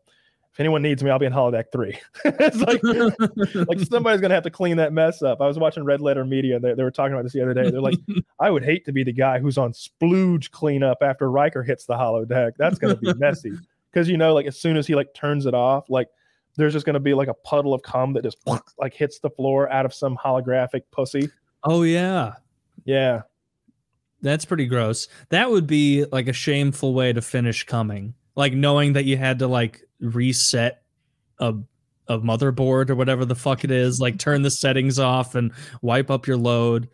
if 0.50 0.60
anyone 0.60 0.80
needs 0.80 1.02
me, 1.02 1.10
I'll 1.10 1.18
be 1.18 1.26
in 1.26 1.32
holodeck 1.34 1.64
three. 1.72 1.98
it's 2.24 2.56
like 2.56 2.82
like 3.68 3.80
somebody's 3.80 4.22
gonna 4.22 4.32
have 4.32 4.44
to 4.44 4.50
clean 4.50 4.78
that 4.78 4.94
mess 4.94 5.22
up. 5.22 5.42
I 5.42 5.46
was 5.46 5.58
watching 5.58 5.84
Red 5.84 6.00
Letter 6.00 6.24
Media, 6.24 6.56
and 6.56 6.64
they, 6.64 6.72
they 6.72 6.82
were 6.84 6.90
talking 6.90 7.12
about 7.12 7.24
this 7.24 7.34
the 7.34 7.42
other 7.42 7.52
day. 7.52 7.70
They're 7.70 7.82
like, 7.82 7.98
I 8.40 8.50
would 8.50 8.64
hate 8.64 8.86
to 8.86 8.92
be 8.92 9.04
the 9.04 9.12
guy 9.12 9.40
who's 9.40 9.58
on 9.58 9.72
splooge 9.74 10.50
cleanup 10.52 10.98
after 11.02 11.30
Riker 11.30 11.62
hits 11.62 11.84
the 11.84 11.96
holodeck. 11.96 12.52
That's 12.56 12.78
gonna 12.78 12.96
be 12.96 13.12
messy 13.12 13.52
because 13.92 14.08
you 14.08 14.16
know, 14.16 14.32
like 14.32 14.46
as 14.46 14.58
soon 14.58 14.78
as 14.78 14.86
he 14.86 14.94
like 14.94 15.12
turns 15.12 15.44
it 15.44 15.52
off, 15.52 15.90
like 15.90 16.08
there's 16.56 16.72
just 16.72 16.86
gonna 16.86 17.00
be 17.00 17.14
like 17.14 17.28
a 17.28 17.34
puddle 17.34 17.74
of 17.74 17.82
cum 17.82 18.12
that 18.14 18.22
just 18.22 18.38
like 18.78 18.94
hits 18.94 19.18
the 19.18 19.30
floor 19.30 19.70
out 19.70 19.86
of 19.86 19.94
some 19.94 20.16
holographic 20.16 20.82
pussy. 20.90 21.30
oh 21.64 21.82
yeah, 21.82 22.34
Yeah, 22.84 23.22
that's 24.20 24.44
pretty 24.44 24.66
gross. 24.66 25.08
That 25.30 25.50
would 25.50 25.66
be 25.66 26.04
like 26.10 26.28
a 26.28 26.32
shameful 26.32 26.94
way 26.94 27.12
to 27.12 27.22
finish 27.22 27.64
coming. 27.64 28.14
Like 28.34 28.52
knowing 28.54 28.94
that 28.94 29.04
you 29.04 29.16
had 29.16 29.40
to 29.40 29.46
like 29.46 29.82
reset 30.00 30.82
a 31.38 31.54
a 32.08 32.18
motherboard 32.18 32.90
or 32.90 32.96
whatever 32.96 33.24
the 33.24 33.34
fuck 33.34 33.64
it 33.64 33.70
is, 33.70 34.00
like 34.00 34.18
turn 34.18 34.42
the 34.42 34.50
settings 34.50 34.98
off 34.98 35.34
and 35.34 35.52
wipe 35.82 36.10
up 36.10 36.26
your 36.26 36.36
load. 36.36 36.88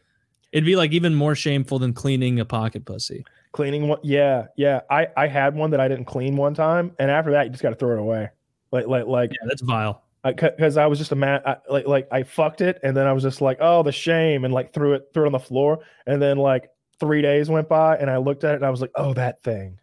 It'd 0.52 0.66
be 0.66 0.76
like 0.76 0.92
even 0.92 1.14
more 1.14 1.34
shameful 1.34 1.78
than 1.78 1.92
cleaning 1.92 2.40
a 2.40 2.44
pocket 2.44 2.84
pussy. 2.84 3.24
cleaning 3.52 3.88
one. 3.88 3.98
Yeah, 4.02 4.46
yeah. 4.56 4.80
I 4.90 5.08
I 5.16 5.26
had 5.26 5.54
one 5.54 5.70
that 5.70 5.80
I 5.80 5.88
didn't 5.88 6.04
clean 6.04 6.36
one 6.36 6.54
time, 6.54 6.92
and 6.98 7.10
after 7.10 7.32
that, 7.32 7.44
you 7.44 7.50
just 7.50 7.62
got 7.62 7.70
to 7.70 7.76
throw 7.76 7.92
it 7.92 8.00
away. 8.00 8.30
Like 8.72 8.86
like 8.86 9.06
like 9.06 9.30
Yeah, 9.30 9.46
that's 9.48 9.62
vile. 9.62 10.02
because 10.24 10.76
I, 10.76 10.86
was 10.86 10.98
just 10.98 11.12
a 11.12 11.16
man. 11.16 11.40
I, 11.46 11.56
like 11.68 11.86
like 11.86 12.08
I 12.12 12.22
fucked 12.22 12.60
it, 12.60 12.78
and 12.82 12.96
then 12.96 13.06
I 13.06 13.12
was 13.12 13.22
just 13.22 13.40
like, 13.40 13.58
oh, 13.60 13.82
the 13.82 13.92
shame, 13.92 14.44
and 14.44 14.52
like 14.52 14.72
threw 14.72 14.94
it 14.94 15.08
threw 15.14 15.24
it 15.24 15.26
on 15.26 15.32
the 15.32 15.38
floor, 15.38 15.80
and 16.06 16.20
then 16.20 16.36
like 16.38 16.70
three 17.00 17.22
days 17.22 17.48
went 17.48 17.68
by, 17.68 17.96
and 17.96 18.10
I 18.10 18.16
looked 18.18 18.44
at 18.44 18.52
it, 18.52 18.56
and 18.56 18.66
I 18.66 18.70
was 18.70 18.80
like, 18.80 18.90
oh, 18.96 19.14
that 19.14 19.42
thing, 19.42 19.78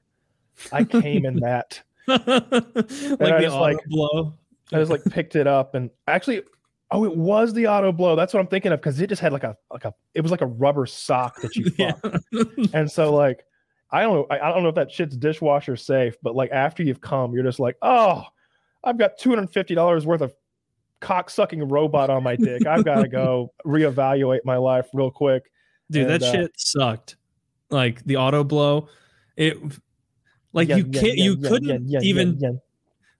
I 0.71 0.83
came 0.83 1.25
in 1.25 1.39
that. 1.39 1.81
like 2.07 2.21
I 2.27 2.39
the 2.39 3.39
just, 3.41 3.55
auto 3.55 3.59
like- 3.59 3.77
blow. 3.87 4.33
I 4.73 4.77
just 4.79 4.91
like 4.91 5.03
picked 5.05 5.35
it 5.35 5.47
up, 5.47 5.73
and 5.75 5.89
actually, 6.07 6.41
oh, 6.91 7.05
it 7.05 7.15
was 7.15 7.53
the 7.53 7.67
auto 7.67 7.91
blow. 7.91 8.15
That's 8.15 8.33
what 8.33 8.39
I'm 8.39 8.47
thinking 8.47 8.71
of 8.71 8.79
because 8.81 8.99
it 8.99 9.07
just 9.07 9.21
had 9.21 9.31
like 9.33 9.43
a 9.43 9.55
like 9.71 9.85
a 9.85 9.93
it 10.13 10.21
was 10.21 10.31
like 10.31 10.41
a 10.41 10.47
rubber 10.47 10.85
sock 10.85 11.39
that 11.41 11.55
you 11.55 11.71
Yeah. 11.77 11.93
fucked, 12.03 12.73
and 12.73 12.91
so 12.91 13.13
like. 13.13 13.43
I 13.91 14.01
don't 14.01 14.13
know. 14.15 14.27
I 14.31 14.39
I 14.39 14.51
don't 14.51 14.63
know 14.63 14.69
if 14.69 14.75
that 14.75 14.91
shit's 14.91 15.15
dishwasher 15.15 15.77
safe, 15.77 16.15
but 16.23 16.35
like 16.35 16.51
after 16.51 16.81
you've 16.83 16.99
come, 16.99 17.33
you're 17.33 17.43
just 17.43 17.59
like, 17.59 17.77
oh, 17.83 18.23
I've 18.85 18.97
got 18.97 19.17
two 19.17 19.29
hundred 19.29 19.51
fifty 19.51 19.75
dollars 19.75 20.05
worth 20.05 20.21
of 20.21 20.33
cock 21.01 21.29
sucking 21.29 21.67
robot 21.67 22.09
on 22.09 22.23
my 22.23 22.35
dick. 22.35 22.65
I've 22.65 22.85
got 22.85 23.01
to 23.01 23.07
go 23.07 23.53
reevaluate 23.65 24.39
my 24.43 24.57
life 24.57 24.87
real 24.93 25.11
quick. 25.11 25.43
Dude, 25.91 26.07
that 26.07 26.15
And, 26.15 26.23
uh, 26.23 26.31
shit 26.31 26.51
sucked. 26.55 27.15
Like 27.69 28.03
the 28.05 28.17
auto 28.17 28.43
blow, 28.43 28.89
it 29.35 29.57
like 30.53 30.69
Yeah, 30.69 30.77
you 30.77 30.89
yeah, 30.91 31.01
can't 31.01 31.17
yeah, 31.17 31.23
you 31.23 31.37
couldn't 31.37 31.93
even 32.03 32.59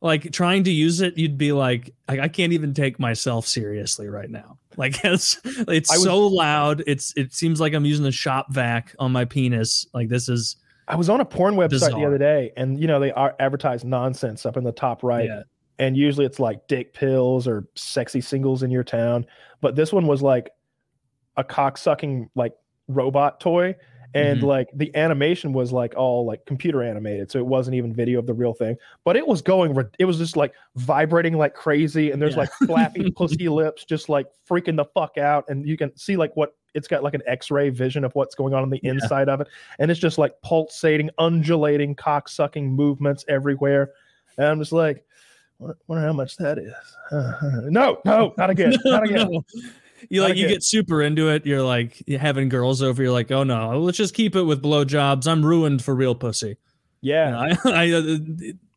like 0.01 0.31
trying 0.31 0.63
to 0.65 0.71
use 0.71 1.01
it 1.01 1.17
you'd 1.17 1.37
be 1.37 1.51
like 1.51 1.95
I, 2.07 2.21
I 2.21 2.27
can't 2.27 2.53
even 2.53 2.73
take 2.73 2.99
myself 2.99 3.47
seriously 3.47 4.07
right 4.07 4.29
now. 4.29 4.59
Like 4.77 5.05
it's 5.05 5.39
it's 5.45 5.89
was- 5.89 6.03
so 6.03 6.27
loud. 6.27 6.83
It's 6.85 7.13
it 7.15 7.33
seems 7.33 7.61
like 7.61 7.73
i'm 7.73 7.85
using 7.85 8.05
a 8.07 8.11
shop 8.11 8.47
vac 8.51 8.93
on 8.99 9.13
my 9.13 9.23
penis. 9.23 9.87
Like 9.93 10.09
this 10.09 10.27
is 10.27 10.57
I 10.89 10.97
was 10.97 11.09
on 11.09 11.21
a 11.21 11.25
porn 11.25 11.55
website 11.55 11.95
the 11.95 12.05
other 12.05 12.17
day, 12.17 12.51
and 12.57 12.77
you 12.77 12.85
know 12.85 12.99
they 12.99 13.13
are 13.13 13.33
advertise 13.39 13.85
nonsense 13.85 14.45
up 14.45 14.57
in 14.57 14.65
the 14.65 14.73
top 14.73 15.01
right, 15.01 15.29
yeah 15.29 15.43
and 15.79 15.95
usually 15.97 16.25
it's 16.25 16.39
like 16.39 16.67
dick 16.67 16.93
pills 16.93 17.47
or 17.47 17.67
sexy 17.75 18.21
singles 18.21 18.63
in 18.63 18.71
your 18.71 18.83
town. 18.83 19.25
But 19.61 19.75
this 19.75 19.91
one 19.93 20.07
was 20.07 20.21
like 20.21 20.49
a 21.37 21.43
cock 21.43 21.77
sucking 21.77 22.29
like 22.35 22.53
robot 22.87 23.39
toy, 23.39 23.75
and 24.13 24.39
Mhm. 24.39 24.43
like 24.43 24.69
the 24.73 24.95
animation 24.95 25.51
was 25.51 25.73
like 25.73 25.93
all 25.97 26.25
like 26.25 26.45
computer 26.45 26.81
animated, 26.81 27.29
so 27.29 27.39
it 27.39 27.45
wasn't 27.45 27.75
even 27.75 27.93
video 27.93 28.19
of 28.19 28.25
the 28.27 28.33
real 28.33 28.53
thing. 28.53 28.77
But 29.03 29.17
it 29.17 29.27
was 29.27 29.41
going, 29.41 29.75
it 29.99 30.05
was 30.05 30.17
just 30.17 30.37
like 30.37 30.53
vibrating 30.75 31.37
like 31.37 31.53
crazy, 31.53 32.11
and 32.11 32.21
there's 32.21 32.35
Yeah. 32.35 32.41
like 32.41 32.51
flappy 32.65 33.11
pussy 33.17 33.49
lips 33.49 33.83
just 33.83 34.07
like 34.07 34.27
freaking 34.49 34.77
the 34.77 34.85
fuck 34.85 35.17
out, 35.17 35.43
and 35.49 35.67
you 35.67 35.77
can 35.77 35.95
see 35.97 36.15
like 36.15 36.35
what. 36.35 36.53
It's 36.73 36.89
got 36.89 37.03
like 37.03 37.13
an 37.13 37.21
X-ray 37.25 37.69
vision 37.69 38.03
of 38.03 38.13
what's 38.15 38.35
going 38.35 38.53
on 38.53 38.61
on 38.61 38.69
the 38.69 38.81
Yeah. 38.83 38.91
inside 38.91 39.29
of 39.29 39.39
it, 39.39 39.47
and 39.79 39.89
it's 39.89 39.97
just 39.99 40.17
like 40.17 40.33
pulsating, 40.43 41.09
undulating, 41.17 41.95
cock-sucking 41.95 42.69
movements 42.69 43.23
everywhere. 43.29 43.91
And 44.37 44.45
I'm 44.47 44.59
just 44.59 44.73
like, 44.73 45.04
wonder, 45.59 45.77
wonder 45.87 46.05
how 46.05 46.13
much 46.13 46.37
that 46.37 46.57
is. 46.57 46.73
no, 47.71 47.99
no, 48.05 48.33
not 48.37 48.49
again, 48.51 48.73
not 48.85 49.03
again. 49.03 49.29
No. 49.31 49.43
you 50.09 50.21
like 50.21 50.35
you 50.35 50.47
get 50.47 50.61
super 50.61 51.01
into 51.01 51.29
it 51.29 51.45
you're 51.45 51.63
like 51.63 52.03
you're 52.05 52.19
having 52.19 52.47
girls 52.47 52.81
over 52.83 53.01
you're 53.01 53.11
like 53.11 53.31
oh 53.31 53.43
no 53.43 53.79
let's 53.79 53.97
just 53.97 54.13
keep 54.13 54.35
it 54.35 54.43
with 54.43 54.61
blowjobs 54.61 55.25
i'm 55.25 55.43
ruined 55.43 55.83
for 55.83 55.95
real 55.95 56.13
pussy 56.13 56.57
Yeah, 57.01 57.47
You 57.47 57.55
know, 57.55 57.57
I, 57.65 57.85
I 57.85 57.91
uh, 57.91 58.17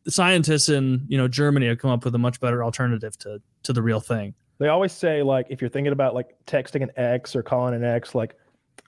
scientists 0.07 0.69
in 0.69 1.05
you 1.07 1.17
know 1.17 1.27
germany 1.27 1.67
have 1.67 1.77
come 1.77 1.91
up 1.91 2.03
with 2.03 2.15
a 2.15 2.17
much 2.17 2.39
better 2.39 2.63
alternative 2.63 3.15
to 3.19 3.39
to 3.61 3.73
the 3.73 3.81
real 3.81 3.99
thing 3.99 4.33
they 4.59 4.67
always 4.67 4.91
say 4.91 5.23
like 5.23 5.47
if 5.49 5.61
you're 5.61 5.69
thinking 5.69 5.93
about 5.93 6.13
like 6.13 6.35
texting 6.45 6.83
an 6.83 6.91
ex 6.97 7.35
or 7.35 7.41
calling 7.41 7.73
an 7.73 7.83
ex, 7.83 8.13
like 8.13 8.35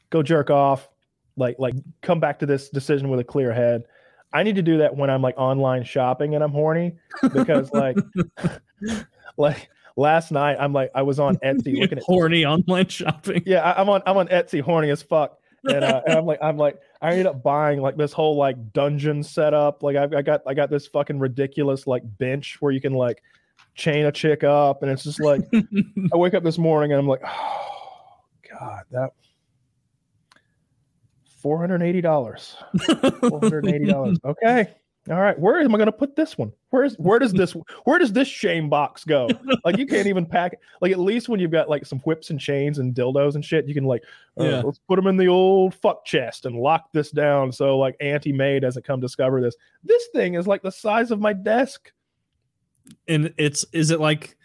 go 0.09 0.21
jerk 0.21 0.49
off, 0.49 0.89
like 1.37 1.57
like 1.59 1.73
come 2.01 2.19
back 2.19 2.37
to 2.39 2.45
this 2.45 2.69
decision 2.69 3.09
with 3.09 3.21
a 3.21 3.23
clear 3.23 3.53
head. 3.53 3.83
I 4.33 4.43
need 4.43 4.55
to 4.55 4.61
do 4.61 4.77
that 4.79 4.95
when 4.95 5.09
I'm 5.09 5.21
like 5.21 5.35
online 5.37 5.83
shopping 5.83 6.35
and 6.35 6.43
I'm 6.43 6.51
horny 6.51 6.95
because 7.33 7.71
like 7.73 7.97
like 9.37 9.69
last 9.95 10.31
night 10.31 10.57
I'm 10.59 10.73
like 10.73 10.91
I 10.95 11.01
was 11.01 11.19
on 11.19 11.35
Etsy 11.43 11.77
looking 11.79 11.97
at 11.97 12.03
horny 12.03 12.45
online 12.45 12.87
shopping. 12.87 13.43
Yeah, 13.45 13.61
I, 13.61 13.81
I'm 13.81 13.89
on 13.89 14.01
I'm 14.05 14.17
on 14.17 14.27
Etsy, 14.27 14.61
horny 14.61 14.89
as 14.89 15.01
fuck, 15.01 15.37
and, 15.65 15.83
uh, 15.83 16.01
and 16.05 16.17
I'm 16.17 16.25
like 16.25 16.39
I'm 16.41 16.57
like 16.57 16.79
I 17.01 17.11
ended 17.11 17.27
up 17.27 17.43
buying 17.43 17.81
like 17.81 17.97
this 17.97 18.13
whole 18.13 18.35
like 18.35 18.73
dungeon 18.73 19.23
setup. 19.23 19.83
Like 19.83 19.95
I've 19.95 20.13
I 20.13 20.21
got 20.21 20.41
I 20.47 20.53
got 20.53 20.69
this 20.69 20.87
fucking 20.87 21.19
ridiculous 21.19 21.87
like 21.87 22.03
bench 22.17 22.57
where 22.59 22.71
you 22.71 22.81
can 22.81 22.93
like 22.93 23.21
chain 23.75 24.05
a 24.05 24.11
chick 24.11 24.43
up, 24.43 24.83
and 24.83 24.91
it's 24.91 25.03
just 25.03 25.19
like 25.19 25.41
I 26.13 26.17
wake 26.17 26.33
up 26.33 26.43
this 26.43 26.57
morning 26.57 26.91
and 26.91 26.99
I'm 26.99 27.07
like, 27.07 27.21
oh 27.25 27.67
god, 28.59 28.83
that 28.91 29.11
four 31.41 31.59
hundred 31.59 31.81
eighty 31.81 32.01
dollars, 32.01 32.55
four 33.19 33.39
hundred 33.39 33.67
eighty 33.67 33.85
dollars. 33.85 34.17
Okay. 34.23 34.67
All 35.09 35.19
right, 35.19 35.37
where 35.39 35.59
am 35.59 35.73
I 35.73 35.79
going 35.79 35.87
to 35.87 35.91
put 35.91 36.15
this 36.15 36.37
one? 36.37 36.51
Where's 36.69 36.93
where 36.97 37.17
does 37.17 37.33
this 37.33 37.55
where 37.85 37.97
does 37.97 38.13
this 38.13 38.27
shame 38.27 38.69
box 38.69 39.03
go? 39.03 39.27
Like 39.65 39.77
you 39.79 39.87
can't 39.87 40.05
even 40.05 40.27
pack 40.27 40.53
it. 40.53 40.59
Like 40.79 40.91
at 40.91 40.99
least 40.99 41.27
when 41.27 41.39
you've 41.39 41.49
got 41.49 41.67
like 41.69 41.87
some 41.87 41.97
whips 42.01 42.29
and 42.29 42.39
chains 42.39 42.77
and 42.77 42.93
dildos 42.93 43.33
and 43.33 43.43
shit, 43.43 43.67
you 43.67 43.73
can 43.73 43.85
like, 43.85 44.03
uh, 44.39 44.43
Yeah. 44.43 44.61
let's 44.61 44.77
put 44.87 44.97
them 44.97 45.07
in 45.07 45.17
the 45.17 45.25
old 45.27 45.73
fuck 45.73 46.05
chest 46.05 46.45
and 46.45 46.55
lock 46.55 46.91
this 46.93 47.09
down 47.09 47.51
so 47.51 47.79
like 47.79 47.95
Auntie 47.99 48.31
May 48.31 48.59
doesn't 48.59 48.85
come 48.85 48.99
discover 48.99 49.41
this. 49.41 49.55
This 49.83 50.03
thing 50.13 50.35
is 50.35 50.45
like 50.45 50.61
the 50.61 50.71
size 50.71 51.09
of 51.09 51.19
my 51.19 51.33
desk. 51.33 51.91
and 53.07 53.33
it's 53.37 53.65
is 53.73 53.89
it 53.89 53.99
like 53.99 54.35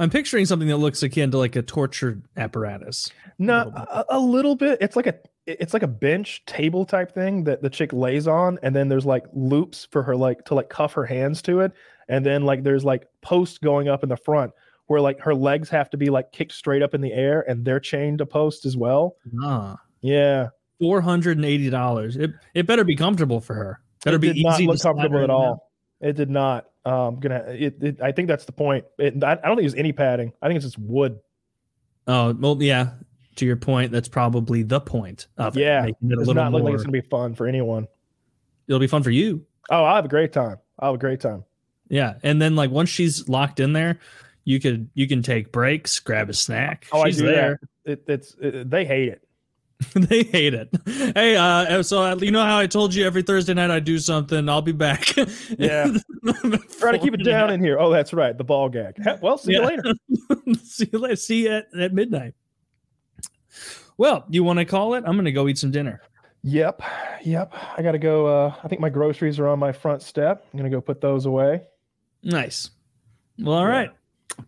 i'm 0.00 0.10
picturing 0.10 0.44
something 0.46 0.68
that 0.68 0.76
looks 0.78 1.02
akin 1.02 1.30
to 1.30 1.38
like 1.38 1.54
a 1.56 1.62
torture 1.62 2.20
apparatus 2.36 3.10
No, 3.38 3.58
little 3.64 3.70
bit. 3.74 3.88
a, 3.90 4.04
a 4.10 4.18
little 4.18 4.56
bit. 4.56 4.78
It's 4.80 4.96
like 4.96 5.06
a 5.06 5.14
it's 5.48 5.72
like 5.72 5.82
a 5.82 5.88
bench 5.88 6.44
table 6.44 6.84
type 6.84 7.12
thing 7.12 7.44
that 7.44 7.62
the 7.62 7.70
chick 7.70 7.92
lays 7.92 8.28
on, 8.28 8.58
and 8.62 8.76
then 8.76 8.88
there's 8.88 9.06
like 9.06 9.24
loops 9.32 9.88
for 9.90 10.02
her 10.02 10.14
like 10.14 10.44
to 10.46 10.54
like 10.54 10.68
cuff 10.68 10.92
her 10.92 11.06
hands 11.06 11.40
to 11.42 11.60
it, 11.60 11.72
and 12.08 12.24
then 12.24 12.44
like 12.44 12.62
there's 12.62 12.84
like 12.84 13.06
posts 13.22 13.58
going 13.58 13.88
up 13.88 14.02
in 14.02 14.08
the 14.08 14.16
front 14.16 14.52
where 14.86 15.00
like 15.00 15.20
her 15.20 15.34
legs 15.34 15.68
have 15.70 15.90
to 15.90 15.96
be 15.96 16.10
like 16.10 16.32
kicked 16.32 16.52
straight 16.52 16.82
up 16.82 16.94
in 16.94 17.00
the 17.00 17.12
air, 17.12 17.44
and 17.48 17.64
they're 17.64 17.80
chained 17.80 18.18
to 18.18 18.26
post 18.26 18.66
as 18.66 18.76
well. 18.76 19.16
ah 19.42 19.76
Yeah, 20.02 20.48
$480 20.82 22.16
it, 22.16 22.30
it 22.54 22.66
better 22.66 22.84
be 22.84 22.96
comfortable 22.96 23.40
for 23.40 23.54
her 23.54 23.80
better 24.04 24.16
it 24.16 24.20
be 24.20 24.32
did 24.34 24.42
not 24.44 24.60
look 24.60 24.80
comfortable 24.80 25.18
at 25.18 25.24
in 25.24 25.30
and 25.30 25.32
out. 25.32 25.36
all. 25.36 25.70
It 26.00 26.14
did 26.14 26.30
not. 26.30 26.66
Um, 26.84 27.18
gonna. 27.20 27.44
It, 27.48 27.82
it, 27.82 28.00
I 28.00 28.12
think 28.12 28.28
that's 28.28 28.44
the 28.44 28.52
point. 28.52 28.84
It, 28.98 29.22
I, 29.22 29.32
I 29.32 29.34
don't 29.48 29.56
think 29.56 29.66
it's 29.66 29.74
any 29.74 29.92
padding. 29.92 30.32
I 30.40 30.46
think 30.46 30.56
it's 30.56 30.66
just 30.66 30.78
wood. 30.78 31.18
oh 32.06 32.34
well 32.38 32.56
yeah 32.62 32.90
to 33.38 33.46
your 33.46 33.56
point, 33.56 33.90
that's 33.92 34.08
probably 34.08 34.62
the 34.62 34.80
point 34.80 35.26
of 35.38 35.56
it. 35.56 35.60
Yeah, 35.60 35.82
making 35.82 36.10
it 36.10 36.18
a 36.18 36.20
It's 36.20 36.28
little 36.28 36.34
not 36.34 36.52
looking 36.52 36.66
like 36.66 36.74
it's 36.74 36.82
gonna 36.84 36.92
be 36.92 37.08
fun 37.08 37.34
for 37.34 37.46
anyone. 37.46 37.86
it'll 38.66 38.78
be 38.80 38.86
fun 38.86 39.02
for 39.02 39.10
you. 39.10 39.44
Oh, 39.70 39.84
I 39.84 39.96
have 39.96 40.04
a 40.04 40.08
great 40.08 40.32
time. 40.32 40.58
I 40.78 40.86
have 40.86 40.94
a 40.94 40.98
great 40.98 41.20
time. 41.20 41.44
Yeah, 41.88 42.14
and 42.22 42.40
then 42.40 42.54
like 42.56 42.70
once 42.70 42.88
she's 42.90 43.28
locked 43.28 43.60
in 43.60 43.72
there, 43.72 43.98
you 44.44 44.60
could 44.60 44.88
you 44.94 45.06
can 45.08 45.22
take 45.22 45.52
breaks, 45.52 45.98
grab 46.00 46.28
a 46.30 46.34
snack. 46.34 46.86
Oh, 46.92 47.04
she's 47.06 47.18
I 47.20 47.24
do 47.24 47.26
there. 47.32 47.60
that. 47.84 47.92
It, 47.92 48.04
it's 48.08 48.34
it, 48.40 48.70
they 48.70 48.84
hate 48.84 49.08
it. 49.08 49.24
they 49.94 50.24
hate 50.24 50.54
it. 50.54 50.68
Hey, 51.14 51.36
uh, 51.36 51.82
so 51.84 52.02
uh, 52.02 52.16
you 52.16 52.32
know 52.32 52.42
how 52.44 52.58
I 52.58 52.66
told 52.66 52.92
you 52.94 53.06
every 53.06 53.22
Thursday 53.22 53.54
night 53.54 53.70
I 53.70 53.78
do 53.78 53.98
something. 54.00 54.48
I'll 54.48 54.60
be 54.62 54.72
back. 54.72 55.14
Yeah. 55.58 55.92
Try 56.80 56.92
to 56.92 56.98
keep 56.98 57.14
it 57.14 57.24
down 57.24 57.50
in 57.50 57.60
here. 57.60 57.78
Oh, 57.78 57.90
that's 57.90 58.12
right. 58.12 58.36
The 58.36 58.42
ball 58.44 58.68
gag. 58.68 58.96
Well, 59.22 59.38
see 59.38 59.52
you 59.52 59.62
later. 59.64 59.94
see 60.64 60.88
you 60.92 60.98
later. 60.98 61.16
See 61.16 61.44
you 61.44 61.50
at, 61.52 61.66
at 61.78 61.94
midnight. 61.94 62.34
Well, 63.98 64.24
you 64.30 64.42
want 64.44 64.60
to 64.60 64.64
call 64.64 64.94
it? 64.94 65.04
I'm 65.06 65.14
going 65.14 65.24
to 65.26 65.32
go 65.32 65.48
eat 65.48 65.58
some 65.58 65.70
dinner. 65.70 66.00
Yep. 66.44 66.82
Yep. 67.24 67.52
I 67.76 67.82
got 67.82 67.92
to 67.92 67.98
go. 67.98 68.26
Uh, 68.26 68.54
I 68.62 68.68
think 68.68 68.80
my 68.80 68.88
groceries 68.88 69.38
are 69.40 69.48
on 69.48 69.58
my 69.58 69.72
front 69.72 70.02
step. 70.02 70.46
I'm 70.52 70.58
going 70.58 70.70
to 70.70 70.74
go 70.76 70.80
put 70.80 71.00
those 71.00 71.26
away. 71.26 71.62
Nice. 72.22 72.70
Well, 73.38 73.56
all 73.56 73.64
Yeah. 73.66 73.68
right. 73.70 73.90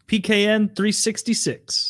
PKN 0.06 0.74
366. 0.76 1.88